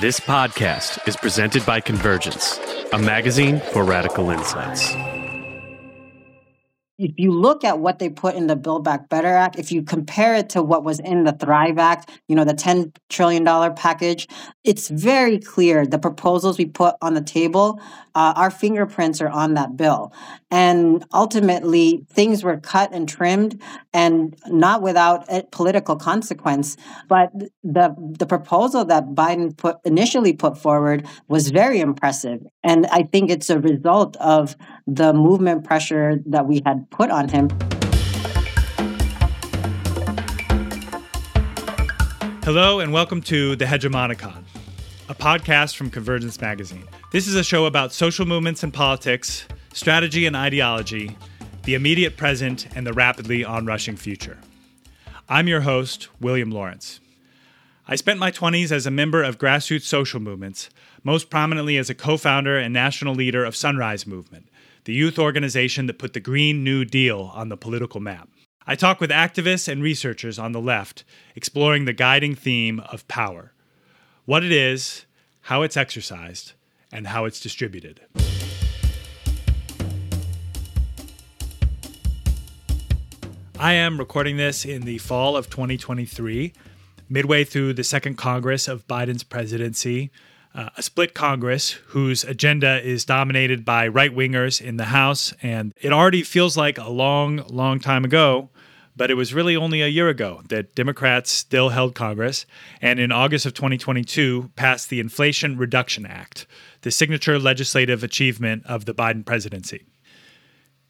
This 0.00 0.18
podcast 0.18 1.06
is 1.06 1.16
presented 1.16 1.64
by 1.64 1.80
Convergence, 1.80 2.58
a 2.92 2.98
magazine 2.98 3.60
for 3.60 3.84
radical 3.84 4.30
insights. 4.30 4.92
If 6.96 7.12
you 7.16 7.32
look 7.32 7.64
at 7.64 7.80
what 7.80 7.98
they 7.98 8.08
put 8.08 8.36
in 8.36 8.46
the 8.46 8.54
Build 8.54 8.84
Back 8.84 9.08
Better 9.08 9.34
Act, 9.34 9.58
if 9.58 9.72
you 9.72 9.82
compare 9.82 10.36
it 10.36 10.48
to 10.50 10.62
what 10.62 10.84
was 10.84 11.00
in 11.00 11.24
the 11.24 11.32
Thrive 11.32 11.76
Act, 11.76 12.08
you 12.28 12.36
know, 12.36 12.44
the 12.44 12.54
$10 12.54 12.94
trillion 13.08 13.44
package, 13.74 14.28
it's 14.62 14.88
very 14.88 15.40
clear 15.40 15.84
the 15.84 15.98
proposals 15.98 16.56
we 16.56 16.66
put 16.66 16.94
on 17.02 17.14
the 17.14 17.20
table, 17.20 17.80
uh, 18.14 18.32
our 18.36 18.50
fingerprints 18.50 19.20
are 19.20 19.28
on 19.28 19.54
that 19.54 19.76
bill. 19.76 20.12
And 20.52 21.04
ultimately, 21.12 22.06
things 22.12 22.44
were 22.44 22.58
cut 22.58 22.92
and 22.92 23.08
trimmed 23.08 23.60
and 23.92 24.36
not 24.46 24.82
without 24.82 25.28
political 25.50 25.96
consequence. 25.96 26.76
But 27.08 27.32
the, 27.64 27.92
the 27.98 28.26
proposal 28.26 28.84
that 28.84 29.08
Biden 29.08 29.56
put 29.56 29.78
initially 29.84 30.32
put 30.32 30.56
forward 30.56 31.08
was 31.26 31.50
very 31.50 31.80
impressive. 31.80 32.40
And 32.62 32.86
I 32.86 33.02
think 33.02 33.30
it's 33.30 33.50
a 33.50 33.58
result 33.58 34.16
of 34.18 34.56
the 34.86 35.14
movement 35.14 35.64
pressure 35.64 36.20
that 36.26 36.46
we 36.46 36.60
had 36.66 36.88
put 36.90 37.10
on 37.10 37.28
him. 37.28 37.48
Hello, 42.44 42.80
and 42.80 42.92
welcome 42.92 43.22
to 43.22 43.56
The 43.56 43.64
Hegemonicon, 43.64 44.44
a 45.08 45.14
podcast 45.14 45.76
from 45.76 45.88
Convergence 45.88 46.38
Magazine. 46.38 46.84
This 47.12 47.26
is 47.26 47.34
a 47.34 47.42
show 47.42 47.64
about 47.64 47.94
social 47.94 48.26
movements 48.26 48.62
and 48.62 48.74
politics, 48.74 49.48
strategy 49.72 50.26
and 50.26 50.36
ideology, 50.36 51.16
the 51.62 51.74
immediate 51.74 52.18
present, 52.18 52.66
and 52.76 52.86
the 52.86 52.92
rapidly 52.92 53.42
onrushing 53.42 53.96
future. 53.96 54.38
I'm 55.30 55.48
your 55.48 55.62
host, 55.62 56.08
William 56.20 56.50
Lawrence. 56.50 57.00
I 57.88 57.96
spent 57.96 58.18
my 58.18 58.30
20s 58.30 58.70
as 58.70 58.86
a 58.86 58.90
member 58.90 59.22
of 59.22 59.38
grassroots 59.38 59.84
social 59.84 60.20
movements, 60.20 60.68
most 61.02 61.30
prominently 61.30 61.78
as 61.78 61.88
a 61.88 61.94
co 61.94 62.18
founder 62.18 62.58
and 62.58 62.74
national 62.74 63.14
leader 63.14 63.46
of 63.46 63.56
Sunrise 63.56 64.06
Movement, 64.06 64.46
the 64.84 64.92
youth 64.92 65.18
organization 65.18 65.86
that 65.86 65.98
put 65.98 66.12
the 66.12 66.20
Green 66.20 66.62
New 66.62 66.84
Deal 66.84 67.30
on 67.34 67.48
the 67.48 67.56
political 67.56 68.00
map. 68.00 68.28
I 68.66 68.74
talk 68.74 69.00
with 69.00 69.10
activists 69.10 69.66
and 69.66 69.82
researchers 69.82 70.38
on 70.38 70.52
the 70.52 70.60
left, 70.60 71.04
exploring 71.34 71.84
the 71.86 71.92
guiding 71.92 72.34
theme 72.34 72.80
of 72.80 73.06
power 73.08 73.52
what 74.26 74.42
it 74.42 74.52
is, 74.52 75.04
how 75.42 75.60
it's 75.60 75.76
exercised, 75.76 76.52
and 76.90 77.06
how 77.08 77.26
it's 77.26 77.40
distributed. 77.40 78.00
I 83.58 83.74
am 83.74 83.98
recording 83.98 84.38
this 84.38 84.64
in 84.64 84.82
the 84.82 84.96
fall 84.98 85.36
of 85.36 85.50
2023, 85.50 86.54
midway 87.10 87.44
through 87.44 87.74
the 87.74 87.84
second 87.84 88.16
Congress 88.16 88.66
of 88.66 88.86
Biden's 88.88 89.24
presidency, 89.24 90.10
uh, 90.54 90.70
a 90.76 90.82
split 90.82 91.14
Congress 91.14 91.72
whose 91.88 92.24
agenda 92.24 92.80
is 92.86 93.04
dominated 93.04 93.64
by 93.64 93.88
right 93.88 94.14
wingers 94.14 94.60
in 94.60 94.76
the 94.76 94.86
House. 94.86 95.34
And 95.42 95.72
it 95.80 95.92
already 95.92 96.22
feels 96.22 96.56
like 96.56 96.78
a 96.78 96.90
long, 96.90 97.38
long 97.48 97.80
time 97.80 98.04
ago, 98.04 98.50
but 98.96 99.10
it 99.10 99.14
was 99.14 99.34
really 99.34 99.56
only 99.56 99.82
a 99.82 99.88
year 99.88 100.08
ago 100.08 100.42
that 100.48 100.74
Democrats 100.74 101.30
still 101.32 101.70
held 101.70 101.94
Congress 101.94 102.46
and 102.80 103.00
in 103.00 103.10
August 103.10 103.46
of 103.46 103.54
2022 103.54 104.52
passed 104.54 104.90
the 104.90 105.00
Inflation 105.00 105.58
Reduction 105.58 106.06
Act, 106.06 106.46
the 106.82 106.92
signature 106.92 107.38
legislative 107.38 108.04
achievement 108.04 108.64
of 108.66 108.84
the 108.84 108.94
Biden 108.94 109.24
presidency. 109.24 109.84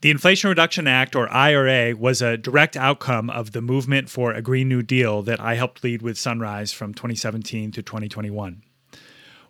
The 0.03 0.11
Inflation 0.11 0.51
Reduction 0.51 0.87
Act, 0.87 1.17
or 1.17 1.33
IRA, 1.33 1.97
was 1.97 2.21
a 2.21 2.37
direct 2.37 2.77
outcome 2.77 3.31
of 3.31 3.53
the 3.53 3.63
movement 3.63 4.11
for 4.11 4.35
a 4.35 4.43
Green 4.43 4.69
New 4.69 4.83
Deal 4.83 5.23
that 5.23 5.41
I 5.41 5.55
helped 5.55 5.83
lead 5.83 6.03
with 6.03 6.19
Sunrise 6.19 6.75
from 6.75 6.93
2017 6.93 7.73
to 7.73 7.83
2021. 7.83 8.63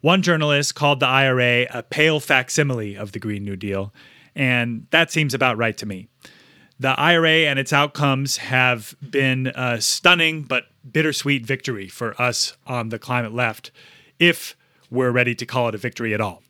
One 0.05 0.21
journalist 0.21 0.75
called 0.75 1.01
the 1.01 1.07
IRA 1.07 1.67
a 1.71 1.83
pale 1.83 2.21
facsimile 2.21 2.95
of 2.95 3.13
the 3.13 3.19
Green 3.19 3.43
New 3.43 3.57
Deal, 3.57 3.91
and 4.35 4.87
that 4.91 5.11
seems 5.11 5.33
about 5.33 5.57
right 5.57 5.75
to 5.79 5.87
me. 5.87 6.09
The 6.79 6.91
IRA 7.01 7.47
and 7.47 7.59
its 7.59 7.73
outcomes 7.73 8.37
have 8.37 8.95
been 9.01 9.47
a 9.55 9.81
stunning 9.81 10.43
but 10.43 10.65
bittersweet 10.93 11.47
victory 11.47 11.89
for 11.89 12.21
us 12.21 12.55
on 12.67 12.91
the 12.91 12.99
climate 12.99 13.33
left, 13.33 13.71
if 14.19 14.55
we're 14.91 15.11
ready 15.11 15.35
to 15.37 15.47
call 15.47 15.71
it 15.71 15.75
a 15.75 15.79
victory 15.79 16.13
at 16.13 16.21
all. 16.21 16.43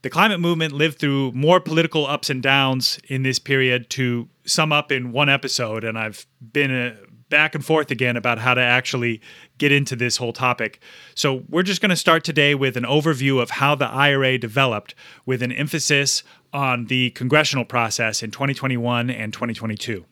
The 0.00 0.08
climate 0.08 0.40
movement 0.40 0.72
lived 0.72 1.00
through 1.00 1.32
more 1.32 1.60
political 1.60 2.06
ups 2.06 2.30
and 2.30 2.42
downs 2.42 2.98
in 3.08 3.24
this 3.24 3.38
period 3.38 3.90
to 3.90 4.30
sum 4.46 4.72
up 4.72 4.90
in 4.90 5.12
one 5.12 5.28
episode, 5.28 5.84
and 5.84 5.98
I've 5.98 6.26
been 6.40 6.70
a, 6.74 6.96
back 7.30 7.54
and 7.54 7.64
forth 7.64 7.90
again 7.90 8.16
about 8.16 8.38
how 8.38 8.52
to 8.52 8.60
actually 8.60 9.20
get 9.58 9.72
into 9.72 9.96
this 9.96 10.18
whole 10.18 10.32
topic. 10.32 10.80
So, 11.14 11.44
we're 11.48 11.62
just 11.62 11.80
going 11.80 11.90
to 11.90 11.96
start 11.96 12.24
today 12.24 12.54
with 12.54 12.76
an 12.76 12.84
overview 12.84 13.40
of 13.40 13.50
how 13.50 13.74
the 13.74 13.86
IRA 13.86 14.36
developed, 14.36 14.94
with 15.24 15.42
an 15.42 15.52
emphasis 15.52 16.22
on 16.52 16.86
the 16.86 17.10
congressional 17.10 17.64
process 17.64 18.22
in 18.22 18.30
2021 18.30 19.08
and 19.08 19.32
2022. 19.32 20.04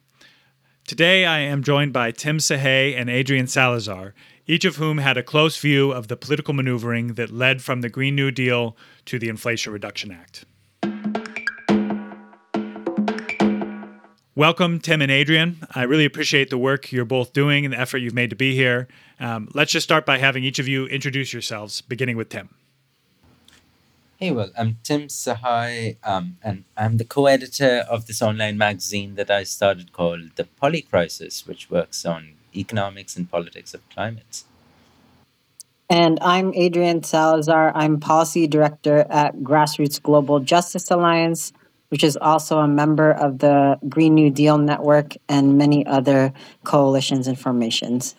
Today, 0.86 1.26
I 1.26 1.40
am 1.40 1.62
joined 1.62 1.92
by 1.92 2.12
Tim 2.12 2.38
Sahay 2.38 2.98
and 2.98 3.10
Adrien 3.10 3.46
Salazar, 3.46 4.14
each 4.46 4.64
of 4.64 4.76
whom 4.76 4.96
had 4.96 5.18
a 5.18 5.22
close 5.22 5.60
view 5.60 5.92
of 5.92 6.08
the 6.08 6.16
political 6.16 6.54
maneuvering 6.54 7.08
that 7.14 7.30
led 7.30 7.60
from 7.60 7.82
the 7.82 7.90
Green 7.90 8.16
New 8.16 8.30
Deal 8.30 8.74
to 9.04 9.18
the 9.18 9.28
Inflation 9.28 9.70
Reduction 9.72 10.10
Act. 10.10 10.46
Welcome, 14.38 14.78
Tim 14.78 15.02
and 15.02 15.10
Adrien. 15.10 15.66
I 15.74 15.82
really 15.82 16.04
appreciate 16.04 16.48
the 16.48 16.58
work 16.58 16.92
you're 16.92 17.04
both 17.04 17.32
doing 17.32 17.64
and 17.64 17.74
the 17.74 17.80
effort 17.80 17.98
you've 17.98 18.14
made 18.14 18.30
to 18.30 18.36
be 18.36 18.54
here. 18.54 18.86
Um, 19.18 19.48
let's 19.52 19.72
just 19.72 19.82
start 19.82 20.06
by 20.06 20.18
having 20.18 20.44
each 20.44 20.60
of 20.60 20.68
you 20.68 20.86
introduce 20.86 21.32
yourselves, 21.32 21.80
beginning 21.80 22.16
with 22.16 22.28
Tim. 22.28 22.48
Hey, 24.16 24.30
well, 24.30 24.50
I'm 24.56 24.76
Tim 24.84 25.08
Sahay, 25.08 25.96
um, 26.04 26.36
and 26.40 26.62
I'm 26.76 26.98
the 26.98 27.04
co 27.04 27.26
editor 27.26 27.84
of 27.90 28.06
this 28.06 28.22
online 28.22 28.56
magazine 28.56 29.16
that 29.16 29.28
I 29.28 29.42
started 29.42 29.92
called 29.92 30.36
The 30.36 30.44
Polycrisis, 30.44 31.44
which 31.48 31.68
works 31.68 32.06
on 32.06 32.34
economics 32.54 33.16
and 33.16 33.28
politics 33.28 33.74
of 33.74 33.80
climate. 33.88 34.44
And 35.90 36.16
I'm 36.22 36.52
Adrien 36.54 37.02
Salazar. 37.02 37.72
I'm 37.74 37.98
policy 37.98 38.46
director 38.46 39.04
at 39.10 39.38
Grassroots 39.38 40.00
Global 40.00 40.38
Justice 40.38 40.92
Alliance, 40.92 41.52
which 41.88 42.04
is 42.04 42.16
also 42.16 42.58
a 42.58 42.68
member 42.68 43.12
of 43.12 43.38
the 43.38 43.78
Green 43.88 44.14
New 44.14 44.30
Deal 44.30 44.58
Network 44.58 45.14
and 45.28 45.56
many 45.58 45.86
other 45.86 46.32
coalitions 46.64 47.26
and 47.26 47.38
formations. 47.38 48.14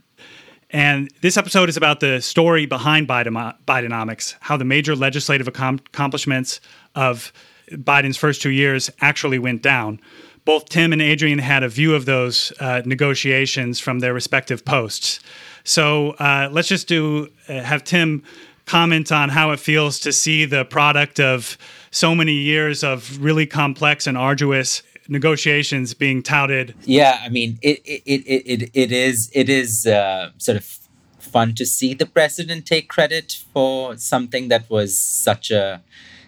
And 0.71 1.09
this 1.21 1.35
episode 1.35 1.67
is 1.69 1.77
about 1.77 1.99
the 1.99 2.21
story 2.21 2.65
behind 2.65 3.07
Bidenomics, 3.07 4.35
how 4.39 4.55
the 4.55 4.65
major 4.65 4.95
legislative 4.95 5.47
accomplishments 5.47 6.61
of 6.93 7.33
Biden's 7.71 8.17
first 8.17 8.41
two 8.41 8.51
years 8.51 8.89
actually 9.01 9.39
went 9.39 9.63
down. 9.63 9.99
Both 10.45 10.69
Tim 10.69 10.93
and 10.93 11.01
Adrien 11.01 11.39
had 11.39 11.63
a 11.63 11.69
view 11.69 11.95
of 11.95 12.05
those 12.05 12.53
uh, 12.59 12.81
negotiations 12.85 13.79
from 13.79 13.99
their 13.99 14.13
respective 14.13 14.63
posts. 14.63 15.19
So 15.63 16.11
uh, 16.11 16.49
let's 16.51 16.67
just 16.67 16.87
do 16.87 17.29
uh, 17.47 17.61
have 17.61 17.83
Tim 17.83 18.23
comment 18.65 19.11
on 19.11 19.29
how 19.29 19.51
it 19.51 19.59
feels 19.59 19.99
to 19.99 20.11
see 20.11 20.45
the 20.45 20.65
product 20.65 21.19
of 21.19 21.57
so 21.91 22.15
many 22.15 22.33
years 22.33 22.83
of 22.83 23.21
really 23.21 23.45
complex 23.45 24.07
and 24.07 24.17
arduous 24.17 24.83
negotiations 25.07 25.93
being 25.93 26.21
touted. 26.21 26.75
Yeah, 26.83 27.19
I 27.21 27.29
mean, 27.29 27.57
it 27.61 27.81
it 27.85 28.01
it 28.05 28.23
it, 28.25 28.69
it 28.73 28.91
is 28.91 29.31
it 29.33 29.49
is 29.49 29.87
uh, 29.87 30.31
sort 30.37 30.57
of 30.57 30.79
fun 31.19 31.53
to 31.55 31.65
see 31.65 31.93
the 31.93 32.05
president 32.05 32.65
take 32.65 32.89
credit 32.89 33.43
for 33.53 33.97
something 33.97 34.47
that 34.47 34.69
was 34.69 34.97
such 34.97 35.51
a 35.51 35.81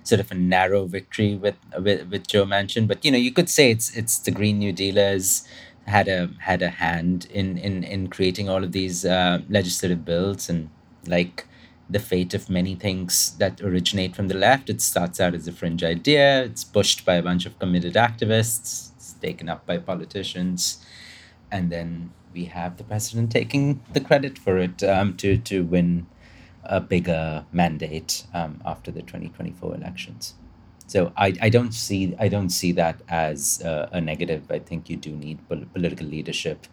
sort 0.03 0.19
of 0.19 0.31
a 0.31 0.35
narrow 0.35 0.85
victory 0.85 1.35
with 1.35 1.55
with, 1.79 2.09
with 2.09 2.27
Joe 2.27 2.45
Manchin. 2.45 2.87
But 2.87 3.03
you 3.05 3.11
know, 3.11 3.17
you 3.17 3.31
could 3.31 3.49
say 3.49 3.71
it's 3.71 3.95
it's 3.95 4.19
the 4.19 4.31
Green 4.31 4.59
New 4.59 4.73
Dealers 4.73 5.47
had 5.87 6.07
a 6.07 6.29
had 6.39 6.61
a 6.61 6.69
hand 6.69 7.27
in 7.31 7.57
in 7.57 7.83
in 7.83 8.07
creating 8.07 8.49
all 8.49 8.63
of 8.63 8.71
these 8.71 9.05
uh, 9.05 9.39
legislative 9.49 10.05
bills 10.05 10.49
and 10.49 10.69
like 11.07 11.45
the 11.91 11.99
fate 11.99 12.33
of 12.33 12.49
many 12.49 12.73
things 12.73 13.35
that 13.37 13.61
originate 13.61 14.15
from 14.15 14.29
the 14.29 14.33
left. 14.33 14.69
It 14.69 14.81
starts 14.81 15.19
out 15.19 15.35
as 15.35 15.47
a 15.47 15.51
fringe 15.51 15.83
idea, 15.83 16.43
it's 16.43 16.63
pushed 16.63 17.05
by 17.05 17.15
a 17.15 17.23
bunch 17.23 17.45
of 17.45 17.59
committed 17.59 17.93
activists, 17.95 18.91
it's 18.95 19.13
taken 19.21 19.49
up 19.49 19.65
by 19.65 19.77
politicians, 19.77 20.83
and 21.51 21.69
then 21.69 22.11
we 22.33 22.45
have 22.45 22.77
the 22.77 22.83
president 22.83 23.31
taking 23.31 23.83
the 23.91 23.99
credit 23.99 24.37
for 24.37 24.57
it 24.57 24.81
um, 24.83 25.17
to, 25.17 25.37
to 25.37 25.63
win 25.65 26.07
a 26.63 26.79
bigger 26.79 27.45
mandate 27.51 28.25
um, 28.33 28.61
after 28.65 28.91
the 28.91 29.01
2024 29.01 29.75
elections. 29.75 30.35
So 30.87 31.11
I, 31.15 31.33
I 31.41 31.49
don't 31.49 31.73
see 31.73 32.15
I 32.19 32.27
don't 32.27 32.49
see 32.49 32.73
that 32.73 33.01
as 33.07 33.61
a, 33.61 33.89
a 33.93 34.01
negative. 34.01 34.51
I 34.51 34.59
think 34.59 34.89
you 34.89 34.97
do 34.97 35.11
need 35.15 35.39
pol- 35.47 35.65
political 35.71 36.05
leadership 36.05 36.67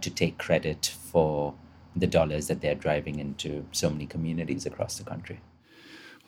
to 0.00 0.10
take 0.10 0.38
credit 0.38 0.86
for 0.86 1.54
the 1.96 2.06
dollars 2.06 2.46
that 2.48 2.60
they're 2.60 2.74
driving 2.74 3.18
into 3.18 3.64
so 3.72 3.90
many 3.90 4.06
communities 4.06 4.66
across 4.66 4.98
the 4.98 5.04
country. 5.04 5.40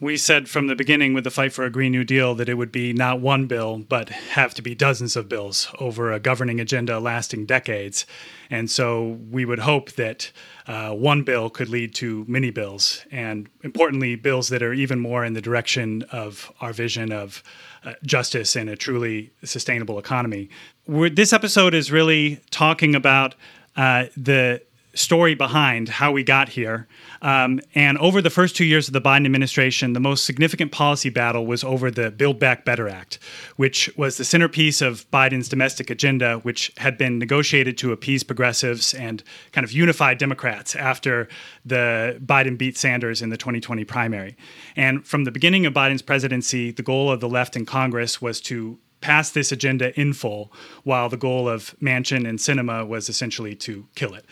We 0.03 0.17
said 0.17 0.49
from 0.49 0.67
the 0.67 0.75
beginning 0.75 1.15
with 1.15 1.23
the 1.23 1.31
fight 1.31 1.53
for 1.53 1.65
a 1.65 1.71
Green 1.71 1.93
New 1.93 2.03
Deal 2.03 2.35
that 2.35 2.49
it 2.49 2.55
would 2.55 2.73
be 2.73 2.93
not 2.93 3.21
one 3.21 3.47
bill, 3.47 3.79
but 3.79 4.09
have 4.09 4.53
to 4.55 4.63
be 4.63 4.75
dozens 4.75 5.15
of 5.15 5.29
bills 5.29 5.73
over 5.79 6.11
a 6.11 6.19
governing 6.19 6.59
agenda 6.59 6.99
lasting 6.99 7.47
decades. 7.47 8.05
And 8.51 8.69
so 8.69 9.21
we 9.31 9.45
would 9.45 9.61
hope 9.61 9.93
that 9.93 10.33
uh, 10.67 10.91
one 10.91 11.23
bill 11.23 11.51
could 11.51 11.69
lead 11.69 11.95
to 11.97 12.25
many 12.27 12.51
bills, 12.51 13.07
and 13.13 13.49
importantly, 13.63 14.17
bills 14.17 14.49
that 14.49 14.61
are 14.61 14.73
even 14.73 14.99
more 14.99 15.25
in 15.25 15.35
the 15.35 15.41
direction 15.41 16.03
of 16.11 16.51
our 16.61 16.73
vision 16.73 17.13
of 17.13 17.45
uh, 17.85 17.93
justice 18.03 18.57
and 18.57 18.69
a 18.69 18.75
truly 18.75 19.31
sustainable 19.45 20.01
economy. 20.01 20.51
We're, 20.89 21.11
this 21.11 21.33
episode 21.33 21.75
is 21.75 21.93
really 21.93 22.41
talking 22.51 22.97
about 22.97 23.37
uh, 23.77 24.07
the 24.17 24.63
story 24.95 25.35
behind 25.35 25.89
how 25.89 26.13
we 26.13 26.23
got 26.23 26.51
here. 26.51 26.87
Um, 27.23 27.61
and 27.75 27.97
over 27.99 28.21
the 28.21 28.31
first 28.31 28.57
two 28.57 28.65
years 28.65 28.89
of 28.89 28.93
the 28.93 29.01
Biden 29.01 29.25
administration, 29.25 29.93
the 29.93 30.01
most 30.01 30.27
significant 30.27 30.73
policy 30.73 31.09
battle 31.09 31.47
was 31.47 31.65
over 31.65 31.91
the 31.91 32.11
Build 32.11 32.39
Back 32.39 32.65
Better 32.65 32.89
Act, 32.89 33.19
which 33.57 33.91
was 33.97 34.17
the 34.17 34.25
centerpiece 34.25 34.83
of 34.83 35.11
Biden's 35.11 35.49
domestic 35.49 35.89
agenda, 35.89 36.39
which 36.39 36.73
had 36.77 36.99
been 36.99 37.19
negotiated 37.19 37.79
to 37.79 37.93
appease 37.93 38.23
progressives 38.23 38.93
and 38.95 39.23
kind 39.53 39.65
of 39.65 39.73
unify 39.73 40.15
Democrats 40.15 40.77
after 40.77 41.29
the 41.65 42.21
Biden 42.25 42.59
beat 42.59 42.77
Sanders 42.77 43.23
in 43.23 43.31
the 43.31 43.37
2020 43.37 43.85
primary. 43.85 44.37
And 44.77 45.07
from 45.07 45.25
the 45.25 45.31
beginning 45.31 45.65
of 45.67 45.73
Biden's 45.73 46.03
presidency, 46.03 46.71
the 46.71 46.83
goal 46.83 47.11
of 47.11 47.21
the 47.21 47.29
left 47.29 47.57
in 47.57 47.65
Congress 47.65 48.21
was 48.21 48.41
to 48.43 48.79
pass 49.03 49.31
this 49.31 49.53
agenda 49.53 49.99
in 50.01 50.15
full, 50.15 50.51
while 50.85 51.09
the 51.09 51.17
goal 51.17 51.49
of 51.49 51.75
Manchin 51.83 52.27
and 52.27 52.39
Sinema 52.39 52.87
was 52.87 53.09
essentially 53.09 53.55
to 53.57 53.87
kill 53.95 54.15
it. 54.15 54.25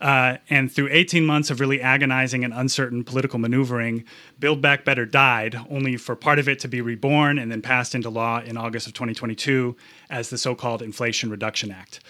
Uh, 0.00 0.36
and 0.48 0.70
through 0.70 0.88
18 0.92 1.26
months 1.26 1.50
of 1.50 1.58
really 1.58 1.80
agonizing 1.80 2.44
and 2.44 2.54
uncertain 2.54 3.02
political 3.02 3.38
maneuvering, 3.38 4.04
Build 4.38 4.60
Back 4.62 4.84
Better 4.84 5.04
died, 5.04 5.58
only 5.68 5.96
for 5.96 6.14
part 6.14 6.38
of 6.38 6.48
it 6.48 6.60
to 6.60 6.68
be 6.68 6.80
reborn 6.80 7.38
and 7.38 7.50
then 7.50 7.62
passed 7.62 7.94
into 7.94 8.10
law 8.10 8.40
in 8.40 8.56
August 8.56 8.86
of 8.86 8.92
2022 8.92 9.76
as 10.10 10.30
the 10.30 10.38
so 10.38 10.54
called 10.54 10.82
Inflation 10.82 11.30
Reduction 11.30 11.72
Act. 11.72 12.00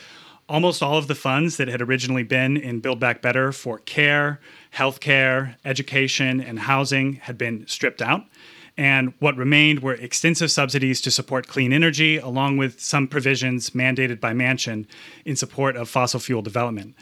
Almost 0.49 0.82
all 0.82 0.97
of 0.97 1.09
the 1.09 1.15
funds 1.15 1.59
that 1.59 1.69
had 1.69 1.82
originally 1.82 2.23
been 2.23 2.56
in 2.56 2.81
Build 2.81 2.99
Back 2.99 3.20
Better 3.20 3.53
for 3.53 3.79
care, 3.79 4.41
healthcare, 4.75 5.56
education, 5.65 6.41
and 6.41 6.59
housing 6.59 7.15
had 7.15 7.37
been 7.37 7.67
stripped 7.67 8.00
out 8.00 8.25
and 8.79 9.13
what 9.19 9.37
remained 9.37 9.81
were 9.81 9.95
extensive 9.95 10.53
subsidies 10.53 11.01
to 11.01 11.11
support 11.11 11.49
clean 11.49 11.73
energy, 11.73 12.17
along 12.17 12.57
with 12.57 12.81
some 12.81 13.09
provisions 13.09 13.71
mandated 13.71 14.21
by 14.21 14.33
Manchin 14.33 14.87
in 15.25 15.35
support 15.35 15.77
of 15.77 15.89
fossil 15.89 16.21
fuel 16.21 16.43
development. 16.43 16.95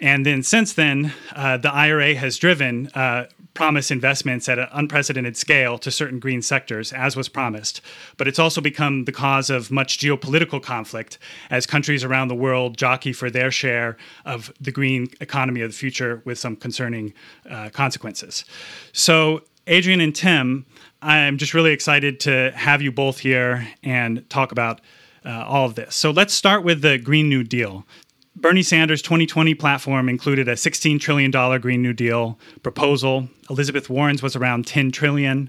And 0.00 0.26
then 0.26 0.42
since 0.42 0.72
then, 0.74 1.14
uh, 1.34 1.56
the 1.58 1.72
IRA 1.72 2.16
has 2.16 2.36
driven 2.36 2.88
uh, 2.88 3.26
promise 3.54 3.90
investments 3.90 4.48
at 4.48 4.58
an 4.58 4.66
unprecedented 4.72 5.36
scale 5.36 5.78
to 5.78 5.90
certain 5.90 6.18
green 6.18 6.42
sectors, 6.42 6.92
as 6.92 7.16
was 7.16 7.28
promised. 7.28 7.80
But 8.18 8.28
it's 8.28 8.38
also 8.38 8.60
become 8.60 9.04
the 9.04 9.12
cause 9.12 9.48
of 9.48 9.70
much 9.70 9.98
geopolitical 9.98 10.62
conflict 10.62 11.18
as 11.50 11.66
countries 11.66 12.04
around 12.04 12.28
the 12.28 12.34
world 12.34 12.76
jockey 12.76 13.12
for 13.14 13.30
their 13.30 13.50
share 13.50 13.96
of 14.26 14.52
the 14.60 14.72
green 14.72 15.08
economy 15.20 15.62
of 15.62 15.70
the 15.70 15.76
future 15.76 16.20
with 16.24 16.38
some 16.38 16.56
concerning 16.56 17.14
uh, 17.48 17.70
consequences. 17.70 18.44
So, 18.92 19.42
Adrien 19.68 20.00
and 20.00 20.14
Tim, 20.14 20.64
I'm 21.06 21.38
just 21.38 21.54
really 21.54 21.70
excited 21.70 22.18
to 22.20 22.50
have 22.56 22.82
you 22.82 22.90
both 22.90 23.20
here 23.20 23.68
and 23.84 24.28
talk 24.28 24.50
about 24.50 24.80
uh, 25.24 25.44
all 25.46 25.64
of 25.64 25.76
this. 25.76 25.94
So 25.94 26.10
let's 26.10 26.34
start 26.34 26.64
with 26.64 26.82
the 26.82 26.98
Green 26.98 27.28
New 27.28 27.44
Deal. 27.44 27.86
Bernie 28.34 28.64
Sanders' 28.64 29.02
2020 29.02 29.54
platform 29.54 30.08
included 30.08 30.48
a 30.48 30.54
$16 30.54 30.98
trillion 30.98 31.30
Green 31.60 31.80
New 31.80 31.92
Deal 31.92 32.40
proposal. 32.64 33.28
Elizabeth 33.48 33.88
Warren's 33.88 34.20
was 34.20 34.34
around 34.34 34.66
10 34.66 34.90
trillion. 34.90 35.48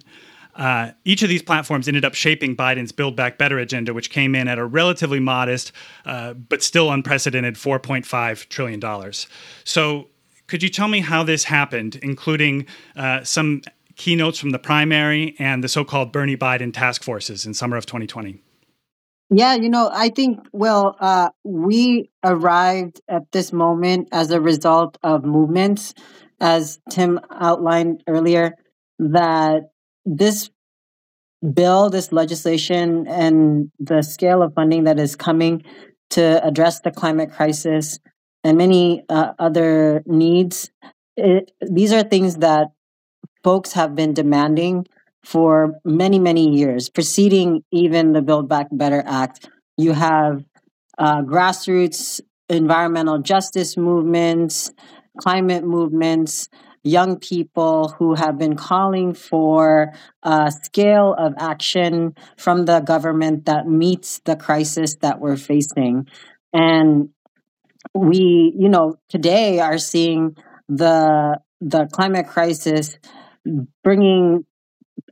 Uh, 0.56 0.92
each 1.06 1.24
of 1.24 1.30
these 1.30 1.42
platforms 1.42 1.88
ended 1.88 2.06
up 2.06 2.13
shaping 2.13 2.56
Biden's 2.56 2.92
Build 2.92 3.15
Back 3.15 3.39
Better 3.39 3.57
agenda, 3.57 3.95
which 3.95 4.12
came 4.12 4.36
in 4.36 4.48
at 4.48 4.59
a 4.59 4.65
relatively 4.65 5.19
modest 5.19 5.71
uh, 6.06 6.36
but 6.36 6.62
still 6.62 6.92
unprecedented 6.92 7.56
$4.5 7.56 8.48
trillion. 8.50 9.12
So, 9.63 10.09
could 10.45 10.63
you 10.63 10.69
tell 10.69 10.88
me 10.88 11.01
how 11.01 11.24
this 11.24 11.44
happened, 11.44 11.98
including 12.01 12.68
uh, 12.95 13.21
some 13.24 13.63
keynotes 13.97 14.39
from 14.39 14.51
the 14.51 14.59
primary 14.59 15.35
and 15.39 15.63
the 15.63 15.67
so 15.67 15.83
called 15.83 16.11
Bernie 16.11 16.38
Biden 16.38 16.73
task 16.73 17.03
forces 17.03 17.45
in 17.45 17.53
summer 17.53 17.75
of 17.75 17.85
2020? 17.85 18.41
Yeah, 19.29 19.55
you 19.55 19.69
know, 19.69 19.89
I 19.91 20.09
think, 20.09 20.39
well, 20.53 20.95
uh, 21.01 21.29
we 21.44 22.09
arrived 22.23 23.01
at 23.09 23.29
this 23.33 23.51
moment 23.51 24.07
as 24.13 24.31
a 24.31 24.39
result 24.39 24.97
of 25.03 25.25
movements, 25.25 25.94
as 26.39 26.79
Tim 26.89 27.19
outlined 27.31 28.03
earlier, 28.07 28.53
that 28.99 29.71
this 30.05 30.49
bill, 31.53 31.89
this 31.89 32.13
legislation, 32.13 33.05
and 33.07 33.69
the 33.79 34.01
scale 34.01 34.41
of 34.41 34.53
funding 34.53 34.85
that 34.85 34.97
is 34.97 35.17
coming 35.17 35.63
to 36.11 36.45
address 36.45 36.79
the 36.79 36.91
climate 36.91 37.31
crisis 37.31 37.99
and 38.45 38.57
many 38.57 39.03
uh, 39.09 39.33
other 39.39 40.03
needs, 40.05 40.71
it, 41.17 41.51
these 41.69 41.91
are 41.91 42.03
things 42.03 42.38
that 42.38 42.67
folks 43.47 43.71
have 43.71 43.95
been 43.95 44.13
demanding 44.13 44.85
for 45.23 45.79
many, 45.85 46.19
many 46.19 46.49
years, 46.49 46.89
preceding 46.89 47.63
even 47.71 48.11
the 48.11 48.21
Build 48.21 48.49
Back 48.49 48.67
Better 48.73 49.01
Act. 49.07 49.49
You 49.77 49.94
have 49.94 50.44
uh, 50.97 51.21
grassroots 51.21 52.19
environmental 52.49 53.19
justice 53.19 53.77
movements, 53.77 54.73
climate 55.17 55.63
movements, 55.63 56.49
young 56.83 57.19
people 57.19 57.95
who 57.97 58.15
have 58.15 58.38
been 58.38 58.57
calling 58.57 59.13
for 59.13 59.94
a 60.23 60.51
scale 60.63 61.15
of 61.17 61.33
action 61.38 62.15
from 62.35 62.65
the 62.65 62.81
government 62.81 63.45
that 63.45 63.65
meets 63.65 64.19
the 64.25 64.35
crisis 64.35 64.97
that 64.97 65.21
we're 65.21 65.38
facing. 65.38 66.05
And 66.51 67.11
we, 67.94 68.53
you 68.59 68.67
know, 68.67 68.99
today 69.07 69.61
are 69.61 69.77
seeing 69.77 70.35
the 70.67 71.39
the 71.61 71.88
climate 71.88 72.27
crisis 72.27 72.99
bringing 73.83 74.45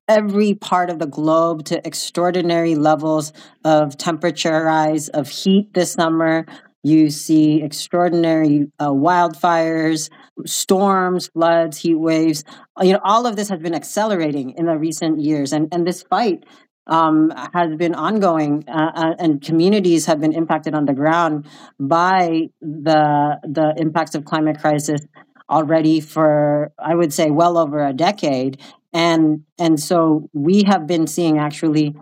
every 0.08 0.54
part 0.54 0.90
of 0.90 1.00
the 1.00 1.08
globe 1.08 1.66
to 1.66 1.86
extraordinary 1.86 2.76
levels 2.76 3.34
of 3.64 3.98
temperature 3.98 4.64
rise, 4.64 5.10
of 5.10 5.30
heat 5.30 5.74
this 5.74 5.94
summer. 5.94 6.46
You 6.84 7.10
see 7.10 7.64
extraordinary 7.64 8.72
uh, 8.80 8.90
wildfires, 8.90 10.10
storms, 10.46 11.28
floods, 11.30 11.78
heat 11.78 11.96
waves. 11.96 12.44
You 12.80 12.94
know, 12.94 13.00
all 13.04 13.26
of 13.26 13.36
this 13.36 13.50
has 13.50 13.60
been 13.60 13.74
accelerating 13.74 14.52
in 14.52 14.68
the 14.68 14.78
recent 14.78 15.20
years, 15.20 15.52
and 15.52 15.68
and 15.72 15.88
this 15.88 16.04
fight 16.04 16.44
um, 16.86 17.34
has 17.54 17.76
been 17.76 17.96
ongoing, 17.96 18.66
uh, 18.68 18.92
uh 18.94 19.16
and 19.18 19.42
communities 19.42 20.06
have 20.06 20.20
been 20.20 20.34
impacted 20.34 20.76
on 20.76 20.86
the 20.86 20.94
ground 20.94 21.48
by 21.80 22.50
the 22.62 23.40
the 23.42 23.74
impacts 23.78 24.14
of 24.14 24.26
climate 24.26 24.60
crisis 24.60 25.02
already 25.50 26.00
for 26.00 26.72
I 26.80 26.96
would 26.96 27.14
say 27.14 27.32
well 27.32 27.58
over 27.58 27.86
a 27.86 27.94
decade, 27.94 28.62
and 28.94 29.44
and 29.60 29.80
so 29.80 30.30
we 30.34 30.64
have 30.68 30.88
been 30.88 31.08
seeing 31.08 31.38
actually 31.38 31.96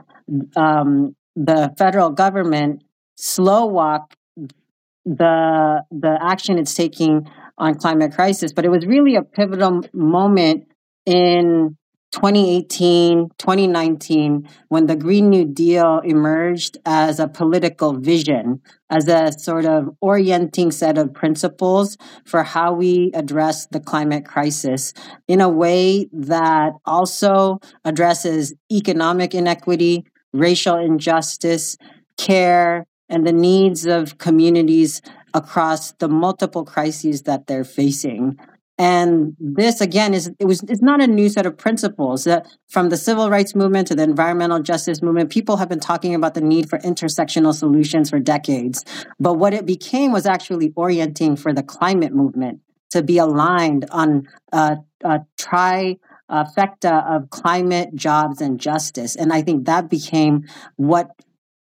um, 0.56 1.16
the 1.36 1.74
federal 1.78 2.10
government 2.12 2.84
slow 3.16 3.66
walk 3.66 4.16
the 5.06 5.84
the 5.92 6.18
action 6.22 6.58
it's 6.58 6.74
taking 6.74 7.30
on 7.58 7.76
climate 7.76 8.14
crisis, 8.14 8.54
but 8.54 8.66
it 8.66 8.70
was 8.70 8.86
really 8.86 9.16
a 9.16 9.22
pivotal 9.24 9.84
moment 9.94 10.68
in 11.06 11.78
2018, 12.14 13.30
2019, 13.40 14.48
when 14.70 14.86
the 14.86 14.96
Green 14.96 15.32
New 15.32 15.46
Deal 15.46 16.00
emerged 16.06 16.78
as 16.86 17.20
a 17.20 17.28
political 17.28 17.94
vision, 17.94 18.62
as 18.92 19.08
a 19.08 19.32
sort 19.32 19.66
of 19.66 19.90
orienting 20.00 20.70
set 20.72 21.00
of 21.00 21.12
principles 21.12 21.98
for 22.24 22.44
how 22.44 22.72
we 22.72 23.10
address 23.16 23.66
the 23.66 23.80
climate 23.80 24.26
crisis 24.26 24.94
in 25.28 25.42
a 25.42 25.50
way 25.50 26.08
that 26.14 26.74
also 26.86 27.60
addresses 27.84 28.54
economic 28.72 29.34
inequity, 29.34 30.06
racial 30.34 30.78
injustice, 30.78 31.78
care, 32.18 32.86
and 33.10 33.26
the 33.26 33.34
needs 33.34 33.88
of 33.88 34.20
communities 34.20 35.02
across 35.34 35.94
the 35.94 36.08
multiple 36.08 36.64
crises 36.64 37.24
that 37.24 37.48
they're 37.48 37.64
facing. 37.64 38.38
And 38.84 39.38
this 39.40 39.80
again 39.80 40.14
is 40.14 40.30
it 40.40 40.46
was 40.46 40.62
it's 40.64 40.82
not 40.82 41.02
a 41.02 41.08
new 41.08 41.30
set 41.30 41.46
of 41.46 41.58
principles 41.58 42.26
that 42.26 42.46
from 42.68 42.90
the 42.90 42.98
civil 42.98 43.30
rights 43.30 43.56
movement 43.56 43.88
to 43.88 43.96
the 43.96 44.04
environmental 44.04 44.60
justice 44.60 45.02
movement, 45.02 45.30
people 45.30 45.56
have 45.56 45.70
been 45.70 45.80
talking 45.80 46.14
about 46.14 46.34
the 46.34 46.42
need 46.42 46.70
for 46.70 46.80
intersectional 46.80 47.54
solutions 47.54 48.10
for 48.10 48.20
decades. 48.20 48.84
But 49.22 49.36
what 49.36 49.54
it 49.54 49.66
became 49.66 50.12
was 50.12 50.26
actually 50.26 50.74
orienting 50.76 51.38
for 51.38 51.54
the 51.54 51.64
climate 51.64 52.14
movement 52.14 52.60
to 52.92 53.02
be 53.02 53.20
aligned 53.20 53.86
on 53.90 54.28
a, 54.52 54.80
a 55.02 55.22
trifecta 55.40 57.10
of 57.10 57.30
climate, 57.30 57.96
jobs, 57.96 58.42
and 58.42 58.60
justice. 58.60 59.16
And 59.16 59.32
I 59.32 59.44
think 59.44 59.66
that 59.66 59.90
became 59.90 60.44
what 60.76 61.10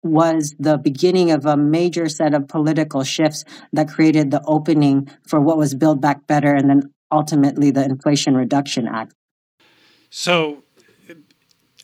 was 0.02 0.54
the 0.58 0.78
beginning 0.78 1.30
of 1.30 1.46
a 1.46 1.56
major 1.56 2.08
set 2.08 2.34
of 2.34 2.48
political 2.48 3.04
shifts 3.04 3.44
that 3.72 3.88
created 3.88 4.32
the 4.32 4.42
opening 4.46 5.08
for 5.28 5.40
what 5.40 5.56
was 5.56 5.74
Build 5.74 6.00
Back 6.00 6.26
Better 6.26 6.54
and 6.54 6.68
then 6.68 6.93
ultimately 7.14 7.70
the 7.70 7.84
Inflation 7.84 8.36
Reduction 8.36 8.88
Act. 8.88 9.14
So 10.10 10.62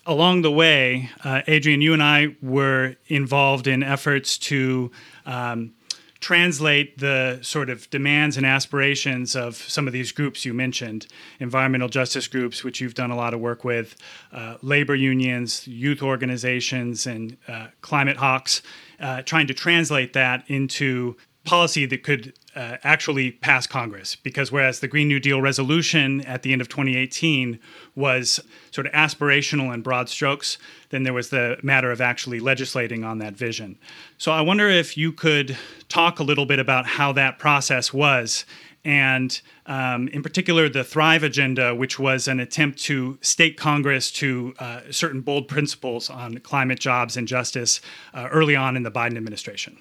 along 0.07 0.43
the 0.43 0.51
way, 0.51 1.11
uh, 1.25 1.43
Adrien, 1.49 1.81
you 1.81 1.93
and 1.93 2.03
I 2.03 2.37
were 2.43 2.97
involved 3.07 3.67
in 3.67 3.83
efforts 3.83 4.39
to 4.39 4.91
um, 5.27 5.73
translate 6.21 6.99
the 6.99 7.39
sort 7.43 7.71
of 7.71 7.89
demands 7.91 8.37
and 8.37 8.45
aspirations 8.45 9.35
of 9.35 9.57
some 9.57 9.87
of 9.87 9.93
these 9.93 10.13
groups 10.13 10.45
you 10.45 10.53
mentioned 10.53 11.07
environmental 11.39 11.89
justice 11.89 12.29
groups, 12.29 12.63
which 12.63 12.81
you've 12.81 12.95
done 12.95 13.11
a 13.11 13.17
lot 13.17 13.33
of 13.33 13.41
work 13.41 13.65
with, 13.65 13.97
uh, 14.33 14.57
labor 14.63 14.95
unions, 14.95 15.67
youth 15.67 16.03
organizations, 16.03 17.07
and 17.07 17.37
uh, 17.49 17.69
climate 17.81 18.19
hawks, 18.19 18.63
uh, 19.01 19.23
trying 19.23 19.47
to 19.47 19.55
translate 19.55 20.13
that 20.13 20.45
into 20.49 21.17
policy 21.45 21.87
that 21.87 22.03
could 22.03 22.35
uh, 22.55 22.77
actually 22.83 23.33
pass 23.33 23.67
Congress. 23.67 24.17
Because 24.17 24.53
whereas 24.53 24.81
the 24.81 24.89
Green 24.89 25.09
New 25.09 25.21
Deal 25.21 25.41
resolution 25.41 26.21
at 26.23 26.43
the 26.43 26.53
end 26.53 26.61
of 26.61 26.69
2018 26.69 27.59
was 27.95 28.41
sort 28.71 28.87
of 28.87 28.93
aspirational 28.93 29.73
and 29.73 29.83
broad 29.83 30.09
strokes, 30.09 30.59
then 30.91 31.03
there 31.03 31.13
was 31.13 31.31
the 31.31 31.59
matter 31.63 31.91
of 31.91 32.01
actually 32.01 32.41
legislating 32.41 33.05
on 33.05 33.19
that 33.19 33.37
vision. 33.37 33.79
So 34.19 34.33
I 34.33 34.41
wonder 34.41 34.69
if 34.69 34.97
you 34.97 35.13
could 35.13 35.57
talk 35.89 36.19
a 36.19 36.25
little 36.25 36.47
bit 36.47 36.59
about 36.59 36.87
how 36.87 37.13
that 37.13 37.39
process 37.39 37.93
was. 37.93 38.45
And 38.83 39.39
um, 39.67 40.09
in 40.09 40.23
particular, 40.23 40.69
the 40.69 40.83
Thrive 40.83 41.23
Agenda, 41.23 41.75
which 41.75 41.99
was 41.99 42.27
an 42.27 42.41
attempt 42.41 42.79
to 42.85 43.19
state 43.21 43.59
Congress 43.59 44.11
to 44.13 44.55
uh, 44.59 44.81
certain 44.91 45.21
bold 45.21 45.49
principles 45.49 46.09
on 46.09 46.39
climate, 46.39 46.81
jobs, 46.81 47.17
and 47.17 47.29
justice 47.29 47.83
uh, 48.15 48.29
early 48.31 48.57
on 48.57 48.77
in 48.77 48.83
the 48.83 48.91
Biden 48.91 49.19
administration. 49.19 49.77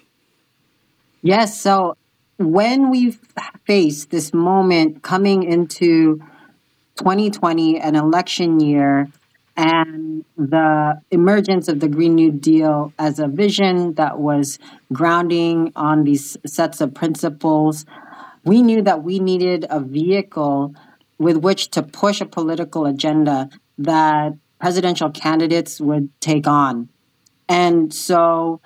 Yes. 1.22 1.60
So 1.60 1.96
when 2.38 2.90
we 2.90 3.18
face 3.66 4.06
this 4.06 4.32
moment 4.32 5.02
coming 5.02 5.42
into 5.42 6.18
2020, 6.96 7.78
an 7.78 7.96
election 7.96 8.60
year, 8.60 9.08
and 9.56 10.24
the 10.38 11.00
emergence 11.10 11.68
of 11.68 11.80
the 11.80 11.88
Green 11.88 12.14
New 12.14 12.30
Deal 12.30 12.94
as 12.98 13.18
a 13.18 13.28
vision 13.28 13.94
that 13.94 14.18
was 14.18 14.58
grounding 14.92 15.72
on 15.76 16.04
these 16.04 16.38
sets 16.46 16.80
of 16.80 16.94
principles, 16.94 17.84
we 18.44 18.62
knew 18.62 18.80
that 18.82 19.02
we 19.02 19.18
needed 19.18 19.66
a 19.68 19.80
vehicle 19.80 20.74
with 21.18 21.36
which 21.36 21.70
to 21.72 21.82
push 21.82 22.22
a 22.22 22.26
political 22.26 22.86
agenda 22.86 23.50
that 23.76 24.32
presidential 24.58 25.10
candidates 25.10 25.78
would 25.78 26.08
take 26.20 26.46
on. 26.46 26.88
And 27.48 27.92
so 27.92 28.62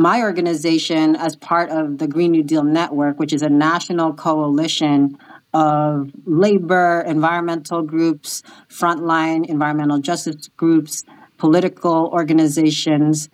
my 0.00 0.22
organization, 0.22 1.14
as 1.16 1.36
part 1.36 1.70
of 1.70 1.98
the 1.98 2.08
Green 2.08 2.32
New 2.32 2.42
Deal 2.42 2.64
Network, 2.64 3.18
which 3.18 3.32
is 3.32 3.42
a 3.42 3.48
national 3.48 4.14
coalition 4.14 5.18
of 5.52 6.10
labor, 6.24 7.04
environmental 7.06 7.82
groups, 7.82 8.42
frontline 8.68 9.46
environmental 9.46 9.98
justice 9.98 10.48
groups, 10.56 11.04
political 11.38 12.08
organizations, 12.12 13.28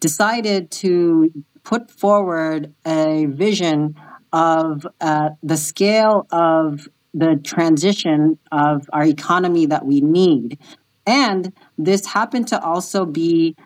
decided 0.00 0.70
to 0.70 1.30
put 1.64 1.90
forward 1.90 2.72
a 2.86 3.26
vision 3.26 3.94
of 4.32 4.86
uh, 5.00 5.30
the 5.42 5.56
scale 5.56 6.26
of 6.30 6.88
the 7.14 7.36
transition 7.42 8.38
of 8.52 8.88
our 8.92 9.04
economy 9.04 9.66
that 9.66 9.84
we 9.84 10.00
need. 10.00 10.58
And 11.06 11.52
this 11.78 12.06
happened 12.06 12.48
to 12.48 12.62
also 12.62 13.06
be 13.06 13.56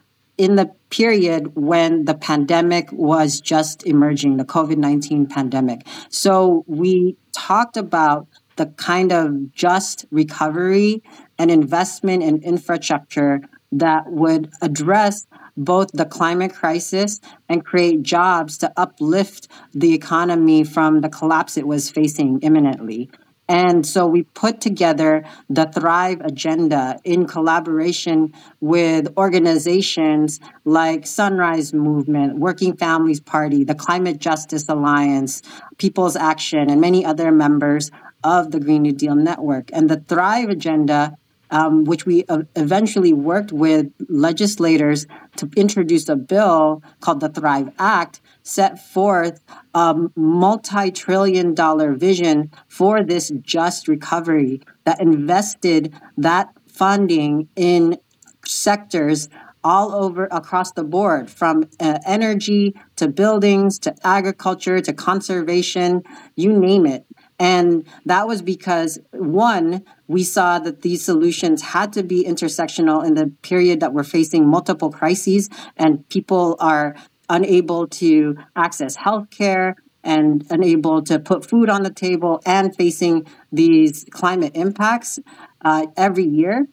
in 0.42 0.56
the 0.56 0.66
period 0.90 1.54
when 1.54 2.04
the 2.04 2.14
pandemic 2.14 2.90
was 2.90 3.40
just 3.40 3.86
emerging, 3.86 4.38
the 4.38 4.44
COVID 4.44 4.76
19 4.76 5.26
pandemic. 5.26 5.86
So 6.08 6.64
we 6.66 7.16
talked 7.30 7.76
about 7.76 8.26
the 8.56 8.66
kind 8.66 9.12
of 9.12 9.52
just 9.52 10.04
recovery 10.10 11.00
and 11.38 11.48
investment 11.48 12.24
in 12.24 12.42
infrastructure 12.42 13.40
that 13.70 14.10
would 14.10 14.50
address 14.60 15.28
both 15.56 15.92
the 15.92 16.06
climate 16.06 16.52
crisis 16.52 17.20
and 17.48 17.64
create 17.64 18.02
jobs 18.02 18.58
to 18.58 18.72
uplift 18.76 19.46
the 19.72 19.94
economy 19.94 20.64
from 20.64 21.02
the 21.02 21.08
collapse 21.08 21.56
it 21.56 21.68
was 21.68 21.88
facing 21.88 22.40
imminently. 22.40 23.08
And 23.52 23.86
so 23.86 24.06
we 24.06 24.22
put 24.22 24.62
together 24.62 25.26
the 25.50 25.66
Thrive 25.66 26.22
Agenda 26.22 26.98
in 27.04 27.26
collaboration 27.26 28.32
with 28.62 29.12
organizations 29.18 30.40
like 30.64 31.06
Sunrise 31.06 31.74
Movement, 31.74 32.38
Working 32.38 32.74
Families 32.74 33.20
Party, 33.20 33.62
the 33.62 33.74
Climate 33.74 34.18
Justice 34.18 34.70
Alliance, 34.70 35.42
People's 35.76 36.16
Action, 36.16 36.70
and 36.70 36.80
many 36.80 37.04
other 37.04 37.30
members 37.30 37.90
of 38.24 38.52
the 38.52 38.58
Green 38.58 38.80
New 38.80 38.92
Deal 38.92 39.14
Network. 39.14 39.68
And 39.74 39.90
the 39.90 40.00
Thrive 40.00 40.48
Agenda 40.48 41.18
um, 41.50 41.84
which 41.84 42.06
we 42.06 42.24
uh, 42.30 42.44
eventually 42.56 43.12
worked 43.12 43.52
with 43.52 43.92
legislators 44.08 45.06
to 45.36 45.50
introduce 45.54 46.08
a 46.08 46.16
bill 46.16 46.82
called 47.00 47.20
the 47.20 47.28
Thrive 47.28 47.70
Act, 47.78 48.22
set 48.42 48.78
forth 48.78 49.40
a 49.74 49.94
multi 50.16 50.90
trillion 50.90 51.54
dollar 51.54 51.92
vision 51.92 52.50
for 52.68 53.02
this 53.02 53.30
just 53.42 53.88
recovery 53.88 54.60
that 54.84 55.00
invested 55.00 55.92
that 56.16 56.52
funding 56.66 57.48
in 57.56 57.98
sectors 58.44 59.28
all 59.64 59.94
over 59.94 60.26
across 60.32 60.72
the 60.72 60.82
board 60.82 61.30
from 61.30 61.64
uh, 61.78 61.98
energy 62.04 62.74
to 62.96 63.06
buildings 63.08 63.78
to 63.78 63.94
agriculture 64.04 64.80
to 64.80 64.92
conservation 64.92 66.02
you 66.34 66.52
name 66.52 66.86
it. 66.86 67.06
And 67.38 67.86
that 68.06 68.28
was 68.28 68.40
because, 68.40 69.00
one, 69.10 69.84
we 70.06 70.22
saw 70.22 70.58
that 70.60 70.82
these 70.82 71.04
solutions 71.04 71.62
had 71.62 71.92
to 71.94 72.02
be 72.02 72.24
intersectional 72.24 73.04
in 73.04 73.14
the 73.14 73.32
period 73.42 73.80
that 73.80 73.92
we're 73.92 74.04
facing 74.04 74.46
multiple 74.46 74.90
crises 74.90 75.48
and 75.76 76.08
people 76.08 76.56
are 76.60 76.94
unable 77.32 77.88
to 77.88 78.36
access 78.54 78.96
healthcare 78.96 79.74
and 80.04 80.44
unable 80.50 81.02
to 81.02 81.18
put 81.18 81.48
food 81.48 81.70
on 81.70 81.82
the 81.82 81.90
table 81.90 82.40
and 82.44 82.76
facing 82.76 83.26
these 83.50 84.04
climate 84.10 84.52
impacts 84.54 85.18
uh, 85.64 85.86
every 85.96 86.24
year 86.24 86.68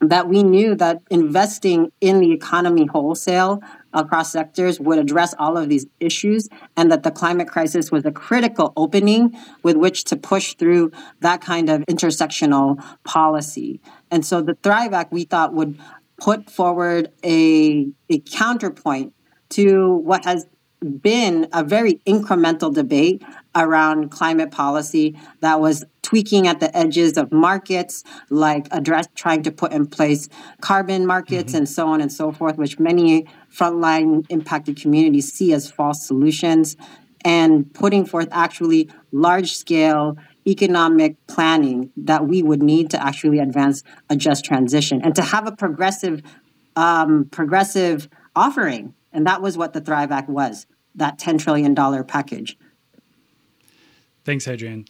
that 0.00 0.28
we 0.28 0.42
knew 0.42 0.74
that 0.74 1.00
investing 1.10 1.90
in 2.00 2.20
the 2.20 2.32
economy 2.32 2.86
wholesale 2.86 3.62
across 3.92 4.32
sectors 4.32 4.78
would 4.78 4.98
address 4.98 5.34
all 5.38 5.56
of 5.56 5.68
these 5.68 5.86
issues 5.98 6.48
and 6.76 6.92
that 6.92 7.02
the 7.02 7.10
climate 7.10 7.48
crisis 7.48 7.90
was 7.90 8.04
a 8.04 8.12
critical 8.12 8.72
opening 8.76 9.34
with 9.62 9.76
which 9.76 10.04
to 10.04 10.16
push 10.16 10.54
through 10.54 10.92
that 11.20 11.40
kind 11.40 11.70
of 11.70 11.80
intersectional 11.82 12.84
policy. 13.04 13.80
And 14.10 14.26
so 14.26 14.42
the 14.42 14.56
Thrive 14.62 14.92
Act 14.92 15.12
we 15.12 15.24
thought 15.24 15.54
would 15.54 15.78
put 16.20 16.50
forward 16.50 17.10
a, 17.24 17.86
a 18.10 18.18
counterpoint 18.20 19.14
to 19.50 19.94
what 19.96 20.24
has 20.24 20.46
been 21.00 21.48
a 21.52 21.64
very 21.64 21.94
incremental 22.06 22.72
debate 22.72 23.22
around 23.54 24.10
climate 24.10 24.50
policy 24.50 25.18
that 25.40 25.60
was 25.60 25.84
tweaking 26.02 26.46
at 26.46 26.60
the 26.60 26.76
edges 26.76 27.16
of 27.16 27.32
markets, 27.32 28.04
like 28.28 28.68
address 28.70 29.06
trying 29.14 29.42
to 29.42 29.50
put 29.50 29.72
in 29.72 29.86
place 29.86 30.28
carbon 30.60 31.06
markets 31.06 31.52
mm-hmm. 31.52 31.58
and 31.58 31.68
so 31.68 31.88
on 31.88 32.00
and 32.00 32.12
so 32.12 32.30
forth, 32.30 32.56
which 32.58 32.78
many 32.78 33.26
frontline 33.52 34.26
impacted 34.28 34.76
communities 34.76 35.32
see 35.32 35.52
as 35.52 35.70
false 35.70 36.06
solutions, 36.06 36.76
and 37.24 37.72
putting 37.72 38.04
forth 38.04 38.28
actually 38.30 38.90
large 39.12 39.54
scale 39.54 40.16
economic 40.46 41.16
planning 41.26 41.90
that 41.96 42.26
we 42.26 42.42
would 42.42 42.62
need 42.62 42.90
to 42.90 43.02
actually 43.02 43.38
advance 43.38 43.82
a 44.10 44.16
just 44.16 44.44
transition 44.44 45.00
and 45.02 45.14
to 45.14 45.22
have 45.22 45.46
a 45.46 45.52
progressive 45.52 46.20
um, 46.76 47.24
progressive 47.30 48.08
offering 48.36 48.92
and 49.14 49.26
that 49.26 49.40
was 49.40 49.56
what 49.56 49.72
the 49.72 49.80
thrive 49.80 50.12
act 50.12 50.28
was 50.28 50.66
that 50.94 51.18
$10 51.18 51.38
trillion 51.38 51.74
package. 52.04 52.56
Thanks, 54.24 54.46
Adrien. 54.46 54.86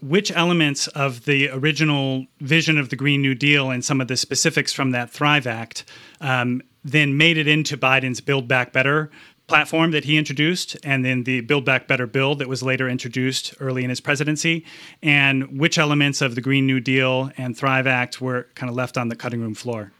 Which 0.00 0.30
elements 0.32 0.86
of 0.88 1.24
the 1.24 1.48
original 1.50 2.26
vision 2.40 2.78
of 2.78 2.90
the 2.90 2.96
Green 2.96 3.22
New 3.22 3.34
Deal 3.34 3.70
and 3.70 3.84
some 3.84 4.00
of 4.00 4.08
the 4.08 4.16
specifics 4.16 4.72
from 4.72 4.90
that 4.90 5.10
Thrive 5.10 5.46
Act 5.46 5.84
um, 6.20 6.62
then 6.84 7.16
made 7.16 7.38
it 7.38 7.48
into 7.48 7.76
Biden's 7.76 8.20
Build 8.20 8.46
Back 8.46 8.72
Better 8.72 9.10
platform 9.46 9.90
that 9.90 10.04
he 10.04 10.16
introduced, 10.16 10.76
and 10.82 11.04
then 11.04 11.24
the 11.24 11.40
Build 11.42 11.66
Back 11.66 11.86
Better 11.86 12.06
bill 12.06 12.34
that 12.36 12.48
was 12.48 12.62
later 12.62 12.88
introduced 12.88 13.54
early 13.60 13.84
in 13.84 13.90
his 13.90 14.00
presidency, 14.00 14.64
and 15.02 15.58
which 15.58 15.78
elements 15.78 16.22
of 16.22 16.34
the 16.34 16.40
Green 16.40 16.66
New 16.66 16.80
Deal 16.80 17.30
and 17.36 17.56
Thrive 17.56 17.86
Act 17.86 18.22
were 18.22 18.46
kind 18.54 18.70
of 18.70 18.76
left 18.76 18.96
on 18.96 19.08
the 19.08 19.16
cutting 19.16 19.42
room 19.42 19.54
floor? 19.54 19.92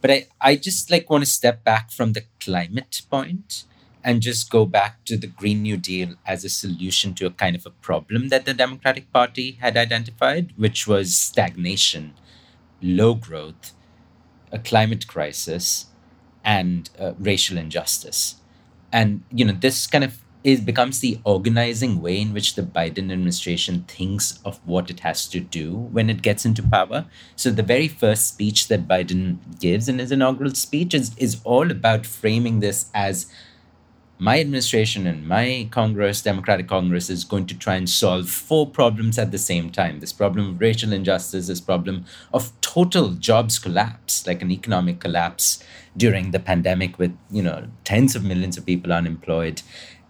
But 0.00 0.10
I, 0.10 0.26
I 0.40 0.56
just 0.56 0.90
like 0.90 1.10
want 1.10 1.24
to 1.24 1.30
step 1.30 1.64
back 1.64 1.90
from 1.90 2.12
the 2.12 2.24
climate 2.40 3.02
point 3.10 3.64
and 4.04 4.22
just 4.22 4.50
go 4.50 4.64
back 4.64 5.04
to 5.04 5.16
the 5.16 5.26
Green 5.26 5.62
New 5.62 5.76
Deal 5.76 6.14
as 6.24 6.44
a 6.44 6.48
solution 6.48 7.14
to 7.14 7.26
a 7.26 7.30
kind 7.30 7.56
of 7.56 7.66
a 7.66 7.70
problem 7.70 8.28
that 8.28 8.44
the 8.44 8.54
Democratic 8.54 9.12
Party 9.12 9.52
had 9.60 9.76
identified, 9.76 10.52
which 10.56 10.86
was 10.86 11.16
stagnation, 11.16 12.14
low 12.80 13.14
growth, 13.14 13.72
a 14.52 14.58
climate 14.58 15.06
crisis, 15.06 15.86
and 16.44 16.90
uh, 16.98 17.12
racial 17.18 17.58
injustice. 17.58 18.36
And 18.92 19.22
you 19.30 19.44
know, 19.44 19.52
this 19.52 19.86
kind 19.86 20.04
of 20.04 20.22
it 20.44 20.64
becomes 20.64 21.00
the 21.00 21.18
organizing 21.24 22.00
way 22.00 22.20
in 22.20 22.32
which 22.32 22.54
the 22.54 22.62
Biden 22.62 23.10
administration 23.10 23.84
thinks 23.88 24.38
of 24.44 24.60
what 24.64 24.88
it 24.88 25.00
has 25.00 25.26
to 25.28 25.40
do 25.40 25.74
when 25.74 26.08
it 26.08 26.22
gets 26.22 26.44
into 26.44 26.62
power. 26.62 27.06
So 27.34 27.50
the 27.50 27.62
very 27.62 27.88
first 27.88 28.28
speech 28.28 28.68
that 28.68 28.86
Biden 28.86 29.38
gives 29.60 29.88
in 29.88 29.98
his 29.98 30.12
inaugural 30.12 30.54
speech 30.54 30.94
is, 30.94 31.16
is 31.16 31.40
all 31.44 31.70
about 31.70 32.06
framing 32.06 32.60
this 32.60 32.86
as 32.94 33.26
my 34.20 34.40
administration 34.40 35.06
and 35.06 35.28
my 35.28 35.68
Congress, 35.70 36.22
Democratic 36.22 36.66
Congress, 36.66 37.08
is 37.08 37.22
going 37.22 37.46
to 37.46 37.56
try 37.56 37.76
and 37.76 37.88
solve 37.88 38.28
four 38.28 38.68
problems 38.68 39.16
at 39.16 39.30
the 39.30 39.38
same 39.38 39.70
time. 39.70 40.00
This 40.00 40.12
problem 40.12 40.50
of 40.50 40.60
racial 40.60 40.92
injustice, 40.92 41.46
this 41.46 41.60
problem 41.60 42.04
of 42.34 42.52
total 42.60 43.10
jobs 43.10 43.60
collapse, 43.60 44.26
like 44.26 44.42
an 44.42 44.50
economic 44.50 44.98
collapse 44.98 45.62
during 45.96 46.32
the 46.32 46.40
pandemic 46.40 46.98
with, 46.98 47.16
you 47.30 47.42
know, 47.42 47.68
tens 47.84 48.16
of 48.16 48.24
millions 48.24 48.56
of 48.58 48.66
people 48.66 48.92
unemployed, 48.92 49.62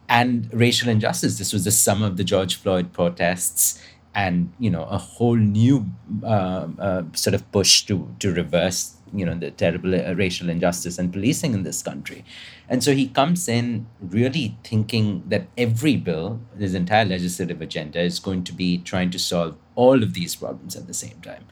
and 0.09 0.49
racial 0.53 0.89
injustice. 0.89 1.39
This 1.39 1.53
was 1.53 1.65
the 1.65 1.71
sum 1.71 2.03
of 2.03 2.17
the 2.17 2.25
George 2.25 2.57
Floyd 2.57 2.93
protests 2.93 3.83
and, 4.15 4.53
you 4.59 4.71
know, 4.71 4.85
a 4.85 4.99
whole 4.99 5.37
new 5.37 5.87
uh, 6.25 6.69
uh, 6.79 7.03
sort 7.13 7.35
of 7.35 7.51
push 7.53 7.83
to, 7.83 8.13
to 8.19 8.33
reverse, 8.33 8.97
you 9.15 9.25
know, 9.25 9.35
the 9.35 9.51
terrible 9.51 9.95
uh, 9.95 10.15
racial 10.15 10.49
injustice 10.49 10.99
and 10.99 11.13
policing 11.13 11.55
in 11.55 11.63
this 11.63 11.83
country. 11.83 12.25
And 12.69 12.83
so 12.83 12.95
he 12.95 13.09
comes 13.09 13.49
in 13.49 13.87
really 14.01 14.57
thinking 14.65 15.23
that 15.29 15.47
every 15.57 15.97
bill, 15.97 16.41
his 16.59 16.75
entire 16.75 17.05
legislative 17.05 17.61
agenda, 17.61 18.01
is 18.01 18.19
going 18.19 18.45
to 18.45 18.53
be 18.53 18.79
trying 18.79 19.11
to 19.11 19.19
solve 19.19 19.57
all 19.75 20.03
of 20.03 20.15
these 20.15 20.35
problems 20.35 20.75
at 20.75 20.87
the 20.87 20.95
same 20.95 21.21
time. 21.21 21.45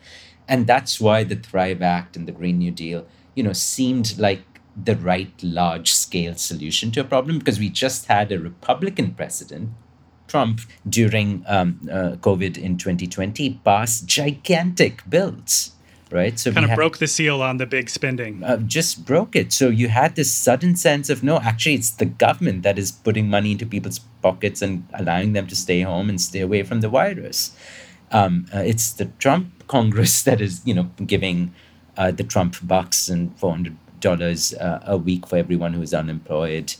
And 0.49 0.67
that's 0.67 1.01
why 1.01 1.25
the 1.25 1.37
Thrive 1.37 1.83
Act 1.83 2.17
and 2.17 2.27
the 2.27 2.33
Green 2.33 2.59
New 2.59 2.71
Deal, 2.71 3.07
you 3.35 3.43
know, 3.43 3.53
seemed 3.53 4.19
like 4.19 4.43
the 4.77 4.97
right 4.97 5.33
large 5.43 5.93
scale 5.93 6.35
solution 6.35 6.91
to 6.93 7.01
a 7.01 7.05
problem 7.05 7.39
because 7.39 7.59
we 7.59 7.69
just 7.69 8.07
had 8.07 8.31
a 8.31 8.39
Republican 8.39 9.15
president, 9.15 9.71
Trump, 10.29 10.61
during 10.89 11.45
um, 11.47 11.81
uh, 11.91 12.17
COVID 12.21 12.59
in 12.59 12.77
2020, 12.77 13.61
pass 13.65 14.01
gigantic 14.01 15.09
bills 15.09 15.73
right? 16.11 16.39
So 16.39 16.53
kind 16.53 16.65
of 16.65 16.71
had, 16.71 16.77
broke 16.77 16.99
the 16.99 17.07
seal 17.07 17.43
on 17.43 17.57
the 17.57 17.67
big 17.67 17.91
spending. 17.91 18.43
Uh, 18.43 18.59
just 18.59 19.05
broke 19.05 19.35
it. 19.35 19.53
So 19.53 19.69
you 19.69 19.89
had 19.89 20.17
this 20.17 20.33
sudden 20.33 20.77
sense 20.77 21.11
of 21.11 21.23
no, 21.23 21.39
actually, 21.39 21.75
it's 21.75 21.91
the 21.91 22.05
government 22.05 22.63
that 22.63 22.79
is 22.79 22.93
putting 22.93 23.29
money 23.29 23.53
into 23.53 23.67
people's 23.67 24.01
pockets 24.23 24.63
and 24.63 24.87
allowing 24.95 25.33
them 25.33 25.47
to 25.49 25.57
stay 25.57 25.81
home 25.83 26.09
and 26.09 26.21
stay 26.21 26.41
away 26.41 26.63
from 26.63 26.81
the 26.81 26.89
virus. 26.89 27.57
Um, 28.13 28.47
uh, 28.55 28.59
it's 28.59 28.93
the 28.93 29.07
Trump 29.19 29.67
Congress 29.67 30.23
that 30.29 30.41
is, 30.41 30.63
you 30.65 30.75
know, 30.75 30.91
giving 31.05 31.55
uh, 31.97 32.11
the 32.11 32.25
Trump 32.25 32.57
bucks 32.63 33.09
and 33.09 33.37
four 33.39 33.51
hundred 33.51 33.77
dollars 34.09 34.55
uh, 34.55 34.81
a 34.95 34.97
week 34.97 35.27
for 35.27 35.37
everyone 35.37 35.73
who 35.75 35.83
is 35.83 35.95
unemployed, 36.03 36.75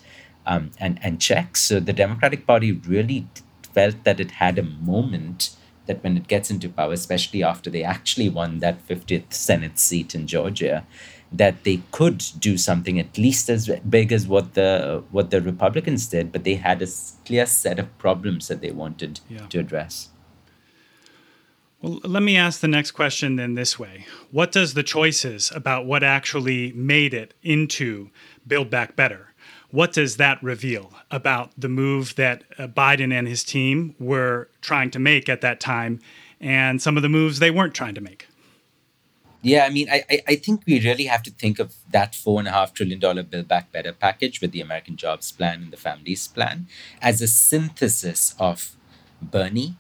um, 0.53 0.71
and 0.85 0.99
and 1.03 1.21
checks. 1.29 1.61
So 1.69 1.81
the 1.81 1.97
Democratic 2.05 2.47
Party 2.47 2.73
really 2.73 3.21
felt 3.77 3.99
that 4.05 4.19
it 4.25 4.33
had 4.43 4.59
a 4.59 4.69
moment 4.93 5.57
that 5.87 6.03
when 6.03 6.17
it 6.17 6.27
gets 6.27 6.51
into 6.51 6.69
power, 6.69 6.93
especially 6.93 7.43
after 7.53 7.71
they 7.71 7.85
actually 7.85 8.29
won 8.29 8.59
that 8.61 8.87
50th 8.89 9.33
Senate 9.33 9.79
seat 9.79 10.15
in 10.15 10.27
Georgia, 10.27 10.85
that 11.33 11.63
they 11.65 11.81
could 11.93 12.25
do 12.39 12.57
something 12.57 12.99
at 12.99 13.19
least 13.19 13.49
as 13.49 13.69
big 13.97 14.13
as 14.13 14.27
what 14.27 14.55
the 14.55 15.03
what 15.11 15.31
the 15.31 15.41
Republicans 15.41 16.07
did, 16.07 16.33
but 16.33 16.45
they 16.45 16.55
had 16.55 16.83
a 16.83 16.89
clear 17.25 17.47
set 17.47 17.79
of 17.79 17.97
problems 17.99 18.49
that 18.49 18.61
they 18.61 18.71
wanted 18.71 19.21
yeah. 19.29 19.47
to 19.49 19.59
address. 19.59 20.09
Well, 21.87 22.01
let 22.03 22.25
me 22.25 22.37
ask 22.37 22.59
the 22.61 22.67
next 22.67 22.91
question 22.91 23.37
then 23.37 23.55
this 23.55 23.79
way. 23.79 24.07
What 24.33 24.51
does 24.51 24.75
the 24.75 24.83
choices 24.83 25.53
about 25.55 25.87
what 25.87 26.03
actually 26.03 26.73
made 26.73 27.15
it 27.15 27.33
into 27.45 28.11
Build 28.45 28.71
Back 28.71 28.97
Better 28.97 29.29
what 29.71 29.93
does 29.93 30.17
that 30.17 30.43
reveal 30.43 30.93
about 31.11 31.51
the 31.59 31.69
move 31.69 32.15
that 32.15 32.45
uh, 32.57 32.67
Biden 32.67 33.13
and 33.13 33.27
his 33.29 33.45
team 33.45 33.95
were 33.99 34.49
trying 34.61 34.91
to 34.93 34.99
make 34.99 35.29
at 35.29 35.41
that 35.41 35.61
time 35.61 36.01
and 36.41 36.81
some 36.81 36.97
of 36.97 37.03
the 37.03 37.09
moves 37.09 37.41
they 37.41 37.51
weren't 37.51 37.75
trying 37.75 37.95
to 37.95 38.01
make? 38.01 38.29
Yeah, 39.43 39.67
I 39.67 39.71
mean, 39.71 39.91
I, 39.91 40.05
I 40.27 40.37
think 40.37 40.63
we 40.67 40.81
really 40.81 41.05
have 41.05 41.23
to 41.25 41.31
think 41.31 41.59
of 41.59 41.75
that 41.91 42.15
four 42.15 42.39
and 42.39 42.49
a 42.49 42.53
half 42.53 42.73
trillion 42.73 43.01
dollar 43.01 43.23
Build 43.23 43.49
Back 43.49 43.71
Better 43.71 43.93
package 43.93 44.41
with 44.41 44.53
the 44.53 44.61
American 44.61 44.97
Jobs 44.97 45.31
Plan 45.31 45.65
and 45.65 45.73
the 45.73 45.77
Families 45.77 46.27
Plan 46.27 46.69
as 47.03 47.21
a 47.21 47.29
synthesis 47.29 48.35
of 48.39 48.77
Bernie, 49.21 49.77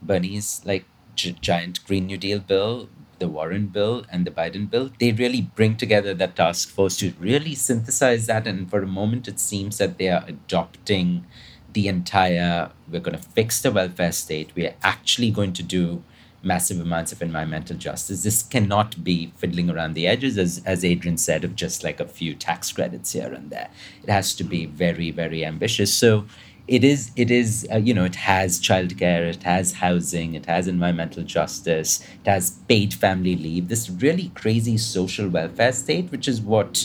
Bernie's 0.00 0.60
like 0.64 0.84
g- 1.18 1.36
giant 1.40 1.84
Green 1.86 2.06
New 2.06 2.16
Deal 2.16 2.38
bill, 2.38 2.88
the 3.18 3.28
Warren 3.28 3.66
bill 3.66 4.04
and 4.10 4.26
the 4.26 4.30
Biden 4.30 4.70
bill, 4.70 4.90
they 5.00 5.12
really 5.12 5.42
bring 5.42 5.76
together 5.76 6.14
that 6.14 6.36
task 6.36 6.68
force 6.70 6.96
to 6.98 7.12
really 7.18 7.54
synthesize 7.54 8.26
that. 8.26 8.46
And 8.46 8.70
for 8.70 8.82
a 8.82 8.86
moment, 8.86 9.28
it 9.28 9.40
seems 9.40 9.78
that 9.78 9.98
they 9.98 10.08
are 10.08 10.24
adopting 10.26 11.26
the 11.72 11.88
entire 11.88 12.70
we're 12.90 13.00
going 13.00 13.16
to 13.16 13.22
fix 13.22 13.60
the 13.60 13.70
welfare 13.70 14.12
state, 14.12 14.50
we're 14.54 14.74
actually 14.82 15.30
going 15.30 15.52
to 15.52 15.62
do 15.62 16.02
massive 16.42 16.80
amounts 16.80 17.12
of 17.12 17.20
environmental 17.20 17.76
justice. 17.76 18.22
This 18.22 18.42
cannot 18.42 19.02
be 19.02 19.32
fiddling 19.36 19.68
around 19.68 19.94
the 19.94 20.06
edges, 20.06 20.38
as, 20.38 20.62
as 20.64 20.84
Adrian 20.84 21.18
said, 21.18 21.44
of 21.44 21.56
just 21.56 21.82
like 21.82 22.00
a 22.00 22.06
few 22.06 22.34
tax 22.34 22.72
credits 22.72 23.12
here 23.12 23.32
and 23.32 23.50
there. 23.50 23.68
It 24.02 24.10
has 24.10 24.34
to 24.36 24.44
be 24.44 24.66
very, 24.66 25.10
very 25.10 25.44
ambitious. 25.44 25.92
So 25.92 26.26
it 26.68 26.84
is 26.84 27.10
it 27.16 27.30
is 27.30 27.66
uh, 27.72 27.78
you 27.78 27.94
know 27.94 28.04
it 28.04 28.14
has 28.14 28.60
childcare 28.60 29.22
it 29.28 29.42
has 29.42 29.72
housing 29.72 30.34
it 30.34 30.44
has 30.46 30.68
environmental 30.68 31.22
justice 31.22 32.00
it 32.00 32.28
has 32.28 32.50
paid 32.68 32.92
family 32.92 33.34
leave 33.34 33.68
this 33.68 33.88
really 33.88 34.28
crazy 34.34 34.76
social 34.76 35.28
welfare 35.28 35.72
state 35.72 36.10
which 36.10 36.28
is 36.28 36.40
what 36.40 36.84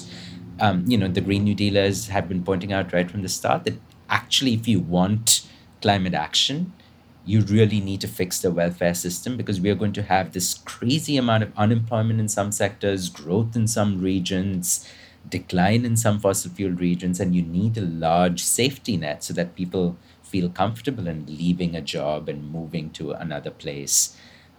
um, 0.62 0.86
you 0.88 0.98
know 0.98 1.08
the 1.08 1.22
green 1.22 1.43
new 1.43 1.54
dealers 1.54 2.08
have 2.08 2.30
been 2.30 2.43
pointing 2.43 2.72
out 2.72 2.93
right 2.93 3.12
from 3.12 3.22
the 3.22 3.30
start 3.30 3.65
that 3.65 3.76
actually 4.10 4.54
if 4.54 4.67
you 4.67 4.80
want 4.80 5.46
climate 5.82 6.13
action 6.13 6.72
you 7.26 7.41
really 7.41 7.80
need 7.80 8.02
to 8.02 8.08
fix 8.08 8.41
the 8.41 8.52
welfare 8.52 8.93
system 8.93 9.38
because 9.38 9.60
we 9.60 9.69
are 9.69 9.76
going 9.76 9.93
to 9.93 10.04
have 10.04 10.32
this 10.32 10.56
crazy 10.65 11.17
amount 11.17 11.43
of 11.43 11.52
unemployment 11.58 12.19
in 12.19 12.28
some 12.30 12.52
sectors 12.52 13.10
growth 13.10 13.56
in 13.56 13.67
some 13.67 14.02
regions 14.02 14.88
decline 15.29 15.86
in 15.86 15.95
some 15.95 16.19
fossil 16.19 16.51
fuel 16.51 16.71
regions, 16.71 17.19
and 17.19 17.36
you 17.36 17.41
need 17.41 17.77
a 17.77 17.81
large 17.81 18.43
safety 18.43 18.97
net 18.97 19.23
so 19.23 19.33
that 19.33 19.55
people 19.55 19.97
feel 20.21 20.49
comfortable 20.49 21.07
in 21.07 21.25
leaving 21.25 21.75
a 21.75 21.81
job 21.81 22.27
and 22.27 22.51
moving 22.51 22.89
to 22.89 23.12
another 23.12 23.51
place 23.51 24.17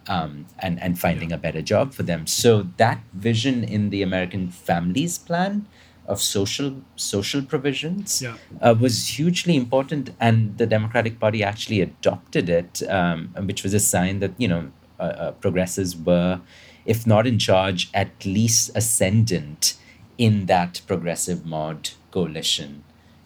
um, 0.09 0.47
and, 0.59 0.81
and 0.81 0.99
finding 0.99 1.33
a 1.33 1.39
better 1.39 1.63
job 1.63 1.93
for 1.93 2.03
them. 2.03 2.27
So 2.27 2.69
that 2.77 3.01
vision 3.13 3.65
in 3.65 3.91
the 3.91 4.03
American 4.03 4.51
Families 4.51 5.19
Plan 5.19 5.67
of 6.07 6.21
social 6.21 6.83
social 6.97 7.41
provisions 7.41 8.21
yeah. 8.21 8.37
uh, 8.61 8.75
was 8.79 9.19
hugely 9.19 9.57
important, 9.57 10.11
and 10.21 10.59
the 10.59 10.67
Democratic 10.67 11.19
Party 11.19 11.43
actually 11.43 11.81
adopted 11.81 12.49
it, 12.49 12.83
um, 12.89 13.29
which 13.45 13.63
was 13.63 13.73
a 13.73 13.81
sign 13.81 14.21
that 14.21 14.33
you 14.37 14.47
know 14.47 14.71
uh, 15.01 15.03
uh, 15.03 15.33
progressives 15.33 15.97
were, 15.97 16.41
if 16.85 17.07
not 17.07 17.27
in 17.27 17.39
charge, 17.39 17.91
at 17.95 18.27
least 18.27 18.71
ascendant 18.75 19.75
in 20.19 20.47
that 20.47 20.81
progressive 20.87 21.45
mod 21.45 21.91
coalition 22.11 22.85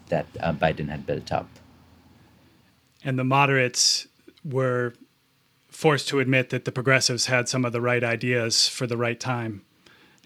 that 0.08 0.26
uh, 0.40 0.52
Biden 0.52 0.88
had 0.88 1.06
built 1.06 1.30
up. 1.30 1.48
And 3.04 3.18
the 3.18 3.24
moderates 3.24 4.06
were 4.44 4.94
forced 5.68 6.08
to 6.08 6.18
admit 6.18 6.50
that 6.50 6.64
the 6.64 6.72
progressives 6.72 7.26
had 7.26 7.48
some 7.48 7.64
of 7.64 7.72
the 7.72 7.80
right 7.80 8.02
ideas 8.02 8.68
for 8.68 8.86
the 8.86 8.96
right 8.96 9.20
time. 9.20 9.62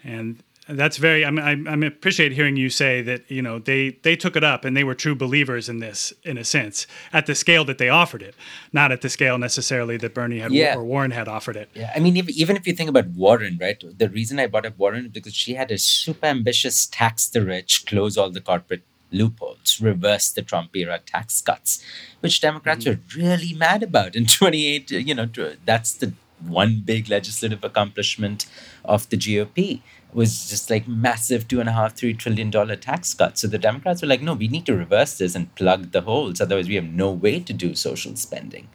And 0.04 0.42
that's 0.68 0.96
very. 0.96 1.24
I 1.24 1.30
mean, 1.30 1.66
I, 1.66 1.72
I 1.72 1.86
appreciate 1.86 2.32
hearing 2.32 2.56
you 2.56 2.70
say 2.70 3.02
that. 3.02 3.28
You 3.30 3.42
know, 3.42 3.58
they 3.58 3.98
they 4.02 4.14
took 4.14 4.36
it 4.36 4.44
up 4.44 4.64
and 4.64 4.76
they 4.76 4.84
were 4.84 4.94
true 4.94 5.14
believers 5.14 5.68
in 5.68 5.80
this, 5.80 6.12
in 6.22 6.38
a 6.38 6.44
sense, 6.44 6.86
at 7.12 7.26
the 7.26 7.34
scale 7.34 7.64
that 7.64 7.78
they 7.78 7.88
offered 7.88 8.22
it, 8.22 8.34
not 8.72 8.92
at 8.92 9.00
the 9.00 9.08
scale 9.08 9.38
necessarily 9.38 9.96
that 9.96 10.14
Bernie 10.14 10.38
had 10.38 10.52
yeah. 10.52 10.76
or 10.76 10.84
Warren 10.84 11.10
had 11.10 11.26
offered 11.26 11.56
it. 11.56 11.68
Yeah, 11.74 11.92
I 11.94 11.98
mean, 11.98 12.16
if, 12.16 12.28
even 12.28 12.56
if 12.56 12.66
you 12.66 12.74
think 12.74 12.88
about 12.88 13.08
Warren, 13.08 13.58
right? 13.60 13.82
The 13.98 14.08
reason 14.08 14.38
I 14.38 14.46
brought 14.46 14.66
up 14.66 14.78
Warren 14.78 15.06
is 15.06 15.12
because 15.12 15.34
she 15.34 15.54
had 15.54 15.70
a 15.70 15.78
super 15.78 16.26
ambitious 16.26 16.86
tax 16.86 17.28
the 17.28 17.44
rich, 17.44 17.84
close 17.86 18.16
all 18.16 18.30
the 18.30 18.40
corporate 18.40 18.82
loopholes, 19.10 19.80
reverse 19.80 20.30
the 20.30 20.42
Trump 20.42 20.74
era 20.76 21.00
tax 21.04 21.40
cuts, 21.42 21.84
which 22.20 22.40
Democrats 22.40 22.84
mm-hmm. 22.84 23.20
were 23.20 23.30
really 23.30 23.52
mad 23.52 23.82
about 23.82 24.14
in 24.14 24.26
28. 24.38 24.90
You 24.92 25.14
know, 25.14 25.28
that's 25.64 25.94
the 25.94 26.12
one 26.46 26.82
big 26.84 27.08
legislative 27.08 27.62
accomplishment 27.62 28.46
of 28.84 29.08
the 29.10 29.16
GOP 29.16 29.80
was 30.14 30.48
just 30.48 30.68
like 30.70 30.86
massive 30.86 31.48
two 31.48 31.60
and 31.60 31.68
a 31.68 31.72
half, 31.72 31.96
three 31.96 32.14
trillion 32.14 32.50
dollar 32.50 32.76
tax 32.76 33.14
cuts. 33.14 33.40
So 33.40 33.48
the 33.48 33.58
Democrats 33.58 34.02
were 34.02 34.08
like, 34.08 34.22
no, 34.22 34.34
we 34.34 34.48
need 34.48 34.66
to 34.66 34.76
reverse 34.76 35.18
this 35.18 35.34
and 35.34 35.54
plug 35.54 35.92
the 35.92 36.02
holes. 36.02 36.40
Otherwise, 36.40 36.68
we 36.68 36.74
have 36.74 36.84
no 36.84 37.10
way 37.10 37.40
to 37.40 37.52
do 37.52 37.74
social 37.74 38.14
spending. 38.16 38.68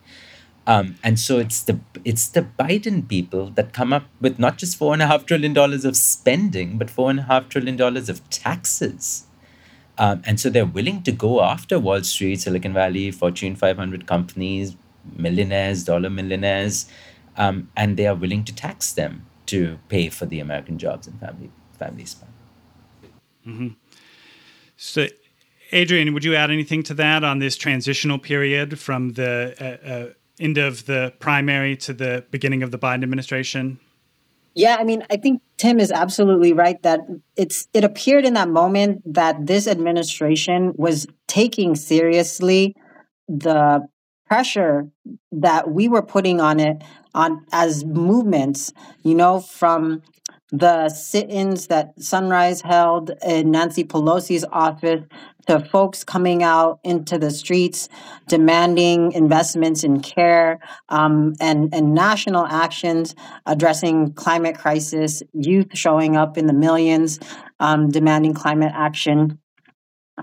Um, 0.66 0.96
and 1.02 1.18
so 1.18 1.38
it's 1.40 1.62
the 1.62 1.80
it's 2.04 2.28
the 2.28 2.42
Biden 2.42 3.08
people 3.08 3.52
that 3.52 3.72
come 3.72 3.94
up 3.94 4.04
with 4.20 4.38
not 4.38 4.58
just 4.58 4.78
four 4.78 4.92
and 4.94 5.02
a 5.02 5.08
half 5.08 5.26
trillion 5.26 5.54
dollars 5.54 5.86
of 5.86 5.96
spending, 5.96 6.78
but 6.78 6.90
four 6.90 7.10
and 7.10 7.20
a 7.20 7.24
half 7.24 7.48
trillion 7.48 7.78
dollars 7.78 8.10
of 8.10 8.28
taxes. 8.30 9.26
Um, 9.98 10.22
and 10.26 10.40
so 10.40 10.50
they're 10.50 10.66
willing 10.66 11.04
to 11.04 11.12
go 11.12 11.42
after 11.42 11.80
Wall 11.80 12.04
Street, 12.04 12.42
Silicon 12.42 12.74
Valley, 12.74 13.10
Fortune 13.12 13.56
500 13.56 14.06
companies, 14.06 14.76
millionaires, 15.16 15.86
dollar 15.86 16.10
millionaires, 16.10 16.88
um, 17.36 17.70
and 17.76 17.98
they 17.98 18.06
are 18.06 18.14
willing 18.14 18.44
to 18.44 18.54
tax 18.54 18.94
them 18.94 19.26
to 19.48 19.80
pay 19.90 20.10
for 20.10 20.26
the 20.26 20.40
American 20.40 20.78
jobs 20.78 21.08
and 21.08 21.20
family 21.20 21.52
families. 21.78 22.16
Mm-hmm. 23.46 23.70
So, 24.76 25.08
Adrien, 25.74 26.14
would 26.14 26.24
you 26.24 26.36
add 26.36 26.52
anything 26.52 26.84
to 26.84 26.94
that 26.96 27.24
on 27.24 27.40
this 27.40 27.56
transitional 27.56 28.20
period 28.20 28.80
from 28.80 29.14
the 29.14 29.56
uh, 29.60 29.90
uh, 29.90 30.14
end 30.40 30.58
of 30.58 30.86
the 30.86 31.14
primary 31.20 31.76
to 31.78 31.94
the 31.94 32.26
beginning 32.32 32.64
of 32.64 32.72
the 32.72 32.78
Biden 32.78 33.04
administration? 33.04 33.80
Yeah, 34.54 34.78
I 34.80 34.84
mean, 34.84 35.04
I 35.12 35.18
think 35.18 35.42
Tim 35.58 35.80
is 35.80 35.92
absolutely 35.92 36.52
right 36.52 36.82
that 36.82 37.02
it's 37.36 37.68
it 37.74 37.84
appeared 37.84 38.26
in 38.26 38.34
that 38.34 38.50
moment 38.50 39.02
that 39.14 39.46
this 39.46 39.68
administration 39.68 40.74
was 40.76 41.06
taking 41.28 41.76
seriously 41.76 42.76
the 43.28 43.88
pressure 44.28 44.88
that 45.32 45.72
we 45.72 45.88
were 45.88 46.02
putting 46.02 46.42
on 46.42 46.60
it 46.60 46.84
on 47.14 47.46
as 47.52 47.86
movements, 47.86 48.74
you 49.04 49.16
know, 49.16 49.40
from 49.40 50.02
the 50.52 50.90
sit-ins 50.90 51.68
that 51.68 51.94
Sunrise 52.02 52.62
held 52.62 53.12
in 53.26 53.52
Nancy 53.52 53.84
Pelosi's 53.84 54.46
office 54.52 55.04
to 55.48 55.60
folks 55.60 56.04
coming 56.04 56.44
out 56.44 56.80
into 56.84 57.18
the 57.18 57.32
streets 57.32 57.90
demanding 58.28 59.12
investments 59.14 59.84
in 59.84 60.00
care 60.02 60.60
um, 60.90 61.34
and, 61.40 61.74
and 61.74 61.94
national 61.94 62.46
actions 62.46 63.16
addressing 63.46 64.14
climate 64.14 64.58
crisis, 64.58 65.24
youth 65.34 65.68
showing 65.74 66.16
up 66.16 66.38
in 66.38 66.48
the 66.48 66.54
millions 66.54 67.20
um, 67.60 67.90
demanding 67.90 68.34
climate 68.34 68.72
action, 68.74 69.40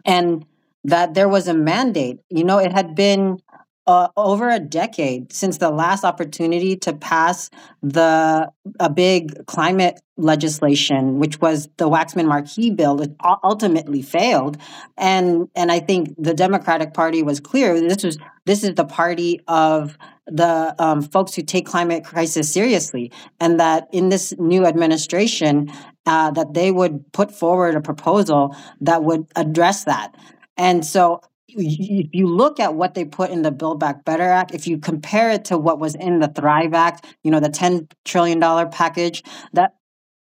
and 0.04 0.46
that 0.84 1.14
there 1.14 1.28
was 1.28 1.48
a 1.48 1.54
mandate. 1.54 2.20
You 2.30 2.44
know, 2.44 2.58
it 2.58 2.72
had 2.72 2.94
been 2.94 3.38
uh, 3.86 4.08
over 4.16 4.48
a 4.48 4.58
decade 4.58 5.32
since 5.32 5.58
the 5.58 5.70
last 5.70 6.04
opportunity 6.04 6.76
to 6.76 6.92
pass 6.92 7.50
the 7.82 8.50
a 8.80 8.88
big 8.88 9.46
climate 9.46 10.00
legislation, 10.16 11.18
which 11.18 11.40
was 11.40 11.68
the 11.76 11.88
Waxman 11.88 12.26
Markey 12.26 12.70
bill, 12.70 13.00
it 13.02 13.14
ultimately 13.42 14.00
failed. 14.00 14.56
And 14.96 15.48
and 15.54 15.70
I 15.70 15.80
think 15.80 16.14
the 16.16 16.34
Democratic 16.34 16.94
Party 16.94 17.22
was 17.22 17.40
clear. 17.40 17.78
This 17.78 18.02
was 18.02 18.18
this 18.46 18.64
is 18.64 18.74
the 18.74 18.84
party 18.84 19.40
of 19.48 19.98
the 20.26 20.74
um, 20.78 21.02
folks 21.02 21.34
who 21.34 21.42
take 21.42 21.66
climate 21.66 22.04
crisis 22.04 22.50
seriously, 22.50 23.12
and 23.38 23.60
that 23.60 23.88
in 23.92 24.08
this 24.08 24.32
new 24.38 24.64
administration, 24.64 25.70
uh, 26.06 26.30
that 26.30 26.54
they 26.54 26.70
would 26.70 27.12
put 27.12 27.30
forward 27.30 27.74
a 27.74 27.80
proposal 27.82 28.56
that 28.80 29.04
would 29.04 29.26
address 29.36 29.84
that. 29.84 30.14
And 30.56 30.86
so 30.86 31.20
if 31.56 32.08
you 32.12 32.26
look 32.26 32.60
at 32.60 32.74
what 32.74 32.94
they 32.94 33.04
put 33.04 33.30
in 33.30 33.42
the 33.42 33.50
Build 33.50 33.80
Back 33.80 34.04
Better 34.04 34.24
Act, 34.24 34.54
if 34.54 34.66
you 34.66 34.78
compare 34.78 35.30
it 35.30 35.44
to 35.46 35.58
what 35.58 35.78
was 35.78 35.94
in 35.94 36.18
the 36.20 36.28
Thrive 36.28 36.74
Act, 36.74 37.06
you 37.22 37.30
know, 37.30 37.40
the 37.40 37.48
$10 37.48 37.90
trillion 38.04 38.40
package, 38.70 39.22
that 39.52 39.74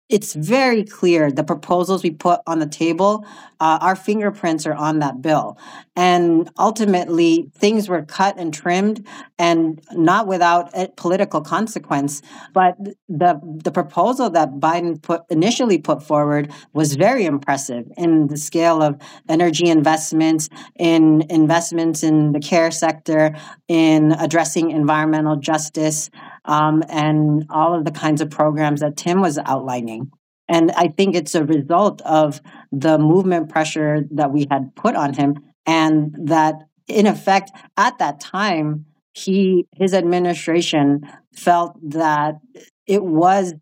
it's 0.10 0.34
very 0.34 0.84
clear 0.84 1.32
the 1.32 1.44
proposals 1.44 2.02
we 2.02 2.10
put 2.10 2.42
on 2.48 2.58
the 2.58 2.66
table, 2.68 3.26
uh, 3.60 3.78
our 3.80 3.96
fingerprints 3.96 4.66
are 4.66 4.74
on 4.74 5.00
that 5.00 5.22
bill. 5.22 5.58
And 5.96 6.50
ultimately, 6.58 7.52
things 7.56 7.88
were 7.88 8.04
cut 8.04 8.38
and 8.40 8.52
trimmed 8.52 9.06
and 9.38 9.80
not 9.92 10.26
without 10.26 10.74
political 10.96 11.42
consequence. 11.42 12.24
But 12.54 12.78
the, 13.08 13.40
the 13.64 13.72
proposal 13.72 14.32
that 14.32 14.54
Biden 14.54 15.00
put 15.02 15.22
initially 15.30 15.78
put 15.78 16.02
forward 16.02 16.52
was 16.74 16.96
very 16.96 17.26
impressive 17.26 17.86
in 17.96 18.28
the 18.28 18.38
scale 18.38 18.82
of 18.82 19.00
energy 19.28 19.68
investments, 19.68 20.50
in 20.78 21.24
investments 21.30 22.02
in 22.02 22.32
the 22.32 22.40
care 22.40 22.72
sector, 22.72 23.36
in 23.68 24.14
addressing 24.14 24.72
environmental 24.72 25.36
justice, 25.36 26.10
um, 26.50 26.84
and 26.90 27.46
all 27.52 27.76
of 27.76 27.86
the 27.86 27.92
kinds 27.92 28.22
of 28.22 28.30
programs 28.32 28.82
that 28.82 28.98
Tim 28.98 29.22
was 29.22 29.38
outlining. 29.38 30.12
And 30.50 30.72
I 30.72 30.88
think 30.88 31.16
it's 31.16 31.36
a 31.36 31.46
result 31.46 32.02
of 32.02 32.42
the 32.72 32.98
movement 32.98 33.50
pressure 33.50 34.02
that 34.12 34.34
we 34.34 34.48
had 34.50 34.76
put 34.76 34.96
on 34.96 35.14
him, 35.14 35.38
and 35.68 36.16
that 36.28 36.56
in 36.88 37.06
effect, 37.06 37.52
at 37.78 38.00
that 38.00 38.20
time, 38.20 38.86
he 39.14 39.68
his 39.76 39.94
administration 39.94 41.08
felt 41.34 41.78
that 41.92 42.40
it 42.88 43.04
was 43.04 43.54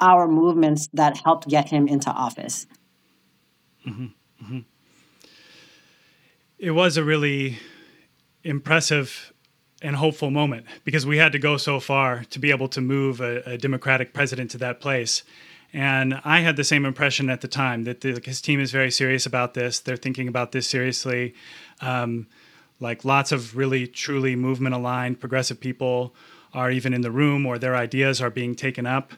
our 0.00 0.26
movements 0.26 0.88
that 0.94 1.18
helped 1.18 1.48
get 1.48 1.68
him 1.68 1.86
into 1.86 2.10
office. 2.10 2.66
Mm-hmm. 3.86 4.06
Mm-hmm. 4.42 4.58
It 6.58 6.72
was 6.72 6.96
a 6.96 7.04
really 7.04 7.58
impressive 8.42 9.32
and 9.82 9.96
hopeful 9.96 10.30
moment 10.30 10.66
because 10.84 11.06
we 11.06 11.18
had 11.18 11.32
to 11.32 11.38
go 11.38 11.56
so 11.56 11.80
far 11.80 12.24
to 12.30 12.38
be 12.38 12.50
able 12.50 12.68
to 12.68 12.80
move 12.80 13.20
a, 13.20 13.42
a 13.50 13.58
Democratic 13.58 14.12
president 14.12 14.50
to 14.50 14.58
that 14.58 14.80
place. 14.80 15.22
And 15.72 16.20
I 16.24 16.40
had 16.40 16.56
the 16.56 16.64
same 16.64 16.84
impression 16.84 17.28
at 17.28 17.42
the 17.42 17.48
time 17.48 17.84
that 17.84 18.00
the, 18.00 18.20
his 18.24 18.40
team 18.40 18.60
is 18.60 18.72
very 18.72 18.90
serious 18.90 19.26
about 19.26 19.54
this. 19.54 19.80
They're 19.80 19.96
thinking 19.96 20.26
about 20.26 20.52
this 20.52 20.66
seriously. 20.66 21.34
Um, 21.80 22.26
like 22.80 23.04
lots 23.04 23.32
of 23.32 23.56
really, 23.56 23.86
truly 23.86 24.36
movement 24.36 24.74
aligned 24.74 25.20
progressive 25.20 25.60
people 25.60 26.14
are 26.54 26.70
even 26.70 26.94
in 26.94 27.02
the 27.02 27.10
room 27.10 27.44
or 27.44 27.58
their 27.58 27.76
ideas 27.76 28.20
are 28.20 28.30
being 28.30 28.54
taken 28.54 28.86
up. 28.86 29.12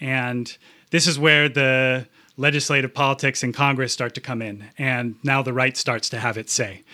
And 0.00 0.56
this 0.90 1.06
is 1.06 1.18
where 1.18 1.48
the 1.48 2.06
legislative 2.36 2.94
politics 2.94 3.42
in 3.42 3.52
Congress 3.52 3.92
start 3.92 4.14
to 4.14 4.20
come 4.20 4.40
in. 4.40 4.66
And 4.78 5.16
now 5.24 5.42
the 5.42 5.52
right 5.52 5.76
starts 5.76 6.08
to 6.10 6.20
have 6.20 6.38
its 6.38 6.52
say. 6.52 6.84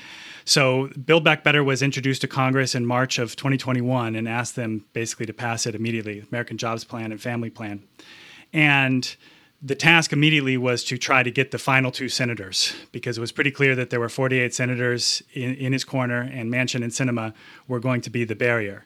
So, 0.44 0.88
Build 0.88 1.24
Back 1.24 1.42
Better 1.42 1.64
was 1.64 1.82
introduced 1.82 2.20
to 2.20 2.28
Congress 2.28 2.74
in 2.74 2.84
March 2.84 3.18
of 3.18 3.34
2021 3.34 4.14
and 4.14 4.28
asked 4.28 4.56
them 4.56 4.84
basically 4.92 5.26
to 5.26 5.32
pass 5.32 5.66
it 5.66 5.74
immediately 5.74 6.22
American 6.30 6.58
Jobs 6.58 6.84
Plan 6.84 7.12
and 7.12 7.20
Family 7.20 7.48
Plan. 7.48 7.82
And 8.52 9.16
the 9.64 9.74
task 9.74 10.12
immediately 10.12 10.58
was 10.58 10.84
to 10.84 10.98
try 10.98 11.22
to 11.22 11.30
get 11.30 11.50
the 11.50 11.58
final 11.58 11.90
two 11.90 12.10
senators 12.10 12.74
because 12.92 13.16
it 13.16 13.20
was 13.22 13.32
pretty 13.32 13.50
clear 13.50 13.74
that 13.74 13.88
there 13.88 13.98
were 13.98 14.10
48 14.10 14.54
senators 14.54 15.22
in, 15.32 15.54
in 15.54 15.72
his 15.72 15.84
corner 15.84 16.20
and 16.20 16.52
Manchin 16.52 16.82
and 16.82 16.92
Sinema 16.92 17.32
were 17.66 17.80
going 17.80 18.02
to 18.02 18.10
be 18.10 18.24
the 18.24 18.34
barrier. 18.34 18.84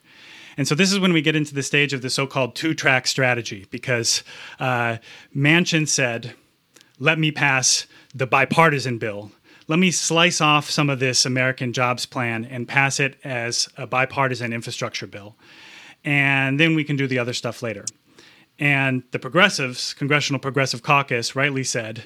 And 0.55 0.65
so 0.65 0.75
this 0.75 0.91
is 0.93 0.99
when 0.99 1.11
we 1.11 1.21
get 1.21 1.35
into 1.35 1.53
the 1.53 1.63
stage 1.63 1.91
of 1.91 2.01
the 2.01 2.09
so 2.09 2.25
called 2.25 2.55
two 2.55 2.73
track 2.73 3.07
strategy 3.07 3.65
because 3.69 4.23
uh, 4.61 4.97
Manchin 5.35 5.85
said, 5.85 6.33
let 6.97 7.19
me 7.19 7.31
pass 7.31 7.85
the 8.15 8.27
bipartisan 8.27 8.97
bill 8.97 9.31
let 9.69 9.77
me 9.77 9.91
slice 9.91 10.41
off 10.41 10.69
some 10.69 10.89
of 10.89 10.99
this 10.99 11.27
American 11.27 11.73
jobs 11.73 12.07
plan 12.07 12.43
and 12.43 12.67
pass 12.67 12.99
it 12.99 13.17
as 13.23 13.69
a 13.77 13.85
bipartisan 13.85 14.51
infrastructure 14.51 15.05
bill. 15.05 15.35
And 16.03 16.59
then 16.59 16.73
we 16.75 16.83
can 16.83 16.95
do 16.95 17.05
the 17.05 17.19
other 17.19 17.33
stuff 17.33 17.61
later. 17.61 17.85
And 18.57 19.03
the 19.11 19.19
progressives, 19.19 19.93
Congressional 19.93 20.39
Progressive 20.39 20.81
Caucus, 20.81 21.35
rightly 21.35 21.63
said, 21.63 22.05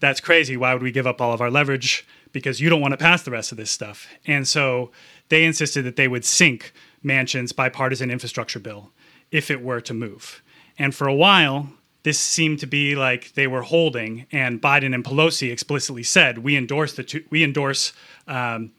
that's 0.00 0.20
crazy. 0.20 0.54
Why 0.54 0.74
would 0.74 0.82
we 0.82 0.92
give 0.92 1.06
up 1.06 1.18
all 1.18 1.32
of 1.32 1.40
our 1.40 1.50
leverage? 1.50 2.06
Because 2.30 2.60
you 2.60 2.68
don't 2.68 2.82
want 2.82 2.92
to 2.92 2.98
pass 2.98 3.22
the 3.22 3.30
rest 3.30 3.50
of 3.50 3.56
this 3.56 3.70
stuff. 3.70 4.06
And 4.26 4.46
so 4.46 4.90
they 5.30 5.44
insisted 5.44 5.82
that 5.86 5.96
they 5.96 6.08
would 6.08 6.26
sink 6.26 6.74
Manchin's 7.02 7.52
bipartisan 7.52 8.10
infrastructure 8.10 8.60
bill 8.60 8.90
if 9.30 9.50
it 9.50 9.62
were 9.62 9.80
to 9.80 9.94
move. 9.94 10.42
And 10.78 10.94
for 10.94 11.06
a 11.06 11.14
while, 11.14 11.70
this 12.04 12.20
seemed 12.20 12.60
to 12.60 12.66
be 12.66 12.94
like 12.94 13.32
they 13.32 13.46
were 13.46 13.62
holding, 13.62 14.26
and 14.30 14.62
Biden 14.62 14.94
and 14.94 15.02
Pelosi 15.02 15.50
explicitly 15.50 16.02
said, 16.02 16.38
"We 16.38 16.56
endorse 16.56 16.92
the 16.92 17.02
two, 17.02 17.24
we 17.30 17.42
endorse 17.42 17.92
um, 18.28 18.72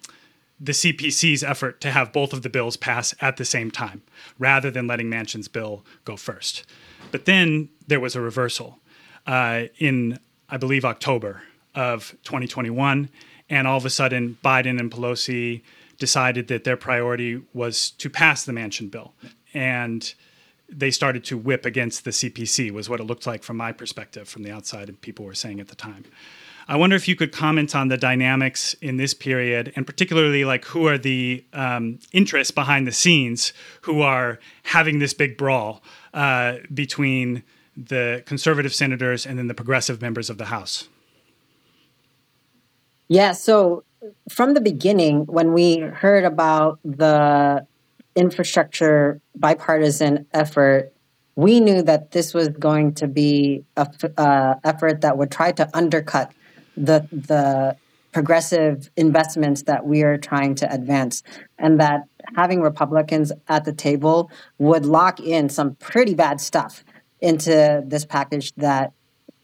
the 0.60 0.72
CPC's 0.72 1.44
effort 1.44 1.82
to 1.82 1.92
have 1.92 2.14
both 2.14 2.32
of 2.32 2.44
the 2.44 2.50
bills 2.50 2.78
pass 2.78 3.14
at 3.20 3.38
the 3.38 3.44
same 3.44 3.72
time, 3.72 4.04
rather 4.40 4.72
than 4.72 4.88
letting 4.88 5.10
Manchin's 5.10 5.48
bill 5.48 5.84
go 6.06 6.16
first." 6.16 6.66
But 7.12 7.26
then 7.26 7.70
there 7.88 8.00
was 8.00 8.16
a 8.16 8.22
reversal 8.22 8.80
uh, 9.26 9.64
in, 9.80 10.20
I 10.48 10.58
believe, 10.58 10.86
October 10.86 11.42
of 11.74 12.16
2021, 12.24 13.10
and 13.50 13.68
all 13.68 13.78
of 13.78 13.86
a 13.86 13.90
sudden, 13.90 14.38
Biden 14.44 14.80
and 14.80 14.92
Pelosi 14.92 15.64
decided 15.98 16.48
that 16.50 16.64
their 16.64 16.78
priority 16.78 17.42
was 17.54 17.90
to 17.90 18.10
pass 18.10 18.46
the 18.46 18.52
Manchin 18.52 18.92
bill, 18.92 19.14
and 19.52 20.14
they 20.70 20.92
started 20.92 21.24
to 21.26 21.38
whip 21.38 21.66
against 21.66 22.04
the 22.06 22.12
CPC, 22.12 22.72
was 22.72 22.90
what 22.90 23.00
it 23.00 23.04
looked 23.04 23.28
like 23.28 23.44
from 23.44 23.58
my 23.58 23.72
perspective 23.72 24.28
from 24.28 24.44
the 24.44 24.52
outside, 24.52 24.90
and 24.90 25.00
people 25.00 25.26
were 25.26 25.34
saying 25.34 25.60
at 25.60 25.68
the 25.68 25.76
time. 25.76 26.06
I 26.68 26.78
wonder 26.78 26.96
if 26.96 27.08
you 27.08 27.16
could 27.16 27.32
comment 27.32 27.76
on 27.76 27.90
the 27.90 27.98
dynamics 27.98 28.74
in 28.82 28.98
this 28.98 29.14
period, 29.14 29.72
and 29.76 29.86
particularly 29.86 30.46
like 30.46 30.66
who 30.66 30.88
are 30.88 30.98
the 30.98 31.46
um, 31.54 32.00
interests 32.12 32.52
behind 32.52 32.88
the 32.88 32.92
scenes 32.92 33.54
who 33.82 34.02
are 34.02 34.40
having 34.64 34.98
this 34.98 35.14
big 35.14 35.38
brawl 35.38 35.84
uh, 36.14 36.58
between 36.74 37.44
the 37.78 38.24
conservative 38.26 38.74
senators 38.74 39.26
and 39.26 39.38
then 39.38 39.48
the 39.48 39.54
progressive 39.54 40.02
members 40.02 40.30
of 40.30 40.38
the 40.38 40.46
House. 40.46 40.88
Yeah, 43.08 43.34
so 43.34 43.84
from 44.30 44.56
the 44.56 44.62
beginning, 44.62 45.26
when 45.26 45.54
we 45.54 45.80
heard 45.80 46.26
about 46.26 46.80
the 46.84 47.68
infrastructure 48.16 49.22
bipartisan 49.36 50.26
effort, 50.34 50.94
we 51.36 51.60
knew 51.60 51.82
that 51.82 52.12
this 52.12 52.34
was 52.34 52.48
going 52.50 52.94
to 52.96 53.08
be 53.08 53.66
a 53.76 53.88
uh, 54.18 54.56
effort 54.64 55.02
that 55.02 55.18
would 55.18 55.32
try 55.32 55.52
to 55.52 55.70
undercut 55.74 56.32
the 56.78 57.08
the 57.12 57.76
progressive 58.14 58.90
investments 58.96 59.64
that 59.64 59.86
we 59.86 60.02
are 60.02 60.18
trying 60.18 60.56
to 60.56 60.74
advance, 60.74 61.22
and 61.60 61.82
that 61.82 62.04
having 62.38 62.62
Republicans 62.62 63.32
at 63.50 63.66
the 63.66 63.74
table 63.74 64.32
would 64.58 64.86
lock 64.86 65.20
in 65.20 65.50
some 65.50 65.76
pretty 65.76 66.16
bad 66.16 66.40
stuff 66.40 66.86
into 67.20 67.84
this 67.86 68.06
package 68.06 68.54
that 68.56 68.94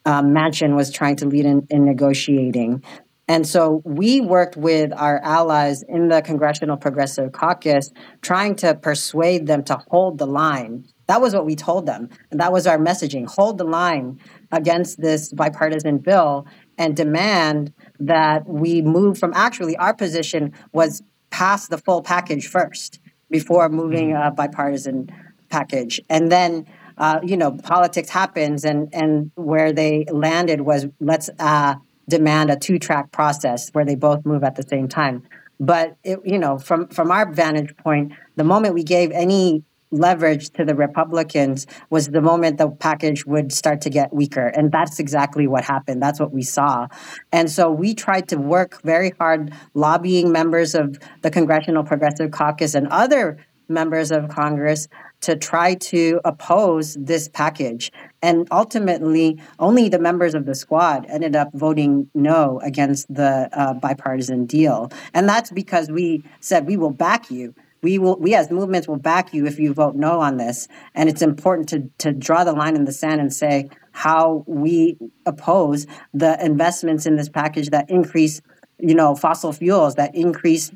um, 0.06 0.34
was 0.34 0.92
trying 0.92 1.16
to 1.18 1.26
lead 1.26 1.46
in, 1.46 1.68
in 1.70 1.86
negotiating. 1.86 2.84
And 3.28 3.48
so 3.48 3.82
we 3.86 4.20
worked 4.20 4.58
with 4.58 4.92
our 4.94 5.20
allies 5.24 5.84
in 5.84 6.10
the 6.10 6.22
Congressional 6.22 6.76
Progressive 6.76 7.32
Caucus, 7.32 7.92
trying 8.22 8.56
to 8.56 8.76
persuade 8.76 9.48
them 9.48 9.64
to 9.66 9.80
hold 9.90 10.18
the 10.18 10.26
line. 10.26 10.86
That 11.08 11.22
was 11.22 11.34
what 11.34 11.46
we 11.46 11.56
told 11.56 11.86
them. 11.86 12.10
And 12.30 12.40
that 12.40 12.52
was 12.52 12.68
our 12.68 12.78
messaging 12.78 13.30
hold 13.30 13.58
the 13.58 13.64
line 13.64 14.20
against 14.52 15.00
this 15.00 15.32
bipartisan 15.32 16.00
bill 16.00 16.46
and 16.78 16.96
demand 16.96 17.74
that 18.00 18.48
we 18.48 18.82
move 18.82 19.18
from 19.18 19.32
actually, 19.36 19.78
our 19.78 19.94
position 19.94 20.54
was 20.74 21.02
pass 21.30 21.68
the 21.68 21.78
full 21.78 22.02
package 22.02 22.48
first 22.48 23.00
before 23.30 23.70
moving 23.70 24.10
mm-hmm. 24.10 24.28
a 24.28 24.32
bipartisan 24.32 25.10
package. 25.50 26.02
And 26.10 26.32
then 26.32 26.66
uh, 26.98 27.20
you 27.24 27.36
know, 27.36 27.52
politics 27.52 28.10
happens, 28.10 28.64
and 28.64 28.88
and 28.94 29.32
where 29.36 29.74
they 29.74 30.06
landed 30.12 30.62
was 30.62 30.86
let's 31.00 31.30
uh, 31.40 31.76
demand 32.08 32.50
a 32.52 32.56
two 32.56 32.80
track 32.80 33.12
process 33.12 33.70
where 33.72 33.86
they 33.86 33.96
both 33.96 34.26
move 34.26 34.44
at 34.44 34.56
the 34.56 34.64
same 34.64 34.88
time. 34.88 35.24
But 35.60 35.98
it, 36.04 36.20
you 36.26 36.40
know, 36.40 36.58
from 36.58 36.88
from 36.88 37.12
our 37.12 37.32
vantage 37.32 37.76
point, 37.78 38.14
the 38.36 38.44
moment 38.44 38.74
we 38.74 38.84
gave 38.84 39.12
any 39.12 39.64
leverage 39.92 40.50
to 40.52 40.64
the 40.66 40.74
Republicans 40.74 41.68
was 41.90 42.08
the 42.08 42.22
moment 42.22 42.58
the 42.58 42.70
package 42.70 43.26
would 43.26 43.52
start 43.52 43.82
to 43.82 43.90
get 43.90 44.14
weaker. 44.14 44.48
And 44.48 44.72
that's 44.72 45.00
exactly 45.00 45.48
what 45.48 45.66
happened. 45.66 46.02
That's 46.02 46.20
what 46.20 46.32
we 46.32 46.44
saw. 46.44 46.88
And 47.32 47.52
so 47.52 47.70
we 47.70 47.94
tried 47.94 48.30
to 48.30 48.38
work 48.38 48.82
very 48.84 49.12
hard 49.20 49.54
lobbying 49.74 50.32
members 50.32 50.74
of 50.76 50.98
the 51.22 51.30
Congressional 51.30 51.84
Progressive 51.84 52.32
Caucus 52.32 52.74
and 52.74 52.88
other 52.88 53.38
members 53.68 54.12
of 54.12 54.30
Congress 54.30 54.88
to 55.22 55.36
try 55.36 55.76
to 55.76 56.20
oppose 56.26 56.96
this 56.96 57.30
package. 57.30 57.92
And 58.22 58.48
ultimately, 58.52 59.40
only 59.60 59.88
the 59.90 60.00
members 60.00 60.34
of 60.34 60.46
the 60.46 60.56
squad 60.56 61.06
ended 61.08 61.36
up 61.36 61.50
voting 61.54 62.10
no 62.14 62.60
against 62.64 63.14
the 63.14 63.50
uh, 63.54 63.74
bipartisan 63.76 64.46
deal. 64.46 64.92
And 65.14 65.30
that's 65.30 65.52
because 65.52 65.90
we 65.90 66.24
said 66.40 66.68
we 66.68 66.78
will 66.78 66.92
back 66.92 67.32
you. 67.32 67.54
We 67.84 67.98
will, 67.98 68.20
we 68.20 68.36
as 68.36 68.52
movements 68.52 68.88
will 68.88 68.98
back 68.98 69.34
you 69.34 69.48
if 69.48 69.58
you 69.58 69.74
vote 69.74 69.96
no 69.96 70.20
on 70.20 70.38
this. 70.38 70.68
And 70.94 71.10
it's 71.10 71.24
important 71.24 71.70
to, 71.70 71.90
to 72.00 72.12
draw 72.14 72.44
the 72.44 72.54
line 72.54 72.76
in 72.76 72.86
the 72.86 72.92
sand 72.92 73.20
and 73.20 73.34
say 73.34 73.70
how 73.92 74.44
we 74.48 74.98
oppose 75.26 75.88
the 76.14 76.44
investments 76.44 77.06
in 77.06 77.16
this 77.16 77.30
package 77.30 77.70
that 77.72 77.90
increase, 77.90 78.42
you 78.78 78.94
know, 78.94 79.16
fossil 79.16 79.52
fuels, 79.52 79.96
that 79.96 80.14
increase 80.14 80.72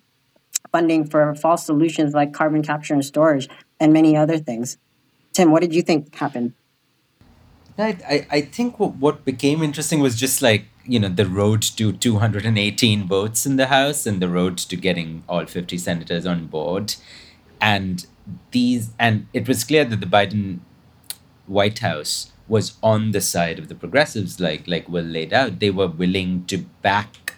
funding 0.72 1.06
for 1.06 1.36
false 1.36 1.66
solutions 1.66 2.14
like 2.14 2.34
carbon 2.34 2.64
capture 2.64 2.94
and 2.94 3.06
storage 3.06 3.48
and 3.80 3.94
many 3.94 4.16
other 4.16 4.38
things. 4.38 4.78
Tim, 5.34 5.52
what 5.52 5.62
did 5.62 5.74
you 5.74 5.82
think 5.82 6.16
happened? 6.16 6.54
I, 7.78 8.26
I 8.32 8.42
think 8.42 8.80
what 8.80 9.26
became 9.26 9.62
interesting 9.62 10.00
was 10.00 10.16
just 10.16 10.42
like, 10.42 10.66
you 10.86 10.98
know, 10.98 11.10
the 11.10 11.26
road 11.26 11.62
to 11.62 11.92
218 11.92 13.08
votes 13.08 13.46
in 13.46 13.58
the 13.58 13.68
House 13.68 14.06
and 14.06 14.22
the 14.22 14.30
road 14.30 14.58
to 14.60 14.78
getting 14.78 15.24
all 15.28 15.46
50 15.46 15.78
senators 15.78 16.26
on 16.26 16.48
board. 16.48 16.96
And 17.60 18.06
these, 18.52 18.92
and 18.98 19.28
it 19.34 19.48
was 19.48 19.66
clear 19.66 19.84
that 19.84 20.00
the 20.00 20.06
Biden 20.06 20.60
White 21.48 21.80
House 21.80 22.32
was 22.48 22.78
on 22.82 23.12
the 23.12 23.22
side 23.22 23.60
of 23.60 23.68
the 23.68 23.76
progressives, 23.76 24.40
like 24.40 24.68
like 24.68 24.88
Will 24.88 25.04
laid 25.04 25.34
out. 25.34 25.60
They 25.60 25.72
were 25.72 25.88
willing 25.88 26.46
to 26.46 26.60
back 26.82 27.36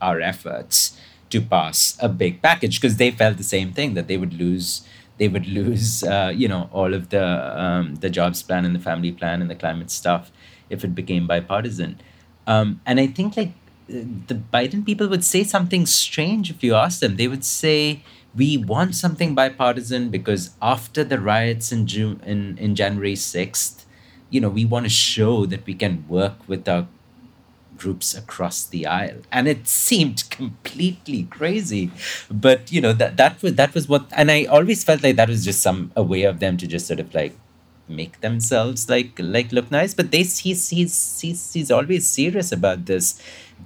our 0.00 0.20
efforts 0.20 0.98
to 1.30 1.40
pass 1.40 1.96
a 2.00 2.08
big 2.08 2.42
package 2.42 2.80
because 2.80 2.96
they 2.96 3.10
felt 3.10 3.38
the 3.38 3.42
same 3.42 3.72
thing 3.72 3.94
that 3.94 4.06
they 4.06 4.16
would 4.16 4.34
lose 4.34 4.86
they 5.18 5.28
would 5.28 5.46
lose 5.46 6.02
uh, 6.04 6.32
you 6.34 6.48
know 6.48 6.68
all 6.72 6.94
of 6.94 7.10
the 7.10 7.24
um, 7.62 7.96
the 7.96 8.10
jobs 8.10 8.42
plan 8.42 8.64
and 8.64 8.74
the 8.74 8.80
family 8.80 9.12
plan 9.12 9.40
and 9.40 9.50
the 9.50 9.54
climate 9.54 9.90
stuff 9.90 10.32
if 10.70 10.84
it 10.84 10.94
became 10.94 11.26
bipartisan. 11.26 12.00
Um, 12.46 12.80
and 12.84 13.00
i 13.00 13.06
think 13.06 13.36
like 13.38 13.52
the 13.88 14.34
biden 14.34 14.84
people 14.84 15.08
would 15.08 15.24
say 15.24 15.44
something 15.44 15.86
strange 15.86 16.50
if 16.50 16.62
you 16.62 16.74
ask 16.74 17.00
them. 17.00 17.16
They 17.16 17.28
would 17.28 17.44
say 17.44 18.02
we 18.34 18.56
want 18.56 18.94
something 18.94 19.34
bipartisan 19.34 20.10
because 20.10 20.50
after 20.60 21.04
the 21.04 21.20
riots 21.20 21.70
in 21.70 21.86
june 21.86 22.20
in, 22.24 22.58
in 22.58 22.74
january 22.74 23.14
6th 23.14 23.84
you 24.30 24.40
know 24.40 24.48
we 24.48 24.64
want 24.64 24.84
to 24.84 24.90
show 24.90 25.46
that 25.46 25.64
we 25.66 25.74
can 25.74 26.04
work 26.08 26.48
with 26.48 26.68
our 26.68 26.86
groups 27.84 28.14
across 28.22 28.64
the 28.64 28.86
aisle. 28.86 29.20
And 29.30 29.46
it 29.46 29.68
seemed 29.68 30.28
completely 30.30 31.24
crazy. 31.38 31.90
But 32.30 32.72
you 32.72 32.80
know 32.80 32.94
that 32.94 33.16
that 33.22 33.42
was 33.42 33.54
that 33.60 33.74
was 33.74 33.88
what 33.92 34.04
and 34.20 34.30
i 34.36 34.44
always 34.56 34.84
felt 34.88 35.02
like 35.06 35.16
that 35.16 35.32
was 35.34 35.44
just 35.48 35.60
some 35.68 35.80
a 36.02 36.04
way 36.12 36.22
of 36.30 36.40
them 36.44 36.56
to 36.62 36.66
just 36.74 36.86
sort 36.92 37.00
of 37.04 37.14
like 37.20 37.34
make 37.86 38.14
themselves 38.20 38.88
like 38.88 39.12
like 39.36 39.52
look 39.52 39.70
nice. 39.70 39.92
But 39.98 40.10
they 40.10 40.22
he's 40.22 40.68
he's 40.76 41.20
he's, 41.20 41.52
he's 41.52 41.70
always 41.70 42.06
serious 42.06 42.52
about 42.58 42.86
this 42.86 43.20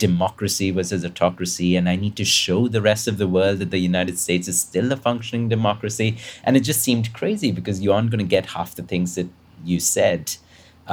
democracy 0.04 0.70
versus 0.78 1.04
autocracy. 1.04 1.70
And 1.76 1.88
i 1.92 1.96
need 2.04 2.16
to 2.16 2.24
show 2.24 2.60
the 2.68 2.82
rest 2.90 3.08
of 3.12 3.18
the 3.22 3.30
world 3.36 3.58
that 3.60 3.70
the 3.76 3.84
united 3.92 4.16
states 4.24 4.46
is 4.52 4.60
still 4.60 4.92
a 4.92 4.96
functioning 5.08 5.48
democracy. 5.56 6.10
And 6.44 6.56
it 6.56 6.64
just 6.70 6.82
seemed 6.88 7.12
crazy 7.20 7.50
because 7.58 7.80
you 7.80 7.92
aren't 7.92 8.10
going 8.12 8.26
to 8.26 8.36
get 8.36 8.54
half 8.56 8.74
the 8.74 8.86
things 8.92 9.14
that 9.14 9.28
you 9.64 9.80
said 9.80 10.36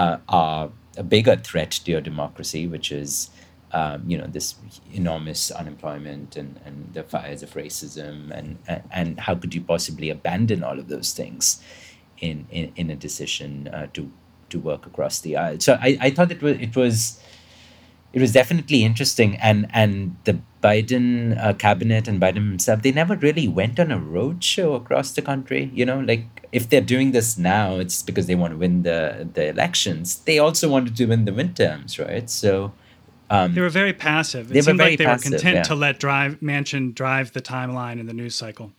uh, 0.01 0.17
are 0.29 0.69
a 0.97 1.03
bigger 1.03 1.35
threat 1.35 1.71
to 1.71 1.91
your 1.91 2.01
democracy, 2.01 2.67
which 2.67 2.91
is 2.91 3.29
um, 3.71 4.03
you 4.07 4.17
know 4.17 4.27
this 4.27 4.55
enormous 4.93 5.51
unemployment 5.51 6.35
and, 6.35 6.59
and 6.65 6.93
the 6.93 7.03
fires 7.03 7.43
of 7.43 7.53
racism 7.53 8.31
and, 8.31 8.57
and, 8.67 8.83
and 8.91 9.19
how 9.19 9.35
could 9.35 9.53
you 9.53 9.61
possibly 9.61 10.09
abandon 10.09 10.63
all 10.63 10.79
of 10.79 10.87
those 10.87 11.13
things 11.13 11.61
in 12.19 12.47
in, 12.51 12.71
in 12.75 12.89
a 12.89 12.95
decision 12.95 13.67
uh, 13.69 13.87
to 13.93 14.11
to 14.49 14.59
work 14.59 14.85
across 14.85 15.19
the 15.19 15.35
aisle? 15.35 15.59
So 15.59 15.77
I, 15.81 15.97
I 15.99 16.09
thought 16.11 16.31
it 16.31 16.41
was 16.41 16.57
it 16.57 16.75
was 16.75 17.21
it 18.15 18.21
was 18.21 18.31
definitely 18.31 18.83
interesting 18.83 19.35
and 19.37 19.67
and 19.71 20.15
the 20.23 20.39
Biden 20.63 21.37
uh, 21.39 21.53
cabinet 21.53 22.07
and 22.07 22.19
Biden 22.19 22.49
himself 22.49 22.81
they 22.81 22.91
never 22.91 23.15
really 23.17 23.47
went 23.47 23.79
on 23.79 23.91
a 23.91 23.99
road 23.99 24.43
show 24.43 24.73
across 24.73 25.11
the 25.11 25.21
country 25.21 25.69
you 25.75 25.85
know 25.85 25.99
like 25.99 26.35
if 26.55 26.69
they're 26.69 26.79
doing 26.79 27.11
this 27.11 27.37
now, 27.37 27.75
it's 27.75 28.01
because 28.01 28.27
they 28.27 28.35
want 28.35 28.53
to 28.53 28.57
win 28.57 28.83
the 28.83 29.27
the 29.33 29.49
elections. 29.49 30.19
They 30.19 30.39
also 30.39 30.69
wanted 30.69 30.95
to 30.95 31.05
win 31.05 31.25
the 31.25 31.33
midterms, 31.33 31.99
right? 31.99 32.29
So 32.29 32.71
um, 33.29 33.53
they 33.53 33.59
were 33.59 33.75
very 33.81 33.91
passive. 33.91 34.51
It 34.51 34.53
they 34.53 34.61
seemed 34.61 34.79
like 34.79 34.97
they 34.97 35.03
passive, 35.03 35.33
were 35.33 35.37
content 35.37 35.55
yeah. 35.57 35.63
to 35.63 35.75
let 35.75 35.99
drive 35.99 36.39
Manchin 36.39 36.95
drive 36.95 37.33
the 37.33 37.41
timeline 37.41 37.99
in 37.99 38.05
the 38.05 38.13
news 38.13 38.35
cycle. 38.35 38.71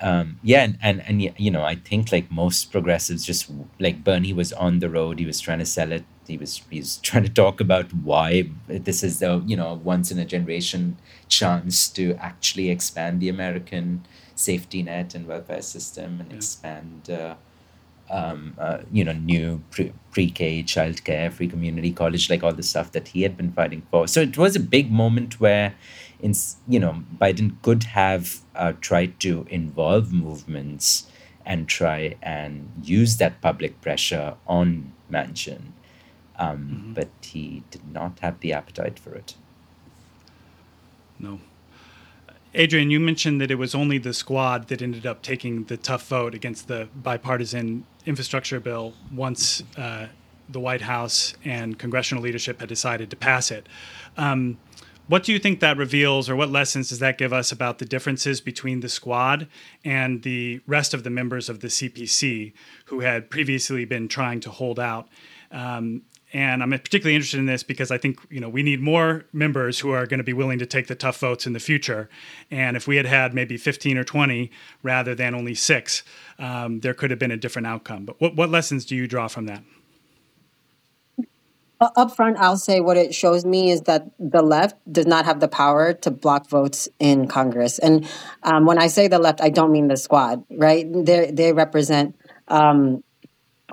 Um, 0.00 0.40
yeah, 0.42 0.62
and, 0.64 0.78
and 0.80 1.02
and 1.06 1.22
you 1.38 1.50
know, 1.50 1.64
I 1.64 1.74
think 1.74 2.10
like 2.12 2.30
most 2.30 2.72
progressives, 2.72 3.26
just 3.26 3.50
like 3.78 4.02
Bernie 4.02 4.32
was 4.32 4.54
on 4.54 4.78
the 4.78 4.88
road, 4.88 5.18
he 5.18 5.26
was 5.26 5.38
trying 5.38 5.58
to 5.58 5.66
sell 5.66 5.92
it. 5.92 6.04
He 6.26 6.36
was 6.36 6.62
he's 6.70 6.98
trying 6.98 7.24
to 7.24 7.30
talk 7.30 7.60
about 7.60 7.92
why 7.92 8.50
this 8.66 9.02
is 9.02 9.18
the 9.18 9.42
you 9.46 9.56
know 9.56 9.74
once 9.74 10.10
in 10.10 10.18
a 10.18 10.24
generation 10.24 10.96
chance 11.28 11.88
to 11.90 12.14
actually 12.20 12.70
expand 12.70 13.20
the 13.20 13.28
American 13.28 14.06
safety 14.34 14.82
net 14.82 15.14
and 15.14 15.26
welfare 15.26 15.62
system 15.62 16.20
and 16.20 16.30
yeah. 16.30 16.36
expand 16.36 17.10
uh, 17.10 17.34
um, 18.10 18.54
uh, 18.58 18.78
you 18.92 19.04
know 19.04 19.12
new 19.12 19.62
pre- 19.70 19.92
pre-k 20.10 20.62
childcare 20.62 21.32
free 21.32 21.48
community 21.48 21.92
college 21.92 22.28
like 22.28 22.42
all 22.42 22.52
the 22.52 22.62
stuff 22.62 22.92
that 22.92 23.08
he 23.08 23.22
had 23.22 23.36
been 23.36 23.52
fighting 23.52 23.82
for 23.90 24.06
so 24.06 24.20
it 24.20 24.36
was 24.36 24.54
a 24.54 24.60
big 24.60 24.90
moment 24.90 25.40
where 25.40 25.74
in 26.20 26.34
you 26.68 26.78
know 26.78 27.02
biden 27.20 27.54
could 27.62 27.84
have 27.84 28.40
uh, 28.54 28.72
tried 28.80 29.18
to 29.18 29.46
involve 29.50 30.12
movements 30.12 31.06
and 31.44 31.68
try 31.68 32.14
and 32.22 32.70
use 32.84 33.16
that 33.16 33.40
public 33.40 33.80
pressure 33.80 34.34
on 34.46 34.92
Manchin 35.10 35.72
um, 36.42 36.58
mm-hmm. 36.58 36.92
but 36.92 37.08
he 37.22 37.62
did 37.70 37.86
not 37.92 38.18
have 38.20 38.38
the 38.40 38.52
appetite 38.52 38.98
for 38.98 39.14
it 39.14 39.34
no 41.18 41.38
Adrien, 42.54 42.90
you 42.90 43.00
mentioned 43.00 43.40
that 43.40 43.50
it 43.50 43.54
was 43.54 43.74
only 43.74 43.96
the 43.96 44.12
squad 44.12 44.68
that 44.68 44.82
ended 44.82 45.06
up 45.06 45.22
taking 45.22 45.64
the 45.64 45.78
tough 45.78 46.06
vote 46.06 46.34
against 46.34 46.68
the 46.68 46.86
bipartisan 46.94 47.86
infrastructure 48.04 48.60
bill 48.60 48.92
once 49.10 49.62
uh, 49.78 50.08
the 50.50 50.60
White 50.60 50.82
House 50.82 51.34
and 51.44 51.78
congressional 51.78 52.22
leadership 52.22 52.60
had 52.60 52.68
decided 52.68 53.08
to 53.10 53.16
pass 53.16 53.50
it. 53.50 53.66
Um, 54.18 54.58
what 55.08 55.24
do 55.24 55.32
you 55.32 55.38
think 55.38 55.60
that 55.60 55.76
reveals, 55.76 56.28
or 56.28 56.36
what 56.36 56.50
lessons 56.50 56.90
does 56.90 57.00
that 57.00 57.18
give 57.18 57.32
us 57.32 57.52
about 57.52 57.78
the 57.78 57.84
differences 57.84 58.40
between 58.40 58.80
the 58.80 58.88
squad 58.88 59.48
and 59.84 60.22
the 60.22 60.60
rest 60.66 60.94
of 60.94 61.04
the 61.04 61.10
members 61.10 61.48
of 61.48 61.60
the 61.60 61.68
CPC 61.68 62.52
who 62.86 63.00
had 63.00 63.28
previously 63.30 63.84
been 63.84 64.08
trying 64.08 64.40
to 64.40 64.50
hold 64.50 64.78
out? 64.78 65.08
Um, 65.50 66.02
and 66.32 66.62
I'm 66.62 66.70
particularly 66.70 67.14
interested 67.14 67.38
in 67.38 67.46
this 67.46 67.62
because 67.62 67.90
I 67.90 67.98
think 67.98 68.18
you 68.30 68.40
know 68.40 68.48
we 68.48 68.62
need 68.62 68.80
more 68.80 69.24
members 69.32 69.78
who 69.78 69.90
are 69.90 70.06
going 70.06 70.18
to 70.18 70.24
be 70.24 70.32
willing 70.32 70.58
to 70.58 70.66
take 70.66 70.86
the 70.86 70.94
tough 70.94 71.18
votes 71.18 71.46
in 71.46 71.52
the 71.52 71.60
future. 71.60 72.08
And 72.50 72.76
if 72.76 72.86
we 72.86 72.96
had 72.96 73.06
had 73.06 73.34
maybe 73.34 73.56
15 73.56 73.98
or 73.98 74.04
20 74.04 74.50
rather 74.82 75.14
than 75.14 75.34
only 75.34 75.54
six, 75.54 76.02
um, 76.38 76.80
there 76.80 76.94
could 76.94 77.10
have 77.10 77.18
been 77.18 77.30
a 77.30 77.36
different 77.36 77.66
outcome. 77.66 78.04
But 78.04 78.20
what, 78.20 78.36
what 78.36 78.50
lessons 78.50 78.84
do 78.84 78.96
you 78.96 79.06
draw 79.06 79.28
from 79.28 79.46
that? 79.46 79.62
Up 81.96 82.14
front, 82.14 82.36
I'll 82.38 82.56
say 82.56 82.78
what 82.78 82.96
it 82.96 83.12
shows 83.12 83.44
me 83.44 83.72
is 83.72 83.82
that 83.82 84.08
the 84.20 84.40
left 84.40 84.76
does 84.92 85.06
not 85.06 85.24
have 85.24 85.40
the 85.40 85.48
power 85.48 85.92
to 85.92 86.12
block 86.12 86.48
votes 86.48 86.88
in 87.00 87.26
Congress. 87.26 87.80
And 87.80 88.08
um, 88.44 88.66
when 88.66 88.78
I 88.78 88.86
say 88.86 89.08
the 89.08 89.18
left, 89.18 89.40
I 89.40 89.50
don't 89.50 89.72
mean 89.72 89.88
the 89.88 89.96
squad, 89.96 90.44
right? 90.48 90.86
They 90.88 91.32
they 91.32 91.52
represent 91.52 92.14
um, 92.46 93.02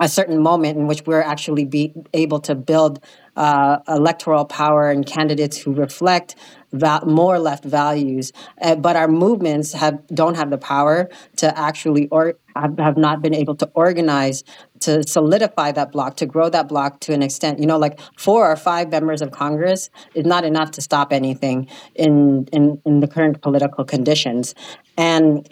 a 0.00 0.08
certain 0.08 0.42
moment 0.42 0.78
in 0.78 0.86
which 0.86 1.02
we're 1.06 1.20
actually 1.20 1.64
be 1.64 1.92
able 2.14 2.40
to 2.40 2.54
build 2.54 3.04
uh, 3.36 3.78
electoral 3.86 4.44
power 4.44 4.90
and 4.90 5.06
candidates 5.06 5.58
who 5.58 5.72
reflect 5.72 6.34
va- 6.72 7.04
more 7.06 7.38
left 7.38 7.64
values, 7.64 8.32
uh, 8.62 8.74
but 8.74 8.96
our 8.96 9.08
movements 9.08 9.72
have 9.72 10.04
don't 10.08 10.36
have 10.36 10.50
the 10.50 10.58
power 10.58 11.08
to 11.36 11.58
actually 11.58 12.08
or 12.08 12.34
have, 12.56 12.78
have 12.78 12.96
not 12.96 13.22
been 13.22 13.34
able 13.34 13.54
to 13.54 13.70
organize 13.74 14.42
to 14.80 15.06
solidify 15.06 15.70
that 15.70 15.92
block, 15.92 16.16
to 16.16 16.26
grow 16.26 16.48
that 16.48 16.66
block 16.66 17.00
to 17.00 17.12
an 17.12 17.22
extent. 17.22 17.60
You 17.60 17.66
know, 17.66 17.78
like 17.78 18.00
four 18.16 18.50
or 18.50 18.56
five 18.56 18.90
members 18.90 19.20
of 19.20 19.30
Congress 19.30 19.90
is 20.14 20.24
not 20.24 20.44
enough 20.44 20.70
to 20.72 20.80
stop 20.80 21.12
anything 21.12 21.68
in 21.94 22.48
in, 22.52 22.80
in 22.84 23.00
the 23.00 23.06
current 23.06 23.42
political 23.42 23.84
conditions. 23.84 24.54
And 24.96 25.46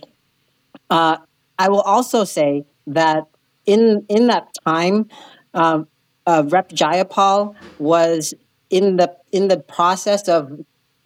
uh, 0.91 1.19
I 1.59 1.69
will 1.69 1.83
also 1.83 2.25
say 2.25 2.65
that 2.87 3.25
in 3.69 4.05
in 4.09 4.27
that 4.29 4.49
time, 4.67 5.09
uh, 5.55 5.83
uh, 6.27 6.43
Rep. 6.49 6.71
Jayapal 6.71 7.55
was 7.79 8.35
in 8.71 8.97
the 8.97 9.15
in 9.31 9.49
the 9.49 9.59
process 9.59 10.27
of 10.29 10.51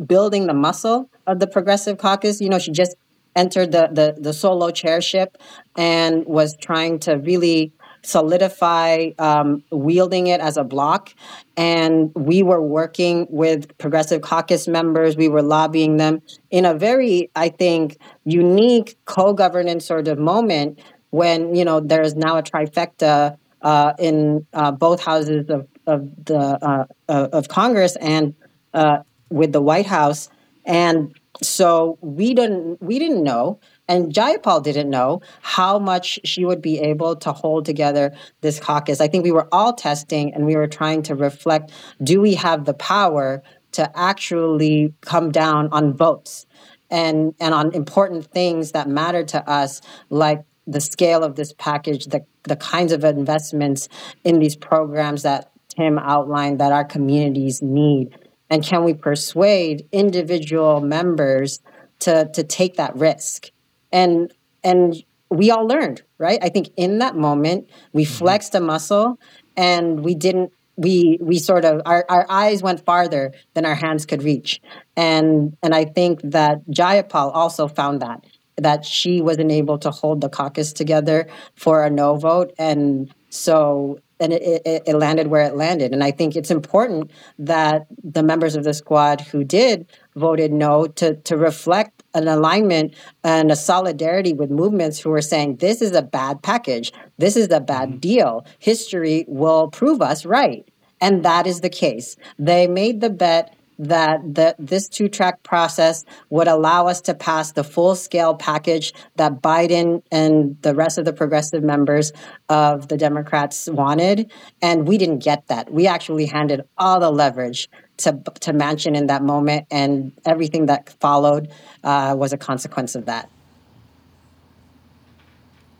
building 0.06 0.46
the 0.46 0.54
muscle 0.54 1.10
of 1.26 1.40
the 1.40 1.46
Progressive 1.46 1.98
Caucus. 1.98 2.40
You 2.40 2.48
know, 2.48 2.58
she 2.58 2.70
just 2.70 2.96
entered 3.34 3.72
the 3.72 3.88
the, 3.92 4.16
the 4.18 4.32
solo 4.32 4.70
chairship 4.70 5.36
and 5.76 6.24
was 6.24 6.56
trying 6.56 7.00
to 7.00 7.14
really 7.16 7.72
solidify 8.04 9.10
um, 9.18 9.62
wielding 9.70 10.26
it 10.26 10.40
as 10.40 10.56
a 10.56 10.64
block. 10.64 11.14
And 11.56 12.10
we 12.14 12.42
were 12.42 12.62
working 12.62 13.26
with 13.30 13.76
Progressive 13.78 14.22
Caucus 14.22 14.66
members. 14.66 15.16
We 15.16 15.28
were 15.28 15.42
lobbying 15.42 15.98
them 15.98 16.20
in 16.50 16.64
a 16.64 16.74
very, 16.74 17.30
I 17.36 17.48
think, 17.48 17.98
unique 18.24 18.96
co-governance 19.04 19.84
sort 19.84 20.08
of 20.08 20.18
moment 20.18 20.80
when 21.12 21.54
you 21.54 21.64
know 21.64 21.78
there 21.78 22.02
is 22.02 22.16
now 22.16 22.38
a 22.38 22.42
trifecta 22.42 23.36
uh, 23.60 23.92
in 23.98 24.44
uh, 24.52 24.72
both 24.72 25.00
houses 25.00 25.48
of 25.48 25.68
of 25.86 26.10
the 26.24 26.38
uh, 26.38 26.84
uh 27.08 27.28
of 27.32 27.48
Congress 27.48 27.96
and 27.96 28.34
uh, 28.74 28.98
with 29.30 29.52
the 29.52 29.60
White 29.60 29.86
House, 29.86 30.28
and 30.64 31.14
so 31.42 31.98
we 32.00 32.34
didn't 32.34 32.82
we 32.82 32.98
didn't 32.98 33.22
know, 33.22 33.60
and 33.88 34.12
Jayapal 34.12 34.62
didn't 34.62 34.88
know 34.88 35.20
how 35.42 35.78
much 35.78 36.18
she 36.24 36.44
would 36.44 36.62
be 36.62 36.80
able 36.80 37.14
to 37.16 37.32
hold 37.32 37.66
together 37.66 38.12
this 38.40 38.58
caucus. 38.58 39.00
I 39.00 39.06
think 39.06 39.22
we 39.22 39.32
were 39.32 39.48
all 39.52 39.74
testing, 39.74 40.32
and 40.32 40.46
we 40.46 40.56
were 40.56 40.66
trying 40.66 41.02
to 41.04 41.14
reflect: 41.14 41.72
Do 42.02 42.22
we 42.22 42.34
have 42.34 42.64
the 42.64 42.74
power 42.74 43.42
to 43.72 43.90
actually 43.98 44.94
come 45.02 45.30
down 45.30 45.68
on 45.72 45.94
votes? 45.94 46.46
And, 46.90 47.34
and 47.40 47.54
on 47.54 47.72
important 47.72 48.26
things 48.26 48.72
that 48.72 48.86
matter 48.86 49.24
to 49.24 49.48
us, 49.48 49.80
like 50.10 50.44
the 50.66 50.80
scale 50.80 51.24
of 51.24 51.36
this 51.36 51.52
package, 51.52 52.06
the, 52.06 52.24
the 52.44 52.56
kinds 52.56 52.92
of 52.92 53.04
investments 53.04 53.88
in 54.24 54.38
these 54.38 54.56
programs 54.56 55.22
that 55.22 55.50
Tim 55.68 55.98
outlined 55.98 56.60
that 56.60 56.72
our 56.72 56.84
communities 56.84 57.62
need? 57.62 58.16
And 58.50 58.64
can 58.64 58.84
we 58.84 58.94
persuade 58.94 59.88
individual 59.92 60.80
members 60.80 61.60
to 62.00 62.28
to 62.34 62.44
take 62.44 62.76
that 62.76 62.94
risk? 62.96 63.50
And 63.90 64.32
and 64.62 65.02
we 65.30 65.50
all 65.50 65.66
learned 65.66 66.02
right? 66.22 66.38
I 66.40 66.48
think 66.48 66.70
in 66.76 66.98
that 66.98 67.16
moment 67.16 67.68
we 67.92 68.04
mm-hmm. 68.04 68.14
flexed 68.14 68.54
a 68.54 68.60
muscle 68.60 69.18
and 69.56 70.00
we 70.04 70.14
didn't 70.14 70.52
we 70.76 71.18
we 71.20 71.38
sort 71.38 71.64
of 71.64 71.82
our, 71.84 72.06
our 72.08 72.24
eyes 72.30 72.62
went 72.62 72.84
farther 72.86 73.32
than 73.54 73.66
our 73.66 73.74
hands 73.74 74.06
could 74.06 74.22
reach. 74.22 74.60
And 74.96 75.56
and 75.62 75.74
i 75.74 75.84
think 75.84 76.20
that 76.22 76.64
jayapal 76.70 77.32
also 77.34 77.66
found 77.66 78.00
that 78.00 78.24
that 78.56 78.84
she 78.84 79.20
wasn't 79.20 79.50
able 79.50 79.78
to 79.78 79.90
hold 79.90 80.20
the 80.20 80.28
caucus 80.28 80.72
together 80.72 81.26
for 81.54 81.84
a 81.84 81.90
no 81.90 82.16
vote 82.16 82.52
and 82.58 83.12
so 83.30 83.98
and 84.20 84.32
it, 84.32 84.62
it, 84.64 84.82
it, 84.86 84.94
landed 84.94 85.26
where 85.26 85.44
it 85.44 85.56
landed. 85.56 85.92
And 85.92 86.04
I 86.04 86.12
think 86.12 86.36
it's 86.36 86.50
important 86.50 87.10
that 87.40 87.86
the 88.04 88.22
members 88.22 88.54
of 88.54 88.62
the 88.62 88.72
squad 88.72 89.20
who 89.20 89.42
did 89.42 89.86
voted 90.14 90.52
no 90.52 90.86
to, 90.86 91.16
to 91.16 91.36
reflect 91.36 92.04
an 92.14 92.28
alignment 92.28 92.94
and 93.24 93.50
a 93.50 93.56
solidarity 93.56 94.32
with 94.32 94.48
movements 94.48 95.00
who 95.00 95.10
are 95.12 95.22
saying 95.22 95.56
this 95.56 95.82
is 95.82 95.92
a 95.92 96.02
bad 96.02 96.40
package, 96.42 96.92
this 97.18 97.36
is 97.36 97.50
a 97.50 97.60
bad 97.60 97.88
mm-hmm. 97.88 97.98
deal. 97.98 98.46
History 98.60 99.24
will 99.26 99.68
prove 99.68 100.00
us 100.00 100.24
right. 100.24 100.68
And 101.00 101.24
that 101.24 101.48
is 101.48 101.62
the 101.62 101.70
case. 101.70 102.16
They 102.38 102.68
made 102.68 103.00
the 103.00 103.10
bet 103.10 103.56
that 103.78 104.20
the, 104.34 104.54
this 104.58 104.88
two 104.88 105.08
track 105.08 105.42
process 105.42 106.04
would 106.30 106.48
allow 106.48 106.86
us 106.86 107.00
to 107.02 107.14
pass 107.14 107.52
the 107.52 107.64
full 107.64 107.94
scale 107.94 108.34
package 108.34 108.92
that 109.16 109.42
Biden 109.42 110.02
and 110.10 110.56
the 110.62 110.74
rest 110.74 110.98
of 110.98 111.04
the 111.04 111.12
progressive 111.12 111.62
members 111.62 112.12
of 112.48 112.88
the 112.88 112.96
Democrats 112.96 113.68
wanted. 113.68 114.30
And 114.60 114.86
we 114.86 114.98
didn't 114.98 115.20
get 115.20 115.46
that. 115.48 115.72
We 115.72 115.86
actually 115.86 116.26
handed 116.26 116.62
all 116.78 117.00
the 117.00 117.10
leverage 117.10 117.68
to, 117.98 118.12
to 118.40 118.52
Manchin 118.52 118.96
in 118.96 119.06
that 119.06 119.22
moment, 119.22 119.66
and 119.70 120.12
everything 120.24 120.66
that 120.66 120.88
followed 121.00 121.50
uh, 121.84 122.14
was 122.16 122.32
a 122.32 122.38
consequence 122.38 122.94
of 122.94 123.06
that. 123.06 123.30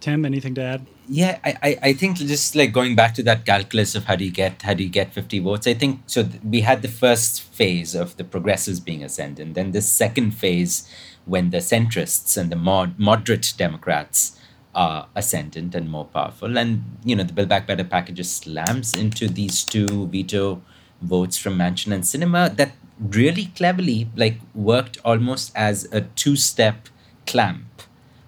Tim, 0.01 0.25
anything 0.25 0.55
to 0.57 0.63
add? 0.63 0.87
Yeah, 1.09 1.39
I, 1.45 1.79
I, 1.83 1.93
think 1.95 2.17
just 2.17 2.55
like 2.55 2.73
going 2.73 2.95
back 2.95 3.13
to 3.15 3.23
that 3.25 3.45
calculus 3.45 3.95
of 3.95 4.05
how 4.05 4.15
do 4.15 4.25
you 4.25 4.31
get 4.31 4.63
how 4.63 4.73
do 4.73 4.85
you 4.85 4.89
get 4.89 5.13
50 5.13 5.41
votes, 5.41 5.67
I 5.67 5.75
think 5.75 6.01
so 6.07 6.23
th- 6.23 6.41
we 6.43 6.61
had 6.61 6.81
the 6.83 6.89
first 6.89 7.43
phase 7.43 7.95
of 7.95 8.17
the 8.17 8.25
progressives 8.25 8.79
being 8.79 9.03
ascendant, 9.03 9.55
then 9.55 9.73
the 9.73 9.83
second 9.83 10.31
phase 10.31 10.89
when 11.25 11.51
the 11.51 11.59
centrists 11.59 12.37
and 12.37 12.51
the 12.51 12.57
mod, 12.57 12.99
moderate 12.99 13.53
Democrats 13.57 14.39
are 14.75 15.09
ascendant 15.15 15.75
and 15.75 15.91
more 15.91 16.07
powerful. 16.07 16.57
And, 16.57 16.85
you 17.05 17.15
know, 17.15 17.25
the 17.25 17.33
Build 17.33 17.49
Back 17.49 17.67
Better 17.67 17.85
package 17.85 18.17
just 18.17 18.39
slams 18.39 18.95
into 18.95 19.29
these 19.29 19.65
two 19.65 20.07
veto 20.09 20.63
votes 21.01 21.37
from 21.37 21.59
Manchin 21.59 21.93
and 21.93 22.05
Sinema 22.05 22.57
that 22.57 22.73
really 22.99 23.47
cleverly 23.57 24.09
like 24.17 24.39
worked 24.55 24.99
almost 25.05 25.53
as 25.55 25.89
a 25.93 26.03
two-step 26.03 26.89
clamp 27.27 27.65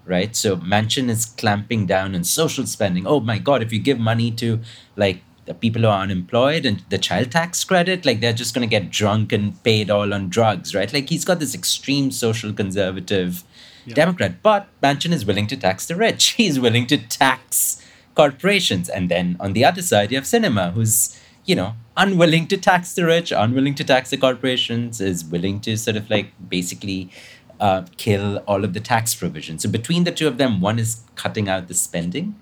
right? 0.05 0.35
So 0.35 0.57
Manchin 0.57 1.09
is 1.09 1.25
clamping 1.25 1.85
down 1.85 2.15
on 2.15 2.23
social 2.23 2.65
spending. 2.65 3.05
Oh 3.07 3.19
my 3.19 3.37
God, 3.37 3.61
if 3.61 3.73
you 3.73 3.79
give 3.79 3.99
money 3.99 4.31
to 4.31 4.59
like 4.95 5.21
the 5.45 5.53
people 5.53 5.83
who 5.83 5.87
are 5.87 6.01
unemployed 6.01 6.65
and 6.65 6.83
the 6.89 6.97
child 6.97 7.31
tax 7.31 7.63
credit, 7.63 8.05
like 8.05 8.19
they're 8.19 8.33
just 8.33 8.53
going 8.53 8.67
to 8.67 8.79
get 8.79 8.89
drunk 8.89 9.31
and 9.31 9.61
paid 9.63 9.89
all 9.89 10.13
on 10.13 10.29
drugs, 10.29 10.73
right? 10.73 10.91
Like 10.91 11.09
he's 11.09 11.25
got 11.25 11.39
this 11.39 11.55
extreme 11.55 12.11
social 12.11 12.51
conservative 12.53 13.43
yeah. 13.85 13.93
Democrat, 13.93 14.41
but 14.41 14.67
Manchin 14.81 15.13
is 15.13 15.25
willing 15.25 15.47
to 15.47 15.57
tax 15.57 15.85
the 15.85 15.95
rich. 15.95 16.29
He's 16.37 16.59
willing 16.59 16.87
to 16.87 16.97
tax 16.97 17.85
corporations. 18.15 18.89
And 18.89 19.09
then 19.09 19.37
on 19.39 19.53
the 19.53 19.63
other 19.63 19.81
side, 19.81 20.11
you 20.11 20.17
have 20.17 20.23
Sinema, 20.23 20.73
who's, 20.73 21.19
you 21.45 21.55
know, 21.55 21.75
unwilling 21.95 22.47
to 22.47 22.57
tax 22.57 22.93
the 22.93 23.05
rich, 23.05 23.31
unwilling 23.31 23.75
to 23.75 23.83
tax 23.83 24.09
the 24.09 24.17
corporations, 24.17 24.99
is 24.99 25.23
willing 25.23 25.59
to 25.61 25.77
sort 25.77 25.97
of 25.97 26.09
like 26.09 26.31
basically 26.49 27.11
uh, 27.59 27.83
kill 27.97 28.37
all 28.47 28.63
of 28.63 28.73
the 28.73 28.79
tax 28.79 29.15
provisions. 29.15 29.63
So 29.63 29.69
between 29.69 30.03
the 30.03 30.11
two 30.11 30.27
of 30.27 30.37
them, 30.37 30.61
one 30.61 30.79
is 30.79 31.03
cutting 31.15 31.47
out 31.47 31.67
the 31.67 31.73
spending, 31.73 32.35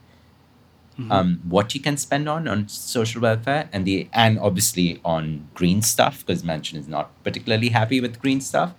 mm-hmm. 0.97 1.11
um, 1.11 1.41
what 1.47 1.73
you 1.75 1.81
can 1.81 1.97
spend 1.97 2.27
on 2.27 2.47
on 2.47 2.67
social 2.67 3.21
welfare, 3.21 3.69
and 3.71 3.85
the 3.85 4.07
and 4.13 4.39
obviously 4.39 4.99
on 5.05 5.47
green 5.53 5.81
stuff 5.81 6.25
because 6.25 6.43
Manchin 6.43 6.75
is 6.75 6.87
not 6.87 7.11
particularly 7.23 7.69
happy 7.69 8.01
with 8.01 8.21
green 8.21 8.41
stuff. 8.41 8.73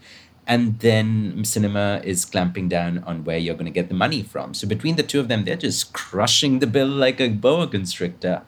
And 0.46 0.78
then 0.80 1.32
Sinema 1.38 2.04
is 2.04 2.26
clamping 2.26 2.68
down 2.68 2.98
on 3.04 3.24
where 3.24 3.38
you're 3.38 3.54
going 3.54 3.64
to 3.64 3.70
get 3.70 3.88
the 3.88 3.94
money 3.94 4.22
from. 4.22 4.52
So 4.52 4.68
between 4.68 4.96
the 4.96 5.02
two 5.02 5.18
of 5.18 5.28
them, 5.28 5.46
they're 5.46 5.56
just 5.56 5.94
crushing 5.94 6.58
the 6.58 6.66
bill 6.66 6.86
like 6.86 7.18
a 7.18 7.28
boa 7.28 7.66
constrictor, 7.66 8.42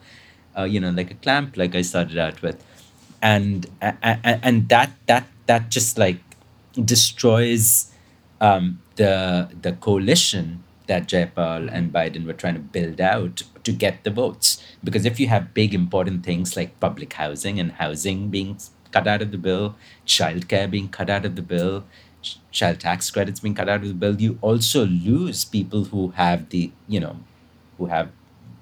uh, 0.55 0.65
you 0.65 0.79
know, 0.79 0.91
like 0.91 1.11
a 1.11 1.15
clamp, 1.15 1.57
like 1.57 1.75
I 1.75 1.81
started 1.81 2.19
out 2.19 2.43
with, 2.43 2.63
and 3.23 3.67
and, 3.81 4.41
and 4.43 4.69
that 4.69 4.91
that 5.07 5.27
that 5.47 5.71
just 5.71 5.97
like 5.97 6.19
destroys 6.85 7.93
um, 8.41 8.81
the 8.97 9.49
the 9.63 9.73
coalition 9.73 10.63
that 10.87 11.09
Jayapal 11.09 11.69
and 11.73 11.93
Biden 11.93 12.27
were 12.27 12.33
trying 12.33 12.55
to 12.55 12.61
build 12.61 13.01
out 13.01 13.43
to 13.65 13.73
get 13.73 14.05
the 14.05 14.11
votes. 14.11 14.63
Because 14.85 15.05
if 15.05 15.19
you 15.19 15.27
have 15.29 15.53
big 15.53 15.75
important 15.75 16.25
things 16.25 16.57
like 16.57 16.79
public 16.79 17.13
housing 17.15 17.59
and 17.59 17.73
housing 17.73 18.29
being 18.29 18.59
cut 18.93 19.09
out 19.09 19.23
of 19.23 19.33
the 19.33 19.39
bill, 19.39 19.75
childcare 20.07 20.71
being 20.71 20.89
cut 20.89 21.11
out 21.11 21.25
of 21.25 21.35
the 21.35 21.43
bill, 21.43 21.85
child 22.51 22.81
tax 22.81 23.11
credits 23.11 23.41
being 23.41 23.55
cut 23.55 23.69
out 23.69 23.83
of 23.83 23.89
the 23.89 23.95
bill, 23.95 24.21
you 24.21 24.39
also 24.41 24.87
lose 24.87 25.45
people 25.45 25.85
who 25.85 26.11
have 26.11 26.49
the 26.51 26.71
you 26.89 27.01
know, 27.01 27.19
who 27.79 27.87
have 27.87 28.11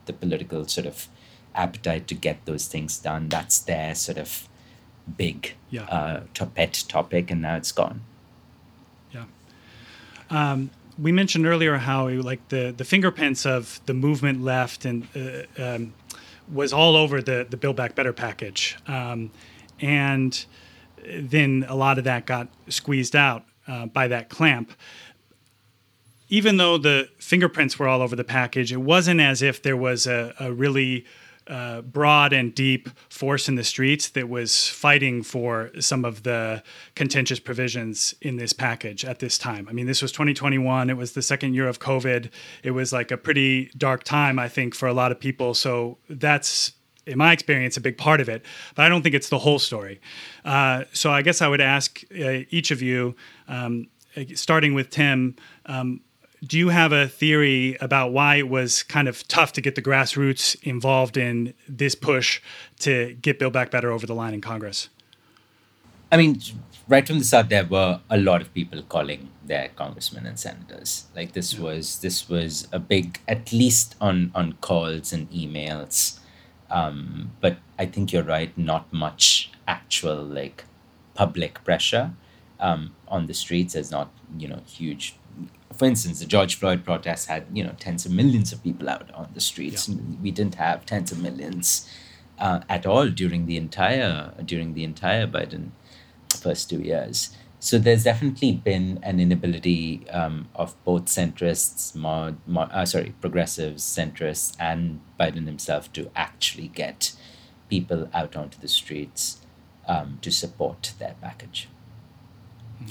the 0.07 0.13
political 0.13 0.67
sort 0.67 0.87
of 0.87 1.09
appetite 1.55 2.09
to 2.09 2.15
get 2.15 2.45
those 2.47 2.67
things 2.67 2.99
done. 2.99 3.29
That's 3.29 3.59
their 3.59 3.95
sort 3.95 4.19
of 4.19 4.49
big 5.17 5.55
yeah. 5.71 5.85
uh, 5.85 6.47
pet 6.55 6.85
topic, 6.89 7.31
and 7.31 7.43
now 7.43 7.57
it's 7.57 7.73
gone. 7.73 8.01
Yeah. 9.13 9.25
Um, 10.31 10.71
we 10.99 11.13
mentioned 11.13 11.47
earlier 11.47 11.77
how 11.77 12.09
like 12.09 12.49
the 12.49 12.73
the 12.77 12.85
fingerprints 12.85 13.45
of 13.47 13.81
the 13.87 13.95
movement 13.95 14.43
left 14.43 14.85
and 14.85 15.07
uh, 15.17 15.63
um, 15.63 15.95
was 16.53 16.73
all 16.73 16.97
over 16.97 17.21
the 17.21 17.47
the 17.49 17.57
Build 17.57 17.77
Back 17.77 17.95
Better 17.95 18.13
package, 18.13 18.77
um, 18.87 19.31
and 19.81 20.45
then 21.07 21.65
a 21.69 21.75
lot 21.75 21.99
of 21.99 22.05
that 22.05 22.27
got 22.27 22.49
squeezed 22.69 23.17
out 23.17 23.45
uh, 23.67 23.87
by 23.87 24.09
that 24.09 24.29
clamp. 24.29 24.73
Even 26.29 26.57
though 26.57 26.79
the 26.79 27.09
fingerprints 27.19 27.79
were 27.79 27.87
all 27.87 28.01
over 28.01 28.17
the 28.17 28.25
package, 28.25 28.73
it 28.73 28.79
wasn't 28.79 29.21
as 29.21 29.43
if 29.43 29.63
there 29.63 29.77
was 29.77 30.07
a, 30.07 30.35
a 30.41 30.53
really 30.53 31.05
uh, 31.47 31.83
broad 31.83 32.33
and 32.33 32.55
deep 32.55 32.89
force 33.09 33.49
in 33.49 33.55
the 33.55 33.65
streets 33.65 34.09
that 34.11 34.29
was 34.29 34.69
fighting 34.69 35.23
for 35.23 35.71
some 35.81 36.05
of 36.05 36.23
the 36.23 36.63
contentious 36.95 37.39
provisions 37.39 38.15
in 38.21 38.37
this 38.37 38.53
package 38.53 39.05
at 39.05 39.19
this 39.19 39.39
time. 39.39 39.69
I 39.69 39.73
mean, 39.73 39.87
this 39.87 40.03
was 40.03 40.13
2021. 40.13 40.91
It 40.91 40.97
was 40.97 41.13
the 41.13 41.23
second 41.23 41.55
year 41.55 41.69
of 41.69 41.79
COVID. 41.79 42.31
It 42.63 42.71
was 42.71 42.93
like 42.93 43.11
a 43.11 43.17
pretty 43.17 43.71
dark 43.77 44.05
time, 44.05 44.39
I 44.39 44.49
think, 44.49 44.75
for 44.75 44.89
a 44.89 44.95
lot 44.95 45.13
of 45.13 45.21
people. 45.21 45.55
So 45.55 45.99
that's 46.09 46.73
in 47.07 47.19
my 47.19 47.33
experience, 47.33 47.77
a 47.77 47.81
big 47.81 47.99
part 47.99 48.21
of 48.21 48.29
it, 48.29 48.45
but 48.75 48.85
I 48.85 48.89
don't 48.89 49.03
think 49.03 49.15
it's 49.15 49.29
the 49.29 49.39
whole 49.39 49.59
story. 49.59 50.01
Uh, 50.45 50.85
so 50.93 51.11
I 51.13 51.23
guess 51.23 51.43
I 51.43 51.49
would 51.49 51.61
ask 51.61 52.03
uh, 52.13 52.45
each 52.51 52.71
of 52.71 52.81
you, 52.81 53.15
um, 53.49 53.89
starting 54.35 54.75
with 54.75 54.91
Tim, 54.91 55.37
um, 55.67 56.01
do 56.47 56.59
you 56.59 56.69
have 56.69 56.93
a 56.93 57.09
theory 57.09 57.77
about 57.81 58.13
why 58.13 58.37
it 58.37 58.49
was 58.49 58.83
kind 58.83 59.09
of 59.09 59.27
tough 59.29 59.53
to 59.53 59.61
get 59.61 59.75
the 59.75 59.83
grassroots 59.83 60.61
involved 60.63 61.17
in 61.17 61.55
this 61.69 61.95
push 61.95 62.41
to 62.81 63.15
get 63.15 63.39
Build 63.39 63.53
Back 63.53 63.71
Better 63.71 63.91
over 63.91 64.07
the 64.07 64.15
line 64.15 64.35
in 64.35 64.41
Congress? 64.41 64.89
I 66.13 66.17
mean, 66.17 66.41
right 66.89 67.07
from 67.07 67.19
the 67.19 67.25
start, 67.25 67.49
there 67.49 67.65
were 67.65 68.01
a 68.11 68.19
lot 68.19 68.41
of 68.41 68.53
people 68.53 68.83
calling 68.83 69.31
their 69.45 69.69
congressmen 69.75 70.27
and 70.27 70.39
senators. 70.39 71.07
Like 71.17 71.33
this 71.33 71.59
was 71.59 72.01
this 72.01 72.29
was 72.29 72.69
a 72.73 72.79
big, 72.79 73.21
at 73.27 73.53
least 73.53 73.97
on 74.01 74.31
on 74.35 74.55
calls 74.61 75.13
and 75.13 75.31
emails. 75.31 76.19
Um, 76.71 77.33
but 77.41 77.59
I 77.79 77.87
think 77.87 78.13
you're 78.13 78.23
right. 78.23 78.57
Not 78.57 78.93
much 78.93 79.51
actual 79.67 80.23
like 80.23 80.65
public 81.15 81.65
pressure 81.65 82.13
um, 82.61 82.95
on 83.09 83.27
the 83.27 83.35
streets. 83.35 83.75
There's 83.75 83.91
not 83.91 84.11
you 84.39 84.49
know 84.49 84.63
huge 84.67 85.17
for 85.77 85.87
instance, 85.87 86.21
the 86.21 86.27
George 86.27 86.55
Floyd 86.57 86.85
protests 86.85 87.27
had 87.27 87.47
you 87.53 87.65
know 87.65 87.75
tens 87.79 88.07
of 88.07 88.13
millions 88.13 88.53
of 88.53 88.63
people 88.63 88.89
out 88.89 89.11
on 89.13 89.29
the 89.35 89.41
streets. 89.41 89.89
Yeah. 89.89 89.97
We 90.23 90.31
didn't 90.31 90.57
have 90.57 90.87
tens 90.87 91.13
of 91.13 91.21
millions 91.21 91.89
uh, 92.39 92.61
at 92.69 92.87
all 92.87 93.09
during 93.09 93.47
the 93.47 93.57
entire 93.57 94.33
during 94.45 94.75
the 94.75 94.85
entire 94.85 95.27
Biden 95.27 95.71
first 96.29 96.71
two 96.71 96.81
years. 96.81 97.35
So 97.65 97.79
there's 97.79 98.05
definitely 98.05 98.53
been 98.53 99.01
an 99.03 99.19
inability 99.21 100.07
um, 100.11 100.49
of 100.55 100.75
both 100.85 101.07
centrists, 101.07 101.95
more, 101.95 102.37
more, 102.47 102.69
uh, 102.71 102.85
sorry, 102.85 103.15
progressives, 103.23 103.83
centrists, 103.83 104.55
and 104.61 105.01
Biden 105.19 105.47
himself 105.47 105.91
to 105.95 106.11
actually 106.15 106.69
get 106.69 107.13
people 107.71 108.11
out 108.13 108.37
onto 108.37 108.61
the 108.61 108.69
streets 108.69 109.41
um, 109.89 110.19
to 110.21 110.31
support 110.31 110.93
their 110.99 111.15
package. 111.23 111.69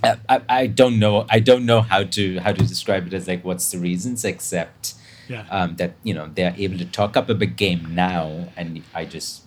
I, 0.03 0.41
I 0.49 0.67
don't 0.67 0.99
know 0.99 1.25
I 1.29 1.39
don't 1.39 1.65
know 1.65 1.81
how 1.81 2.03
to 2.03 2.39
how 2.39 2.51
to 2.51 2.65
describe 2.65 3.07
it 3.07 3.13
as 3.13 3.27
like 3.27 3.43
what's 3.43 3.71
the 3.71 3.77
reasons 3.77 4.25
except 4.25 4.95
yeah. 5.27 5.45
um, 5.49 5.75
that 5.77 5.93
you 6.03 6.13
know 6.13 6.29
they're 6.33 6.55
able 6.57 6.77
to 6.77 6.85
talk 6.85 7.15
up 7.17 7.29
a 7.29 7.33
big 7.33 7.55
game 7.55 7.93
now 7.95 8.49
and 8.55 8.81
I 8.93 9.05
just 9.05 9.43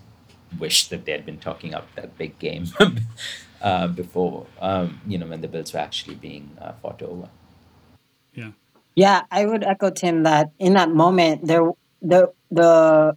wish 0.59 0.89
that 0.89 1.05
they 1.05 1.13
had 1.13 1.27
been 1.27 1.39
talking 1.39 1.75
up 1.75 1.93
that 1.95 2.17
big 2.17 2.39
game 2.39 2.67
uh, 3.63 3.89
before 3.89 4.47
um, 4.61 5.01
you 5.07 5.19
know 5.19 5.27
when 5.27 5.41
the 5.41 5.49
bills 5.49 5.73
were 5.73 5.81
actually 5.81 6.17
being 6.17 6.57
uh, 6.61 6.73
fought 6.83 7.03
over. 7.03 7.29
Yeah. 8.35 8.51
Yeah, 8.95 9.25
I 9.31 9.45
would 9.45 9.63
echo 9.63 9.91
Tim 9.91 10.23
that 10.23 10.51
in 10.59 10.73
that 10.75 10.91
moment 10.91 11.47
there 11.47 11.71
the 12.01 12.33
the 12.51 13.17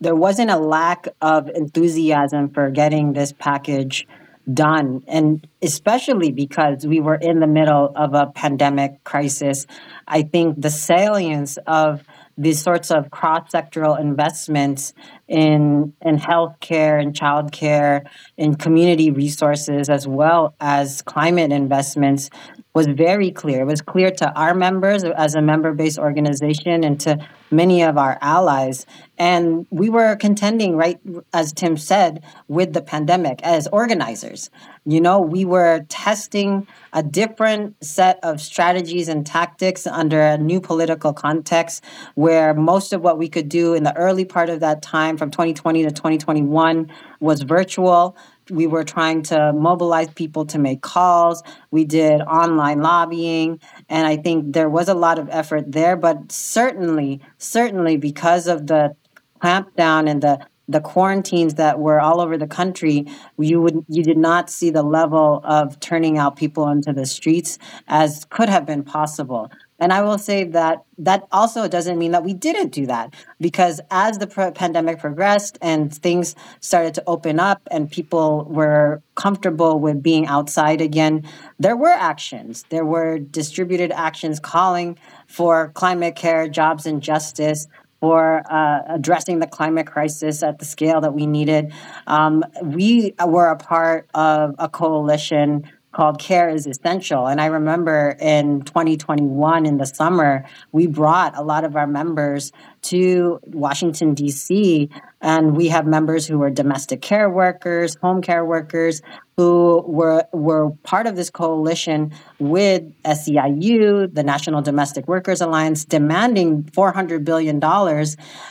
there 0.00 0.16
wasn't 0.16 0.50
a 0.50 0.56
lack 0.56 1.08
of 1.20 1.48
enthusiasm 1.50 2.48
for 2.48 2.70
getting 2.70 3.12
this 3.12 3.32
package 3.32 4.06
done. 4.54 5.02
And 5.06 5.46
especially 5.62 6.32
because 6.32 6.86
we 6.86 7.00
were 7.00 7.16
in 7.16 7.40
the 7.40 7.46
middle 7.46 7.92
of 7.94 8.14
a 8.14 8.26
pandemic 8.26 9.02
crisis, 9.04 9.66
I 10.06 10.22
think 10.22 10.60
the 10.60 10.70
salience 10.70 11.58
of 11.66 12.02
these 12.38 12.62
sorts 12.62 12.90
of 12.90 13.10
cross-sectoral 13.10 14.00
investments 14.00 14.94
in 15.28 15.92
in 16.00 16.16
healthcare 16.16 17.00
and 17.00 17.12
childcare, 17.12 18.06
in 18.38 18.54
community 18.54 19.10
resources, 19.10 19.90
as 19.90 20.08
well 20.08 20.54
as 20.58 21.02
climate 21.02 21.52
investments, 21.52 22.30
was 22.72 22.86
very 22.86 23.32
clear. 23.32 23.62
It 23.62 23.64
was 23.64 23.82
clear 23.82 24.12
to 24.12 24.32
our 24.34 24.54
members 24.54 25.02
as 25.02 25.34
a 25.34 25.42
member-based 25.42 25.98
organization 25.98 26.84
and 26.84 27.00
to 27.00 27.18
many 27.50 27.82
of 27.82 27.98
our 27.98 28.16
allies. 28.20 28.86
And 29.18 29.66
we 29.70 29.90
were 29.90 30.14
contending, 30.14 30.76
right, 30.76 31.00
as 31.34 31.52
Tim 31.52 31.76
said, 31.76 32.22
with 32.46 32.72
the 32.72 32.80
pandemic 32.80 33.40
as 33.42 33.66
organizers. 33.72 34.50
You 34.86 35.00
know, 35.00 35.20
we 35.20 35.44
were 35.44 35.84
testing 35.88 36.68
a 36.92 37.02
different 37.02 37.74
set 37.84 38.20
of 38.22 38.40
strategies 38.40 39.08
and 39.08 39.26
tactics 39.26 39.84
under 39.86 40.20
a 40.20 40.38
new 40.38 40.60
political 40.60 41.12
context 41.12 41.82
where 42.14 42.54
most 42.54 42.92
of 42.92 43.02
what 43.02 43.18
we 43.18 43.28
could 43.28 43.48
do 43.48 43.74
in 43.74 43.82
the 43.82 43.96
early 43.96 44.24
part 44.24 44.48
of 44.48 44.60
that 44.60 44.80
time 44.80 45.16
from 45.16 45.32
2020 45.32 45.82
to 45.82 45.90
2021 45.90 46.90
was 47.18 47.42
virtual 47.42 48.16
we 48.50 48.66
were 48.66 48.84
trying 48.84 49.22
to 49.24 49.52
mobilize 49.52 50.08
people 50.10 50.46
to 50.46 50.58
make 50.58 50.82
calls. 50.82 51.42
We 51.70 51.84
did 51.84 52.20
online 52.22 52.80
lobbying. 52.80 53.60
And 53.88 54.06
I 54.06 54.16
think 54.16 54.52
there 54.52 54.68
was 54.68 54.88
a 54.88 54.94
lot 54.94 55.18
of 55.18 55.28
effort 55.30 55.72
there. 55.72 55.96
But 55.96 56.32
certainly, 56.32 57.20
certainly 57.38 57.96
because 57.96 58.46
of 58.46 58.66
the 58.66 58.96
clampdown 59.40 60.08
and 60.08 60.22
the 60.22 60.46
the 60.68 60.80
quarantines 60.80 61.54
that 61.54 61.80
were 61.80 62.00
all 62.00 62.20
over 62.20 62.38
the 62.38 62.46
country, 62.46 63.04
you 63.36 63.60
would 63.60 63.84
you 63.88 64.04
did 64.04 64.16
not 64.16 64.48
see 64.48 64.70
the 64.70 64.84
level 64.84 65.40
of 65.42 65.80
turning 65.80 66.16
out 66.16 66.36
people 66.36 66.68
into 66.68 66.92
the 66.92 67.04
streets 67.04 67.58
as 67.88 68.24
could 68.30 68.48
have 68.48 68.66
been 68.66 68.84
possible. 68.84 69.50
And 69.80 69.94
I 69.94 70.02
will 70.02 70.18
say 70.18 70.44
that 70.44 70.84
that 70.98 71.26
also 71.32 71.66
doesn't 71.66 71.98
mean 71.98 72.12
that 72.12 72.22
we 72.22 72.34
didn't 72.34 72.68
do 72.68 72.86
that 72.86 73.14
because 73.40 73.80
as 73.90 74.18
the 74.18 74.26
pandemic 74.54 74.98
progressed 74.98 75.56
and 75.62 75.92
things 75.92 76.36
started 76.60 76.92
to 76.94 77.02
open 77.06 77.40
up 77.40 77.62
and 77.70 77.90
people 77.90 78.44
were 78.44 79.02
comfortable 79.14 79.80
with 79.80 80.02
being 80.02 80.26
outside 80.26 80.82
again, 80.82 81.26
there 81.58 81.76
were 81.76 81.88
actions. 81.88 82.66
There 82.68 82.84
were 82.84 83.18
distributed 83.18 83.90
actions 83.90 84.38
calling 84.38 84.98
for 85.26 85.70
climate 85.70 86.14
care, 86.14 86.46
jobs, 86.48 86.84
and 86.86 87.02
justice. 87.02 87.66
For 88.00 88.42
uh, 88.50 88.80
addressing 88.94 89.40
the 89.40 89.46
climate 89.46 89.86
crisis 89.86 90.42
at 90.42 90.58
the 90.58 90.64
scale 90.64 91.02
that 91.02 91.12
we 91.12 91.26
needed. 91.26 91.74
Um, 92.06 92.42
we 92.62 93.12
were 93.22 93.48
a 93.48 93.58
part 93.58 94.08
of 94.14 94.54
a 94.58 94.70
coalition 94.70 95.70
called 96.00 96.18
Care 96.18 96.48
is 96.48 96.66
Essential. 96.66 97.26
And 97.26 97.42
I 97.42 97.44
remember 97.44 98.16
in 98.22 98.62
2021 98.62 99.66
in 99.66 99.76
the 99.76 99.84
summer, 99.84 100.46
we 100.72 100.86
brought 100.86 101.36
a 101.36 101.42
lot 101.42 101.62
of 101.62 101.76
our 101.76 101.86
members 101.86 102.52
to 102.82 103.40
Washington, 103.46 104.14
D.C. 104.14 104.88
And 105.20 105.56
we 105.56 105.68
have 105.68 105.86
members 105.86 106.26
who 106.26 106.42
are 106.42 106.50
domestic 106.50 107.02
care 107.02 107.28
workers, 107.28 107.96
home 107.96 108.22
care 108.22 108.44
workers, 108.44 109.02
who 109.36 109.82
were, 109.86 110.24
were 110.32 110.70
part 110.82 111.06
of 111.06 111.16
this 111.16 111.30
coalition 111.30 112.12
with 112.38 112.82
SEIU, 113.04 114.14
the 114.14 114.22
National 114.22 114.60
Domestic 114.60 115.08
Workers 115.08 115.40
Alliance, 115.40 115.84
demanding 115.84 116.64
$400 116.64 117.24
billion 117.24 117.58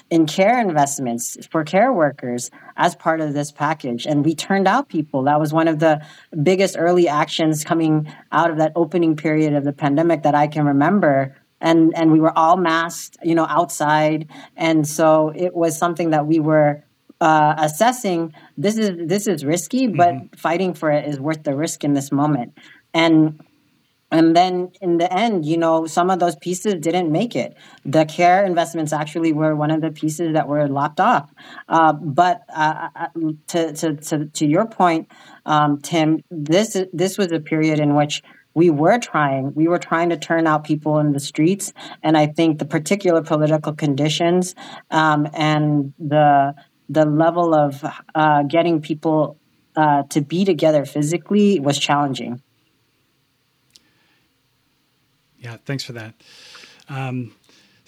in 0.09 0.25
care 0.25 0.59
investments 0.59 1.38
for 1.51 1.63
care 1.63 1.93
workers 1.93 2.49
as 2.77 2.95
part 2.95 3.21
of 3.21 3.34
this 3.34 3.51
package. 3.51 4.07
And 4.07 4.25
we 4.25 4.34
turned 4.34 4.67
out 4.67 4.89
people. 4.89 5.23
That 5.23 5.39
was 5.39 5.53
one 5.53 5.67
of 5.67 5.77
the 5.77 6.03
biggest 6.41 6.75
early 6.77 7.07
actions 7.07 7.63
coming 7.63 8.11
out 8.32 8.49
of 8.49 8.57
that 8.57 8.71
opening 8.75 9.15
period 9.15 9.53
of 9.53 9.63
the 9.65 9.73
pandemic 9.73 10.23
that 10.23 10.34
I 10.34 10.47
can 10.47 10.65
remember 10.65 11.36
and 11.62 11.93
and 11.95 12.12
we 12.12 12.20
were 12.20 12.38
all 12.38 12.57
masked, 12.57 13.18
you 13.24 13.36
know, 13.36 13.45
outside, 13.49 14.28
and 14.55 14.88
so 14.88 15.32
it 15.36 15.55
was 15.55 15.78
something 15.78 16.12
that 16.12 16.26
we 16.26 16.39
were 16.39 16.84
uh, 17.22 17.55
assessing. 17.57 18.34
This 18.57 18.78
is 18.78 18.91
this 19.07 19.28
is 19.28 19.45
risky, 19.45 19.88
but 19.88 20.14
mm-hmm. 20.14 20.36
fighting 20.36 20.74
for 20.74 20.91
it 20.91 21.07
is 21.07 21.20
worth 21.20 21.43
the 21.43 21.55
risk 21.55 21.84
in 21.84 21.93
this 21.93 22.12
moment, 22.12 22.57
and. 22.93 23.43
And 24.12 24.36
then 24.36 24.72
in 24.82 24.97
the 24.97 25.14
end, 25.14 25.45
you 25.45 25.55
know, 25.55 25.86
some 25.86 26.10
of 26.10 26.18
those 26.18 26.36
pieces 26.36 26.74
didn't 26.74 27.12
make 27.12 27.36
it. 27.36 27.55
The 27.86 28.05
care 28.05 28.43
investments 28.43 28.91
actually 28.91 29.34
were 29.34 29.55
one 29.55 29.70
of 29.70 29.82
the 29.82 29.91
pieces 29.91 30.34
that 30.34 30.47
were 30.47 30.68
lopped 30.68 30.99
off. 30.99 31.32
Uh, 31.68 31.93
but 31.93 32.41
uh, 32.51 32.89
uh 32.95 33.07
to, 33.49 33.72
to, 33.74 33.95
to, 33.97 34.26
to 34.26 34.47
your 34.47 34.66
point, 34.66 35.12
um, 35.45 35.80
Tim, 35.82 36.24
this 36.32 36.76
this 36.91 37.20
was 37.20 37.32
a 37.32 37.39
period 37.39 37.80
in 37.80 37.93
which 37.93 38.24
we 38.54 38.70
were 38.70 38.97
trying 38.97 39.54
we 39.54 39.68
were 39.68 39.80
trying 39.80 40.10
to 40.10 40.18
turn 40.18 40.47
out 40.47 40.64
people 40.64 41.00
in 41.00 41.14
the 41.14 41.20
streets. 41.20 41.74
And 42.04 42.18
i 42.18 42.28
think 42.28 42.60
the 42.60 42.66
particular 42.66 43.22
political 43.22 43.74
conditions 43.74 44.56
um, 44.91 45.28
and 45.34 45.93
the 46.00 46.56
the 46.89 47.06
level 47.06 47.54
of 47.54 47.86
uh, 48.16 48.43
getting 48.43 48.82
people 48.82 49.38
uh, 49.76 50.04
to 50.10 50.22
be 50.22 50.43
together 50.43 50.86
physically 50.86 51.60
was 51.60 51.78
challenging. 51.78 52.41
Yeah 55.39 55.58
thanks 55.66 55.84
for 55.84 55.93
that. 55.93 56.16
Um, 56.89 57.34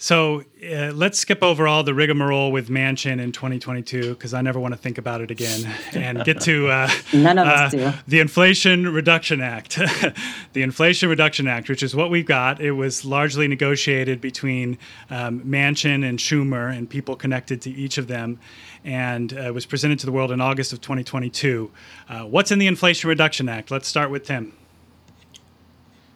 So 0.02 0.42
uh, 0.60 0.90
let's 0.94 1.16
skip 1.20 1.44
over 1.44 1.68
all 1.68 1.84
the 1.84 1.94
rigmarole 1.94 2.50
with 2.50 2.68
Manchin 2.68 3.20
in 3.20 3.30
2022 3.30 4.14
because 4.14 4.34
I 4.34 4.42
never 4.42 4.58
want 4.58 4.74
to 4.74 4.76
think 4.76 4.98
about 4.98 5.20
it 5.20 5.30
again, 5.30 5.72
and 5.92 6.24
get 6.24 6.40
to 6.40 6.70
uh, 6.70 6.90
none 7.14 7.38
of 7.38 7.46
us 7.46 7.72
uh, 7.72 7.76
do. 7.76 7.98
The 8.08 8.18
Inflation 8.18 8.92
Reduction 8.92 9.40
Act, 9.40 9.76
the 10.54 10.62
Inflation 10.62 11.08
Reduction 11.08 11.46
Act, 11.46 11.68
which 11.68 11.84
is 11.84 11.94
what 11.94 12.10
we've 12.10 12.26
got. 12.26 12.60
It 12.60 12.72
was 12.72 13.04
largely 13.04 13.46
negotiated 13.46 14.20
between 14.20 14.76
um, 15.08 15.40
Manchin 15.42 16.04
and 16.04 16.18
Schumer 16.18 16.76
and 16.76 16.90
people 16.90 17.14
connected 17.14 17.62
to 17.62 17.70
each 17.70 17.96
of 17.96 18.08
them, 18.08 18.40
and 18.84 19.32
uh, 19.32 19.52
was 19.54 19.66
presented 19.66 20.00
to 20.00 20.06
the 20.06 20.12
world 20.12 20.32
in 20.32 20.40
August 20.40 20.72
of 20.72 20.80
2022. 20.80 21.70
Uh, 22.08 22.22
what's 22.22 22.50
in 22.50 22.58
the 22.58 22.66
Inflation 22.66 23.08
Reduction 23.08 23.48
Act? 23.48 23.70
Let's 23.70 23.86
start 23.86 24.10
with 24.10 24.24
Tim. 24.24 24.52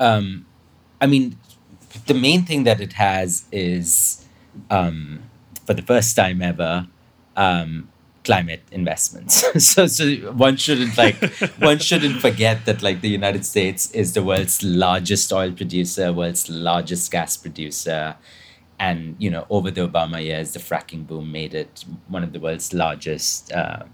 Um, 0.01 0.45
I 1.01 1.07
mean, 1.07 1.39
the 2.05 2.15
main 2.15 2.45
thing 2.45 2.65
that 2.65 2.81
it 2.81 2.95
has 2.95 3.45
is, 3.51 4.25
um, 4.71 5.23
for 5.67 5.75
the 5.75 5.83
first 5.83 6.15
time 6.17 6.43
ever, 6.43 6.87
um, 7.37 7.89
climate 8.27 8.63
investments. 8.73 9.45
so, 9.65 9.87
so 9.87 10.05
one 10.33 10.57
shouldn't 10.57 10.99
like 10.99 11.17
one 11.59 11.79
shouldn't 11.79 12.21
forget 12.21 12.67
that 12.67 12.83
like 12.83 13.01
the 13.01 13.09
United 13.09 13.47
States 13.47 13.91
is 13.93 14.13
the 14.15 14.23
world's 14.23 14.63
largest 14.63 15.33
oil 15.33 15.53
producer, 15.53 16.13
world's 16.13 16.49
largest 16.51 17.11
gas 17.11 17.37
producer, 17.37 18.17
and 18.79 19.15
you 19.19 19.31
know 19.31 19.47
over 19.49 19.71
the 19.71 19.87
Obama 19.87 20.23
years, 20.23 20.53
the 20.53 20.59
fracking 20.59 21.07
boom 21.07 21.31
made 21.31 21.55
it 21.55 21.85
one 22.09 22.25
of 22.25 22.33
the 22.33 22.41
world's 22.41 22.75
largest. 22.75 23.53
Uh, 23.53 23.85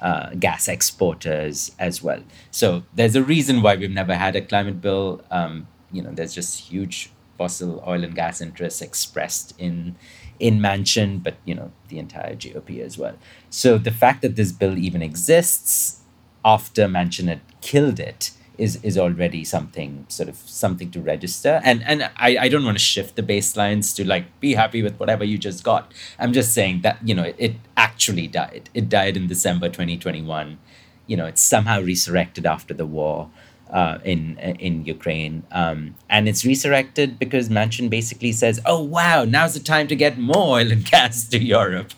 uh, 0.00 0.30
gas 0.34 0.66
exporters 0.66 1.70
as 1.78 2.02
well. 2.02 2.20
So 2.50 2.82
there's 2.92 3.14
a 3.14 3.22
reason 3.22 3.62
why 3.62 3.76
we've 3.76 3.88
never 3.88 4.16
had 4.16 4.34
a 4.34 4.40
climate 4.40 4.80
bill. 4.80 5.22
Um, 5.30 5.68
you 5.92 6.02
know, 6.02 6.10
there's 6.10 6.34
just 6.34 6.58
huge 6.58 7.12
fossil 7.42 7.82
oil 7.86 8.04
and 8.04 8.14
gas 8.14 8.40
interests 8.40 8.80
expressed 8.80 9.54
in 9.58 9.96
in 10.38 10.58
Manchin, 10.58 11.22
but 11.22 11.34
you 11.44 11.54
know 11.58 11.68
the 11.88 11.98
entire 11.98 12.34
GOP 12.34 12.80
as 12.88 12.98
well. 13.02 13.16
So 13.50 13.78
the 13.78 13.96
fact 14.02 14.22
that 14.22 14.36
this 14.36 14.52
bill 14.52 14.76
even 14.78 15.02
exists 15.02 16.00
after 16.44 16.86
Manchin 16.86 17.28
had 17.28 17.40
killed 17.60 17.98
it 18.00 18.30
is 18.58 18.72
is 18.88 18.96
already 19.04 19.42
something 19.44 20.04
sort 20.08 20.28
of 20.28 20.36
something 20.36 20.90
to 20.96 21.00
register. 21.00 21.60
And 21.64 21.82
and 21.84 21.98
I, 22.16 22.30
I 22.44 22.48
don't 22.48 22.64
want 22.64 22.78
to 22.78 22.84
shift 22.94 23.16
the 23.16 23.26
baselines 23.32 23.94
to 23.96 24.06
like 24.14 24.26
be 24.40 24.54
happy 24.54 24.82
with 24.86 24.98
whatever 25.00 25.24
you 25.24 25.38
just 25.38 25.64
got. 25.64 25.92
I'm 26.18 26.32
just 26.32 26.52
saying 26.58 26.82
that 26.82 26.96
you 27.08 27.14
know 27.14 27.24
it, 27.24 27.36
it 27.38 27.54
actually 27.76 28.26
died. 28.40 28.70
It 28.74 28.88
died 28.88 29.16
in 29.16 29.26
December 29.26 29.68
2021. 29.68 30.58
You 31.06 31.16
know 31.16 31.26
it's 31.26 31.42
somehow 31.42 31.78
resurrected 31.92 32.46
after 32.46 32.74
the 32.74 32.86
war 32.86 33.30
uh, 33.72 33.98
in 34.04 34.38
in 34.38 34.84
Ukraine, 34.84 35.44
um, 35.50 35.94
and 36.10 36.28
it's 36.28 36.44
resurrected 36.44 37.18
because 37.18 37.48
Manchin 37.48 37.88
basically 37.88 38.32
says, 38.32 38.60
"Oh 38.66 38.82
wow, 38.82 39.24
now's 39.24 39.54
the 39.54 39.60
time 39.60 39.88
to 39.88 39.96
get 39.96 40.18
more 40.18 40.58
oil 40.58 40.70
and 40.70 40.84
gas 40.90 41.26
to 41.28 41.38
Europe," 41.42 41.92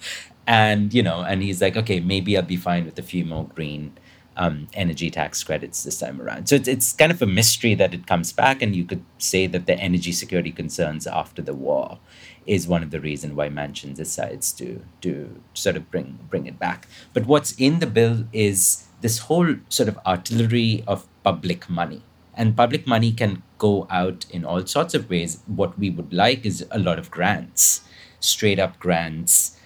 and 0.47 0.95
you 0.95 1.03
know, 1.03 1.23
and 1.23 1.43
he's 1.43 1.61
like, 1.61 1.77
"Okay, 1.77 1.99
maybe 2.01 2.37
I'll 2.37 2.43
be 2.43 2.57
fine 2.57 2.85
with 2.85 2.99
a 2.99 3.03
few 3.03 3.25
more 3.25 3.47
green." 3.47 3.93
Um, 4.37 4.67
energy 4.75 5.13
tax 5.13 5.45
credits 5.45 5.85
this 5.85 6.01
time 6.01 6.21
around. 6.21 6.49
So 6.49 6.57
it's, 6.57 6.67
it's 6.67 6.93
kind 6.93 7.13
of 7.13 7.23
a 7.23 7.27
mystery 7.41 7.77
that 7.77 7.95
it 7.95 8.09
comes 8.09 8.33
back, 8.33 8.63
and 8.63 8.75
you 8.75 8.85
could 8.85 9.05
say 9.17 9.47
that 9.47 9.67
the 9.67 9.79
energy 9.79 10.11
security 10.11 10.51
concerns 10.51 11.07
after 11.07 11.41
the 11.41 11.55
war 11.55 12.01
is 12.45 12.67
one 12.67 12.83
of 12.83 12.91
the 12.91 12.99
reasons 13.01 13.35
why 13.35 13.49
Manchin 13.49 13.95
decides 13.95 14.53
to 14.55 14.83
to 15.03 15.41
sort 15.55 15.77
of 15.77 15.89
bring 15.91 16.19
bring 16.29 16.47
it 16.47 16.59
back. 16.59 16.89
But 17.13 17.27
what's 17.27 17.53
in 17.53 17.79
the 17.79 17.87
bill 17.87 18.25
is 18.33 18.87
this 19.03 19.19
whole 19.19 19.55
sort 19.69 19.89
of 19.89 19.99
artillery 20.05 20.83
of 20.89 21.07
public 21.25 21.69
money. 21.69 22.03
And 22.37 22.57
public 22.57 22.87
money 22.87 23.13
can 23.13 23.43
go 23.59 23.87
out 23.91 24.27
in 24.31 24.45
all 24.45 24.67
sorts 24.67 24.95
of 24.95 25.09
ways. 25.09 25.41
What 25.47 25.79
we 25.79 25.91
would 25.91 26.13
like 26.13 26.45
is 26.45 26.67
a 26.71 26.79
lot 26.79 26.99
of 26.99 27.11
grants, 27.11 27.83
straight 28.21 28.59
up 28.59 28.79
grants 28.79 29.59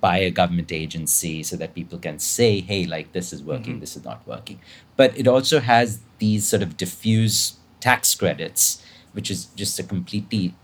by 0.00 0.18
a 0.18 0.30
government 0.30 0.70
agency 0.70 1.42
so 1.42 1.56
that 1.56 1.74
people 1.74 1.98
can 1.98 2.18
say, 2.18 2.60
hey, 2.60 2.84
like 2.84 3.12
this 3.12 3.32
is 3.32 3.42
working, 3.42 3.74
mm-hmm. 3.74 3.80
this 3.80 3.96
is 3.96 4.04
not 4.04 4.26
working. 4.26 4.60
But 4.96 5.16
it 5.16 5.26
also 5.26 5.60
has 5.60 6.00
these 6.18 6.46
sort 6.46 6.62
of 6.62 6.76
diffuse 6.76 7.56
tax 7.80 8.14
credits, 8.14 8.84
which 9.12 9.30
is 9.30 9.46
just 9.56 9.78
a 9.78 9.82
completely 9.82 10.54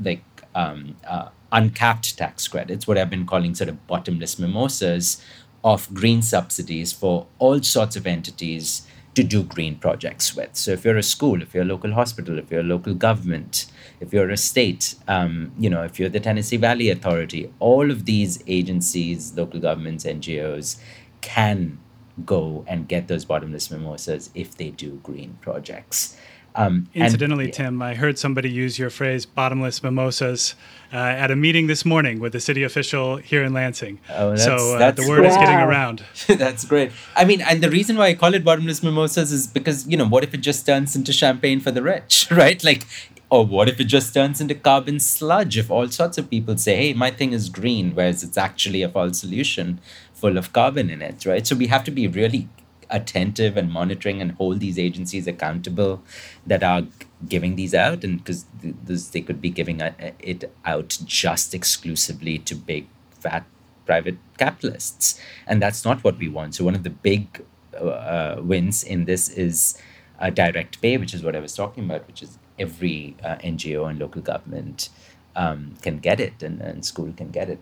like 0.00 0.22
um, 0.54 0.96
uh, 1.06 1.30
uncapped 1.52 2.16
tax 2.16 2.46
credits, 2.48 2.86
what 2.86 2.98
I've 2.98 3.10
been 3.10 3.26
calling 3.26 3.54
sort 3.54 3.68
of 3.68 3.86
bottomless 3.86 4.38
mimosas 4.38 5.24
of 5.62 5.92
green 5.92 6.22
subsidies 6.22 6.92
for 6.92 7.26
all 7.38 7.62
sorts 7.62 7.96
of 7.96 8.06
entities 8.06 8.86
to 9.14 9.24
do 9.24 9.42
green 9.42 9.76
projects 9.76 10.36
with. 10.36 10.50
So 10.54 10.70
if 10.72 10.84
you're 10.84 10.96
a 10.96 11.02
school, 11.02 11.42
if 11.42 11.52
you're 11.52 11.64
a 11.64 11.66
local 11.66 11.92
hospital, 11.92 12.38
if 12.38 12.50
you're 12.50 12.60
a 12.60 12.64
local 12.64 12.94
government, 12.94 13.66
if 13.98 14.12
you're 14.12 14.30
a 14.30 14.36
state, 14.36 14.94
um, 15.08 15.52
you 15.58 15.68
know, 15.68 15.82
if 15.82 15.98
you're 15.98 16.08
the 16.08 16.20
Tennessee 16.20 16.56
Valley 16.56 16.90
Authority, 16.90 17.52
all 17.58 17.90
of 17.90 18.04
these 18.04 18.42
agencies, 18.46 19.36
local 19.36 19.60
governments, 19.60 20.04
NGOs 20.04 20.80
can 21.20 21.78
go 22.24 22.64
and 22.68 22.86
get 22.86 23.08
those 23.08 23.24
bottomless 23.24 23.70
mimosas 23.70 24.30
if 24.34 24.56
they 24.56 24.70
do 24.70 25.00
green 25.02 25.38
projects. 25.40 26.16
Um, 26.54 26.88
Incidentally, 26.94 27.46
and, 27.46 27.52
Tim, 27.52 27.82
I 27.82 27.94
heard 27.94 28.18
somebody 28.18 28.50
use 28.50 28.78
your 28.78 28.90
phrase 28.90 29.24
"bottomless 29.24 29.82
mimosas" 29.82 30.54
uh, 30.92 30.96
at 30.96 31.30
a 31.30 31.36
meeting 31.36 31.68
this 31.68 31.84
morning 31.84 32.18
with 32.18 32.34
a 32.34 32.40
city 32.40 32.62
official 32.62 33.16
here 33.16 33.44
in 33.44 33.52
Lansing. 33.52 34.00
Oh, 34.10 34.30
that's, 34.30 34.44
so 34.44 34.74
uh, 34.74 34.78
that's 34.78 35.00
the 35.00 35.08
word 35.08 35.24
is 35.24 35.36
getting 35.36 35.60
around. 35.60 36.02
that's 36.26 36.64
great. 36.64 36.90
I 37.14 37.24
mean, 37.24 37.40
and 37.40 37.62
the 37.62 37.70
reason 37.70 37.96
why 37.96 38.08
I 38.08 38.14
call 38.14 38.34
it 38.34 38.44
bottomless 38.44 38.82
mimosas 38.82 39.30
is 39.30 39.46
because 39.46 39.86
you 39.86 39.96
know, 39.96 40.08
what 40.08 40.24
if 40.24 40.34
it 40.34 40.38
just 40.38 40.66
turns 40.66 40.96
into 40.96 41.12
champagne 41.12 41.60
for 41.60 41.70
the 41.70 41.82
rich, 41.82 42.28
right? 42.30 42.62
Like, 42.64 42.86
or 43.30 43.46
what 43.46 43.68
if 43.68 43.78
it 43.78 43.84
just 43.84 44.12
turns 44.12 44.40
into 44.40 44.56
carbon 44.56 44.98
sludge? 44.98 45.56
If 45.56 45.70
all 45.70 45.88
sorts 45.88 46.18
of 46.18 46.28
people 46.28 46.58
say, 46.58 46.76
"Hey, 46.76 46.92
my 46.94 47.10
thing 47.10 47.32
is 47.32 47.48
green," 47.48 47.94
whereas 47.94 48.24
it's 48.24 48.36
actually 48.36 48.82
a 48.82 48.88
false 48.88 49.20
solution 49.20 49.80
full 50.12 50.36
of 50.36 50.52
carbon 50.52 50.90
in 50.90 51.00
it, 51.00 51.24
right? 51.24 51.46
So 51.46 51.56
we 51.56 51.68
have 51.68 51.84
to 51.84 51.90
be 51.90 52.06
really 52.06 52.48
attentive 52.90 53.56
and 53.56 53.70
monitoring 53.70 54.20
and 54.20 54.32
hold 54.32 54.60
these 54.60 54.78
agencies 54.78 55.26
accountable 55.26 56.02
that 56.46 56.62
are 56.62 56.82
giving 57.28 57.56
these 57.56 57.74
out 57.74 58.04
and 58.04 58.18
because 58.18 58.46
th- 58.62 59.10
they 59.12 59.20
could 59.20 59.40
be 59.40 59.50
giving 59.50 59.80
it 59.80 60.52
out 60.64 60.98
just 61.04 61.54
exclusively 61.54 62.38
to 62.38 62.54
big 62.54 62.86
fat 63.10 63.44
private 63.86 64.18
capitalists. 64.38 65.20
And 65.46 65.60
that's 65.60 65.84
not 65.84 66.04
what 66.04 66.18
we 66.18 66.28
want. 66.28 66.54
So 66.54 66.64
one 66.64 66.74
of 66.74 66.84
the 66.84 66.90
big 66.90 67.42
uh, 67.76 68.36
wins 68.40 68.82
in 68.84 69.04
this 69.04 69.28
is 69.28 69.76
uh, 70.20 70.30
direct 70.30 70.80
pay 70.82 70.96
which 70.96 71.14
is 71.14 71.22
what 71.22 71.34
i 71.34 71.40
was 71.40 71.54
talking 71.54 71.84
about 71.84 72.06
which 72.06 72.22
is 72.22 72.38
every 72.58 73.16
uh, 73.24 73.36
ngo 73.36 73.88
and 73.88 73.98
local 73.98 74.20
government 74.20 74.90
um, 75.36 75.74
can 75.82 75.98
get 75.98 76.20
it 76.20 76.42
and, 76.42 76.60
and 76.60 76.84
school 76.84 77.12
can 77.16 77.30
get 77.30 77.48
it 77.48 77.58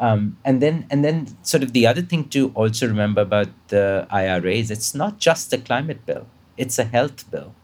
um, 0.00 0.38
and 0.46 0.62
then 0.62 0.86
and 0.90 1.04
then 1.04 1.36
sort 1.42 1.62
of 1.62 1.74
the 1.74 1.86
other 1.86 2.00
thing 2.00 2.28
to 2.30 2.50
also 2.54 2.88
remember 2.88 3.20
about 3.20 3.48
the 3.68 4.06
IRAs, 4.10 4.70
it's 4.70 4.94
not 4.94 5.18
just 5.18 5.52
a 5.52 5.58
climate 5.58 6.06
bill, 6.06 6.26
it's 6.56 6.78
a 6.78 6.84
health 6.84 7.30
bill. 7.30 7.54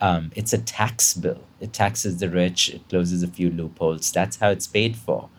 Um, 0.00 0.30
it's 0.36 0.52
a 0.52 0.58
tax 0.58 1.14
bill. 1.14 1.42
It 1.60 1.72
taxes 1.72 2.18
the 2.18 2.28
rich, 2.28 2.68
it 2.70 2.88
closes 2.88 3.22
a 3.22 3.28
few 3.28 3.50
loopholes. 3.50 4.10
That's 4.10 4.36
how 4.36 4.50
it's 4.50 4.66
paid 4.66 4.96
for. 4.96 5.30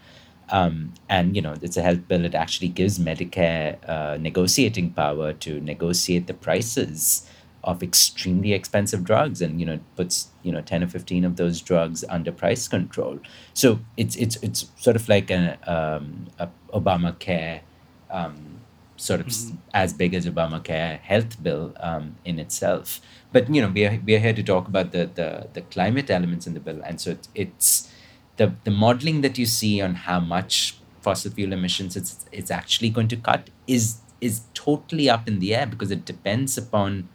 Um, 0.51 0.93
and 1.09 1.35
you 1.35 1.41
know 1.41 1.55
it's 1.61 1.75
a 1.75 1.81
health 1.81 2.07
bill. 2.07 2.23
It 2.23 2.33
actually 2.33 2.69
gives 2.69 2.97
Medicare 2.97 3.77
uh, 3.87 4.17
negotiating 4.17 4.91
power 4.91 5.33
to 5.33 5.59
negotiate 5.59 6.27
the 6.27 6.33
prices 6.33 7.29
of 7.63 7.83
extremely 7.83 8.53
expensive 8.53 9.03
drugs 9.03 9.41
and 9.41 9.59
you 9.59 9.65
know 9.65 9.79
puts 9.95 10.29
you 10.43 10.51
know 10.51 10.61
10 10.61 10.83
or 10.83 10.87
15 10.87 11.25
of 11.25 11.35
those 11.35 11.61
drugs 11.61 12.03
under 12.09 12.31
price 12.31 12.67
control. 12.67 13.19
So 13.53 13.79
it's 13.97 14.15
it's 14.15 14.37
it's 14.37 14.67
sort 14.77 14.95
of 14.95 15.07
like 15.09 15.29
an 15.29 15.57
um, 15.67 16.27
a 16.39 16.49
obamacare 16.73 17.61
um, 18.09 18.61
sort 18.95 19.19
of 19.19 19.27
mm-hmm. 19.27 19.57
as 19.73 19.93
big 19.93 20.13
as 20.13 20.25
obamacare 20.25 20.99
health 20.99 21.41
bill 21.41 21.73
um, 21.79 22.15
in 22.25 22.39
itself. 22.39 23.01
But 23.31 23.53
you 23.53 23.61
know 23.61 23.69
we 23.69 23.85
are, 23.85 23.99
we 24.05 24.15
are 24.15 24.19
here 24.19 24.33
to 24.33 24.43
talk 24.43 24.67
about 24.67 24.91
the, 24.91 25.09
the 25.13 25.47
the 25.53 25.61
climate 25.61 26.09
elements 26.09 26.47
in 26.47 26.53
the 26.53 26.59
bill. 26.59 26.81
And 26.85 26.99
so 26.99 27.11
it's, 27.11 27.29
it's 27.35 27.93
the 28.37 28.53
the 28.63 28.71
modeling 28.71 29.21
that 29.21 29.37
you 29.37 29.45
see 29.45 29.81
on 29.81 29.95
how 29.95 30.19
much 30.19 30.75
fossil 31.01 31.31
fuel 31.31 31.53
emissions 31.53 31.95
it's 31.95 32.25
it's 32.31 32.51
actually 32.51 32.89
going 32.89 33.07
to 33.07 33.15
cut 33.15 33.49
is 33.67 33.99
is 34.21 34.41
totally 34.53 35.09
up 35.09 35.27
in 35.27 35.39
the 35.39 35.55
air 35.55 35.65
because 35.65 35.91
it 35.91 36.03
depends 36.05 36.57
upon 36.57 37.07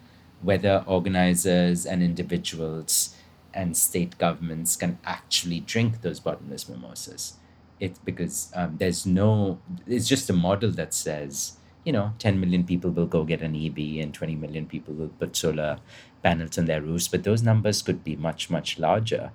whether 0.45 0.83
organizers 0.85 1.85
and 1.85 2.03
individuals 2.03 3.15
and 3.53 3.75
state 3.75 4.17
governments 4.17 4.75
can 4.75 4.99
actually 5.03 5.59
drink 5.59 6.01
those 6.01 6.19
bottomless 6.19 6.69
mimosas. 6.69 7.37
It's 7.79 7.99
because 7.99 8.51
um, 8.55 8.77
there's 8.77 9.05
no, 9.05 9.59
it's 9.87 10.07
just 10.07 10.29
a 10.29 10.33
model 10.33 10.71
that 10.71 10.93
says, 10.93 11.57
you 11.83 11.91
know, 11.91 12.13
10 12.19 12.39
million 12.39 12.63
people 12.63 12.91
will 12.91 13.05
go 13.05 13.23
get 13.23 13.41
an 13.41 13.55
EV 13.55 14.03
and 14.03 14.13
20 14.13 14.35
million 14.35 14.65
people 14.65 14.93
will 14.93 15.09
put 15.09 15.35
solar 15.35 15.79
panels 16.21 16.57
on 16.57 16.65
their 16.65 16.81
roofs. 16.81 17.07
But 17.07 17.23
those 17.23 17.41
numbers 17.41 17.81
could 17.81 18.03
be 18.03 18.15
much, 18.15 18.49
much 18.49 18.77
larger 18.77 19.31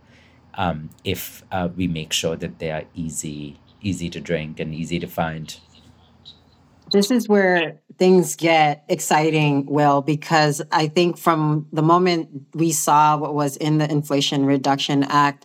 um, 0.55 0.91
if 1.05 1.45
uh, 1.51 1.69
we 1.75 1.89
make 1.89 2.13
sure 2.13 2.37
that 2.37 2.59
they 2.59 2.71
are 2.71 2.85
easy, 2.95 3.59
easy 3.81 4.09
to 4.11 4.21
drink 4.21 4.61
and 4.61 4.75
easy 4.75 4.99
to 5.01 5.07
find. 5.07 5.59
This 6.93 7.11
is 7.11 7.29
where 7.29 7.81
things 8.01 8.35
get 8.35 8.83
exciting, 8.89 9.67
Will, 9.67 10.01
because 10.01 10.63
I 10.73 10.89
think 10.89 11.19
from 11.19 11.67
the 11.71 11.83
moment 11.83 12.31
we 12.55 12.73
saw 12.73 13.19
what 13.19 13.35
was 13.35 13.59
in 13.59 13.77
the 13.77 13.89
Inflation 13.91 14.47
Reduction 14.47 15.05
Act, 15.05 15.45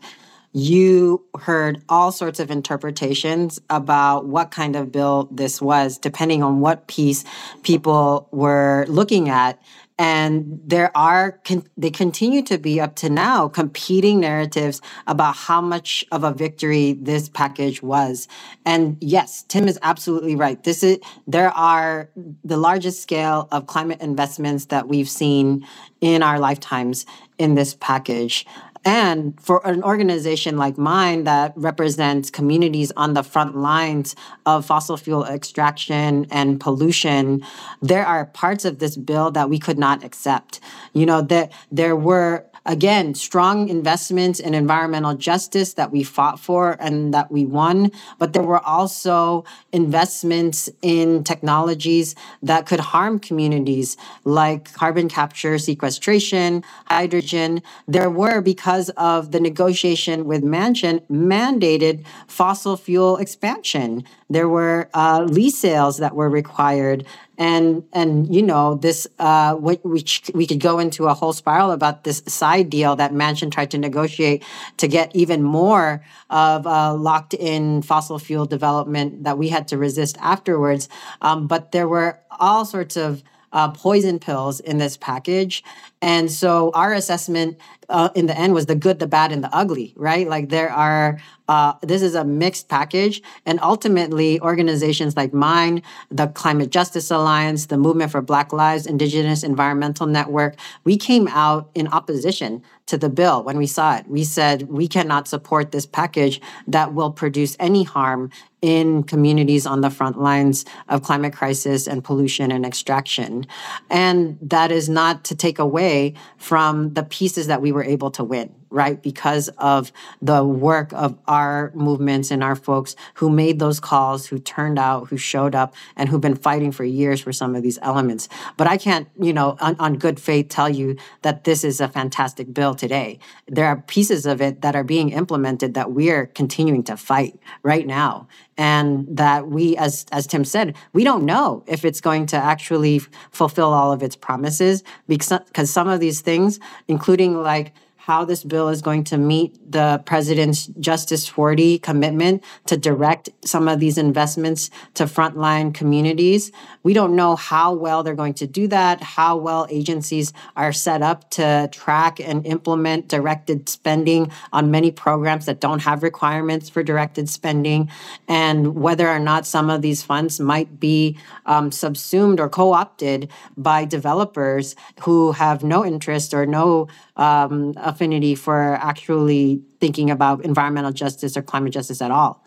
you 0.53 1.21
heard 1.37 1.83
all 1.89 2.13
sorts 2.13 2.39
of 2.39 2.49
interpretations 2.49 3.59
about 3.69 4.27
what 4.27 4.51
kind 4.51 4.77
of 4.77 4.89
bill 4.89 5.27
this 5.31 5.61
was, 5.61 5.97
depending 5.97 6.43
on 6.43 6.61
what 6.61 6.87
piece 6.87 7.25
people 7.63 8.29
were 8.31 8.85
looking 8.87 9.27
at. 9.27 9.61
And 9.97 10.59
there 10.65 10.95
are, 10.95 11.39
they 11.77 11.89
continue 11.89 12.41
to 12.43 12.57
be 12.57 12.81
up 12.81 12.95
to 12.97 13.09
now 13.09 13.47
competing 13.47 14.19
narratives 14.19 14.81
about 15.07 15.35
how 15.35 15.61
much 15.61 16.03
of 16.11 16.25
a 16.25 16.33
victory 16.33 16.93
this 16.93 17.29
package 17.29 17.81
was. 17.81 18.27
And 18.65 18.97
yes, 18.99 19.43
Tim 19.47 19.69
is 19.69 19.79
absolutely 19.81 20.35
right. 20.35 20.61
This 20.61 20.83
is, 20.83 20.99
there 21.27 21.49
are 21.51 22.09
the 22.43 22.57
largest 22.57 23.01
scale 23.01 23.47
of 23.51 23.67
climate 23.67 24.01
investments 24.01 24.65
that 24.65 24.89
we've 24.89 25.09
seen 25.09 25.65
in 26.01 26.23
our 26.23 26.39
lifetimes 26.39 27.05
in 27.37 27.55
this 27.55 27.73
package. 27.79 28.45
And 28.85 29.41
for 29.41 29.65
an 29.65 29.83
organization 29.83 30.57
like 30.57 30.77
mine 30.77 31.23
that 31.23 31.53
represents 31.55 32.29
communities 32.29 32.91
on 32.95 33.15
the 33.15 33.23
front 33.23 33.57
lines 33.57 34.15
of 34.45 34.63
fossil 34.63 34.95
fuel 34.95 35.25
extraction 35.25 36.27
and 36.29 36.59
pollution, 36.59 37.43
there 37.81 38.05
are 38.05 38.27
parts 38.27 38.63
of 38.63 38.77
this 38.77 38.95
bill 38.95 39.31
that 39.31 39.49
we 39.49 39.57
could 39.57 39.79
not 39.79 40.03
accept. 40.03 40.59
You 40.93 41.07
know, 41.07 41.23
that 41.23 41.51
there 41.71 41.95
were 41.95 42.45
again, 42.65 43.15
strong 43.15 43.69
investments 43.69 44.39
in 44.39 44.53
environmental 44.53 45.13
justice 45.13 45.73
that 45.73 45.91
we 45.91 46.03
fought 46.03 46.39
for 46.39 46.75
and 46.79 47.13
that 47.13 47.31
we 47.31 47.45
won. 47.45 47.91
But 48.17 48.33
there 48.33 48.43
were 48.43 48.65
also 48.65 49.45
investments 49.71 50.69
in 50.81 51.23
technologies 51.23 52.15
that 52.41 52.65
could 52.65 52.79
harm 52.79 53.19
communities 53.19 53.97
like 54.23 54.73
carbon 54.73 55.09
capture, 55.09 55.57
sequestration, 55.57 56.63
hydrogen. 56.87 57.61
There 57.87 58.09
were, 58.09 58.41
because 58.41 58.89
of 58.91 59.31
the 59.31 59.39
negotiation 59.39 60.25
with 60.25 60.43
Manchin, 60.43 61.01
mandated 61.09 62.05
fossil 62.27 62.77
fuel 62.77 63.17
expansion. 63.17 64.03
There 64.29 64.49
were 64.49 64.89
uh, 64.93 65.25
lease 65.27 65.57
sales 65.57 65.97
that 65.97 66.15
were 66.15 66.29
required 66.29 67.05
and 67.37 67.83
and 67.93 68.33
you 68.33 68.41
know 68.41 68.75
this 68.75 69.07
uh 69.19 69.55
which 69.55 70.29
we 70.33 70.47
could 70.47 70.59
go 70.59 70.79
into 70.79 71.05
a 71.05 71.13
whole 71.13 71.33
spiral 71.33 71.71
about 71.71 72.03
this 72.03 72.23
side 72.27 72.69
deal 72.69 72.95
that 72.95 73.11
Manchin 73.11 73.51
tried 73.51 73.71
to 73.71 73.77
negotiate 73.77 74.43
to 74.77 74.87
get 74.87 75.15
even 75.15 75.43
more 75.43 76.03
of 76.29 76.65
uh, 76.67 76.93
locked 76.93 77.33
in 77.33 77.81
fossil 77.81 78.19
fuel 78.19 78.45
development 78.45 79.23
that 79.23 79.37
we 79.37 79.49
had 79.49 79.67
to 79.69 79.77
resist 79.77 80.17
afterwards. 80.19 80.89
Um, 81.21 81.47
but 81.47 81.71
there 81.71 81.87
were 81.87 82.19
all 82.39 82.65
sorts 82.65 82.97
of 82.97 83.23
uh, 83.55 83.69
poison 83.69 84.19
pills 84.19 84.59
in 84.59 84.77
this 84.77 84.97
package. 84.97 85.63
And 86.01 86.29
so 86.29 86.71
our 86.75 86.93
assessment 86.93 87.57
uh, 87.87 88.09
in 88.13 88.25
the 88.25 88.37
end 88.37 88.53
was 88.53 88.65
the 88.65 88.75
good, 88.75 88.99
the 88.99 89.07
bad, 89.07 89.31
and 89.31 89.43
the 89.43 89.55
ugly, 89.55 89.93
right? 89.95 90.27
Like 90.27 90.49
there 90.49 90.69
are, 90.69 91.19
uh, 91.47 91.73
this 91.81 92.01
is 92.01 92.15
a 92.15 92.25
mixed 92.25 92.67
package. 92.67 93.21
And 93.45 93.59
ultimately, 93.61 94.39
organizations 94.41 95.15
like 95.15 95.33
mine, 95.33 95.81
the 96.11 96.27
Climate 96.27 96.69
Justice 96.69 97.09
Alliance, 97.09 97.67
the 97.67 97.77
Movement 97.77 98.11
for 98.11 98.21
Black 98.21 98.51
Lives, 98.51 98.85
Indigenous 98.85 99.41
Environmental 99.41 100.05
Network, 100.05 100.57
we 100.83 100.97
came 100.97 101.27
out 101.29 101.69
in 101.75 101.87
opposition 101.87 102.61
to 102.87 102.97
the 102.97 103.09
bill 103.09 103.43
when 103.43 103.57
we 103.57 103.65
saw 103.65 103.95
it. 103.95 104.07
We 104.07 104.25
said 104.25 104.63
we 104.63 104.87
cannot 104.87 105.27
support 105.27 105.71
this 105.71 105.85
package 105.85 106.41
that 106.67 106.93
will 106.93 107.11
produce 107.11 107.55
any 107.59 107.83
harm 107.83 108.31
in 108.65 109.03
communities 109.03 109.67
on 109.67 109.81
the 109.81 109.91
front 109.91 110.19
lines 110.19 110.65
of 110.89 111.03
climate 111.03 111.33
crisis 111.33 111.87
and 111.87 112.03
pollution 112.03 112.51
and 112.51 112.65
extraction. 112.65 113.45
And 113.91 114.39
that 114.41 114.71
is 114.71 114.89
not 114.89 115.23
to 115.25 115.35
take 115.35 115.59
away 115.59 116.15
from 116.37 116.95
the 116.95 117.03
pieces 117.03 117.45
that 117.45 117.61
we 117.61 117.71
were 117.71 117.83
able 117.83 118.09
to 118.09 118.23
win 118.23 118.51
right? 118.69 119.01
Because 119.01 119.49
of 119.57 119.91
the 120.21 120.43
work 120.43 120.91
of 120.93 121.17
our 121.27 121.71
movements 121.75 122.31
and 122.31 122.43
our 122.43 122.55
folks 122.55 122.95
who 123.15 123.29
made 123.29 123.59
those 123.59 123.79
calls, 123.79 124.27
who 124.27 124.39
turned 124.39 124.79
out, 124.79 125.07
who 125.09 125.17
showed 125.17 125.55
up, 125.55 125.73
and 125.95 126.09
who've 126.09 126.21
been 126.21 126.35
fighting 126.35 126.71
for 126.71 126.83
years 126.83 127.21
for 127.21 127.31
some 127.31 127.55
of 127.55 127.63
these 127.63 127.79
elements. 127.81 128.27
But 128.57 128.67
I 128.67 128.77
can't, 128.77 129.07
you 129.19 129.33
know, 129.33 129.57
on, 129.61 129.75
on 129.79 129.95
good 129.97 130.19
faith 130.19 130.49
tell 130.49 130.69
you 130.69 130.97
that 131.21 131.43
this 131.43 131.63
is 131.63 131.79
a 131.79 131.87
fantastic 131.87 132.53
bill 132.53 132.75
today. 132.75 133.19
There 133.47 133.65
are 133.65 133.77
pieces 133.77 134.25
of 134.25 134.41
it 134.41 134.61
that 134.61 134.75
are 134.75 134.83
being 134.83 135.09
implemented 135.09 135.73
that 135.73 135.91
we're 135.91 136.25
continuing 136.27 136.83
to 136.83 136.97
fight 136.97 137.39
right 137.63 137.85
now 137.87 138.27
and 138.57 139.05
that 139.09 139.47
we 139.47 139.75
as 139.77 140.05
as 140.11 140.25
tim 140.27 140.45
said 140.45 140.75
we 140.93 141.03
don't 141.03 141.25
know 141.25 141.63
if 141.67 141.83
it's 141.83 142.01
going 142.01 142.25
to 142.25 142.37
actually 142.37 142.99
fulfill 143.31 143.73
all 143.73 143.91
of 143.91 144.01
its 144.01 144.15
promises 144.15 144.83
because, 145.07 145.39
because 145.47 145.69
some 145.69 145.87
of 145.87 145.99
these 145.99 146.21
things 146.21 146.59
including 146.87 147.41
like 147.41 147.73
how 148.05 148.23
this 148.23 148.43
bill 148.43 148.69
is 148.69 148.83
going 148.83 149.03
to 149.03 149.17
meet 149.17 149.59
the 149.71 149.99
president's 150.05 150.67
Justice 150.79 151.27
40 151.27 151.79
commitment 151.79 152.43
to 152.67 152.77
direct 152.77 153.29
some 153.43 153.67
of 153.67 153.79
these 153.79 153.97
investments 153.97 154.69
to 154.93 155.05
frontline 155.05 155.73
communities. 155.73 156.51
We 156.83 156.93
don't 156.93 157.15
know 157.15 157.35
how 157.35 157.73
well 157.73 158.03
they're 158.03 158.13
going 158.13 158.35
to 158.35 158.45
do 158.45 158.67
that, 158.67 159.01
how 159.01 159.37
well 159.37 159.65
agencies 159.71 160.33
are 160.55 160.71
set 160.71 161.01
up 161.01 161.31
to 161.31 161.67
track 161.71 162.19
and 162.19 162.45
implement 162.45 163.07
directed 163.07 163.67
spending 163.69 164.31
on 164.53 164.69
many 164.69 164.91
programs 164.91 165.47
that 165.47 165.59
don't 165.59 165.81
have 165.81 166.03
requirements 166.03 166.69
for 166.69 166.83
directed 166.83 167.27
spending, 167.27 167.89
and 168.27 168.75
whether 168.75 169.09
or 169.09 169.17
not 169.17 169.47
some 169.47 169.71
of 169.71 169.81
these 169.81 170.03
funds 170.03 170.39
might 170.39 170.79
be 170.79 171.17
um, 171.47 171.71
subsumed 171.71 172.39
or 172.39 172.49
co 172.49 172.71
opted 172.71 173.31
by 173.57 173.83
developers 173.83 174.75
who 175.01 175.31
have 175.31 175.63
no 175.63 175.83
interest 175.83 176.35
or 176.35 176.45
no 176.45 176.87
um, 177.15 177.73
affinity 177.77 178.35
for 178.35 178.75
actually 178.75 179.61
thinking 179.79 180.09
about 180.09 180.43
environmental 180.43 180.91
justice 180.91 181.37
or 181.37 181.41
climate 181.41 181.73
justice 181.73 182.01
at 182.01 182.11
all. 182.11 182.45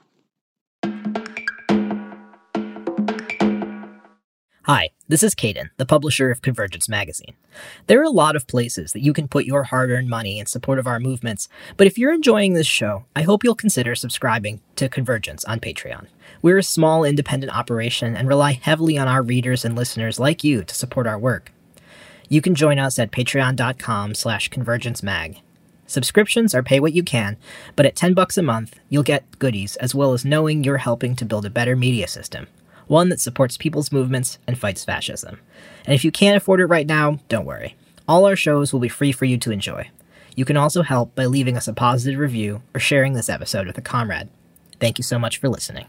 Hi, 4.68 4.90
this 5.08 5.22
is 5.22 5.34
Caden, 5.34 5.70
the 5.78 5.86
publisher 5.86 6.30
of 6.30 6.42
Convergence 6.42 6.90
Magazine. 6.90 7.32
There 7.86 7.98
are 8.00 8.04
a 8.04 8.10
lot 8.10 8.36
of 8.36 8.46
places 8.46 8.92
that 8.92 9.00
you 9.00 9.14
can 9.14 9.26
put 9.26 9.46
your 9.46 9.62
hard 9.62 9.88
earned 9.88 10.10
money 10.10 10.38
in 10.38 10.44
support 10.44 10.78
of 10.78 10.86
our 10.86 11.00
movements, 11.00 11.48
but 11.78 11.86
if 11.86 11.96
you're 11.96 12.12
enjoying 12.12 12.52
this 12.52 12.66
show, 12.66 13.06
I 13.16 13.22
hope 13.22 13.42
you'll 13.42 13.54
consider 13.54 13.94
subscribing 13.94 14.60
to 14.76 14.90
Convergence 14.90 15.42
on 15.46 15.58
Patreon. 15.58 16.08
We're 16.42 16.58
a 16.58 16.62
small 16.62 17.02
independent 17.02 17.56
operation 17.56 18.14
and 18.14 18.28
rely 18.28 18.52
heavily 18.52 18.98
on 18.98 19.08
our 19.08 19.22
readers 19.22 19.64
and 19.64 19.74
listeners 19.74 20.20
like 20.20 20.44
you 20.44 20.62
to 20.64 20.74
support 20.74 21.06
our 21.06 21.18
work. 21.18 21.50
You 22.28 22.40
can 22.42 22.54
join 22.54 22.78
us 22.78 22.98
at 22.98 23.10
patreon.com 23.10 24.14
slash 24.14 24.50
convergencemag. 24.50 25.40
Subscriptions 25.86 26.54
are 26.54 26.62
pay 26.62 26.78
what 26.80 26.92
you 26.92 27.02
can, 27.02 27.38
but 27.74 27.86
at 27.86 27.96
10 27.96 28.12
bucks 28.12 28.36
a 28.36 28.42
month, 28.42 28.78
you'll 28.90 29.02
get 29.02 29.38
goodies 29.38 29.76
as 29.76 29.94
well 29.94 30.12
as 30.12 30.24
knowing 30.24 30.62
you're 30.62 30.76
helping 30.76 31.16
to 31.16 31.24
build 31.24 31.46
a 31.46 31.50
better 31.50 31.74
media 31.74 32.06
system, 32.06 32.46
one 32.86 33.08
that 33.08 33.20
supports 33.20 33.56
people's 33.56 33.90
movements 33.90 34.38
and 34.46 34.58
fights 34.58 34.84
fascism. 34.84 35.40
And 35.86 35.94
if 35.94 36.04
you 36.04 36.12
can't 36.12 36.36
afford 36.36 36.60
it 36.60 36.66
right 36.66 36.86
now, 36.86 37.20
don't 37.30 37.46
worry. 37.46 37.74
All 38.06 38.26
our 38.26 38.36
shows 38.36 38.72
will 38.72 38.80
be 38.80 38.88
free 38.88 39.12
for 39.12 39.24
you 39.24 39.38
to 39.38 39.50
enjoy. 39.50 39.88
You 40.36 40.44
can 40.44 40.58
also 40.58 40.82
help 40.82 41.14
by 41.14 41.24
leaving 41.24 41.56
us 41.56 41.68
a 41.68 41.72
positive 41.72 42.20
review 42.20 42.62
or 42.74 42.80
sharing 42.80 43.14
this 43.14 43.30
episode 43.30 43.66
with 43.66 43.78
a 43.78 43.82
comrade. 43.82 44.28
Thank 44.78 44.98
you 44.98 45.04
so 45.04 45.18
much 45.18 45.38
for 45.38 45.48
listening. 45.48 45.86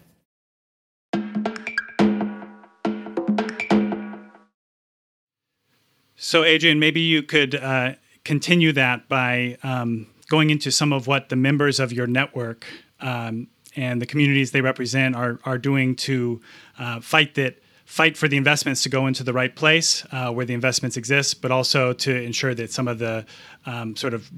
So, 6.21 6.43
Adrien, 6.43 6.79
maybe 6.79 6.99
you 6.99 7.23
could 7.23 7.55
uh, 7.55 7.93
continue 8.25 8.73
that 8.73 9.07
by 9.07 9.57
um, 9.63 10.07
going 10.27 10.49
into 10.49 10.69
some 10.69 10.91
of 10.91 11.07
what 11.07 11.29
the 11.29 11.37
members 11.37 11.79
of 11.79 11.93
your 11.93 12.07
network 12.07 12.65
um, 12.99 13.47
and 13.77 14.01
the 14.01 14.05
communities 14.05 14.51
they 14.51 14.59
represent 14.59 15.15
are 15.15 15.39
are 15.45 15.57
doing 15.57 15.95
to 15.95 16.41
uh, 16.77 16.99
fight 16.99 17.35
that 17.35 17.63
fight 17.85 18.17
for 18.17 18.27
the 18.27 18.35
investments 18.35 18.83
to 18.83 18.89
go 18.89 19.07
into 19.07 19.23
the 19.23 19.31
right 19.31 19.55
place 19.55 20.05
uh, 20.11 20.29
where 20.29 20.45
the 20.45 20.53
investments 20.53 20.97
exist, 20.97 21.41
but 21.41 21.51
also 21.51 21.93
to 21.93 22.21
ensure 22.21 22.53
that 22.53 22.69
some 22.69 22.89
of 22.89 22.99
the 22.99 23.25
um, 23.65 23.95
sort 23.95 24.13
of 24.13 24.29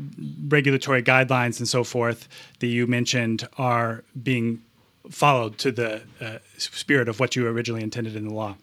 regulatory 0.49 1.01
guidelines 1.01 1.57
and 1.57 1.67
so 1.67 1.83
forth 1.83 2.29
that 2.59 2.67
you 2.67 2.85
mentioned 2.85 3.47
are 3.57 4.03
being 4.21 4.61
followed 5.09 5.57
to 5.57 5.71
the 5.71 6.03
uh, 6.21 6.37
spirit 6.59 7.09
of 7.09 7.19
what 7.19 7.35
you 7.35 7.47
originally 7.47 7.81
intended 7.81 8.15
in 8.15 8.27
the 8.27 8.33
law. 8.33 8.55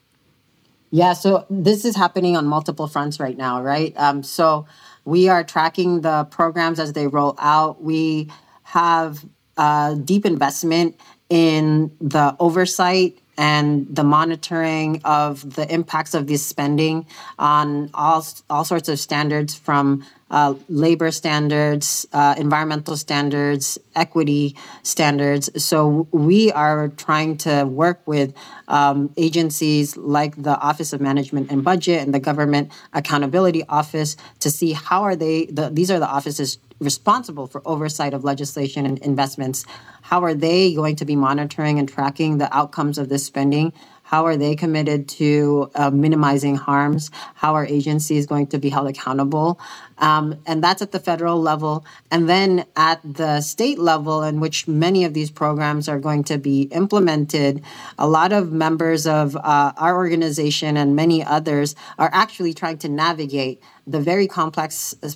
Yeah, 0.91 1.13
so 1.13 1.47
this 1.51 1.85
is 1.85 1.97
happening 1.97 2.37
on 2.37 2.47
multiple 2.47 2.87
fronts 2.87 3.21
right 3.21 3.37
now, 3.37 3.63
right? 3.63 3.93
Um, 3.97 4.23
so 4.23 4.67
we 5.05 5.29
are 5.29 5.45
tracking 5.45 6.01
the 6.01 6.25
programs 6.25 6.81
as 6.81 6.95
they 6.95 7.07
roll 7.07 7.35
out. 7.39 7.83
We 7.83 8.31
have 8.65 9.25
uh, 9.57 9.95
deep 9.95 10.25
investment 10.25 10.99
in 11.29 11.95
the 12.01 12.35
oversight 12.41 13.19
and 13.37 13.87
the 13.95 14.03
monitoring 14.03 15.01
of 15.05 15.55
the 15.55 15.73
impacts 15.73 16.15
of 16.15 16.27
this 16.27 16.45
spending 16.45 17.07
on 17.39 17.91
all 17.95 18.27
all 18.51 18.65
sorts 18.65 18.89
of 18.89 18.99
standards 18.99 19.55
from 19.55 20.05
uh, 20.31 20.55
labor 20.69 21.11
standards, 21.11 22.07
uh, 22.13 22.35
environmental 22.37 22.97
standards, 22.97 23.79
equity 23.95 24.57
standards. 24.83 25.51
So 25.63 26.07
we 26.13 26.53
are 26.53 26.89
trying 26.89 27.39
to 27.39 27.65
work 27.65 28.01
with 28.07 28.35
um, 28.69 29.11
agencies 29.17 29.97
like 29.97 30.41
the 30.41 30.59
Office 30.59 30.93
of 30.93 31.01
Management 31.01 31.51
and 31.51 31.65
Budget 31.65 32.03
and 32.03 32.13
the 32.13 32.21
Government 32.21 32.71
Accountability 32.93 33.65
Office 33.69 34.17
to 34.41 34.51
see 34.51 34.73
how 34.73 35.03
are 35.03 35.17
they. 35.17 35.47
The, 35.47 35.71
these 35.71 35.91
are 35.91 35.99
the 35.99 36.09
offices 36.09 36.59
responsible 36.81 37.47
for 37.47 37.61
oversight 37.67 38.15
of 38.15 38.25
legislation 38.25 38.87
and 38.87 38.99
investments. 38.99 39.65
How 40.03 40.23
are 40.23 40.35
they 40.35 40.75
going 40.75 40.97
to 40.97 41.05
be 41.05 41.17
monitoring 41.17 41.79
and 41.79 41.89
tracking 41.89 42.39
the 42.39 42.55
outcomes 42.57 42.99
of 42.99 43.09
this 43.09 43.25
spending? 43.25 43.73
How 44.09 44.25
are 44.25 44.39
they 44.39 44.57
committed 44.57 45.07
to 45.21 45.71
uh, 45.75 45.91
minimizing 45.91 46.57
harms? 46.57 47.11
How 47.35 47.53
are 47.57 47.67
agencies 47.67 48.25
going 48.25 48.47
to 48.47 48.59
be 48.59 48.71
held 48.71 48.89
accountable? 48.89 49.61
Um, 49.99 50.41
and 50.47 50.65
that's 50.65 50.81
at 50.81 50.93
the 50.93 50.99
federal 50.99 51.43
level. 51.43 51.85
And 52.11 52.27
then 52.27 52.65
at 52.75 53.03
the 53.05 53.43
state 53.43 53.79
level, 53.79 54.23
in 54.23 54.41
which 54.41 54.67
many 54.67 55.05
of 55.05 55.13
these 55.13 55.31
programs 55.31 55.91
are 55.91 55.99
going 55.99 56.25
to 56.25 56.39
be 56.39 56.63
implemented, 56.83 57.63
a 57.99 58.09
lot 58.09 58.33
of 58.33 58.51
members 58.51 59.07
of 59.07 59.37
uh, 59.37 59.73
our 59.77 59.95
organization 59.95 60.79
and 60.79 60.97
many 60.97 61.23
others 61.23 61.75
are 61.99 62.09
actually 62.15 62.55
trying 62.55 62.79
to 62.79 62.89
navigate 62.89 63.63
the 63.87 64.01
very 64.01 64.27
complex 64.27 64.95
uh, 65.03 65.11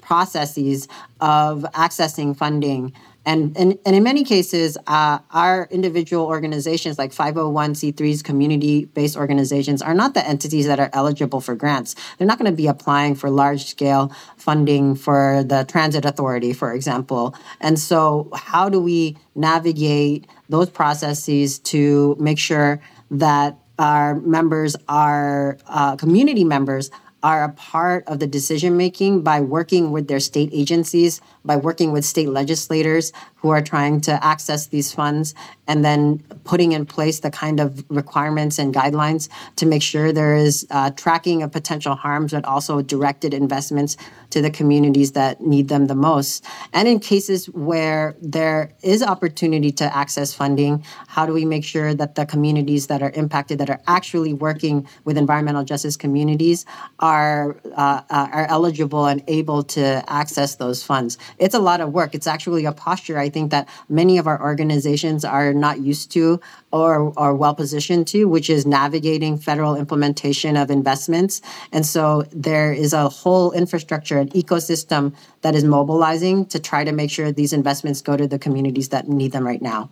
processes 0.00 0.88
of 1.20 1.66
accessing 1.74 2.34
funding 2.34 2.94
and, 3.28 3.54
and, 3.58 3.78
and 3.84 3.94
in 3.94 4.02
many 4.02 4.24
cases, 4.24 4.78
uh, 4.86 5.18
our 5.32 5.68
individual 5.70 6.24
organizations 6.24 6.98
like 6.98 7.12
501c3s, 7.12 8.24
community 8.24 8.86
based 8.86 9.18
organizations, 9.18 9.82
are 9.82 9.92
not 9.92 10.14
the 10.14 10.26
entities 10.26 10.66
that 10.66 10.80
are 10.80 10.88
eligible 10.94 11.42
for 11.42 11.54
grants. 11.54 11.94
They're 12.16 12.26
not 12.26 12.38
going 12.38 12.50
to 12.50 12.56
be 12.56 12.68
applying 12.68 13.16
for 13.16 13.28
large 13.28 13.66
scale 13.66 14.10
funding 14.38 14.94
for 14.94 15.44
the 15.46 15.66
transit 15.68 16.06
authority, 16.06 16.54
for 16.54 16.72
example. 16.72 17.34
And 17.60 17.78
so, 17.78 18.30
how 18.34 18.70
do 18.70 18.80
we 18.80 19.18
navigate 19.34 20.26
those 20.48 20.70
processes 20.70 21.58
to 21.58 22.16
make 22.18 22.38
sure 22.38 22.80
that 23.10 23.58
our 23.78 24.14
members, 24.20 24.74
our 24.88 25.58
uh, 25.66 25.96
community 25.96 26.44
members, 26.44 26.90
are 27.22 27.44
a 27.44 27.52
part 27.52 28.06
of 28.06 28.20
the 28.20 28.26
decision 28.26 28.76
making 28.76 29.22
by 29.22 29.40
working 29.40 29.90
with 29.90 30.06
their 30.08 30.20
state 30.20 30.50
agencies, 30.52 31.20
by 31.48 31.56
working 31.56 31.90
with 31.94 32.04
state 32.04 32.28
legislators 32.40 33.12
who 33.40 33.48
are 33.50 33.62
trying 33.62 34.00
to 34.08 34.12
access 34.32 34.68
these 34.74 34.92
funds, 34.92 35.34
and 35.66 35.84
then 35.84 36.18
putting 36.44 36.72
in 36.72 36.84
place 36.84 37.20
the 37.20 37.30
kind 37.30 37.58
of 37.60 37.68
requirements 37.88 38.58
and 38.58 38.74
guidelines 38.74 39.28
to 39.56 39.64
make 39.72 39.82
sure 39.82 40.12
there 40.12 40.36
is 40.36 40.66
uh, 40.70 40.90
tracking 41.04 41.42
of 41.42 41.50
potential 41.50 41.94
harms, 41.94 42.32
but 42.32 42.44
also 42.44 42.82
directed 42.82 43.32
investments 43.32 43.96
to 44.30 44.42
the 44.42 44.50
communities 44.50 45.12
that 45.12 45.40
need 45.40 45.68
them 45.68 45.86
the 45.86 45.94
most. 45.94 46.44
And 46.72 46.86
in 46.86 47.00
cases 47.00 47.46
where 47.68 48.14
there 48.20 48.72
is 48.82 49.02
opportunity 49.02 49.72
to 49.72 49.96
access 49.96 50.34
funding, 50.34 50.84
how 51.06 51.24
do 51.26 51.32
we 51.32 51.44
make 51.44 51.64
sure 51.64 51.94
that 51.94 52.14
the 52.14 52.26
communities 52.26 52.88
that 52.88 53.00
are 53.02 53.12
impacted, 53.22 53.58
that 53.60 53.70
are 53.70 53.80
actually 53.86 54.34
working 54.34 54.86
with 55.04 55.16
environmental 55.16 55.64
justice 55.64 55.96
communities, 55.96 56.66
are 56.98 57.56
uh, 57.76 58.02
uh, 58.10 58.28
are 58.32 58.46
eligible 58.56 59.06
and 59.06 59.22
able 59.28 59.62
to 59.76 60.04
access 60.08 60.56
those 60.56 60.82
funds? 60.82 61.16
It's 61.38 61.54
a 61.54 61.58
lot 61.58 61.80
of 61.80 61.92
work. 61.92 62.14
It's 62.14 62.26
actually 62.26 62.64
a 62.64 62.72
posture 62.72 63.18
I 63.18 63.28
think 63.28 63.50
that 63.50 63.68
many 63.88 64.18
of 64.18 64.26
our 64.26 64.40
organizations 64.40 65.24
are 65.24 65.52
not 65.52 65.80
used 65.80 66.10
to 66.12 66.40
or 66.72 67.12
are 67.18 67.34
well 67.34 67.54
positioned 67.54 68.06
to, 68.08 68.26
which 68.26 68.50
is 68.50 68.66
navigating 68.66 69.38
federal 69.38 69.76
implementation 69.76 70.56
of 70.56 70.70
investments. 70.70 71.40
And 71.72 71.86
so 71.86 72.24
there 72.32 72.72
is 72.72 72.92
a 72.92 73.08
whole 73.08 73.52
infrastructure, 73.52 74.18
an 74.18 74.28
ecosystem 74.30 75.14
that 75.42 75.54
is 75.54 75.64
mobilizing 75.64 76.46
to 76.46 76.58
try 76.58 76.84
to 76.84 76.92
make 76.92 77.10
sure 77.10 77.32
these 77.32 77.52
investments 77.52 78.02
go 78.02 78.16
to 78.16 78.26
the 78.26 78.38
communities 78.38 78.88
that 78.90 79.08
need 79.08 79.32
them 79.32 79.46
right 79.46 79.62
now. 79.62 79.90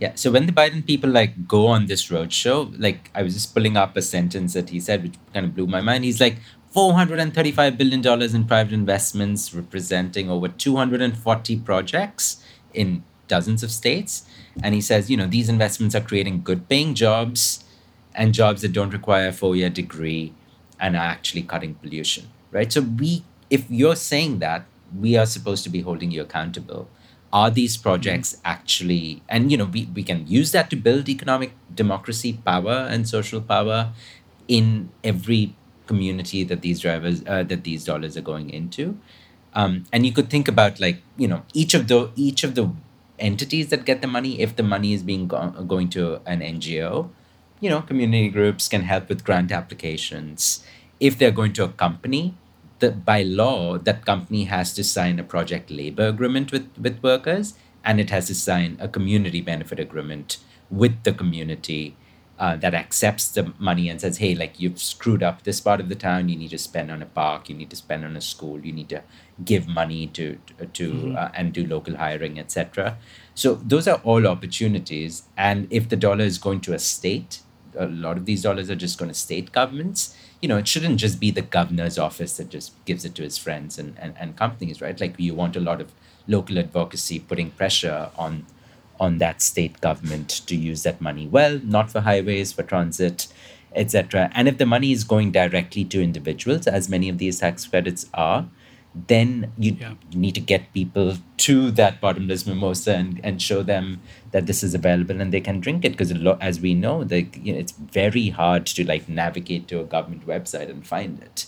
Yeah. 0.00 0.12
So 0.16 0.30
when 0.32 0.46
the 0.46 0.52
Biden 0.52 0.84
people 0.84 1.08
like 1.08 1.46
go 1.46 1.66
on 1.68 1.86
this 1.86 2.08
roadshow, 2.08 2.74
like 2.78 3.10
I 3.14 3.22
was 3.22 3.32
just 3.34 3.54
pulling 3.54 3.76
up 3.76 3.96
a 3.96 4.02
sentence 4.02 4.52
that 4.52 4.70
he 4.70 4.80
said, 4.80 5.02
which 5.02 5.14
kind 5.32 5.46
of 5.46 5.54
blew 5.54 5.66
my 5.66 5.80
mind. 5.80 6.04
He's 6.04 6.20
like, 6.20 6.36
$435 6.74 7.78
billion 7.78 8.22
in 8.34 8.44
private 8.44 8.72
investments, 8.72 9.54
representing 9.54 10.28
over 10.28 10.48
240 10.48 11.56
projects 11.60 12.42
in 12.72 13.04
dozens 13.28 13.62
of 13.62 13.70
states. 13.70 14.26
And 14.62 14.74
he 14.74 14.80
says, 14.80 15.08
you 15.10 15.16
know, 15.16 15.26
these 15.26 15.48
investments 15.48 15.94
are 15.94 16.00
creating 16.00 16.42
good 16.42 16.68
paying 16.68 16.94
jobs 16.94 17.64
and 18.14 18.34
jobs 18.34 18.62
that 18.62 18.72
don't 18.72 18.90
require 18.90 19.28
a 19.28 19.32
four 19.32 19.56
year 19.56 19.70
degree 19.70 20.32
and 20.80 20.96
are 20.96 21.04
actually 21.04 21.42
cutting 21.42 21.74
pollution, 21.74 22.28
right? 22.50 22.72
So, 22.72 22.80
we, 22.82 23.24
if 23.50 23.70
you're 23.70 23.96
saying 23.96 24.40
that, 24.40 24.66
we 24.96 25.16
are 25.16 25.26
supposed 25.26 25.64
to 25.64 25.70
be 25.70 25.80
holding 25.80 26.10
you 26.10 26.22
accountable. 26.22 26.88
Are 27.32 27.50
these 27.50 27.76
projects 27.76 28.34
mm-hmm. 28.34 28.46
actually, 28.46 29.22
and 29.28 29.50
you 29.50 29.56
know, 29.56 29.64
we, 29.64 29.86
we 29.86 30.02
can 30.02 30.26
use 30.26 30.52
that 30.52 30.70
to 30.70 30.76
build 30.76 31.08
economic 31.08 31.52
democracy, 31.74 32.38
power, 32.44 32.86
and 32.90 33.08
social 33.08 33.40
power 33.40 33.92
in 34.46 34.90
every 35.02 35.54
community 35.86 36.44
that 36.44 36.62
these 36.62 36.80
drivers 36.80 37.22
uh, 37.26 37.42
that 37.44 37.64
these 37.64 37.84
dollars 37.84 38.16
are 38.16 38.22
going 38.22 38.50
into. 38.50 38.98
Um, 39.54 39.84
and 39.92 40.04
you 40.04 40.12
could 40.12 40.30
think 40.30 40.48
about 40.48 40.80
like 40.80 41.02
you 41.16 41.28
know 41.28 41.42
each 41.52 41.74
of 41.74 41.88
the 41.88 42.10
each 42.16 42.44
of 42.44 42.54
the 42.54 42.70
entities 43.18 43.68
that 43.68 43.84
get 43.84 44.02
the 44.02 44.08
money 44.08 44.40
if 44.40 44.56
the 44.56 44.62
money 44.62 44.92
is 44.92 45.02
being 45.02 45.28
go- 45.28 45.50
going 45.68 45.88
to 45.88 46.20
an 46.26 46.40
ngo 46.40 47.10
you 47.60 47.70
know 47.70 47.80
community 47.80 48.28
groups 48.28 48.68
can 48.68 48.82
help 48.82 49.08
with 49.08 49.24
grant 49.24 49.52
applications. 49.52 50.64
If 51.00 51.18
they're 51.18 51.30
going 51.30 51.52
to 51.54 51.64
a 51.64 51.68
company 51.68 52.34
that 52.80 53.04
by 53.04 53.22
law 53.22 53.78
that 53.78 54.04
company 54.04 54.44
has 54.44 54.74
to 54.74 54.84
sign 54.84 55.18
a 55.18 55.24
project 55.24 55.70
labor 55.70 56.08
agreement 56.08 56.52
with 56.52 56.68
with 56.78 57.02
workers 57.02 57.54
and 57.84 58.00
it 58.00 58.10
has 58.10 58.26
to 58.26 58.34
sign 58.34 58.76
a 58.80 58.88
community 58.88 59.40
benefit 59.40 59.78
agreement 59.78 60.38
with 60.70 61.02
the 61.04 61.12
community 61.12 61.96
uh, 62.38 62.56
that 62.56 62.74
accepts 62.74 63.28
the 63.28 63.52
money 63.58 63.88
and 63.88 64.00
says, 64.00 64.18
hey, 64.18 64.34
like 64.34 64.58
you've 64.58 64.80
screwed 64.80 65.22
up 65.22 65.44
this 65.44 65.60
part 65.60 65.80
of 65.80 65.88
the 65.88 65.94
town, 65.94 66.28
you 66.28 66.36
need 66.36 66.50
to 66.50 66.58
spend 66.58 66.90
on 66.90 67.00
a 67.00 67.06
park, 67.06 67.48
you 67.48 67.54
need 67.54 67.70
to 67.70 67.76
spend 67.76 68.04
on 68.04 68.16
a 68.16 68.20
school, 68.20 68.60
you 68.64 68.72
need 68.72 68.88
to 68.88 69.02
give 69.44 69.68
money 69.68 70.06
to 70.08 70.38
to 70.72 70.92
mm-hmm. 70.92 71.16
uh, 71.16 71.28
and 71.34 71.52
do 71.52 71.66
local 71.66 71.96
hiring, 71.96 72.38
etc. 72.38 72.98
So 73.34 73.54
those 73.54 73.86
are 73.86 74.00
all 74.02 74.26
opportunities. 74.26 75.24
And 75.36 75.68
if 75.70 75.88
the 75.88 75.96
dollar 75.96 76.24
is 76.24 76.38
going 76.38 76.60
to 76.62 76.74
a 76.74 76.78
state, 76.78 77.40
a 77.76 77.86
lot 77.86 78.16
of 78.16 78.26
these 78.26 78.42
dollars 78.42 78.70
are 78.70 78.76
just 78.76 78.98
going 78.98 79.10
to 79.10 79.14
state 79.14 79.52
governments. 79.52 80.16
You 80.40 80.48
know, 80.48 80.58
it 80.58 80.68
shouldn't 80.68 80.98
just 80.98 81.20
be 81.20 81.30
the 81.30 81.42
governor's 81.42 81.98
office 81.98 82.36
that 82.36 82.48
just 82.48 82.72
gives 82.84 83.04
it 83.04 83.14
to 83.14 83.22
his 83.22 83.38
friends 83.38 83.78
and, 83.78 83.96
and, 83.98 84.14
and 84.18 84.36
companies, 84.36 84.80
right? 84.80 85.00
Like 85.00 85.14
you 85.18 85.34
want 85.34 85.56
a 85.56 85.60
lot 85.60 85.80
of 85.80 85.92
local 86.26 86.58
advocacy 86.58 87.20
putting 87.20 87.50
pressure 87.50 88.10
on 88.16 88.46
on 89.00 89.18
that 89.18 89.42
state 89.42 89.80
government 89.80 90.28
to 90.46 90.56
use 90.56 90.82
that 90.84 91.00
money 91.00 91.26
well, 91.26 91.60
not 91.64 91.90
for 91.90 92.00
highways, 92.00 92.52
for 92.52 92.62
transit, 92.62 93.26
etc. 93.74 94.30
And 94.34 94.48
if 94.48 94.58
the 94.58 94.66
money 94.66 94.92
is 94.92 95.04
going 95.04 95.32
directly 95.32 95.84
to 95.86 96.02
individuals, 96.02 96.66
as 96.66 96.88
many 96.88 97.08
of 97.08 97.18
these 97.18 97.40
tax 97.40 97.66
credits 97.66 98.06
are, 98.14 98.48
then 98.94 99.52
you, 99.58 99.76
yeah. 99.80 99.94
need 100.14 100.36
to 100.36 100.40
get 100.40 100.72
people 100.72 101.16
to 101.36 101.72
that 101.72 102.00
bottomless 102.00 102.46
mimosa 102.46 102.94
and, 102.94 103.20
and 103.24 103.42
show 103.42 103.60
them 103.60 104.00
that 104.30 104.46
this 104.46 104.62
is 104.62 104.72
available 104.72 105.20
and 105.20 105.32
they 105.32 105.40
can 105.40 105.58
drink 105.58 105.84
it 105.84 105.96
because 105.96 106.12
as 106.40 106.60
we 106.60 106.74
know, 106.74 107.02
they, 107.02 107.28
you 107.34 107.52
know 107.52 107.58
it's 107.58 107.72
very 107.72 108.28
hard 108.28 108.66
to 108.66 108.86
like 108.86 109.08
navigate 109.08 109.66
to 109.66 109.80
a 109.80 109.84
government 109.84 110.24
website 110.26 110.70
and 110.70 110.86
find 110.86 111.20
it 111.20 111.46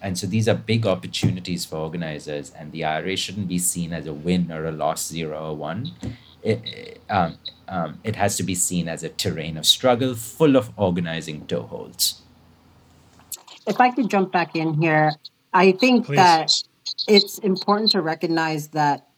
and 0.00 0.18
so 0.18 0.26
these 0.26 0.48
are 0.48 0.54
big 0.54 0.86
opportunities 0.86 1.64
for 1.64 1.76
organizers 1.76 2.50
and 2.50 2.72
the 2.72 2.84
ira 2.84 3.16
shouldn't 3.16 3.48
be 3.48 3.58
seen 3.58 3.92
as 3.92 4.06
a 4.06 4.12
win 4.12 4.50
or 4.50 4.66
a 4.66 4.72
loss 4.72 5.06
zero 5.06 5.50
or 5.50 5.56
one 5.56 5.92
it, 6.42 7.00
um, 7.10 7.36
um, 7.68 8.00
it 8.04 8.16
has 8.16 8.36
to 8.36 8.42
be 8.42 8.54
seen 8.54 8.88
as 8.88 9.02
a 9.02 9.08
terrain 9.08 9.56
of 9.56 9.66
struggle 9.66 10.14
full 10.14 10.56
of 10.56 10.70
organizing 10.76 11.46
toeholds. 11.46 12.20
If 13.66 13.80
I 13.80 13.90
could 13.90 14.08
jump 14.08 14.32
back 14.32 14.56
in 14.56 14.74
here, 14.74 15.12
I 15.52 15.72
think 15.72 16.06
Please. 16.06 16.16
that 16.16 16.52
it's 17.06 17.38
important 17.38 17.90
to 17.92 18.00
recognize 18.00 18.68
that 18.68 19.08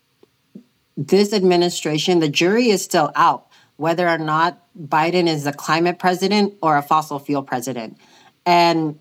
this 0.97 1.33
administration, 1.33 2.19
the 2.19 2.29
jury 2.29 2.71
is 2.71 2.83
still 2.83 3.13
out 3.15 3.47
whether 3.77 4.09
or 4.09 4.19
not 4.19 4.63
Biden 4.79 5.27
is 5.27 5.47
a 5.47 5.53
climate 5.53 5.99
president 5.99 6.55
or 6.63 6.77
a 6.77 6.83
fossil 6.83 7.19
fuel 7.19 7.43
president. 7.43 7.97
And 8.45 8.99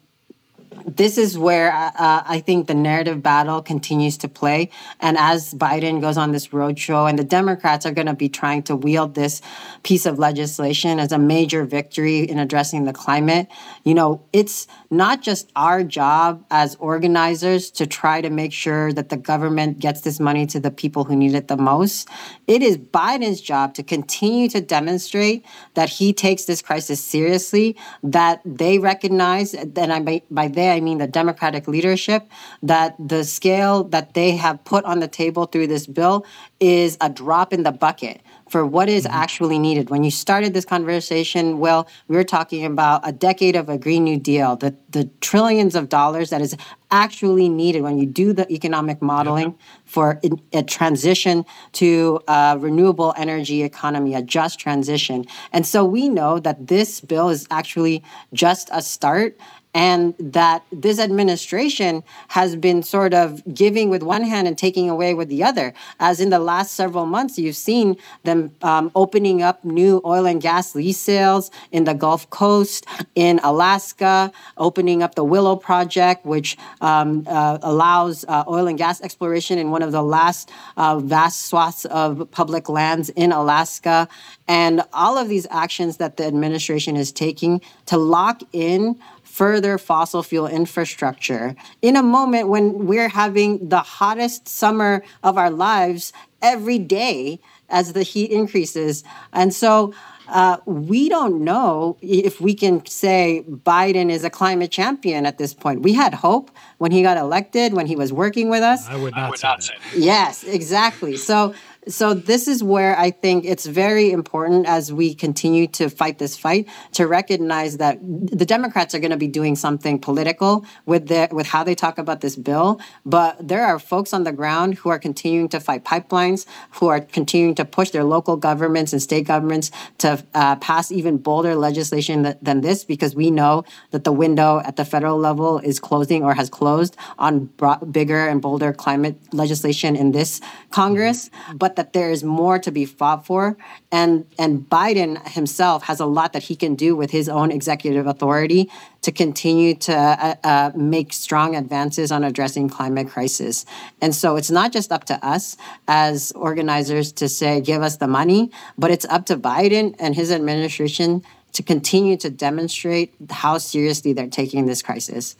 this 0.85 1.17
is 1.17 1.37
where 1.37 1.71
uh, 1.71 1.91
uh, 1.95 2.23
I 2.25 2.39
think 2.39 2.67
the 2.67 2.73
narrative 2.75 3.23
battle 3.23 3.61
continues 3.61 4.17
to 4.17 4.27
play. 4.27 4.69
And 4.99 5.17
as 5.17 5.53
Biden 5.53 6.01
goes 6.01 6.17
on 6.17 6.31
this 6.31 6.49
roadshow, 6.49 7.09
and 7.09 7.17
the 7.17 7.23
Democrats 7.23 7.85
are 7.85 7.91
going 7.91 8.07
to 8.07 8.13
be 8.13 8.29
trying 8.29 8.63
to 8.63 8.75
wield 8.75 9.15
this 9.15 9.41
piece 9.83 10.05
of 10.05 10.19
legislation 10.19 10.99
as 10.99 11.11
a 11.11 11.17
major 11.17 11.65
victory 11.65 12.19
in 12.19 12.37
addressing 12.37 12.85
the 12.85 12.93
climate, 12.93 13.47
you 13.83 13.93
know, 13.93 14.21
it's 14.33 14.67
not 14.89 15.21
just 15.21 15.51
our 15.55 15.83
job 15.83 16.43
as 16.51 16.75
organizers 16.75 17.71
to 17.71 17.87
try 17.87 18.21
to 18.21 18.29
make 18.29 18.53
sure 18.53 18.93
that 18.93 19.09
the 19.09 19.17
government 19.17 19.79
gets 19.79 20.01
this 20.01 20.19
money 20.19 20.45
to 20.47 20.59
the 20.59 20.71
people 20.71 21.03
who 21.03 21.15
need 21.15 21.33
it 21.33 21.47
the 21.47 21.57
most. 21.57 22.09
It 22.47 22.61
is 22.61 22.77
Biden's 22.77 23.41
job 23.41 23.73
to 23.75 23.83
continue 23.83 24.49
to 24.49 24.61
demonstrate 24.61 25.45
that 25.73 25.89
he 25.89 26.13
takes 26.13 26.45
this 26.45 26.61
crisis 26.61 27.03
seriously, 27.03 27.75
that 28.03 28.41
they 28.45 28.79
recognize, 28.79 29.53
and 29.53 29.77
I 29.77 29.99
by, 29.99 30.21
by 30.29 30.47
they, 30.59 30.69
I 30.71 30.79
mean 30.79 30.97
the 30.97 31.07
Democratic 31.07 31.67
leadership, 31.67 32.29
that 32.61 32.95
the 32.99 33.23
scale 33.23 33.85
that 33.85 34.13
they 34.13 34.31
have 34.35 34.63
put 34.65 34.83
on 34.85 34.99
the 34.99 35.07
table 35.07 35.45
through 35.45 35.67
this 35.67 35.87
bill 35.87 36.25
is 36.59 36.97
a 36.99 37.09
drop 37.09 37.53
in 37.53 37.63
the 37.63 37.71
bucket 37.71 38.21
for 38.49 38.65
what 38.65 38.89
is 38.89 39.05
mm-hmm. 39.05 39.15
actually 39.15 39.59
needed. 39.59 39.89
When 39.89 40.03
you 40.03 40.11
started 40.11 40.53
this 40.53 40.65
conversation, 40.65 41.59
well, 41.59 41.87
we 42.07 42.15
were 42.15 42.23
talking 42.23 42.65
about 42.65 43.07
a 43.07 43.11
decade 43.11 43.55
of 43.55 43.69
a 43.69 43.77
Green 43.77 44.03
New 44.03 44.19
Deal, 44.19 44.55
the, 44.55 44.75
the 44.89 45.05
trillions 45.21 45.75
of 45.75 45.89
dollars 45.89 46.31
that 46.31 46.41
is 46.41 46.55
actually 46.91 47.47
needed 47.49 47.83
when 47.83 47.99
you 47.99 48.05
do 48.07 48.33
the 48.33 48.51
economic 48.51 48.99
modeling 49.01 49.55
for 49.85 50.19
a 50.51 50.63
transition 50.63 51.45
to 51.73 52.19
a 52.27 52.57
renewable 52.59 53.13
energy 53.15 53.61
economy, 53.61 54.15
a 54.15 54.21
just 54.23 54.59
transition. 54.59 55.25
And 55.53 55.67
so 55.67 55.85
we 55.85 56.09
know 56.09 56.39
that 56.39 56.67
this 56.67 56.99
bill 57.01 57.29
is 57.29 57.47
actually 57.51 58.03
just 58.33 58.69
a 58.71 58.81
start 58.81 59.37
and 59.73 60.15
that 60.19 60.63
this 60.71 60.99
administration 60.99 62.03
has 62.29 62.55
been 62.55 62.81
sort 62.81 63.13
of 63.13 63.43
giving 63.53 63.89
with 63.89 64.01
one 64.01 64.23
hand 64.23 64.47
and 64.47 64.57
taking 64.57 64.89
away 64.89 65.13
with 65.13 65.29
the 65.29 65.43
other. 65.43 65.73
As 65.99 66.19
in 66.19 66.29
the 66.29 66.39
last 66.39 66.73
several 66.73 67.05
months, 67.05 67.37
you've 67.37 67.55
seen 67.55 67.95
them 68.23 68.51
um, 68.63 68.91
opening 68.95 69.43
up 69.43 69.63
new 69.63 70.01
oil 70.05 70.25
and 70.25 70.41
gas 70.41 70.73
lease 70.73 70.97
sales 70.97 71.51
in 71.71 71.83
the 71.83 71.93
Gulf 71.93 72.29
Coast, 72.29 72.87
in 73.13 73.39
Alaska, 73.43 74.31
opening 74.57 75.03
up 75.03 75.15
the 75.15 75.23
Willow 75.23 75.55
Project, 75.55 76.25
which 76.25 76.57
um, 76.81 77.23
uh, 77.27 77.59
allows 77.61 78.25
uh, 78.27 78.43
oil 78.47 78.67
and 78.67 78.77
gas 78.77 79.01
exploration 79.01 79.59
in 79.59 79.69
one 79.69 79.83
of 79.83 79.91
the 79.91 80.01
last 80.03 80.49
uh, 80.77 80.97
vast 80.97 81.47
swaths 81.47 81.85
of 81.85 82.29
public 82.31 82.69
lands 82.69 83.09
in 83.09 83.31
Alaska. 83.31 84.07
And 84.47 84.81
all 84.93 85.17
of 85.17 85.29
these 85.29 85.45
actions 85.51 85.97
that 85.97 86.17
the 86.17 86.25
administration 86.25 86.95
is 86.95 87.11
taking 87.11 87.61
to 87.85 87.97
lock 87.97 88.41
in 88.51 88.99
further 89.29 89.58
fossil 89.77 90.23
fuel 90.23 90.47
infrastructure 90.47 91.55
in 91.81 91.95
a 91.95 92.03
moment 92.03 92.47
when 92.47 92.87
we're 92.87 93.09
having 93.09 93.69
the 93.69 93.79
hottest 93.79 94.47
summer 94.47 95.03
of 95.23 95.37
our 95.37 95.49
lives 95.49 96.13
every 96.41 96.79
day 96.79 97.39
as 97.69 97.93
the 97.93 98.03
heat 98.03 98.31
increases. 98.31 99.03
And 99.33 99.53
so 99.53 99.93
uh, 100.29 100.57
we 100.65 101.09
don't 101.09 101.43
know 101.43 101.97
if 102.01 102.39
we 102.39 102.53
can 102.53 102.85
say 102.85 103.43
Biden 103.49 104.11
is 104.11 104.23
a 104.23 104.29
climate 104.29 104.71
champion 104.71 105.25
at 105.25 105.37
this 105.37 105.53
point. 105.53 105.81
We 105.81 105.93
had 105.93 106.13
hope 106.13 106.51
when 106.77 106.91
he 106.91 107.01
got 107.01 107.17
elected, 107.17 107.73
when 107.73 107.87
he 107.87 107.95
was 107.95 108.13
working 108.13 108.49
with 108.49 108.61
us. 108.61 108.87
I 108.87 108.95
would 108.95 109.15
not, 109.15 109.23
I 109.23 109.29
would 109.29 109.39
say, 109.39 109.47
not 109.47 109.63
say 109.63 109.73
that. 109.91 109.99
Yes, 109.99 110.43
exactly. 110.43 111.17
So 111.17 111.53
so 111.89 112.13
this 112.13 112.47
is 112.47 112.63
where 112.63 112.97
I 112.97 113.09
think 113.09 113.45
it's 113.45 113.65
very 113.65 114.11
important 114.11 114.67
as 114.67 114.93
we 114.93 115.15
continue 115.15 115.65
to 115.67 115.89
fight 115.89 116.19
this 116.19 116.37
fight 116.37 116.67
to 116.93 117.07
recognize 117.07 117.77
that 117.77 117.97
the 118.01 118.45
Democrats 118.45 118.93
are 118.93 118.99
going 118.99 119.11
to 119.11 119.17
be 119.17 119.27
doing 119.27 119.55
something 119.55 119.97
political 119.99 120.65
with 120.85 121.07
their 121.07 121.27
with 121.31 121.47
how 121.47 121.63
they 121.63 121.75
talk 121.75 121.97
about 121.97 122.21
this 122.21 122.35
bill, 122.35 122.79
but 123.05 123.35
there 123.45 123.65
are 123.65 123.79
folks 123.79 124.13
on 124.13 124.23
the 124.23 124.31
ground 124.31 124.75
who 124.75 124.89
are 124.89 124.99
continuing 124.99 125.49
to 125.49 125.59
fight 125.59 125.83
pipelines, 125.83 126.45
who 126.71 126.87
are 126.87 126.99
continuing 126.99 127.55
to 127.55 127.65
push 127.65 127.89
their 127.89 128.03
local 128.03 128.37
governments 128.37 128.93
and 128.93 129.01
state 129.01 129.25
governments 129.25 129.71
to 129.97 130.23
uh, 130.33 130.55
pass 130.57 130.91
even 130.91 131.17
bolder 131.17 131.55
legislation 131.55 132.21
that, 132.21 132.43
than 132.43 132.61
this 132.61 132.83
because 132.83 133.15
we 133.15 133.31
know 133.31 133.63
that 133.91 134.03
the 134.03 134.11
window 134.11 134.61
at 134.63 134.75
the 134.75 134.85
federal 134.85 135.17
level 135.17 135.57
is 135.59 135.79
closing 135.79 136.23
or 136.23 136.33
has 136.35 136.49
closed 136.49 136.95
on 137.17 137.49
bigger 137.91 138.27
and 138.27 138.41
bolder 138.41 138.73
climate 138.73 139.17
legislation 139.33 139.95
in 139.95 140.11
this 140.11 140.39
Congress, 140.69 141.29
but 141.55 141.78
but 141.78 141.78
that 141.79 141.93
there 141.93 142.11
is 142.11 142.25
more 142.25 142.59
to 142.59 142.71
be 142.73 142.83
fought 142.83 143.25
for. 143.25 143.55
And, 143.89 144.25
and 144.37 144.69
Biden 144.69 145.25
himself 145.29 145.83
has 145.83 146.01
a 146.01 146.05
lot 146.05 146.33
that 146.33 146.43
he 146.43 146.53
can 146.53 146.75
do 146.75 146.93
with 146.93 147.09
his 147.09 147.29
own 147.29 147.51
executive 147.51 148.05
authority 148.05 148.69
to 149.03 149.13
continue 149.13 149.75
to 149.75 149.95
uh, 149.95 150.35
uh, 150.43 150.71
make 150.75 151.13
strong 151.13 151.55
advances 151.55 152.11
on 152.11 152.25
addressing 152.25 152.67
climate 152.67 153.07
crisis. 153.07 153.65
And 154.01 154.13
so 154.13 154.35
it's 154.35 154.51
not 154.51 154.73
just 154.73 154.91
up 154.91 155.05
to 155.05 155.25
us 155.25 155.55
as 155.87 156.33
organizers 156.33 157.13
to 157.13 157.29
say, 157.29 157.61
give 157.61 157.81
us 157.81 157.95
the 157.95 158.07
money, 158.07 158.51
but 158.77 158.91
it's 158.91 159.05
up 159.05 159.25
to 159.27 159.37
Biden 159.37 159.95
and 159.99 160.15
his 160.15 160.33
administration 160.33 161.23
to 161.53 161.63
continue 161.63 162.17
to 162.17 162.29
demonstrate 162.29 163.13
how 163.29 163.57
seriously 163.57 164.11
they're 164.11 164.27
taking 164.27 164.65
this 164.65 164.81
crisis. 164.81 165.37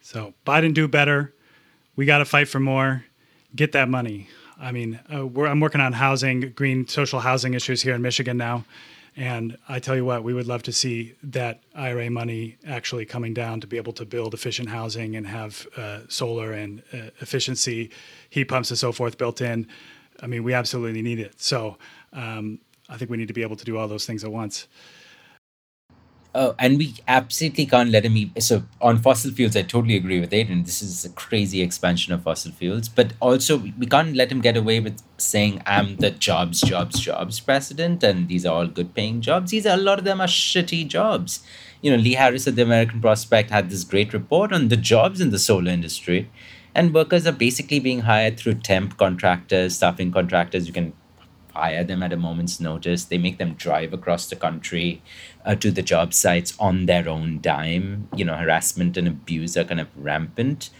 So 0.00 0.32
Biden 0.46 0.74
do 0.74 0.86
better. 0.86 1.34
We 1.96 2.06
got 2.06 2.18
to 2.18 2.24
fight 2.24 2.46
for 2.46 2.60
more 2.60 3.02
get 3.54 3.72
that 3.72 3.88
money. 3.88 4.28
I 4.60 4.72
mean, 4.72 5.00
uh, 5.12 5.26
I'm 5.44 5.60
working 5.60 5.80
on 5.80 5.92
housing, 5.92 6.52
green 6.52 6.86
social 6.86 7.20
housing 7.20 7.54
issues 7.54 7.82
here 7.82 7.94
in 7.94 8.02
Michigan 8.02 8.36
now. 8.36 8.64
And 9.16 9.56
I 9.68 9.80
tell 9.80 9.96
you 9.96 10.04
what, 10.04 10.22
we 10.22 10.32
would 10.32 10.46
love 10.46 10.62
to 10.64 10.72
see 10.72 11.14
that 11.24 11.60
IRA 11.74 12.08
money 12.08 12.56
actually 12.64 13.04
coming 13.04 13.34
down 13.34 13.60
to 13.60 13.66
be 13.66 13.76
able 13.76 13.92
to 13.94 14.04
build 14.04 14.32
efficient 14.32 14.68
housing 14.68 15.16
and 15.16 15.26
have 15.26 15.66
uh, 15.76 16.00
solar 16.08 16.52
and 16.52 16.84
uh, 16.92 17.10
efficiency, 17.20 17.90
heat 18.30 18.44
pumps, 18.44 18.70
and 18.70 18.78
so 18.78 18.92
forth 18.92 19.18
built 19.18 19.40
in. 19.40 19.66
I 20.20 20.28
mean, 20.28 20.44
we 20.44 20.54
absolutely 20.54 21.02
need 21.02 21.18
it. 21.18 21.40
So 21.40 21.78
um, 22.12 22.60
I 22.88 22.96
think 22.96 23.10
we 23.10 23.16
need 23.16 23.26
to 23.28 23.34
be 23.34 23.42
able 23.42 23.56
to 23.56 23.64
do 23.64 23.76
all 23.76 23.88
those 23.88 24.06
things 24.06 24.22
at 24.22 24.30
once. 24.30 24.68
Oh, 26.34 26.54
and 26.58 26.76
we 26.76 26.94
absolutely 27.08 27.64
can't 27.64 27.90
let 27.90 28.04
him. 28.04 28.12
Be, 28.12 28.32
so 28.38 28.62
on 28.82 28.98
fossil 28.98 29.30
fuels, 29.30 29.56
I 29.56 29.62
totally 29.62 29.96
agree 29.96 30.20
with 30.20 30.30
Aiden. 30.30 30.64
This 30.66 30.82
is 30.82 31.04
a 31.04 31.08
crazy 31.08 31.62
expansion 31.62 32.12
of 32.12 32.22
fossil 32.22 32.52
fuels, 32.52 32.88
but 32.88 33.14
also 33.20 33.56
we 33.56 33.86
can't 33.86 34.14
let 34.14 34.30
him 34.30 34.42
get 34.42 34.56
away 34.56 34.78
with 34.78 35.02
saying 35.16 35.62
I'm 35.64 35.96
the 35.96 36.10
jobs, 36.10 36.60
jobs, 36.60 37.00
jobs 37.00 37.40
president, 37.40 38.04
and 38.04 38.28
these 38.28 38.44
are 38.44 38.54
all 38.54 38.66
good-paying 38.66 39.22
jobs. 39.22 39.50
These 39.50 39.66
are 39.66 39.74
a 39.74 39.80
lot 39.80 39.98
of 39.98 40.04
them 40.04 40.20
are 40.20 40.26
shitty 40.26 40.86
jobs. 40.86 41.42
You 41.80 41.92
know, 41.92 41.96
Lee 41.96 42.12
Harris 42.14 42.46
at 42.46 42.56
the 42.56 42.62
American 42.62 43.00
Prospect 43.00 43.50
had 43.50 43.70
this 43.70 43.82
great 43.82 44.12
report 44.12 44.52
on 44.52 44.68
the 44.68 44.76
jobs 44.76 45.22
in 45.22 45.30
the 45.30 45.38
solar 45.38 45.72
industry, 45.72 46.30
and 46.74 46.92
workers 46.92 47.26
are 47.26 47.32
basically 47.32 47.80
being 47.80 48.00
hired 48.00 48.38
through 48.38 48.54
temp 48.56 48.98
contractors, 48.98 49.76
staffing 49.76 50.12
contractors. 50.12 50.66
You 50.66 50.74
can 50.74 50.92
hire 51.54 51.82
them 51.82 52.04
at 52.04 52.12
a 52.12 52.16
moment's 52.16 52.60
notice. 52.60 53.04
They 53.06 53.18
make 53.18 53.38
them 53.38 53.54
drive 53.54 53.92
across 53.92 54.28
the 54.28 54.36
country 54.36 55.02
uh, 55.48 55.54
to 55.56 55.70
the 55.72 55.82
job 55.82 56.14
sites 56.14 56.54
on 56.60 56.86
their 56.86 57.08
own 57.08 57.40
dime. 57.40 58.08
You 58.14 58.24
know, 58.24 58.36
harassment 58.36 58.96
and 58.96 59.08
abuse 59.08 59.56
are 59.56 59.64
kind 59.64 59.80
of 59.80 59.88
rampant. 59.96 60.70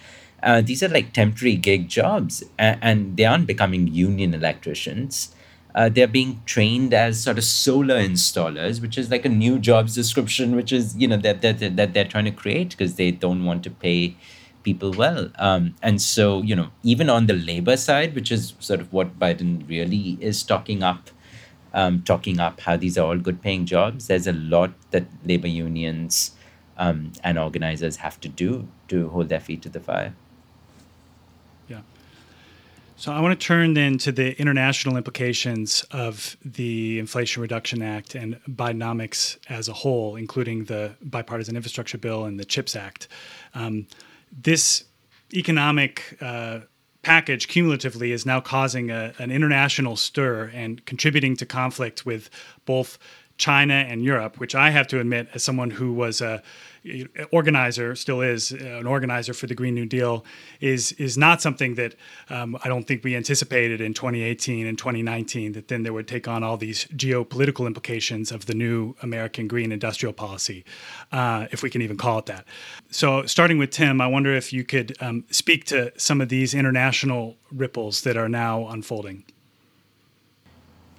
Uh, 0.43 0.61
these 0.61 0.83
are 0.85 0.89
like 0.89 1.13
temporary 1.13 1.57
gig 1.57 1.89
jobs, 1.89 2.45
and, 2.59 2.79
and 2.81 3.17
they 3.17 3.25
aren't 3.25 3.49
becoming 3.49 3.89
union 3.89 4.35
electricians. 4.35 5.35
Uh, 5.75 5.89
they're 5.89 6.07
being 6.07 6.41
trained 6.47 6.95
as 6.95 7.23
sort 7.23 7.39
of 7.39 7.45
solar 7.45 7.97
installers, 7.97 8.81
which 8.81 8.97
is 8.97 9.11
like 9.11 9.25
a 9.25 9.29
new 9.29 9.59
jobs 9.59 9.95
description, 9.95 10.55
which 10.55 10.73
is 10.73 10.97
you 10.97 11.09
know 11.09 11.17
that 11.17 11.43
that 11.43 11.77
that 11.77 11.95
they're 11.95 12.05
trying 12.05 12.27
to 12.27 12.31
create 12.31 12.71
because 12.71 12.95
they 12.95 13.11
don't 13.11 13.45
want 13.45 13.65
to 13.65 13.71
pay 13.71 14.17
people 14.63 14.93
well. 14.93 15.31
Um, 15.39 15.75
and 15.83 16.01
so, 16.03 16.43
you 16.43 16.55
know, 16.55 16.69
even 16.83 17.09
on 17.09 17.27
the 17.27 17.33
labor 17.33 17.77
side, 17.77 18.15
which 18.15 18.31
is 18.31 18.55
sort 18.59 18.81
of 18.81 18.93
what 18.93 19.19
Biden 19.19 19.69
really 19.69 20.19
is 20.21 20.43
talking 20.43 20.83
up, 20.83 21.11
um, 21.75 22.03
talking 22.03 22.41
up 22.41 22.61
how 22.61 22.77
these 22.77 22.97
are 22.99 23.07
all 23.07 23.19
good 23.19 23.43
paying 23.43 23.67
jobs, 23.67 24.07
there's 24.07 24.27
a 24.27 24.33
lot 24.33 24.73
that 24.91 25.05
labor 25.25 25.49
unions 25.49 26.33
um, 26.77 27.13
and 27.23 27.39
organizers 27.39 27.97
have 27.97 28.21
to 28.21 28.29
do 28.29 28.69
to 28.89 29.09
hold 29.09 29.29
their 29.29 29.41
feet 29.41 29.63
to 29.63 29.69
the 29.69 29.81
fire. 29.81 30.15
Yeah. 31.69 31.81
So 32.97 33.13
I 33.13 33.21
want 33.21 33.39
to 33.39 33.47
turn 33.47 33.75
then 33.75 33.99
to 33.99 34.13
the 34.13 34.39
international 34.41 34.97
implications 34.97 35.85
of 35.91 36.37
the 36.45 36.99
Inflation 36.99 37.43
Reduction 37.43 37.83
Act 37.83 38.15
and 38.15 38.41
Bidenomics 38.49 39.39
as 39.49 39.69
a 39.69 39.73
whole, 39.73 40.17
including 40.17 40.65
the 40.65 40.95
bipartisan 41.03 41.57
infrastructure 41.57 41.99
bill 41.99 42.25
and 42.25 42.41
the 42.41 42.45
CHIPS 42.45 42.75
Act. 42.75 43.09
Um, 43.55 43.87
this 44.33 44.85
economic 45.35 46.17
uh, 46.21 46.61
package 47.03 47.49
cumulatively 47.49 48.13
is 48.13 48.27
now 48.27 48.41
causing 48.41 48.91
a, 48.91 49.15
an 49.19 49.31
international 49.31 49.97
stir 49.97 50.51
and 50.55 50.85
contributing 50.85 51.37
to 51.37 51.47
conflict 51.47 52.05
with 52.05 52.29
both 52.65 52.99
China 53.37 53.75
and 53.75 54.03
Europe, 54.05 54.39
which 54.39 54.55
I 54.55 54.71
have 54.71 54.89
to 54.89 55.01
admit, 55.01 55.29
as 55.33 55.43
someone 55.43 55.71
who 55.71 55.93
was 55.93 56.21
a 56.21 56.43
organizer, 57.33 57.95
still 57.95 58.21
is 58.21 58.53
an 58.53 58.87
organizer 58.87 59.35
for 59.35 59.47
the 59.47 59.55
Green 59.55 59.75
New 59.75 59.87
Deal, 59.87 60.25
is 60.61 60.93
is 60.93 61.17
not 61.17 61.43
something 61.43 61.75
that 61.75 61.95
um, 62.31 62.57
I 62.65 62.69
don't 62.69 62.85
think 62.85 63.05
we 63.05 63.17
anticipated 63.17 63.81
in 63.81 63.95
2018 63.95 64.67
and 64.67 64.79
2019. 64.79 65.53
That 65.53 65.69
then 65.69 65.83
there 65.83 65.93
would 65.93 66.09
take 66.09 66.29
on 66.29 66.43
all 66.43 66.57
these 66.57 66.87
geopolitical 66.87 67.67
implications 67.67 68.33
of 68.33 68.47
the 68.47 68.55
new 68.55 68.95
American 69.03 69.49
green 69.49 69.73
industrial 69.73 70.13
policy, 70.13 70.65
uh, 71.13 71.47
if 71.51 71.63
we 71.63 71.71
can 71.71 71.83
even 71.83 71.97
call 71.97 72.19
it 72.19 72.27
that. 72.27 72.45
So, 72.91 73.27
starting 73.27 73.59
with 73.59 73.71
Tim, 73.71 74.01
I 74.01 74.07
wonder 74.07 74.35
if 74.35 74.53
you 74.53 74.65
could 74.65 74.97
um, 75.01 75.25
speak 75.31 75.65
to 75.67 75.93
some 75.97 76.21
of 76.21 76.29
these 76.29 76.55
international 76.55 77.37
ripples 77.53 78.03
that 78.03 78.17
are 78.17 78.29
now 78.29 78.69
unfolding. 78.69 79.25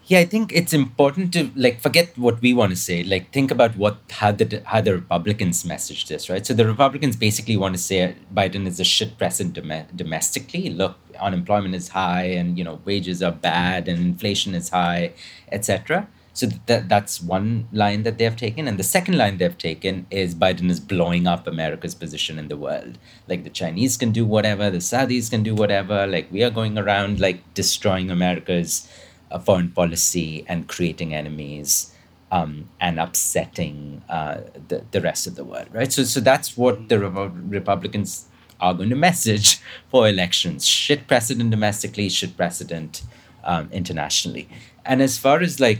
Yeah, 0.09 0.17
I 0.17 0.25
think 0.25 0.51
it's 0.51 0.73
important 0.73 1.33
to 1.33 1.51
like 1.55 1.79
forget 1.81 2.17
what 2.17 2.41
we 2.41 2.51
want 2.51 2.71
to 2.71 2.75
say. 2.75 3.03
Like 3.03 3.31
think 3.31 3.51
about 3.51 3.77
what 3.77 3.97
how 4.09 4.31
the 4.31 4.63
how 4.65 4.81
the 4.81 4.95
Republicans 4.95 5.63
message 5.63 6.07
this, 6.07 6.31
right? 6.31 6.43
So 6.43 6.55
the 6.55 6.65
Republicans 6.65 7.15
basically 7.15 7.55
want 7.57 7.75
to 7.75 7.81
say 7.81 8.15
Biden 8.33 8.65
is 8.65 8.79
a 8.79 8.83
shit 8.83 9.19
president 9.19 9.53
dom- 9.53 9.85
domestically. 9.95 10.71
Look, 10.71 10.95
unemployment 11.19 11.75
is 11.75 11.89
high, 11.89 12.23
and 12.23 12.57
you 12.57 12.63
know 12.63 12.81
wages 12.85 13.21
are 13.21 13.31
bad, 13.31 13.87
and 13.87 13.99
inflation 13.99 14.55
is 14.55 14.69
high, 14.69 15.13
etc. 15.51 16.07
So 16.33 16.47
that 16.65 16.89
that's 16.89 17.21
one 17.21 17.67
line 17.71 18.01
that 18.01 18.17
they 18.17 18.23
have 18.23 18.35
taken, 18.35 18.67
and 18.67 18.79
the 18.79 18.89
second 18.95 19.15
line 19.15 19.37
they've 19.37 19.55
taken 19.55 20.07
is 20.09 20.33
Biden 20.33 20.71
is 20.71 20.79
blowing 20.79 21.27
up 21.27 21.45
America's 21.45 21.93
position 21.93 22.39
in 22.39 22.47
the 22.47 22.57
world. 22.57 22.97
Like 23.27 23.43
the 23.43 23.51
Chinese 23.51 23.95
can 23.95 24.11
do 24.11 24.25
whatever, 24.25 24.71
the 24.71 24.79
Saudis 24.79 25.29
can 25.29 25.43
do 25.43 25.53
whatever. 25.53 26.07
Like 26.07 26.31
we 26.31 26.41
are 26.41 26.49
going 26.49 26.79
around 26.79 27.19
like 27.19 27.43
destroying 27.53 28.09
America's 28.09 28.89
foreign 29.37 29.69
policy 29.69 30.43
and 30.47 30.67
creating 30.67 31.13
enemies. 31.13 31.93
Um, 32.31 32.69
and 32.79 32.99
upsetting 32.99 34.03
uh, 34.07 34.41
the, 34.67 34.85
the 34.91 35.01
rest 35.01 35.25
of 35.25 35.33
the 35.33 35.43
world, 35.43 35.65
right? 35.73 35.91
So, 35.91 36.03
so 36.03 36.19
that's 36.19 36.55
what 36.55 36.87
the 36.87 36.99
Republicans 36.99 38.27
are 38.61 38.73
going 38.73 38.89
to 38.89 38.95
message 38.95 39.59
for 39.89 40.07
elections. 40.07 40.67
Shit 40.67 41.07
precedent 41.07 41.49
domestically, 41.49 42.07
shit 42.07 42.37
precedent 42.37 43.01
um, 43.43 43.69
internationally. 43.71 44.47
And 44.85 45.01
as 45.01 45.17
far 45.17 45.41
as 45.41 45.59
like 45.59 45.79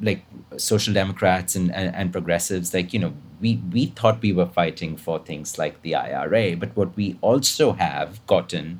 like 0.00 0.24
social 0.58 0.92
democrats 0.92 1.56
and, 1.56 1.74
and, 1.74 1.94
and, 1.94 2.12
progressives 2.12 2.74
like 2.74 2.92
you 2.92 2.98
know 2.98 3.14
we 3.40 3.56
we 3.72 3.86
thought 3.86 4.20
we 4.20 4.30
were 4.30 4.44
fighting 4.44 4.94
for 4.94 5.18
things 5.18 5.56
like 5.56 5.80
the 5.80 5.94
ira 5.94 6.54
but 6.54 6.76
what 6.76 6.94
we 6.96 7.16
also 7.22 7.72
have 7.72 8.24
gotten 8.26 8.78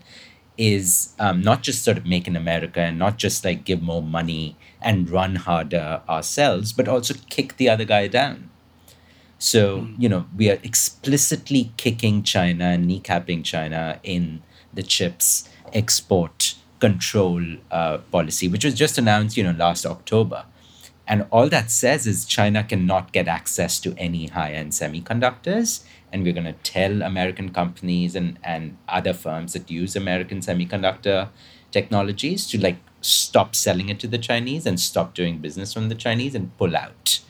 is 0.59 1.15
um, 1.19 1.41
not 1.43 1.63
just 1.63 1.85
sort 1.85 1.97
of 1.97 2.07
make 2.07 2.27
in 2.27 2.37
america 2.37 2.81
and 2.81 2.99
not 2.99 3.17
just 3.19 3.45
like 3.45 3.65
give 3.65 3.83
more 3.83 4.03
money 4.03 4.57
and 4.81 5.11
run 5.11 5.37
harder 5.37 6.01
ourselves 6.09 6.73
but 6.73 6.89
also 6.89 7.15
kick 7.31 7.57
the 7.57 7.69
other 7.69 7.85
guy 7.85 8.07
down 8.07 8.49
so 9.39 9.81
mm. 9.81 9.95
you 9.99 10.09
know 10.09 10.27
we 10.37 10.51
are 10.51 10.59
explicitly 10.63 11.73
kicking 11.77 12.23
china 12.23 12.65
and 12.65 12.89
kneecapping 12.89 13.45
china 13.45 14.01
in 14.03 14.43
the 14.73 14.83
chips 14.83 15.49
export 15.73 16.55
control 16.79 17.43
uh, 17.71 17.99
policy 18.13 18.49
which 18.49 18.65
was 18.65 18.75
just 18.75 18.99
announced 18.99 19.37
you 19.37 19.45
know 19.45 19.53
last 19.53 19.85
october 19.85 20.45
and 21.07 21.27
all 21.31 21.49
that 21.49 21.71
says 21.71 22.07
is 22.07 22.25
China 22.25 22.65
cannot 22.65 23.13
get 23.13 23.29
access 23.29 23.79
to 23.81 23.95
any 23.97 24.27
high 24.27 24.53
end 24.53 24.73
semiconductors. 24.73 25.85
And 26.13 26.23
we're 26.23 26.33
going 26.33 26.45
to 26.45 26.53
tell 26.53 27.03
American 27.03 27.51
companies 27.53 28.15
and, 28.15 28.39
and 28.43 28.77
other 28.89 29.13
firms 29.13 29.53
that 29.53 29.71
use 29.71 29.97
American 29.97 30.41
semiconductor 30.41 31.29
technologies 31.71 32.47
to 32.49 32.61
like 32.61 32.79
stop 33.01 33.55
selling 33.55 33.89
it 33.89 34.01
to 34.01 34.07
the 34.07 34.19
Chinese 34.19 34.67
and 34.67 34.81
stop 34.81 35.15
doing 35.15 35.39
business 35.39 35.73
from 35.73 35.89
the 35.89 35.95
Chinese 35.95 36.35
and 36.35 36.57
pull 36.57 36.77
out. 36.77 37.21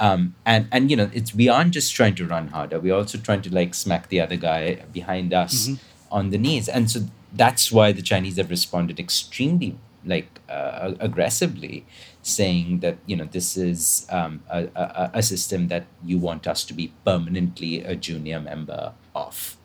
Um, 0.00 0.34
and 0.44 0.66
and 0.72 0.90
you 0.90 0.96
know 0.96 1.08
it's 1.12 1.34
we 1.34 1.48
aren't 1.48 1.72
just 1.72 1.94
trying 1.94 2.16
to 2.16 2.26
run 2.26 2.48
harder. 2.48 2.80
We're 2.80 2.96
also 2.96 3.18
trying 3.18 3.42
to 3.42 3.54
like 3.54 3.74
smack 3.74 4.08
the 4.08 4.20
other 4.20 4.36
guy 4.36 4.82
behind 4.92 5.32
us 5.32 5.68
mm-hmm. 5.68 5.74
on 6.10 6.30
the 6.30 6.38
knees. 6.38 6.68
And 6.68 6.90
so 6.90 7.06
that's 7.32 7.70
why 7.70 7.92
the 7.92 8.02
Chinese 8.02 8.36
have 8.36 8.50
responded 8.50 8.98
extremely 8.98 9.78
like 10.04 10.40
uh, 10.48 10.94
aggressively 11.00 11.86
saying 12.26 12.80
that 12.80 12.96
you 13.06 13.14
know 13.16 13.26
this 13.30 13.56
is 13.56 14.06
um, 14.10 14.42
a, 14.50 14.64
a, 14.74 15.10
a, 15.14 15.22
system 15.22 15.68
that 15.68 15.84
you 16.02 16.18
want 16.18 16.46
us 16.46 16.64
to 16.64 16.72
be 16.72 16.92
permanently 17.04 17.82
a 17.82 17.94
junior 17.94 18.40
member 18.40 18.92
of. 19.14 19.56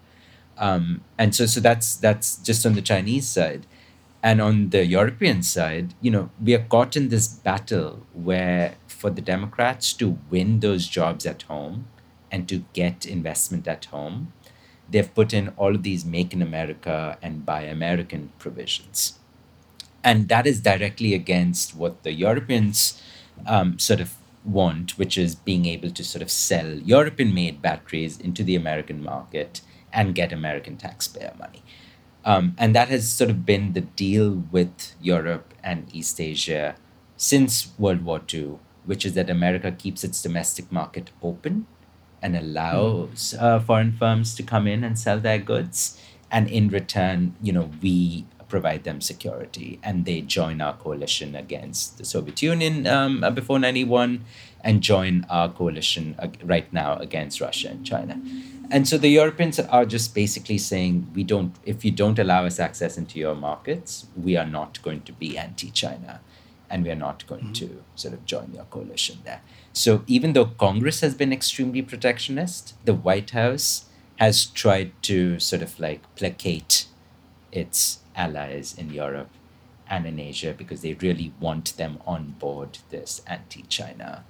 Um, 0.57 1.01
and 1.17 1.33
so 1.33 1.45
so 1.45 1.61
that's 1.61 1.95
that's 1.95 2.35
just 2.37 2.65
on 2.65 2.73
the 2.73 2.81
chinese 2.81 3.27
side. 3.27 3.65
And 4.21 4.41
on 4.41 4.71
the 4.71 4.85
european 4.85 5.41
side 5.43 5.93
you 6.01 6.11
know 6.11 6.29
we 6.43 6.53
are 6.53 6.65
caught 6.65 6.97
in 6.97 7.07
this 7.07 7.29
battle 7.29 8.05
where 8.11 8.75
for 8.85 9.09
the 9.09 9.21
democrats 9.21 9.93
to 9.93 10.19
win 10.29 10.59
those 10.59 10.89
jobs 10.89 11.25
at 11.25 11.43
home 11.43 11.87
and 12.29 12.45
to 12.49 12.65
get 12.73 13.05
investment 13.05 13.65
at 13.65 13.85
home 13.85 14.33
they've 14.89 15.15
put 15.15 15.33
in 15.33 15.47
all 15.55 15.73
of 15.73 15.83
these 15.83 16.03
make 16.03 16.33
in 16.33 16.41
america 16.41 17.17
and 17.21 17.45
buy 17.45 17.61
american 17.61 18.29
provisions 18.39 19.18
and 20.03 20.27
that 20.29 20.47
is 20.47 20.61
directly 20.61 21.13
against 21.13 21.75
what 21.75 22.03
the 22.03 22.13
Europeans 22.13 23.01
um, 23.45 23.77
sort 23.79 23.99
of 23.99 24.15
want, 24.45 24.97
which 24.97 25.17
is 25.17 25.35
being 25.35 25.65
able 25.65 25.89
to 25.91 26.03
sort 26.03 26.21
of 26.21 26.31
sell 26.31 26.67
European 26.67 27.33
made 27.33 27.61
batteries 27.61 28.19
into 28.19 28.43
the 28.43 28.55
American 28.55 29.03
market 29.03 29.61
and 29.91 30.15
get 30.15 30.31
American 30.31 30.77
taxpayer 30.77 31.33
money. 31.37 31.63
Um, 32.25 32.55
and 32.57 32.75
that 32.75 32.89
has 32.89 33.09
sort 33.09 33.29
of 33.29 33.45
been 33.45 33.73
the 33.73 33.81
deal 33.81 34.43
with 34.51 34.93
Europe 35.01 35.53
and 35.63 35.87
East 35.93 36.19
Asia 36.19 36.75
since 37.17 37.71
World 37.77 38.03
War 38.03 38.21
II, 38.31 38.59
which 38.85 39.05
is 39.05 39.13
that 39.13 39.29
America 39.29 39.71
keeps 39.71 40.03
its 40.03 40.21
domestic 40.21 40.71
market 40.71 41.11
open 41.21 41.65
and 42.21 42.35
allows 42.35 43.33
uh, 43.39 43.59
foreign 43.59 43.93
firms 43.93 44.35
to 44.35 44.43
come 44.43 44.67
in 44.67 44.83
and 44.83 44.99
sell 44.99 45.19
their 45.19 45.37
goods. 45.39 45.99
And 46.31 46.47
in 46.49 46.67
return, 46.69 47.35
you 47.41 47.53
know, 47.53 47.71
we 47.81 48.25
provide 48.49 48.83
them 48.83 48.99
security. 48.99 49.79
And 49.81 50.05
they 50.05 50.21
join 50.21 50.59
our 50.59 50.75
coalition 50.75 51.35
against 51.35 51.97
the 51.97 52.05
Soviet 52.05 52.41
Union 52.41 52.85
um, 52.87 53.23
uh, 53.23 53.31
before 53.31 53.59
91 53.59 54.25
and 54.61 54.81
join 54.81 55.25
our 55.29 55.49
coalition 55.49 56.15
uh, 56.19 56.27
right 56.43 56.71
now 56.73 56.97
against 56.97 57.39
Russia 57.39 57.69
and 57.69 57.85
China. 57.85 58.21
And 58.71 58.87
so 58.87 58.97
the 58.97 59.09
Europeans 59.09 59.59
are 59.59 59.85
just 59.85 60.13
basically 60.13 60.57
saying, 60.57 61.09
we 61.15 61.23
don't, 61.23 61.55
if 61.65 61.83
you 61.83 61.91
don't 61.91 62.19
allow 62.19 62.45
us 62.45 62.59
access 62.59 62.97
into 62.97 63.17
your 63.17 63.35
markets, 63.35 64.07
we 64.15 64.35
are 64.35 64.45
not 64.45 64.81
going 64.83 65.01
to 65.03 65.13
be 65.13 65.37
anti 65.37 65.71
China 65.71 66.21
and 66.69 66.83
we 66.83 66.91
are 66.91 66.95
not 66.95 67.25
going 67.25 67.45
mm-hmm. 67.45 67.53
to 67.53 67.83
sort 67.95 68.13
of 68.13 68.25
join 68.25 68.51
your 68.53 68.65
coalition 68.65 69.19
there. 69.23 69.41
So 69.73 70.03
even 70.07 70.33
though 70.33 70.45
Congress 70.45 71.01
has 71.01 71.15
been 71.15 71.33
extremely 71.33 71.81
protectionist, 71.81 72.75
the 72.85 72.93
White 72.93 73.31
House 73.31 73.85
has 74.17 74.45
tried 74.45 74.91
to 75.03 75.39
sort 75.39 75.61
of 75.61 75.79
like 75.79 76.03
placate 76.15 76.85
its 77.51 77.98
allies 78.19 78.75
in 78.77 78.91
Europe 78.91 79.29
and 79.89 80.05
in 80.05 80.19
Asia 80.19 80.53
because 80.55 80.81
they 80.81 80.93
really 80.93 81.33
want 81.39 81.75
them 81.77 81.97
on 82.05 82.35
board 82.39 82.79
this 82.89 83.21
anti 83.25 83.63
China 83.63 84.23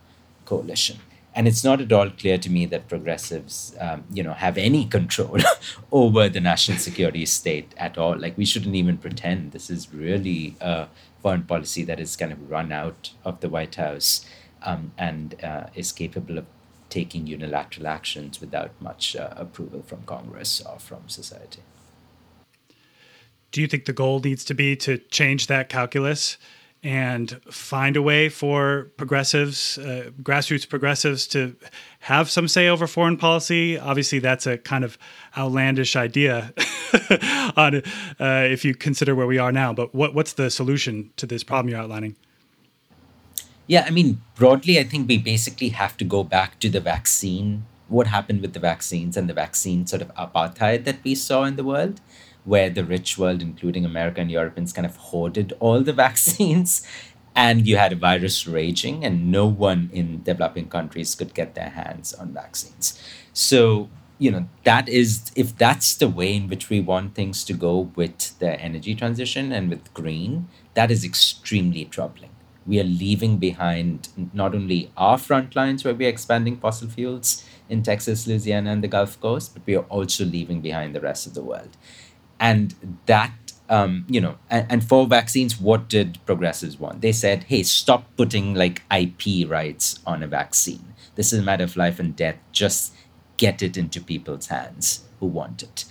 coalition. 0.45 0.99
And 1.35 1.47
it's 1.47 1.63
not 1.63 1.79
at 1.79 1.91
all 1.91 2.09
clear 2.09 2.37
to 2.37 2.49
me 2.49 2.65
that 2.67 2.87
progressives, 2.87 3.75
um, 3.79 4.03
you 4.11 4.23
know, 4.23 4.33
have 4.33 4.57
any 4.57 4.85
control 4.85 5.37
over 5.91 6.27
the 6.27 6.39
national 6.39 6.79
security 6.79 7.25
state 7.25 7.73
at 7.77 7.97
all. 7.97 8.17
Like 8.17 8.37
we 8.37 8.45
shouldn't 8.45 8.75
even 8.75 8.97
pretend 8.97 9.51
this 9.51 9.69
is 9.69 9.93
really 9.93 10.55
a 10.59 10.87
foreign 11.21 11.43
policy 11.43 11.83
that 11.83 11.99
is 11.99 12.15
kind 12.15 12.31
of 12.31 12.49
run 12.49 12.71
out 12.71 13.11
of 13.23 13.41
the 13.41 13.49
White 13.49 13.75
House 13.75 14.25
um, 14.63 14.91
and 14.97 15.41
uh, 15.43 15.67
is 15.75 15.91
capable 15.91 16.37
of 16.37 16.45
taking 16.89 17.27
unilateral 17.27 17.87
actions 17.87 18.41
without 18.41 18.71
much 18.81 19.15
uh, 19.15 19.29
approval 19.35 19.83
from 19.83 20.01
Congress 20.03 20.61
or 20.65 20.79
from 20.79 21.07
society 21.07 21.61
do 23.51 23.61
you 23.61 23.67
think 23.67 23.85
the 23.85 23.93
goal 23.93 24.19
needs 24.19 24.43
to 24.45 24.53
be 24.53 24.75
to 24.77 24.97
change 24.97 25.47
that 25.47 25.69
calculus 25.69 26.37
and 26.81 27.41
find 27.51 27.97
a 27.97 28.01
way 28.01 28.29
for 28.29 28.89
progressives, 28.95 29.77
uh, 29.79 30.11
grassroots 30.23 30.67
progressives, 30.67 31.27
to 31.27 31.55
have 32.01 32.29
some 32.29 32.47
say 32.47 32.67
over 32.67 32.87
foreign 32.87 33.17
policy? 33.17 33.77
Obviously, 33.77 34.19
that's 34.19 34.47
a 34.47 34.57
kind 34.57 34.83
of 34.83 34.97
outlandish 35.37 35.95
idea 35.95 36.53
on 37.57 37.81
uh, 38.19 38.47
if 38.49 38.63
you 38.63 38.73
consider 38.73 39.13
where 39.13 39.27
we 39.27 39.37
are 39.37 39.51
now. 39.51 39.73
But 39.73 39.93
what, 39.93 40.13
what's 40.13 40.33
the 40.33 40.49
solution 40.49 41.11
to 41.17 41.25
this 41.25 41.43
problem 41.43 41.69
you're 41.69 41.81
outlining? 41.81 42.15
Yeah, 43.67 43.83
I 43.85 43.91
mean, 43.91 44.21
broadly, 44.35 44.79
I 44.79 44.83
think 44.83 45.07
we 45.07 45.17
basically 45.17 45.69
have 45.69 45.95
to 45.97 46.05
go 46.05 46.23
back 46.23 46.59
to 46.59 46.69
the 46.69 46.79
vaccine, 46.79 47.65
what 47.87 48.07
happened 48.07 48.41
with 48.41 48.53
the 48.53 48.59
vaccines 48.59 49.17
and 49.17 49.29
the 49.29 49.33
vaccine 49.33 49.85
sort 49.85 50.01
of 50.01 50.13
apartheid 50.15 50.85
that 50.85 51.03
we 51.03 51.13
saw 51.13 51.43
in 51.43 51.55
the 51.55 51.63
world 51.63 51.99
where 52.45 52.69
the 52.69 52.83
rich 52.83 53.17
world, 53.17 53.41
including 53.41 53.85
America 53.85 54.21
and 54.21 54.31
Europeans, 54.31 54.73
kind 54.73 54.85
of 54.85 54.95
hoarded 54.95 55.53
all 55.59 55.81
the 55.81 55.93
vaccines. 56.05 56.85
And 57.35 57.67
you 57.67 57.77
had 57.77 57.93
a 57.93 57.95
virus 57.95 58.47
raging, 58.47 59.05
and 59.05 59.31
no 59.31 59.45
one 59.45 59.89
in 59.93 60.23
developing 60.23 60.67
countries 60.67 61.15
could 61.15 61.33
get 61.33 61.55
their 61.55 61.69
hands 61.69 62.13
on 62.13 62.33
vaccines. 62.33 63.01
So, 63.33 63.89
you 64.17 64.31
know, 64.31 64.49
that 64.65 64.89
is, 64.89 65.31
if 65.35 65.55
that's 65.57 65.95
the 65.95 66.09
way 66.09 66.35
in 66.35 66.47
which 66.47 66.69
we 66.69 66.81
want 66.81 67.15
things 67.15 67.45
to 67.45 67.53
go 67.53 67.91
with 67.95 68.37
the 68.39 68.59
energy 68.59 68.93
transition 68.95 69.53
and 69.53 69.69
with 69.69 69.93
green, 69.93 70.49
that 70.73 70.91
is 70.91 71.05
extremely 71.05 71.85
troubling. 71.85 72.31
We 72.65 72.79
are 72.79 72.83
leaving 72.83 73.37
behind 73.37 74.09
not 74.33 74.53
only 74.53 74.91
our 74.97 75.17
front 75.17 75.55
lines 75.55 75.85
where 75.85 75.93
we're 75.93 76.09
expanding 76.09 76.57
fossil 76.57 76.89
fuels 76.89 77.45
in 77.69 77.83
Texas, 77.83 78.27
Louisiana, 78.27 78.71
and 78.71 78.83
the 78.83 78.87
Gulf 78.87 79.19
Coast, 79.21 79.53
but 79.53 79.63
we 79.65 79.75
are 79.75 79.85
also 79.85 80.25
leaving 80.25 80.59
behind 80.61 80.93
the 80.93 81.01
rest 81.01 81.25
of 81.25 81.35
the 81.35 81.43
world 81.43 81.77
and 82.39 82.99
that 83.05 83.31
um, 83.69 84.05
you 84.07 84.19
know 84.19 84.37
and, 84.49 84.65
and, 84.69 84.83
for 84.83 85.05
vaccines 85.05 85.59
what 85.59 85.87
did 85.87 86.17
progressives 86.25 86.79
want? 86.79 87.01
They 87.01 87.11
said 87.11 87.43
hey 87.45 87.63
stop 87.63 88.05
putting 88.17 88.53
like 88.55 88.81
ip 88.91 89.49
rights 89.49 89.99
on 90.05 90.23
a 90.23 90.27
vaccine. 90.27 90.93
This 91.15 91.33
is 91.33 91.39
a 91.39 91.43
matter 91.43 91.63
of 91.63 91.75
life 91.75 91.99
and 91.99 92.15
death. 92.15 92.37
Just 92.51 92.93
get 93.37 93.61
it 93.61 93.77
into 93.77 94.01
people's 94.01 94.47
hands 94.47 95.05
who 95.19 95.27
want 95.27 95.63
it. 95.63 95.85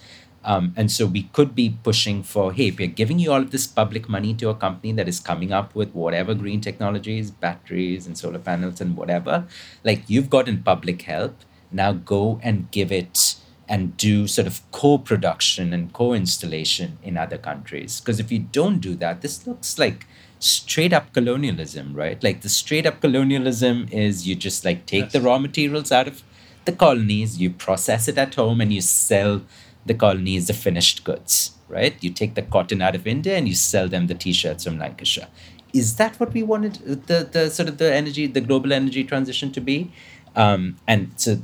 Um, 0.44 0.72
and 0.76 0.90
so 0.90 1.04
we 1.04 1.24
could 1.24 1.54
be 1.54 1.76
pushing 1.82 2.22
for 2.22 2.52
hey 2.52 2.68
if 2.68 2.78
we're 2.78 2.86
giving 2.86 3.18
you 3.18 3.32
all 3.32 3.42
of 3.42 3.50
this 3.50 3.66
public 3.66 4.08
money 4.08 4.34
to 4.34 4.48
a 4.48 4.54
company 4.54 4.92
that 4.92 5.08
is 5.08 5.20
coming 5.20 5.52
up 5.52 5.74
with 5.74 5.92
whatever 5.94 6.34
green 6.34 6.60
technologies 6.60 7.30
batteries 7.30 8.06
and 8.06 8.16
solar 8.16 8.38
panels 8.38 8.80
and 8.80 8.96
whatever. 8.96 9.46
Like 9.84 10.04
you've 10.08 10.30
gotten 10.30 10.62
public 10.62 11.02
help. 11.02 11.36
Now 11.70 11.92
go 11.92 12.40
and 12.42 12.70
give 12.70 12.90
it 12.90 13.34
and 13.68 13.96
do 13.96 14.26
sort 14.26 14.46
of 14.46 14.60
co-production 14.72 15.72
and 15.72 15.92
co-installation 15.92 16.98
in 17.02 17.16
other 17.16 17.38
countries 17.38 18.00
because 18.00 18.18
if 18.18 18.32
you 18.32 18.38
don't 18.38 18.80
do 18.80 18.94
that 18.94 19.20
this 19.20 19.46
looks 19.46 19.78
like 19.78 20.06
straight 20.38 20.92
up 20.92 21.12
colonialism, 21.12 21.94
right? 21.94 22.22
Like 22.22 22.42
the 22.42 22.48
straight 22.48 22.86
up 22.86 23.00
colonialism 23.00 23.88
is 23.90 24.26
you 24.26 24.34
just 24.34 24.64
like 24.64 24.86
take 24.86 25.04
yes. 25.04 25.12
the 25.12 25.20
raw 25.20 25.38
materials 25.38 25.92
out 25.92 26.08
of 26.08 26.22
the 26.64 26.72
colonies, 26.72 27.40
you 27.40 27.50
process 27.50 28.08
it 28.08 28.18
at 28.18 28.34
home, 28.34 28.60
and 28.60 28.72
you 28.72 28.80
sell 28.80 29.42
the 29.86 29.94
colonies 29.94 30.46
the 30.46 30.52
finished 30.52 31.04
goods, 31.04 31.52
right? 31.68 31.96
You 32.02 32.10
take 32.10 32.34
the 32.34 32.42
cotton 32.42 32.82
out 32.82 32.94
of 32.94 33.06
India 33.06 33.36
and 33.36 33.48
you 33.48 33.54
sell 33.54 33.88
them 33.88 34.06
the 34.06 34.14
t-shirts 34.14 34.64
from 34.64 34.78
Lancashire. 34.78 35.28
Is 35.72 35.96
that 35.96 36.18
what 36.20 36.32
we 36.32 36.42
wanted 36.42 37.06
the 37.06 37.28
the 37.30 37.50
sort 37.50 37.68
of 37.68 37.78
the 37.78 37.92
energy, 37.92 38.26
the 38.26 38.40
global 38.40 38.72
energy 38.72 39.04
transition 39.04 39.52
to 39.52 39.60
be? 39.60 39.92
Um, 40.36 40.76
and 40.86 41.12
so 41.16 41.38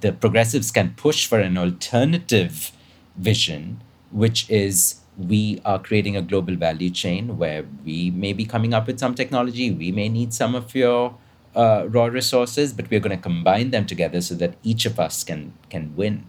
the 0.00 0.12
progressives 0.12 0.70
can 0.70 0.94
push 0.96 1.26
for 1.26 1.40
an 1.40 1.58
alternative 1.58 2.72
vision, 3.16 3.82
which 4.10 4.48
is 4.50 5.00
we 5.16 5.60
are 5.64 5.78
creating 5.78 6.16
a 6.16 6.22
global 6.22 6.56
value 6.56 6.90
chain 6.90 7.38
where 7.38 7.64
we 7.84 8.10
may 8.10 8.32
be 8.32 8.44
coming 8.44 8.74
up 8.74 8.86
with 8.86 8.98
some 8.98 9.14
technology, 9.14 9.70
we 9.70 9.92
may 9.92 10.08
need 10.08 10.34
some 10.34 10.54
of 10.54 10.74
your 10.74 11.16
uh, 11.54 11.86
raw 11.88 12.06
resources, 12.06 12.72
but 12.72 12.90
we're 12.90 13.00
going 13.00 13.16
to 13.16 13.22
combine 13.22 13.70
them 13.70 13.86
together 13.86 14.20
so 14.20 14.34
that 14.34 14.54
each 14.62 14.86
of 14.86 14.98
us 14.98 15.22
can 15.22 15.52
can 15.70 15.94
win. 15.94 16.24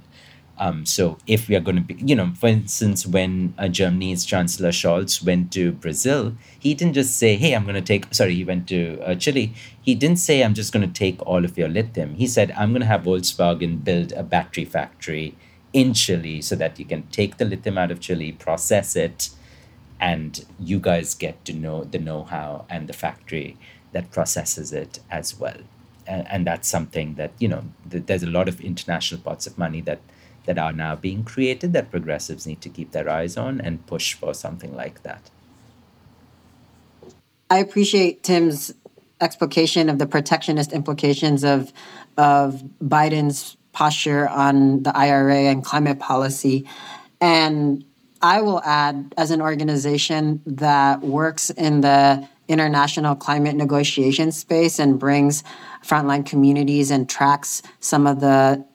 Um, 0.58 0.86
so 0.86 1.18
if 1.28 1.50
we 1.50 1.56
are 1.56 1.60
going 1.60 1.76
to 1.76 1.82
be, 1.82 1.96
you 1.96 2.16
know, 2.16 2.32
for 2.40 2.48
instance, 2.48 3.06
when 3.06 3.54
uh, 3.58 3.68
Germany's 3.68 4.24
Chancellor 4.24 4.70
Scholz 4.70 5.24
went 5.24 5.52
to 5.54 5.74
Brazil, 5.74 6.36
he 6.58 6.74
didn't 6.74 6.94
just 6.94 7.18
say, 7.18 7.36
"Hey, 7.36 7.54
I'm 7.54 7.64
going 7.64 7.76
to 7.76 7.82
take." 7.82 8.14
Sorry, 8.14 8.36
he 8.36 8.46
went 8.46 8.68
to 8.70 9.00
uh, 9.02 9.16
Chile. 9.16 9.54
He 9.82 9.96
didn't 9.96 10.20
say, 10.20 10.44
"I'm 10.44 10.54
just 10.54 10.72
going 10.72 10.88
to 10.88 10.94
take 10.94 11.22
all 11.26 11.44
of 11.44 11.58
your 11.58 11.68
lithium." 11.68 12.16
He 12.16 12.26
said, 12.28 12.52
"I'm 12.58 12.72
going 12.72 12.82
to 12.82 12.88
have 12.88 13.04
Volkswagen 13.04 13.84
build 13.84 14.14
a 14.14 14.24
battery 14.24 14.64
factory 14.64 15.36
in 15.74 15.94
Chile 15.94 16.42
so 16.42 16.56
that 16.56 16.80
you 16.80 16.86
can 16.86 17.04
take 17.08 17.36
the 17.36 17.46
lithium 17.46 17.78
out 17.78 17.92
of 17.92 18.00
Chile, 18.00 18.32
process 18.32 18.96
it, 18.96 19.32
and 20.00 20.46
you 20.58 20.80
guys 20.80 21.16
get 21.16 21.44
to 21.46 21.54
know 21.54 21.84
the 21.84 22.00
know-how 22.00 22.66
and 22.70 22.88
the 22.88 22.94
factory 22.94 23.58
that 23.92 24.10
processes 24.10 24.72
it 24.72 25.00
as 25.12 25.38
well." 25.38 25.58
And, 26.08 26.26
and 26.30 26.48
that's 26.48 26.70
something 26.70 27.16
that 27.16 27.34
you 27.40 27.50
know. 27.50 27.66
Th- 27.92 28.06
there's 28.06 28.24
a 28.24 28.28
lot 28.28 28.48
of 28.48 28.62
international 28.62 29.20
pots 29.20 29.46
of 29.48 29.58
money 29.58 29.82
that 29.82 30.00
that 30.46 30.58
are 30.58 30.74
now 30.74 30.96
being 30.96 31.24
created 31.24 31.74
that 31.74 31.92
progressives 31.92 32.46
need 32.46 32.62
to 32.62 32.70
keep 32.70 32.92
their 32.92 33.10
eyes 33.10 33.38
on 33.38 33.62
and 33.62 33.86
push 33.88 34.14
for 34.14 34.34
something 34.34 34.76
like 34.76 35.04
that. 35.04 35.30
I 37.50 37.60
appreciate 37.60 38.24
Tim's 38.24 38.74
explication 39.22 39.90
of 39.90 39.98
the 39.98 40.06
protectionist 40.08 40.74
implications 40.74 41.44
of 41.44 41.72
of 42.18 42.64
Biden's 42.84 43.58
posture 43.72 44.28
on 44.30 44.84
the 44.84 44.96
IRA 44.96 45.44
and 45.52 45.64
climate 45.64 46.00
policy. 46.00 46.68
And 47.20 47.84
I 48.22 48.42
will 48.42 48.62
add, 48.64 49.14
as 49.18 49.32
an 49.32 49.42
organization 49.42 50.42
that 50.46 51.02
works 51.02 51.50
in 51.50 51.82
the 51.82 52.28
international 52.48 53.16
climate 53.16 53.56
negotiation 53.56 54.32
space 54.32 54.80
and 54.80 54.98
brings 54.98 55.44
frontline 55.86 56.26
communities 56.26 56.90
and 56.90 57.10
tracks 57.10 57.62
some 57.80 58.08
of 58.08 58.20
the 58.22 58.66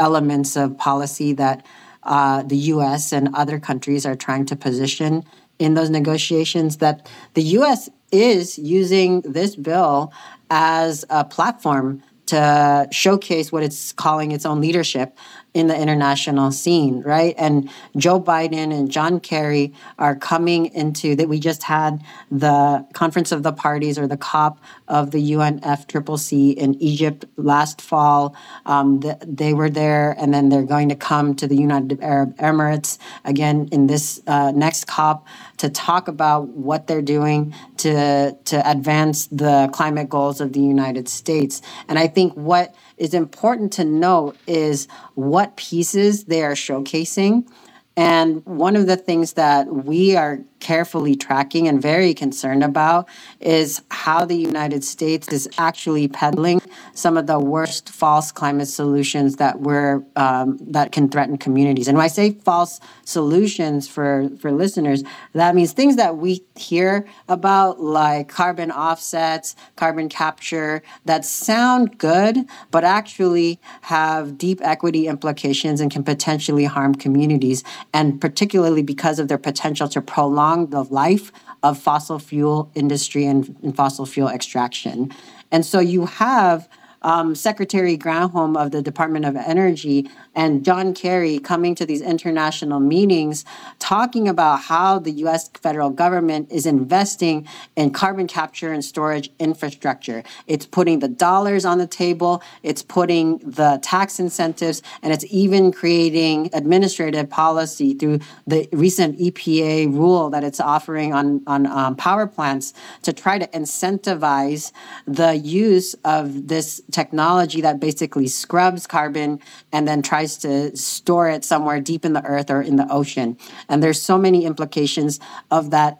elements 0.00 0.56
of 0.56 0.76
policy 0.78 1.32
that 1.34 1.64
uh, 2.04 2.42
the 2.42 2.56
US 2.56 3.12
and 3.12 3.28
other 3.34 3.58
countries 3.58 4.06
are 4.06 4.16
trying 4.16 4.46
to 4.46 4.56
position 4.56 5.24
in 5.58 5.74
those 5.74 5.90
negotiations, 5.90 6.76
that 6.78 7.10
the 7.34 7.42
US 7.42 7.88
is 8.12 8.58
using 8.58 9.20
this 9.22 9.56
bill 9.56 10.12
as 10.50 11.04
a 11.10 11.24
platform 11.24 12.02
to 12.26 12.86
showcase 12.90 13.50
what 13.50 13.62
it's 13.62 13.92
calling 13.92 14.32
its 14.32 14.44
own 14.44 14.60
leadership 14.60 15.16
in 15.58 15.66
the 15.66 15.76
international 15.76 16.52
scene, 16.52 17.02
right? 17.02 17.34
And 17.36 17.68
Joe 17.96 18.20
Biden 18.20 18.72
and 18.72 18.90
John 18.90 19.18
Kerry 19.18 19.74
are 19.98 20.14
coming 20.14 20.66
into 20.66 21.16
that. 21.16 21.28
We 21.28 21.40
just 21.40 21.64
had 21.64 22.04
the 22.30 22.86
Conference 22.92 23.32
of 23.32 23.42
the 23.42 23.52
Parties 23.52 23.98
or 23.98 24.06
the 24.06 24.16
COP 24.16 24.60
of 24.86 25.10
the 25.10 25.32
UNFCCC 25.32 26.54
in 26.54 26.80
Egypt 26.80 27.24
last 27.36 27.80
fall. 27.80 28.36
Um, 28.66 29.00
the, 29.00 29.18
they 29.26 29.52
were 29.52 29.68
there, 29.68 30.14
and 30.18 30.32
then 30.32 30.48
they're 30.48 30.62
going 30.62 30.88
to 30.90 30.94
come 30.94 31.34
to 31.34 31.48
the 31.48 31.56
United 31.56 32.00
Arab 32.02 32.36
Emirates 32.38 32.98
again 33.24 33.68
in 33.72 33.88
this 33.88 34.20
uh, 34.26 34.52
next 34.52 34.86
COP 34.86 35.26
to 35.56 35.68
talk 35.68 36.06
about 36.06 36.48
what 36.48 36.86
they're 36.86 37.02
doing 37.02 37.52
to 37.78 38.36
to 38.44 38.70
advance 38.70 39.26
the 39.26 39.68
climate 39.72 40.08
goals 40.08 40.40
of 40.40 40.52
the 40.52 40.60
United 40.60 41.08
States. 41.08 41.60
And 41.88 41.98
I 41.98 42.06
think 42.06 42.32
what 42.34 42.74
is 42.98 43.14
important 43.14 43.72
to 43.74 43.84
note 43.84 44.36
is 44.46 44.88
what 45.14 45.56
pieces 45.56 46.24
they 46.24 46.42
are 46.42 46.52
showcasing. 46.52 47.48
And 47.96 48.44
one 48.46 48.76
of 48.76 48.86
the 48.86 48.96
things 48.96 49.32
that 49.32 49.66
we 49.66 50.16
are 50.16 50.38
carefully 50.60 51.14
tracking 51.14 51.68
and 51.68 51.80
very 51.80 52.14
concerned 52.14 52.64
about 52.64 53.08
is 53.40 53.82
how 53.90 54.24
the 54.24 54.36
United 54.36 54.82
States 54.84 55.28
is 55.28 55.48
actually 55.58 56.08
peddling 56.08 56.60
some 56.94 57.16
of 57.16 57.26
the 57.26 57.38
worst 57.38 57.88
false 57.90 58.32
climate 58.32 58.68
solutions 58.68 59.36
that 59.36 59.60
were 59.60 60.02
um, 60.16 60.58
that 60.60 60.92
can 60.92 61.08
threaten 61.08 61.36
communities. 61.36 61.88
And 61.88 61.96
when 61.96 62.04
I 62.04 62.08
say 62.08 62.32
false 62.32 62.80
solutions 63.04 63.86
for 63.88 64.28
for 64.40 64.50
listeners, 64.50 65.04
that 65.32 65.54
means 65.54 65.72
things 65.72 65.96
that 65.96 66.16
we 66.16 66.44
hear 66.56 67.06
about 67.28 67.80
like 67.80 68.28
carbon 68.28 68.70
offsets, 68.70 69.54
carbon 69.76 70.08
capture 70.08 70.82
that 71.04 71.24
sound 71.24 71.98
good, 71.98 72.36
but 72.70 72.84
actually 72.84 73.60
have 73.82 74.36
deep 74.38 74.60
equity 74.62 75.06
implications 75.06 75.80
and 75.80 75.90
can 75.90 76.02
potentially 76.02 76.64
harm 76.64 76.94
communities, 76.94 77.62
and 77.92 78.20
particularly 78.20 78.82
because 78.82 79.18
of 79.18 79.28
their 79.28 79.38
potential 79.38 79.88
to 79.88 80.00
prolong 80.00 80.47
the 80.56 80.84
life 80.84 81.32
of 81.62 81.78
fossil 81.78 82.18
fuel 82.18 82.70
industry 82.74 83.26
and, 83.26 83.56
and 83.62 83.76
fossil 83.76 84.06
fuel 84.06 84.28
extraction. 84.28 85.12
And 85.50 85.64
so 85.64 85.80
you 85.80 86.06
have 86.06 86.68
um, 87.02 87.34
Secretary 87.34 87.96
Granholm 87.96 88.56
of 88.56 88.70
the 88.70 88.82
Department 88.82 89.24
of 89.24 89.36
Energy 89.36 90.08
and 90.38 90.64
John 90.64 90.94
Kerry 90.94 91.40
coming 91.40 91.74
to 91.74 91.84
these 91.84 92.00
international 92.00 92.78
meetings 92.78 93.44
talking 93.80 94.28
about 94.28 94.60
how 94.60 95.00
the 95.00 95.10
US 95.24 95.48
federal 95.48 95.90
government 95.90 96.52
is 96.52 96.64
investing 96.64 97.44
in 97.74 97.90
carbon 97.90 98.28
capture 98.28 98.72
and 98.72 98.84
storage 98.84 99.30
infrastructure. 99.40 100.22
It's 100.46 100.64
putting 100.64 101.00
the 101.00 101.08
dollars 101.08 101.64
on 101.64 101.78
the 101.78 101.88
table, 101.88 102.40
it's 102.62 102.82
putting 102.82 103.38
the 103.38 103.80
tax 103.82 104.20
incentives, 104.20 104.80
and 105.02 105.12
it's 105.12 105.24
even 105.28 105.72
creating 105.72 106.50
administrative 106.52 107.28
policy 107.28 107.94
through 107.94 108.20
the 108.46 108.68
recent 108.70 109.18
EPA 109.18 109.92
rule 109.92 110.30
that 110.30 110.44
it's 110.44 110.60
offering 110.60 111.12
on, 111.12 111.42
on 111.48 111.66
um, 111.66 111.96
power 111.96 112.28
plants 112.28 112.74
to 113.02 113.12
try 113.12 113.40
to 113.40 113.46
incentivize 113.48 114.70
the 115.04 115.34
use 115.34 115.94
of 116.04 116.46
this 116.46 116.80
technology 116.92 117.60
that 117.60 117.80
basically 117.80 118.28
scrubs 118.28 118.86
carbon 118.86 119.40
and 119.72 119.88
then 119.88 120.00
tries 120.00 120.27
to 120.38 120.76
store 120.76 121.28
it 121.28 121.44
somewhere 121.44 121.80
deep 121.80 122.04
in 122.04 122.12
the 122.12 122.24
earth 122.24 122.50
or 122.50 122.60
in 122.60 122.76
the 122.76 122.86
ocean. 122.90 123.36
And 123.68 123.82
there's 123.82 124.00
so 124.00 124.18
many 124.18 124.44
implications 124.44 125.18
of 125.50 125.70
that 125.70 125.98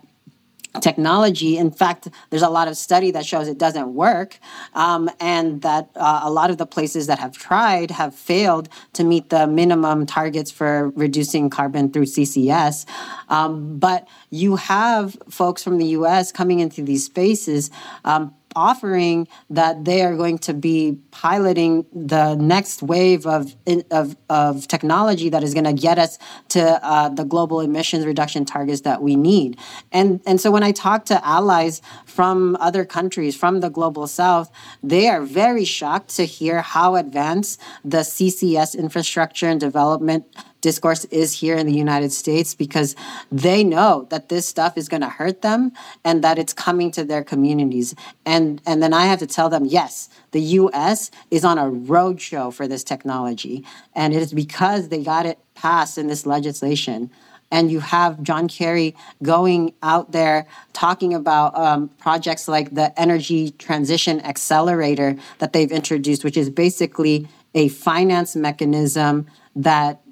technology. 0.80 1.56
In 1.56 1.70
fact, 1.70 2.08
there's 2.30 2.42
a 2.42 2.48
lot 2.48 2.68
of 2.68 2.76
study 2.76 3.10
that 3.12 3.24
shows 3.24 3.48
it 3.48 3.58
doesn't 3.58 3.94
work, 3.94 4.38
um, 4.74 5.10
and 5.20 5.62
that 5.62 5.90
uh, 5.96 6.20
a 6.22 6.30
lot 6.30 6.50
of 6.50 6.58
the 6.58 6.66
places 6.66 7.06
that 7.06 7.18
have 7.18 7.36
tried 7.36 7.90
have 7.90 8.14
failed 8.14 8.68
to 8.92 9.04
meet 9.04 9.30
the 9.30 9.46
minimum 9.46 10.06
targets 10.06 10.50
for 10.50 10.90
reducing 10.90 11.50
carbon 11.50 11.90
through 11.90 12.04
CCS. 12.04 12.86
Um, 13.28 13.78
but 13.78 14.06
you 14.30 14.56
have 14.56 15.16
folks 15.28 15.64
from 15.64 15.78
the 15.78 15.86
U.S. 15.86 16.32
coming 16.32 16.60
into 16.60 16.82
these 16.82 17.04
spaces. 17.04 17.70
Um, 18.04 18.34
offering 18.56 19.28
that 19.50 19.84
they 19.84 20.02
are 20.02 20.16
going 20.16 20.38
to 20.38 20.54
be 20.54 20.98
piloting 21.10 21.86
the 21.92 22.34
next 22.36 22.82
wave 22.82 23.26
of 23.26 23.54
of, 23.90 24.16
of 24.28 24.68
technology 24.68 25.28
that 25.28 25.42
is 25.42 25.54
going 25.54 25.64
to 25.64 25.72
get 25.72 25.98
us 25.98 26.18
to 26.48 26.62
uh, 26.84 27.08
the 27.08 27.24
global 27.24 27.60
emissions 27.60 28.06
reduction 28.06 28.44
targets 28.44 28.82
that 28.82 29.02
we 29.02 29.16
need. 29.16 29.58
And 29.92 30.20
and 30.26 30.40
so 30.40 30.50
when 30.50 30.62
I 30.62 30.72
talk 30.72 31.04
to 31.06 31.26
allies 31.26 31.80
from 32.04 32.56
other 32.60 32.84
countries 32.84 33.36
from 33.36 33.60
the 33.60 33.70
global 33.70 34.06
south, 34.06 34.50
they 34.82 35.08
are 35.08 35.22
very 35.22 35.64
shocked 35.64 36.16
to 36.16 36.24
hear 36.24 36.62
how 36.62 36.96
advanced 36.96 37.60
the 37.84 37.98
CCS 37.98 38.78
infrastructure 38.78 39.48
and 39.48 39.60
development 39.60 40.24
discourse 40.60 41.04
is 41.06 41.32
here 41.32 41.56
in 41.56 41.66
the 41.66 41.72
United 41.72 42.12
States 42.12 42.54
because 42.54 42.96
they 43.30 43.62
know 43.62 44.06
that 44.10 44.28
this 44.28 44.46
stuff 44.46 44.76
is 44.76 44.88
going 44.88 45.00
to 45.00 45.08
hurt 45.08 45.42
them 45.42 45.72
and 46.04 46.22
that 46.24 46.38
it's 46.38 46.52
coming 46.52 46.90
to 46.92 47.04
their 47.04 47.22
communities. 47.22 47.94
And 48.26 48.60
and 48.66 48.82
then 48.82 48.92
I 48.92 49.06
have 49.06 49.18
to 49.20 49.26
tell 49.26 49.48
them, 49.48 49.64
yes, 49.64 50.08
the 50.32 50.40
US 50.40 51.10
is 51.30 51.44
on 51.44 51.58
a 51.58 51.64
roadshow 51.64 52.52
for 52.52 52.66
this 52.66 52.84
technology. 52.84 53.64
And 53.94 54.14
it 54.14 54.22
is 54.22 54.32
because 54.32 54.88
they 54.88 55.02
got 55.02 55.26
it 55.26 55.38
passed 55.54 55.98
in 55.98 56.06
this 56.06 56.26
legislation 56.26 57.10
and 57.50 57.70
you 57.70 57.80
have 57.80 58.22
John 58.22 58.48
Kerry 58.48 58.94
going 59.22 59.72
out 59.82 60.12
there 60.12 60.46
talking 60.72 61.14
about 61.14 61.56
um, 61.56 61.88
projects 61.98 62.46
like 62.46 62.74
the 62.74 62.98
Energy 63.00 63.52
Transition 63.52 64.20
Accelerator 64.20 65.16
that 65.38 65.52
they've 65.52 65.72
introduced, 65.72 66.24
which 66.24 66.36
is 66.36 66.50
basically 66.50 67.26
a 67.54 67.68
finance 67.68 68.36
mechanism 68.36 69.26
that 69.56 70.02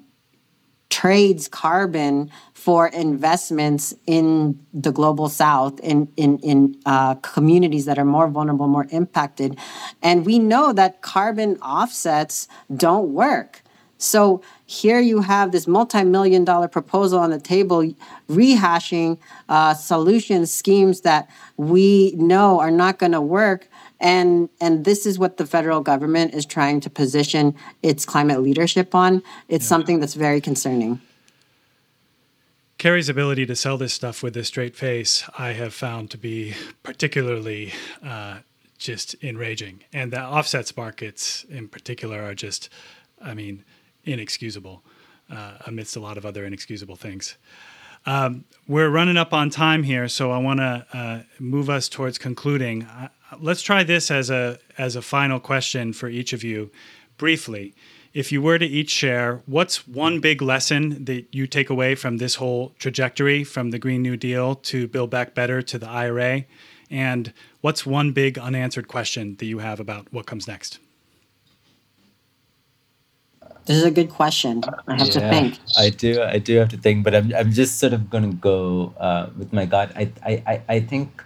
trades 0.89 1.47
carbon 1.47 2.31
for 2.53 2.87
investments 2.87 3.93
in 4.05 4.59
the 4.73 4.91
global 4.91 5.29
south 5.29 5.79
in 5.81 6.11
in, 6.17 6.37
in 6.39 6.75
uh, 6.85 7.15
communities 7.15 7.85
that 7.85 7.97
are 7.97 8.05
more 8.05 8.27
vulnerable 8.27 8.67
more 8.67 8.87
impacted. 8.91 9.57
And 10.01 10.25
we 10.25 10.39
know 10.39 10.73
that 10.73 11.01
carbon 11.01 11.57
offsets 11.57 12.47
don't 12.75 13.13
work. 13.13 13.63
So 13.97 14.41
here 14.65 14.99
you 14.99 15.21
have 15.21 15.51
this 15.51 15.67
multi-million 15.67 16.45
dollar 16.45 16.67
proposal 16.67 17.19
on 17.19 17.31
the 17.31 17.39
table 17.39 17.91
rehashing 18.29 19.17
uh, 19.49 19.73
solution 19.73 20.45
schemes 20.45 21.01
that 21.01 21.29
we 21.57 22.13
know 22.15 22.59
are 22.59 22.71
not 22.71 22.99
going 22.99 23.13
to 23.13 23.21
work 23.21 23.69
and 23.99 24.49
and 24.61 24.85
this 24.85 25.05
is 25.05 25.17
what 25.17 25.37
the 25.37 25.45
federal 25.45 25.81
government 25.81 26.33
is 26.33 26.45
trying 26.45 26.79
to 26.79 26.89
position 26.89 27.55
its 27.83 28.05
climate 28.05 28.41
leadership 28.41 28.93
on 28.93 29.23
it's 29.49 29.65
yeah. 29.65 29.69
something 29.69 29.99
that's 29.99 30.13
very 30.13 30.41
concerning 30.41 30.99
Kerry's 32.77 33.09
ability 33.09 33.47
to 33.47 33.55
sell 33.55 33.75
this 33.79 33.91
stuff 33.91 34.21
with 34.21 34.37
a 34.37 34.43
straight 34.43 34.75
face, 34.75 35.27
I 35.35 35.53
have 35.53 35.73
found 35.73 36.11
to 36.11 36.17
be 36.19 36.53
particularly 36.83 37.73
uh, 38.05 38.37
just 38.77 39.15
enraging. 39.23 39.83
And 39.91 40.13
the 40.13 40.21
offsets 40.21 40.77
markets 40.77 41.43
in 41.49 41.69
particular 41.69 42.21
are 42.21 42.35
just, 42.35 42.69
I 43.19 43.33
mean, 43.33 43.65
inexcusable 44.03 44.83
uh, 45.29 45.53
amidst 45.65 45.95
a 45.95 45.99
lot 45.99 46.17
of 46.17 46.25
other 46.25 46.45
inexcusable 46.45 46.95
things. 46.95 47.35
Um, 48.07 48.45
we're 48.69 48.89
running 48.89 49.17
up 49.17 49.33
on 49.33 49.49
time 49.49 49.83
here, 49.83 50.07
so 50.07 50.31
I 50.31 50.37
want 50.37 50.61
to 50.61 50.85
uh, 50.93 51.19
move 51.39 51.69
us 51.69 51.89
towards 51.89 52.17
concluding. 52.17 52.83
Uh, 52.83 53.09
let's 53.41 53.61
try 53.61 53.83
this 53.83 54.09
as 54.09 54.29
a 54.29 54.59
as 54.77 54.95
a 54.95 55.01
final 55.01 55.41
question 55.41 55.91
for 55.91 56.07
each 56.07 56.31
of 56.31 56.41
you, 56.41 56.71
briefly. 57.17 57.75
If 58.13 58.31
you 58.31 58.41
were 58.41 58.57
to 58.57 58.65
each 58.65 58.89
share, 58.89 59.43
what's 59.45 59.87
one 59.87 60.21
big 60.21 60.41
lesson 60.41 61.03
that 61.03 61.27
you 61.35 61.47
take 61.47 61.69
away 61.69 61.95
from 61.95 62.17
this 62.17 62.35
whole 62.35 62.73
trajectory, 62.79 63.43
from 63.43 63.71
the 63.71 63.77
Green 63.77 64.01
New 64.01 64.15
Deal 64.15 64.55
to 64.55 64.87
Build 64.87 65.09
Back 65.09 65.35
Better 65.35 65.61
to 65.61 65.77
the 65.77 65.89
IRA, 65.89 66.45
and 66.89 67.33
what's 67.59 67.85
one 67.85 68.13
big 68.13 68.39
unanswered 68.39 68.87
question 68.87 69.35
that 69.35 69.45
you 69.45 69.59
have 69.59 69.81
about 69.81 70.11
what 70.13 70.25
comes 70.25 70.47
next? 70.47 70.79
This 73.67 73.75
is 73.75 73.83
a 73.83 73.91
good 73.91 74.09
question. 74.09 74.63
I 74.87 74.95
have 74.95 75.07
yeah, 75.07 75.13
to 75.13 75.19
think. 75.19 75.59
I 75.77 75.89
do. 75.89 76.21
I 76.21 76.39
do 76.39 76.55
have 76.55 76.69
to 76.69 76.77
think, 76.77 77.03
but 77.03 77.13
I'm. 77.13 77.33
I'm 77.35 77.51
just 77.51 77.79
sort 77.79 77.91
of 77.91 78.09
going 78.09 78.23
to 78.23 78.35
go 78.35 78.93
uh, 78.97 79.29
with 79.37 79.51
my 79.51 79.65
gut. 79.65 79.91
I, 79.93 80.11
I. 80.25 80.61
I 80.69 80.79
think 80.79 81.21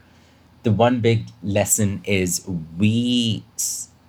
the 0.64 0.72
one 0.72 1.02
big 1.02 1.28
lesson 1.44 2.02
is 2.04 2.44
we, 2.80 3.44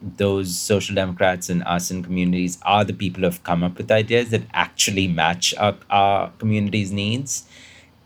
those 0.01 0.57
social 0.57 0.95
democrats 0.95 1.51
and 1.51 1.63
us 1.65 1.91
in 1.91 2.03
communities, 2.03 2.59
are 2.63 2.85
the 2.85 2.95
people 2.95 3.21
who 3.21 3.27
have 3.27 3.43
come 3.45 3.63
up 3.63 3.77
with 3.77 3.91
ideas 3.91 4.31
that 4.31 4.43
actually 4.55 5.09
match 5.09 5.55
our, 5.59 5.77
our 5.91 6.31
community's 6.39 6.91
needs, 6.91 7.45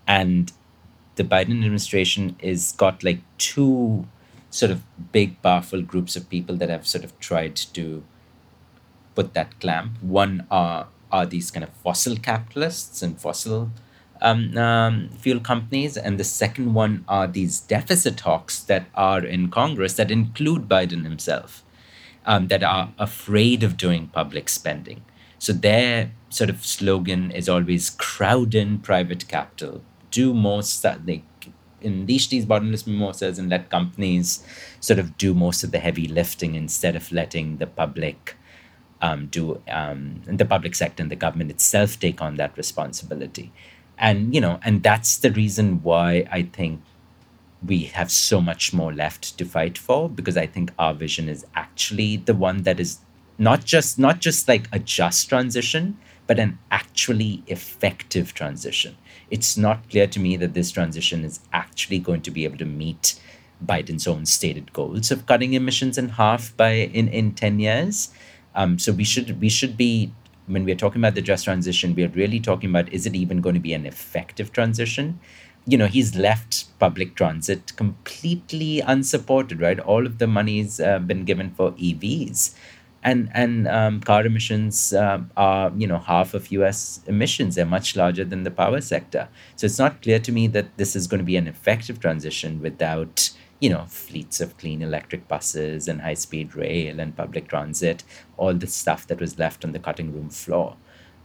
and 0.08 0.52
the 1.14 1.22
Biden 1.22 1.52
administration 1.52 2.34
is 2.40 2.72
got 2.72 3.04
like 3.04 3.20
two 3.38 4.08
sort 4.50 4.72
of 4.72 4.82
big 5.12 5.40
powerful 5.40 5.82
groups 5.82 6.16
of 6.16 6.28
people 6.28 6.56
that 6.56 6.68
have 6.68 6.84
sort 6.84 7.04
of 7.04 7.16
tried 7.20 7.54
to 7.54 8.02
put 9.16 9.34
that 9.34 9.58
clamp. 9.58 10.00
One 10.02 10.46
are 10.50 10.86
are 11.10 11.26
these 11.26 11.50
kind 11.50 11.64
of 11.64 11.70
fossil 11.84 12.16
capitalists 12.16 13.00
and 13.00 13.20
fossil 13.20 13.70
um, 14.20 14.56
um, 14.56 15.10
fuel 15.10 15.40
companies, 15.40 15.96
and 15.96 16.18
the 16.18 16.24
second 16.24 16.74
one 16.74 17.04
are 17.08 17.26
these 17.26 17.60
deficit 17.60 18.20
hawks 18.20 18.60
that 18.60 18.86
are 18.94 19.24
in 19.24 19.50
Congress 19.50 19.94
that 19.94 20.10
include 20.10 20.68
Biden 20.68 21.04
himself, 21.04 21.62
um, 22.24 22.48
that 22.48 22.62
are 22.62 22.92
afraid 22.98 23.62
of 23.62 23.76
doing 23.76 24.08
public 24.08 24.48
spending. 24.48 25.02
So 25.38 25.52
their 25.52 26.12
sort 26.30 26.50
of 26.50 26.64
slogan 26.64 27.30
is 27.30 27.48
always 27.48 27.90
crowd 27.90 28.54
in 28.54 28.78
private 28.78 29.28
capital, 29.28 29.82
do 30.10 30.32
most 30.32 30.82
that 30.82 31.06
they 31.06 31.22
unleash 31.82 32.28
these 32.28 32.46
bottomless 32.46 32.86
mimosas 32.86 33.38
and 33.38 33.50
let 33.50 33.70
companies 33.70 34.42
sort 34.80 34.98
of 34.98 35.16
do 35.18 35.34
most 35.34 35.62
of 35.62 35.72
the 35.72 35.78
heavy 35.78 36.08
lifting 36.08 36.54
instead 36.54 36.96
of 36.96 37.12
letting 37.12 37.58
the 37.58 37.66
public 37.66 38.34
um, 39.02 39.26
do 39.26 39.60
um, 39.68 40.22
the 40.26 40.44
public 40.44 40.74
sector 40.74 41.02
and 41.02 41.10
the 41.10 41.16
government 41.16 41.50
itself 41.50 41.98
take 41.98 42.22
on 42.22 42.36
that 42.36 42.56
responsibility. 42.56 43.52
And 43.98 44.34
you 44.34 44.40
know 44.40 44.60
and 44.62 44.82
that's 44.82 45.16
the 45.16 45.30
reason 45.30 45.82
why 45.82 46.26
i 46.30 46.42
think 46.42 46.82
we 47.66 47.84
have 47.84 48.10
so 48.10 48.42
much 48.42 48.74
more 48.74 48.92
left 48.92 49.38
to 49.38 49.44
fight 49.46 49.78
for 49.78 50.10
because 50.10 50.36
i 50.36 50.46
think 50.46 50.70
our 50.78 50.92
vision 50.92 51.30
is 51.30 51.46
actually 51.54 52.18
the 52.18 52.34
one 52.34 52.64
that 52.64 52.78
is 52.78 52.98
not 53.38 53.64
just 53.64 53.98
not 53.98 54.20
just 54.20 54.48
like 54.48 54.68
a 54.70 54.78
just 54.78 55.30
transition 55.30 55.96
but 56.26 56.38
an 56.38 56.58
actually 56.70 57.42
effective 57.46 58.34
transition. 58.34 58.96
It's 59.30 59.56
not 59.56 59.88
clear 59.90 60.06
to 60.08 60.20
me 60.20 60.36
that 60.36 60.54
this 60.54 60.70
transition 60.70 61.24
is 61.24 61.40
actually 61.52 61.98
going 61.98 62.22
to 62.22 62.30
be 62.30 62.44
able 62.44 62.58
to 62.58 62.64
meet 62.64 63.20
biden's 63.64 64.06
own 64.06 64.26
stated 64.26 64.72
goals 64.74 65.10
of 65.10 65.24
cutting 65.24 65.54
emissions 65.54 65.96
in 65.96 66.10
half 66.10 66.54
by 66.58 66.72
in 66.72 67.08
in 67.08 67.32
10 67.32 67.58
years 67.58 68.10
um, 68.56 68.78
so 68.78 68.92
we 68.92 69.04
should 69.04 69.40
we 69.40 69.48
should 69.48 69.76
be 69.76 70.10
when 70.46 70.64
we're 70.64 70.76
talking 70.76 71.00
about 71.00 71.14
the 71.14 71.22
just 71.22 71.44
transition, 71.44 71.94
we're 71.94 72.08
really 72.08 72.40
talking 72.40 72.70
about 72.70 72.92
is 72.92 73.06
it 73.06 73.14
even 73.14 73.40
going 73.40 73.54
to 73.54 73.60
be 73.60 73.72
an 73.72 73.86
effective 73.86 74.52
transition? 74.52 75.20
You 75.66 75.76
know, 75.76 75.86
he's 75.86 76.14
left 76.14 76.78
public 76.78 77.16
transit 77.16 77.76
completely 77.76 78.80
unsupported, 78.80 79.60
right? 79.60 79.80
All 79.80 80.06
of 80.06 80.18
the 80.18 80.26
money's 80.26 80.78
uh, 80.78 81.00
been 81.00 81.24
given 81.24 81.50
for 81.50 81.72
EVs. 81.72 82.54
And, 83.02 83.30
and 83.34 83.68
um, 83.68 84.00
car 84.00 84.26
emissions 84.26 84.92
uh, 84.92 85.20
are, 85.36 85.72
you 85.76 85.86
know, 85.86 85.98
half 85.98 86.34
of 86.34 86.50
U.S. 86.52 87.00
emissions. 87.06 87.54
They're 87.54 87.66
much 87.66 87.94
larger 87.94 88.24
than 88.24 88.42
the 88.42 88.50
power 88.50 88.80
sector. 88.80 89.28
So 89.54 89.66
it's 89.66 89.78
not 89.78 90.02
clear 90.02 90.18
to 90.18 90.32
me 90.32 90.48
that 90.48 90.76
this 90.76 90.96
is 90.96 91.06
going 91.06 91.18
to 91.18 91.24
be 91.24 91.36
an 91.36 91.46
effective 91.46 92.00
transition 92.00 92.60
without 92.60 93.30
you 93.60 93.70
know, 93.70 93.86
fleets 93.88 94.40
of 94.40 94.56
clean 94.58 94.82
electric 94.82 95.26
buses 95.28 95.88
and 95.88 96.02
high 96.02 96.14
speed 96.14 96.54
rail 96.54 97.00
and 97.00 97.16
public 97.16 97.48
transit, 97.48 98.04
all 98.36 98.54
the 98.54 98.66
stuff 98.66 99.06
that 99.06 99.20
was 99.20 99.38
left 99.38 99.64
on 99.64 99.72
the 99.72 99.78
cutting 99.78 100.12
room 100.12 100.28
floor. 100.28 100.76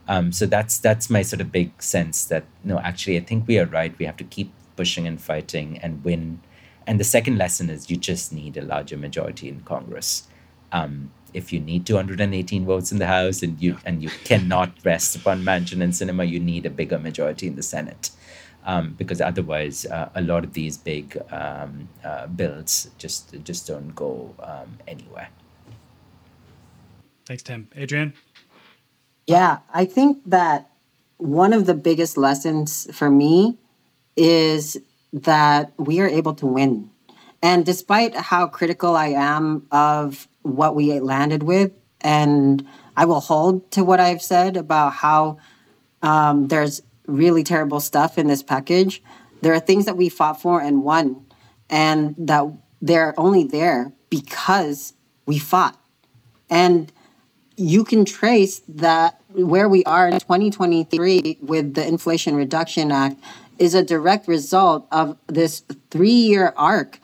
Um, 0.07 0.31
so 0.31 0.45
that's 0.45 0.79
that's 0.79 1.09
my 1.09 1.21
sort 1.21 1.41
of 1.41 1.51
big 1.51 1.81
sense 1.81 2.25
that 2.25 2.45
no, 2.63 2.79
actually, 2.79 3.17
I 3.17 3.21
think 3.21 3.47
we 3.47 3.59
are 3.59 3.65
right. 3.65 3.97
We 3.97 4.05
have 4.05 4.17
to 4.17 4.23
keep 4.23 4.51
pushing 4.75 5.07
and 5.07 5.21
fighting 5.21 5.77
and 5.79 6.03
win. 6.03 6.41
And 6.87 6.99
the 6.99 7.03
second 7.03 7.37
lesson 7.37 7.69
is 7.69 7.89
you 7.89 7.97
just 7.97 8.33
need 8.33 8.57
a 8.57 8.61
larger 8.61 8.97
majority 8.97 9.47
in 9.47 9.61
Congress. 9.61 10.27
Um, 10.71 11.11
if 11.33 11.53
you 11.53 11.59
need 11.59 11.85
218 11.85 12.65
votes 12.65 12.91
in 12.91 12.97
the 12.97 13.07
House 13.07 13.43
and 13.43 13.61
you 13.61 13.77
and 13.85 14.01
you 14.01 14.09
cannot 14.23 14.71
rest 14.83 15.15
upon 15.15 15.43
Manchin 15.43 15.81
and 15.81 15.93
Sinema, 15.93 16.27
you 16.27 16.39
need 16.39 16.65
a 16.65 16.69
bigger 16.69 16.97
majority 16.97 17.47
in 17.47 17.55
the 17.55 17.63
Senate 17.63 18.09
um, 18.65 18.95
because 18.97 19.21
otherwise 19.21 19.85
uh, 19.85 20.09
a 20.15 20.21
lot 20.21 20.43
of 20.43 20.53
these 20.53 20.77
big 20.77 21.17
um, 21.31 21.89
uh, 22.03 22.27
bills 22.27 22.89
just 22.97 23.33
just 23.43 23.67
don't 23.67 23.95
go 23.95 24.33
um, 24.39 24.77
anywhere. 24.87 25.29
Thanks, 27.25 27.43
Tim. 27.43 27.67
Adrien. 27.77 28.13
Yeah, 29.27 29.59
I 29.73 29.85
think 29.85 30.17
that 30.25 30.69
one 31.17 31.53
of 31.53 31.65
the 31.65 31.73
biggest 31.73 32.17
lessons 32.17 32.87
for 32.95 33.09
me 33.09 33.57
is 34.15 34.77
that 35.13 35.71
we 35.77 35.99
are 35.99 36.07
able 36.07 36.33
to 36.35 36.47
win. 36.47 36.89
And 37.43 37.65
despite 37.65 38.15
how 38.15 38.47
critical 38.47 38.95
I 38.95 39.07
am 39.07 39.67
of 39.71 40.27
what 40.41 40.75
we 40.75 40.99
landed 40.99 41.43
with, 41.43 41.71
and 42.01 42.65
I 42.97 43.05
will 43.05 43.19
hold 43.19 43.71
to 43.71 43.83
what 43.83 43.99
I've 43.99 44.21
said 44.21 44.57
about 44.57 44.93
how 44.93 45.37
um, 46.01 46.47
there's 46.47 46.81
really 47.11 47.43
terrible 47.43 47.79
stuff 47.79 48.17
in 48.17 48.27
this 48.27 48.43
package. 48.43 49.03
There 49.41 49.53
are 49.53 49.59
things 49.59 49.85
that 49.85 49.97
we 49.97 50.09
fought 50.09 50.41
for 50.41 50.61
and 50.61 50.83
won, 50.83 51.25
and 51.69 52.15
that 52.17 52.45
they're 52.81 53.13
only 53.19 53.43
there 53.43 53.93
because 54.09 54.93
we 55.25 55.39
fought. 55.39 55.77
And 56.49 56.91
you 57.57 57.83
can 57.83 58.05
trace 58.05 58.59
that 58.67 59.21
where 59.33 59.69
we 59.69 59.83
are 59.85 60.07
in 60.07 60.19
2023 60.19 61.39
with 61.41 61.73
the 61.73 61.87
Inflation 61.87 62.35
Reduction 62.35 62.91
Act 62.91 63.21
is 63.59 63.75
a 63.75 63.83
direct 63.83 64.27
result 64.27 64.87
of 64.91 65.17
this 65.27 65.63
three 65.91 66.09
year 66.09 66.53
arc, 66.57 66.99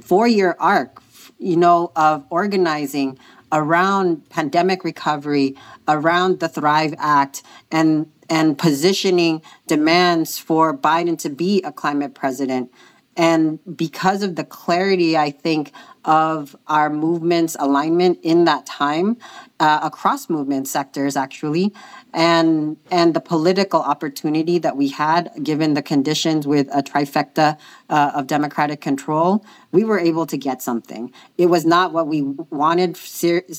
four 0.00 0.26
year 0.26 0.56
arc, 0.58 1.02
you 1.38 1.56
know, 1.56 1.92
of 1.94 2.24
organizing 2.30 3.18
around 3.52 4.28
pandemic 4.30 4.84
recovery, 4.84 5.56
around 5.86 6.40
the 6.40 6.48
Thrive 6.48 6.94
Act, 6.98 7.42
and 7.70 8.10
and 8.28 8.58
positioning 8.58 9.42
demands 9.66 10.38
for 10.38 10.76
Biden 10.76 11.18
to 11.18 11.30
be 11.30 11.62
a 11.62 11.72
climate 11.72 12.14
president. 12.14 12.72
And 13.18 13.58
because 13.76 14.22
of 14.22 14.36
the 14.36 14.44
clarity, 14.44 15.16
I 15.18 15.32
think, 15.32 15.72
of 16.04 16.56
our 16.68 16.88
movement's 16.88 17.56
alignment 17.58 18.18
in 18.22 18.44
that 18.46 18.64
time 18.64 19.18
uh, 19.60 19.80
across 19.82 20.30
movement 20.30 20.68
sectors, 20.68 21.16
actually, 21.16 21.74
and 22.14 22.76
and 22.90 23.12
the 23.12 23.20
political 23.20 23.82
opportunity 23.82 24.58
that 24.58 24.76
we 24.76 24.88
had 24.88 25.30
given 25.42 25.74
the 25.74 25.82
conditions 25.82 26.46
with 26.46 26.68
a 26.72 26.82
trifecta 26.82 27.58
uh, 27.90 28.12
of 28.14 28.26
democratic 28.26 28.80
control, 28.80 29.44
we 29.72 29.84
were 29.84 29.98
able 29.98 30.24
to 30.26 30.38
get 30.38 30.62
something. 30.62 31.12
It 31.36 31.46
was 31.46 31.66
not 31.66 31.92
what 31.92 32.06
we 32.06 32.22
wanted, 32.22 32.96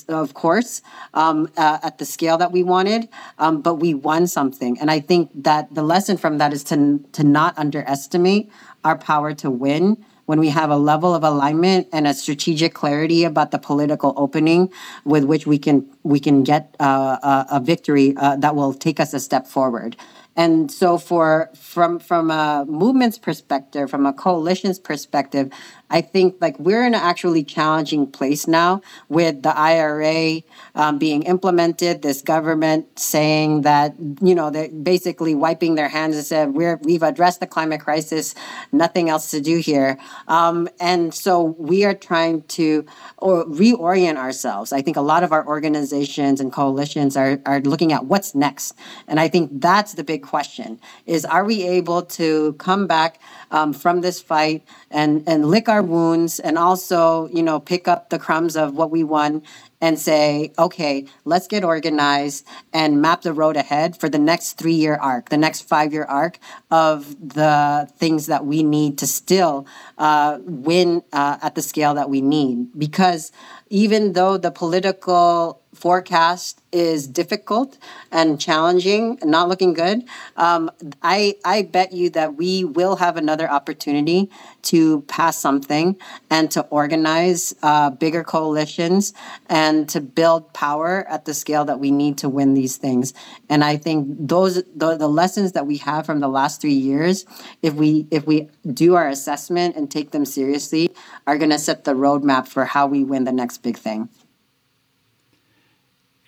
of 0.08 0.34
course, 0.34 0.82
um, 1.14 1.52
uh, 1.58 1.80
at 1.84 1.98
the 1.98 2.06
scale 2.06 2.38
that 2.38 2.52
we 2.52 2.64
wanted, 2.64 3.10
um, 3.38 3.62
but 3.62 3.76
we 3.76 3.94
won 3.94 4.26
something. 4.26 4.80
And 4.80 4.90
I 4.90 5.02
think 5.02 5.30
that 5.36 5.76
the 5.76 5.84
lesson 5.84 6.18
from 6.18 6.38
that 6.38 6.54
is 6.54 6.64
to 6.66 7.00
to 7.12 7.24
not 7.24 7.58
underestimate 7.58 8.50
our 8.84 8.98
power 8.98 9.34
to 9.36 9.50
win 9.50 10.04
when 10.30 10.40
we 10.40 10.50
have 10.50 10.70
a 10.70 10.78
level 10.78 11.16
of 11.16 11.24
alignment 11.24 11.88
and 11.92 12.06
a 12.06 12.14
strategic 12.14 12.76
clarity 12.76 13.24
about 13.24 13.50
the 13.50 13.58
political 13.58 14.14
opening 14.16 14.72
with 15.04 15.24
which 15.24 15.48
we 15.48 15.58
can 15.58 15.84
we 16.04 16.20
can 16.20 16.44
get 16.44 16.76
uh, 16.80 17.18
a, 17.24 17.58
a, 17.58 17.60
victory 17.60 18.14
uh, 18.16 18.36
that 18.36 18.56
will 18.56 18.76
take 18.76 19.00
us 19.00 19.12
a 19.16 19.20
step 19.20 19.48
forward. 19.48 19.98
And 20.36 20.72
so, 20.72 21.00
for 21.00 21.50
from 21.56 21.98
from 21.98 22.30
a 22.30 22.64
movement's 22.68 23.18
perspective, 23.18 23.90
from 23.90 24.06
a 24.06 24.14
coalition's 24.14 24.78
perspective, 24.78 25.52
I 25.90 26.02
think 26.02 26.36
like 26.40 26.58
we're 26.60 26.86
in 26.86 26.94
an 26.94 27.02
actually 27.02 27.44
challenging 27.44 28.08
place 28.08 28.48
now 28.48 28.82
with 29.08 29.42
the 29.42 29.58
IRA 29.58 30.42
um, 30.76 31.00
being 31.00 31.24
implemented. 31.24 32.02
This 32.02 32.22
government 32.22 33.00
saying 33.00 33.62
that 33.62 33.96
you 34.22 34.36
know 34.36 34.50
they're 34.50 34.70
basically 34.70 35.34
wiping 35.36 35.76
their 35.76 35.90
hands 35.90 36.16
and 36.16 36.26
said 36.26 36.54
we're 36.54 36.78
we've 36.84 37.04
addressed 37.04 37.40
the 37.40 37.48
climate 37.48 37.82
crisis, 37.82 38.36
nothing 38.72 39.10
else 39.10 39.32
to 39.32 39.42
do 39.42 39.58
here. 39.58 39.98
Um, 40.28 40.70
and 40.80 41.14
so 41.14 41.56
we 41.58 41.86
are 41.86 41.96
trying 41.96 42.44
to 42.44 42.86
or 43.18 43.46
reorient 43.46 44.18
ourselves. 44.18 44.72
I 44.72 44.82
think 44.82 44.98
a 44.98 45.02
lot 45.02 45.24
of 45.24 45.32
our 45.32 45.46
organizations 45.46 46.40
and 46.40 46.52
coalitions 46.52 47.18
are 47.18 47.40
are 47.46 47.62
looking 47.62 47.94
at 47.94 48.06
what's 48.06 48.36
next, 48.36 48.76
and 49.08 49.20
I 49.20 49.28
think 49.28 49.50
that's 49.62 49.94
the 49.94 50.04
big 50.04 50.22
question: 50.24 50.80
is 51.06 51.26
are 51.26 51.44
we 51.44 51.64
able 51.64 52.04
to 52.04 52.54
come 52.54 52.86
back 52.86 53.20
um, 53.52 53.74
from 53.74 54.02
this 54.02 54.22
fight 54.22 54.64
and 54.92 55.24
and 55.28 55.46
lick 55.46 55.70
our 55.70 55.82
wounds 55.82 56.40
and 56.40 56.58
also 56.58 57.28
you 57.30 57.44
know 57.44 57.60
pick 57.60 57.88
up 57.88 58.10
the 58.10 58.20
crumbs 58.20 58.56
of 58.56 58.76
what 58.76 58.92
we 58.92 59.04
won 59.04 59.42
and 59.82 59.98
say 59.98 60.52
okay 60.58 61.06
let's 61.26 61.48
get 61.48 61.64
organized 61.64 62.46
and 62.74 63.02
map 63.02 63.22
the 63.22 63.34
road 63.34 63.56
ahead 63.56 63.98
for 63.98 64.10
the 64.10 64.20
next 64.20 64.54
three 64.54 64.74
year 64.74 64.96
arc 64.96 65.30
the 65.30 65.38
next 65.38 65.62
five 65.62 65.94
year 65.94 66.06
arc 66.06 66.38
of 66.72 67.16
the 67.20 67.90
things 67.98 68.26
that 68.28 68.46
we 68.46 68.64
need 68.64 68.98
to 68.98 69.08
still 69.08 69.66
uh, 69.98 70.40
win 70.44 71.04
uh, 71.14 71.38
at 71.42 71.56
the 71.56 71.62
scale 71.62 71.94
that 71.94 72.10
we 72.10 72.22
need. 72.22 72.68
Because 72.78 73.32
even 73.70 74.14
though 74.14 74.38
the 74.38 74.52
political 74.52 75.62
forecast 75.74 76.62
is 76.72 77.08
difficult 77.08 77.78
and 78.12 78.40
challenging, 78.40 79.18
not 79.24 79.48
looking 79.48 79.74
good, 79.74 80.04
um, 80.36 80.70
I 81.02 81.36
I 81.46 81.64
bet 81.64 81.94
you 81.94 82.10
that 82.12 82.36
we 82.36 82.64
will 82.64 82.98
have 82.98 83.18
another 83.18 83.50
opportunity 83.50 84.30
to 84.64 85.02
pass 85.02 85.38
something 85.38 85.96
and 86.30 86.52
to 86.52 86.62
organize 86.70 87.56
uh, 87.64 87.90
bigger 87.92 88.24
coalitions 88.24 89.14
and 89.48 89.88
to 89.90 90.02
build 90.02 90.54
power 90.54 91.06
at 91.08 91.26
the 91.26 91.34
scale 91.34 91.66
that 91.66 91.80
we 91.80 91.92
need 91.92 92.18
to 92.20 92.30
win 92.30 92.54
these 92.54 92.78
things. 92.78 93.14
And 93.50 93.64
I 93.64 93.78
think 93.78 94.08
those 94.20 94.56
the, 94.76 94.98
the 94.98 95.08
lessons 95.10 95.54
that 95.54 95.66
we 95.66 95.78
have 95.78 96.06
from 96.06 96.20
the 96.20 96.30
last 96.30 96.62
three 96.62 96.74
years, 96.74 97.26
if 97.62 97.74
we 97.74 98.08
if 98.12 98.28
we 98.28 98.50
do 98.74 98.96
our 98.96 99.08
assessment 99.08 99.76
and 99.76 99.90
take 99.90 100.12
them 100.12 100.26
seriously, 100.26 100.92
are 101.26 101.38
going 101.38 101.52
to 101.52 101.60
set 101.60 101.84
the 101.84 101.94
roadmap 101.94 102.48
for 102.48 102.66
how 102.66 102.88
we 102.88 103.04
win 103.04 103.24
the 103.24 103.32
next 103.32 103.60
big 103.60 103.78
thing. 103.78 104.10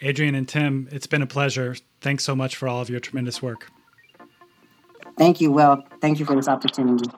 Adrien 0.03 0.35
and 0.35 0.47
Tim, 0.47 0.87
it's 0.91 1.07
been 1.07 1.21
a 1.21 1.27
pleasure. 1.27 1.75
Thanks 2.01 2.23
so 2.23 2.35
much 2.35 2.55
for 2.55 2.67
all 2.67 2.81
of 2.81 2.89
your 2.89 2.99
tremendous 2.99 3.41
work. 3.41 3.71
Thank 5.17 5.39
you, 5.41 5.51
Will. 5.51 5.83
Thank 6.01 6.19
you 6.19 6.25
for 6.25 6.35
this 6.35 6.47
opportunity. 6.47 7.09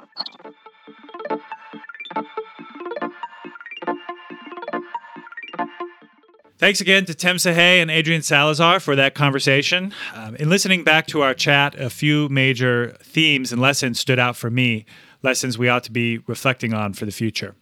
Thanks 6.57 6.79
again 6.79 7.03
to 7.05 7.13
Tim 7.13 7.35
Sahay 7.35 7.81
and 7.81 7.91
Adrien 7.91 8.21
Salazar 8.21 8.79
for 8.79 8.95
that 8.95 9.15
conversation. 9.15 9.93
Um, 10.15 10.37
in 10.37 10.49
listening 10.49 10.85
back 10.85 11.07
to 11.07 11.21
our 11.21 11.33
chat, 11.33 11.75
a 11.75 11.89
few 11.89 12.29
major 12.29 12.95
themes 13.01 13.51
and 13.51 13.61
lessons 13.61 13.99
stood 13.99 14.17
out 14.17 14.37
for 14.37 14.49
me, 14.49 14.85
lessons 15.21 15.57
we 15.57 15.67
ought 15.67 15.83
to 15.83 15.91
be 15.91 16.19
reflecting 16.19 16.73
on 16.73 16.93
for 16.93 17.05
the 17.05 17.11
future. 17.11 17.55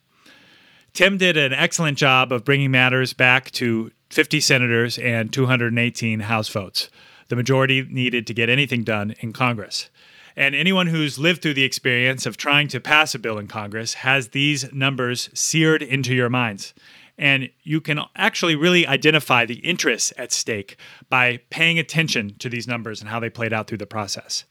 Tim 0.94 1.18
did 1.18 1.38
an 1.38 1.54
excellent 1.54 1.98
job 1.98 2.34
of 2.34 2.44
bringing 2.44 2.72
matters 2.72 3.14
back 3.14 3.50
to 3.52 3.92
50 4.10 4.42
senators 4.42 4.98
and 4.98 5.32
218 5.32 6.20
House 6.22 6.50
votes, 6.50 6.90
the 7.30 7.36
majority 7.38 7.88
needed 7.90 8.28
to 8.28 8.34
get 8.34 8.50
anything 8.50 8.84
done 8.84 9.16
in 9.22 9.32
Congress. 9.32 9.90
And 10.36 10.54
anyone 10.54 10.88
who's 10.88 11.18
lived 11.18 11.42
through 11.42 11.54
the 11.54 11.64
experience 11.64 12.26
of 12.26 12.36
trying 12.36 12.68
to 12.70 12.82
pass 12.82 13.16
a 13.16 13.20
bill 13.20 13.38
in 13.38 13.48
Congress 13.48 13.96
has 13.96 14.30
these 14.30 14.72
numbers 14.74 15.30
seared 15.34 15.82
into 15.82 16.14
your 16.14 16.30
minds. 16.30 16.74
And 17.18 17.50
you 17.64 17.80
can 17.80 18.02
actually 18.16 18.56
really 18.56 18.86
identify 18.86 19.46
the 19.46 19.60
interests 19.60 20.12
at 20.18 20.32
stake 20.34 20.76
by 21.10 21.40
paying 21.50 21.80
attention 21.80 22.36
to 22.40 22.50
these 22.50 22.68
numbers 22.68 23.00
and 23.00 23.10
how 23.10 23.20
they 23.20 23.30
played 23.30 23.54
out 23.54 23.68
through 23.68 23.78
the 23.78 23.86
process. 23.86 24.44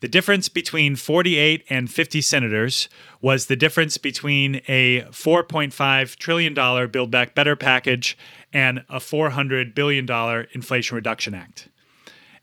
The 0.00 0.08
difference 0.08 0.48
between 0.48 0.94
48 0.94 1.64
and 1.68 1.90
50 1.90 2.20
senators 2.20 2.88
was 3.20 3.46
the 3.46 3.56
difference 3.56 3.98
between 3.98 4.56
a 4.68 5.02
$4.5 5.10 6.16
trillion 6.16 6.90
Build 6.90 7.10
Back 7.10 7.34
Better 7.34 7.56
package 7.56 8.16
and 8.52 8.84
a 8.88 8.98
$400 8.98 9.74
billion 9.74 10.06
Inflation 10.52 10.94
Reduction 10.94 11.34
Act. 11.34 11.68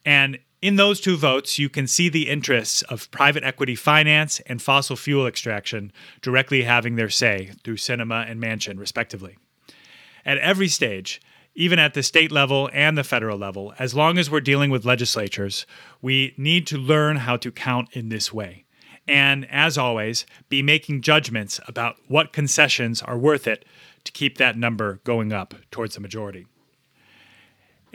And 0.06 0.40
in 0.62 0.76
those 0.76 1.00
two 1.00 1.16
votes, 1.16 1.58
you 1.58 1.70
can 1.70 1.88
see 1.88 2.10
the 2.10 2.30
interests 2.30 2.82
of 2.84 3.10
private 3.12 3.44
equity 3.44 3.76
finance 3.76 4.42
and 4.42 4.62
fossil 4.62 4.96
fuel 4.96 5.26
extraction 5.26 5.94
directly 6.22 6.64
having 6.64 6.96
their 6.96 7.10
say 7.10 7.52
through 7.64 7.78
Sinema 7.78 8.30
and 8.30 8.42
Manchin, 8.42 8.78
respectively. 8.78 9.38
At 10.26 10.40
every 10.40 10.68
stage, 10.68 11.22
even 11.56 11.80
at 11.80 11.94
the 11.94 12.04
state 12.04 12.32
level 12.32 12.70
and 12.74 12.98
the 12.98 13.04
federal 13.04 13.38
level, 13.38 13.74
as 13.80 13.96
long 13.96 14.18
as 14.18 14.30
we're 14.30 14.42
dealing 14.42 14.70
with 14.70 14.86
legislatures, 14.86 15.66
we 16.02 16.34
need 16.38 16.68
to 16.68 16.78
learn 16.78 17.18
how 17.18 17.38
to 17.38 17.52
count 17.52 17.88
in 17.94 18.10
this 18.10 18.34
way. 18.34 18.66
And 19.08 19.50
as 19.50 19.78
always, 19.78 20.26
be 20.50 20.62
making 20.62 21.02
judgments 21.02 21.60
about 21.68 21.96
what 22.08 22.34
concessions 22.34 23.02
are 23.02 23.18
worth 23.18 23.48
it 23.48 23.64
to 24.04 24.12
keep 24.12 24.38
that 24.38 24.58
number 24.58 25.00
going 25.04 25.32
up 25.32 25.54
towards 25.72 25.96
the 25.96 26.02
majority. 26.02 26.46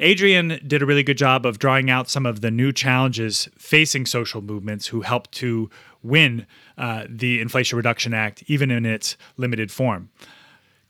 Adrien 0.01 0.61
did 0.67 0.81
a 0.81 0.87
really 0.87 1.03
good 1.03 1.19
job 1.19 1.45
of 1.45 1.59
drawing 1.59 1.91
out 1.91 2.09
some 2.09 2.25
of 2.25 2.41
the 2.41 2.51
new 2.51 2.73
challenges 2.73 3.51
facing 3.59 4.07
social 4.07 4.41
movements 4.41 4.87
who 4.87 5.03
helped 5.03 5.31
to 5.33 5.69
win 6.03 6.47
uh, 6.79 7.05
the 7.07 7.41
Inflation 7.41 7.77
Reduction 7.77 8.15
Act, 8.15 8.43
even 8.47 8.71
in 8.71 8.87
its 8.87 9.19
limited 9.37 9.71
form. 9.71 10.09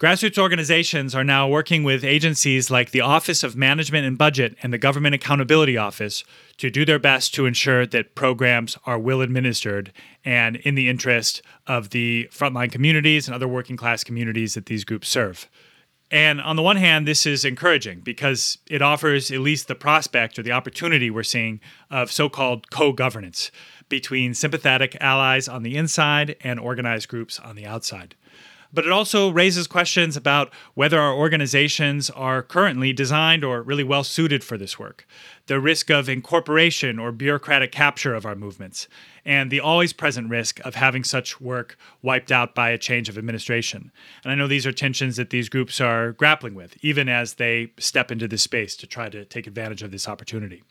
Grassroots 0.00 0.38
organizations 0.38 1.14
are 1.14 1.22
now 1.22 1.46
working 1.46 1.84
with 1.84 2.04
agencies 2.04 2.70
like 2.70 2.90
the 2.90 3.02
Office 3.02 3.42
of 3.42 3.54
Management 3.54 4.06
and 4.06 4.16
Budget 4.16 4.56
and 4.62 4.72
the 4.72 4.78
Government 4.78 5.14
Accountability 5.14 5.76
Office 5.76 6.24
to 6.56 6.70
do 6.70 6.86
their 6.86 6.98
best 6.98 7.34
to 7.34 7.44
ensure 7.44 7.84
that 7.84 8.14
programs 8.14 8.78
are 8.86 8.98
well 8.98 9.20
administered 9.20 9.92
and 10.24 10.56
in 10.56 10.74
the 10.74 10.88
interest 10.88 11.42
of 11.66 11.90
the 11.90 12.30
frontline 12.32 12.72
communities 12.72 13.28
and 13.28 13.34
other 13.34 13.46
working 13.46 13.76
class 13.76 14.02
communities 14.02 14.54
that 14.54 14.64
these 14.64 14.84
groups 14.84 15.06
serve. 15.06 15.50
And 16.10 16.40
on 16.40 16.56
the 16.56 16.62
one 16.62 16.78
hand, 16.78 17.06
this 17.06 17.26
is 17.26 17.44
encouraging 17.44 18.00
because 18.00 18.56
it 18.70 18.80
offers 18.80 19.30
at 19.30 19.40
least 19.40 19.68
the 19.68 19.74
prospect 19.74 20.38
or 20.38 20.42
the 20.42 20.52
opportunity 20.52 21.10
we're 21.10 21.22
seeing 21.24 21.60
of 21.90 22.10
so 22.10 22.30
called 22.30 22.70
co 22.70 22.94
governance 22.94 23.50
between 23.90 24.32
sympathetic 24.32 24.96
allies 24.98 25.46
on 25.46 25.62
the 25.62 25.76
inside 25.76 26.36
and 26.40 26.58
organized 26.58 27.08
groups 27.10 27.38
on 27.38 27.54
the 27.54 27.66
outside 27.66 28.14
but 28.72 28.86
it 28.86 28.92
also 28.92 29.30
raises 29.30 29.66
questions 29.66 30.16
about 30.16 30.52
whether 30.74 31.00
our 31.00 31.12
organizations 31.12 32.10
are 32.10 32.42
currently 32.42 32.92
designed 32.92 33.44
or 33.44 33.62
really 33.62 33.84
well 33.84 34.04
suited 34.04 34.44
for 34.44 34.56
this 34.56 34.78
work, 34.78 35.06
the 35.46 35.60
risk 35.60 35.90
of 35.90 36.08
incorporation 36.08 36.98
or 36.98 37.12
bureaucratic 37.12 37.72
capture 37.72 38.14
of 38.14 38.24
our 38.24 38.36
movements, 38.36 38.88
and 39.24 39.50
the 39.50 39.60
always 39.60 39.92
present 39.92 40.30
risk 40.30 40.60
of 40.60 40.74
having 40.74 41.04
such 41.04 41.40
work 41.40 41.76
wiped 42.02 42.32
out 42.32 42.54
by 42.54 42.70
a 42.70 42.78
change 42.78 43.08
of 43.08 43.18
administration. 43.18 43.90
And 44.22 44.32
I 44.32 44.34
know 44.34 44.46
these 44.46 44.66
are 44.66 44.72
tensions 44.72 45.16
that 45.16 45.30
these 45.30 45.48
groups 45.48 45.80
are 45.80 46.12
grappling 46.12 46.54
with, 46.54 46.76
even 46.82 47.08
as 47.08 47.34
they 47.34 47.72
step 47.78 48.10
into 48.10 48.28
this 48.28 48.42
space 48.42 48.76
to 48.76 48.86
try 48.86 49.08
to 49.08 49.24
take 49.24 49.46
advantage 49.46 49.82
of 49.82 49.90
this 49.90 50.08
opportunity. 50.08 50.62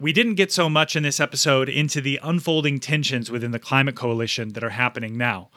We 0.00 0.12
didn't 0.12 0.34
get 0.34 0.50
so 0.50 0.68
much 0.68 0.96
in 0.96 1.04
this 1.04 1.20
episode 1.20 1.68
into 1.68 2.00
the 2.00 2.18
unfolding 2.22 2.80
tensions 2.80 3.30
within 3.30 3.52
the 3.52 3.60
climate 3.60 3.94
coalition 3.94 4.54
that 4.54 4.64
are 4.64 4.70
happening 4.70 5.16
now. 5.16 5.50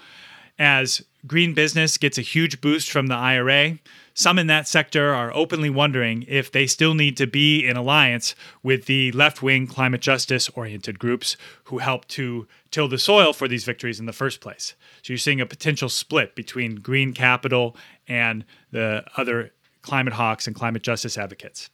As 0.57 1.03
green 1.27 1.53
business 1.53 1.97
gets 1.97 2.17
a 2.17 2.21
huge 2.21 2.61
boost 2.61 2.89
from 2.89 3.07
the 3.07 3.15
IRA, 3.15 3.79
some 4.13 4.39
in 4.39 4.47
that 4.47 4.67
sector 4.67 5.13
are 5.13 5.35
openly 5.35 5.69
wondering 5.69 6.23
if 6.29 6.49
they 6.49 6.67
still 6.67 6.93
need 6.93 7.17
to 7.17 7.27
be 7.27 7.67
in 7.67 7.75
alliance 7.75 8.33
with 8.63 8.85
the 8.85 9.11
left 9.11 9.43
wing 9.43 9.67
climate 9.67 9.99
justice 9.99 10.47
oriented 10.49 10.97
groups 10.97 11.35
who 11.65 11.79
helped 11.79 12.07
to 12.09 12.47
till 12.71 12.87
the 12.87 12.97
soil 12.97 13.33
for 13.33 13.49
these 13.49 13.65
victories 13.65 13.99
in 13.99 14.05
the 14.05 14.13
first 14.13 14.39
place. 14.39 14.75
So 15.01 15.11
you're 15.11 15.17
seeing 15.17 15.41
a 15.41 15.45
potential 15.45 15.89
split 15.89 16.35
between 16.35 16.75
green 16.75 17.11
capital 17.11 17.75
and 18.07 18.45
the 18.71 19.03
other 19.17 19.51
climate 19.81 20.13
hawks 20.13 20.47
and 20.47 20.55
climate 20.55 20.83
justice 20.83 21.17
advocates. 21.17 21.69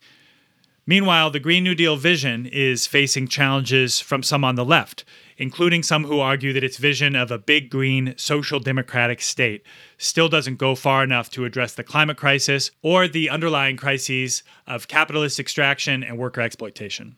Meanwhile, 0.87 1.29
the 1.29 1.39
Green 1.39 1.63
New 1.63 1.75
Deal 1.75 1.95
vision 1.95 2.47
is 2.47 2.87
facing 2.87 3.27
challenges 3.27 3.99
from 3.99 4.23
some 4.23 4.43
on 4.43 4.55
the 4.55 4.65
left, 4.65 5.05
including 5.37 5.83
some 5.83 6.05
who 6.05 6.19
argue 6.19 6.53
that 6.53 6.63
its 6.63 6.77
vision 6.77 7.15
of 7.15 7.29
a 7.29 7.37
big 7.37 7.69
green 7.69 8.15
social 8.17 8.59
democratic 8.59 9.21
state 9.21 9.63
still 9.99 10.27
doesn't 10.27 10.57
go 10.57 10.73
far 10.73 11.03
enough 11.03 11.29
to 11.31 11.45
address 11.45 11.73
the 11.73 11.83
climate 11.83 12.17
crisis 12.17 12.71
or 12.81 13.07
the 13.07 13.29
underlying 13.29 13.77
crises 13.77 14.41
of 14.65 14.87
capitalist 14.87 15.39
extraction 15.39 16.03
and 16.03 16.17
worker 16.17 16.41
exploitation. 16.41 17.15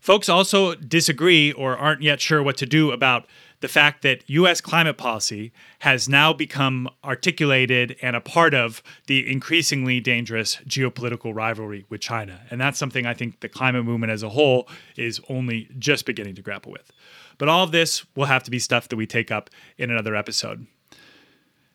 Folks 0.00 0.28
also 0.28 0.74
disagree 0.74 1.52
or 1.52 1.78
aren't 1.78 2.02
yet 2.02 2.20
sure 2.20 2.42
what 2.42 2.56
to 2.58 2.66
do 2.66 2.90
about 2.90 3.24
the 3.64 3.68
fact 3.68 4.02
that 4.02 4.22
US 4.28 4.60
climate 4.60 4.98
policy 4.98 5.50
has 5.78 6.06
now 6.06 6.34
become 6.34 6.86
articulated 7.02 7.96
and 8.02 8.14
a 8.14 8.20
part 8.20 8.52
of 8.52 8.82
the 9.06 9.26
increasingly 9.32 10.00
dangerous 10.00 10.56
geopolitical 10.68 11.34
rivalry 11.34 11.86
with 11.88 12.02
China. 12.02 12.42
And 12.50 12.60
that's 12.60 12.78
something 12.78 13.06
I 13.06 13.14
think 13.14 13.40
the 13.40 13.48
climate 13.48 13.86
movement 13.86 14.12
as 14.12 14.22
a 14.22 14.28
whole 14.28 14.68
is 14.98 15.18
only 15.30 15.70
just 15.78 16.04
beginning 16.04 16.34
to 16.34 16.42
grapple 16.42 16.72
with. 16.72 16.92
But 17.38 17.48
all 17.48 17.64
of 17.64 17.72
this 17.72 18.04
will 18.14 18.26
have 18.26 18.42
to 18.42 18.50
be 18.50 18.58
stuff 18.58 18.86
that 18.88 18.96
we 18.96 19.06
take 19.06 19.30
up 19.30 19.48
in 19.78 19.90
another 19.90 20.14
episode. 20.14 20.66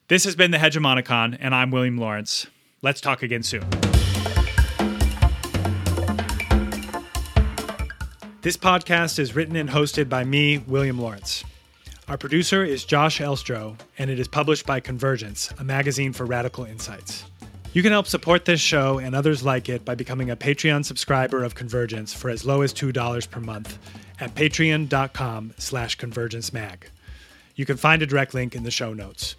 This 0.09 0.25
has 0.25 0.35
been 0.35 0.51
the 0.51 0.59
Hegemonicon, 0.59 1.37
and 1.39 1.55
I'm 1.55 1.71
William 1.71 1.97
Lawrence. 1.97 2.45
Let's 2.83 3.01
talk 3.01 3.23
again 3.23 3.41
soon. 3.41 3.67
This 8.43 8.57
podcast 8.57 9.17
is 9.17 9.35
written 9.35 9.55
and 9.55 9.71
hosted 9.71 10.07
by 10.07 10.23
me, 10.23 10.59
William 10.59 10.99
Lawrence. 10.99 11.43
Our 12.09 12.17
producer 12.17 12.63
is 12.63 12.85
Josh 12.85 13.19
Elstro, 13.19 13.79
and 13.99 14.09
it 14.09 14.19
is 14.19 14.27
published 14.27 14.65
by 14.65 14.79
Convergence, 14.79 15.53
a 15.59 15.63
magazine 15.63 16.11
for 16.11 16.25
radical 16.25 16.65
insights. 16.65 17.23
You 17.71 17.83
can 17.83 17.91
help 17.91 18.07
support 18.07 18.45
this 18.45 18.59
show 18.59 18.97
and 18.97 19.13
others 19.13 19.43
like 19.43 19.69
it 19.69 19.85
by 19.85 19.93
becoming 19.93 20.31
a 20.31 20.35
Patreon 20.35 20.83
subscriber 20.83 21.43
of 21.43 21.53
Convergence 21.53 22.11
for 22.11 22.31
as 22.31 22.43
low 22.43 22.63
as 22.63 22.73
$2 22.73 23.29
per 23.29 23.39
month 23.39 23.77
at 24.19 24.33
patreon.com 24.33 25.53
slash 25.59 25.99
convergencemag. 25.99 26.85
You 27.55 27.67
can 27.67 27.77
find 27.77 28.01
a 28.01 28.07
direct 28.07 28.33
link 28.33 28.55
in 28.55 28.63
the 28.63 28.71
show 28.71 28.91
notes. 28.91 29.35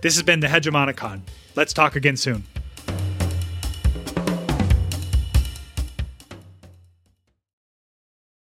This 0.00 0.14
has 0.14 0.22
been 0.22 0.40
the 0.40 0.46
Hegemonicon. 0.46 1.20
Let's 1.54 1.74
talk 1.74 1.96
again 1.96 2.16
soon. 2.16 2.44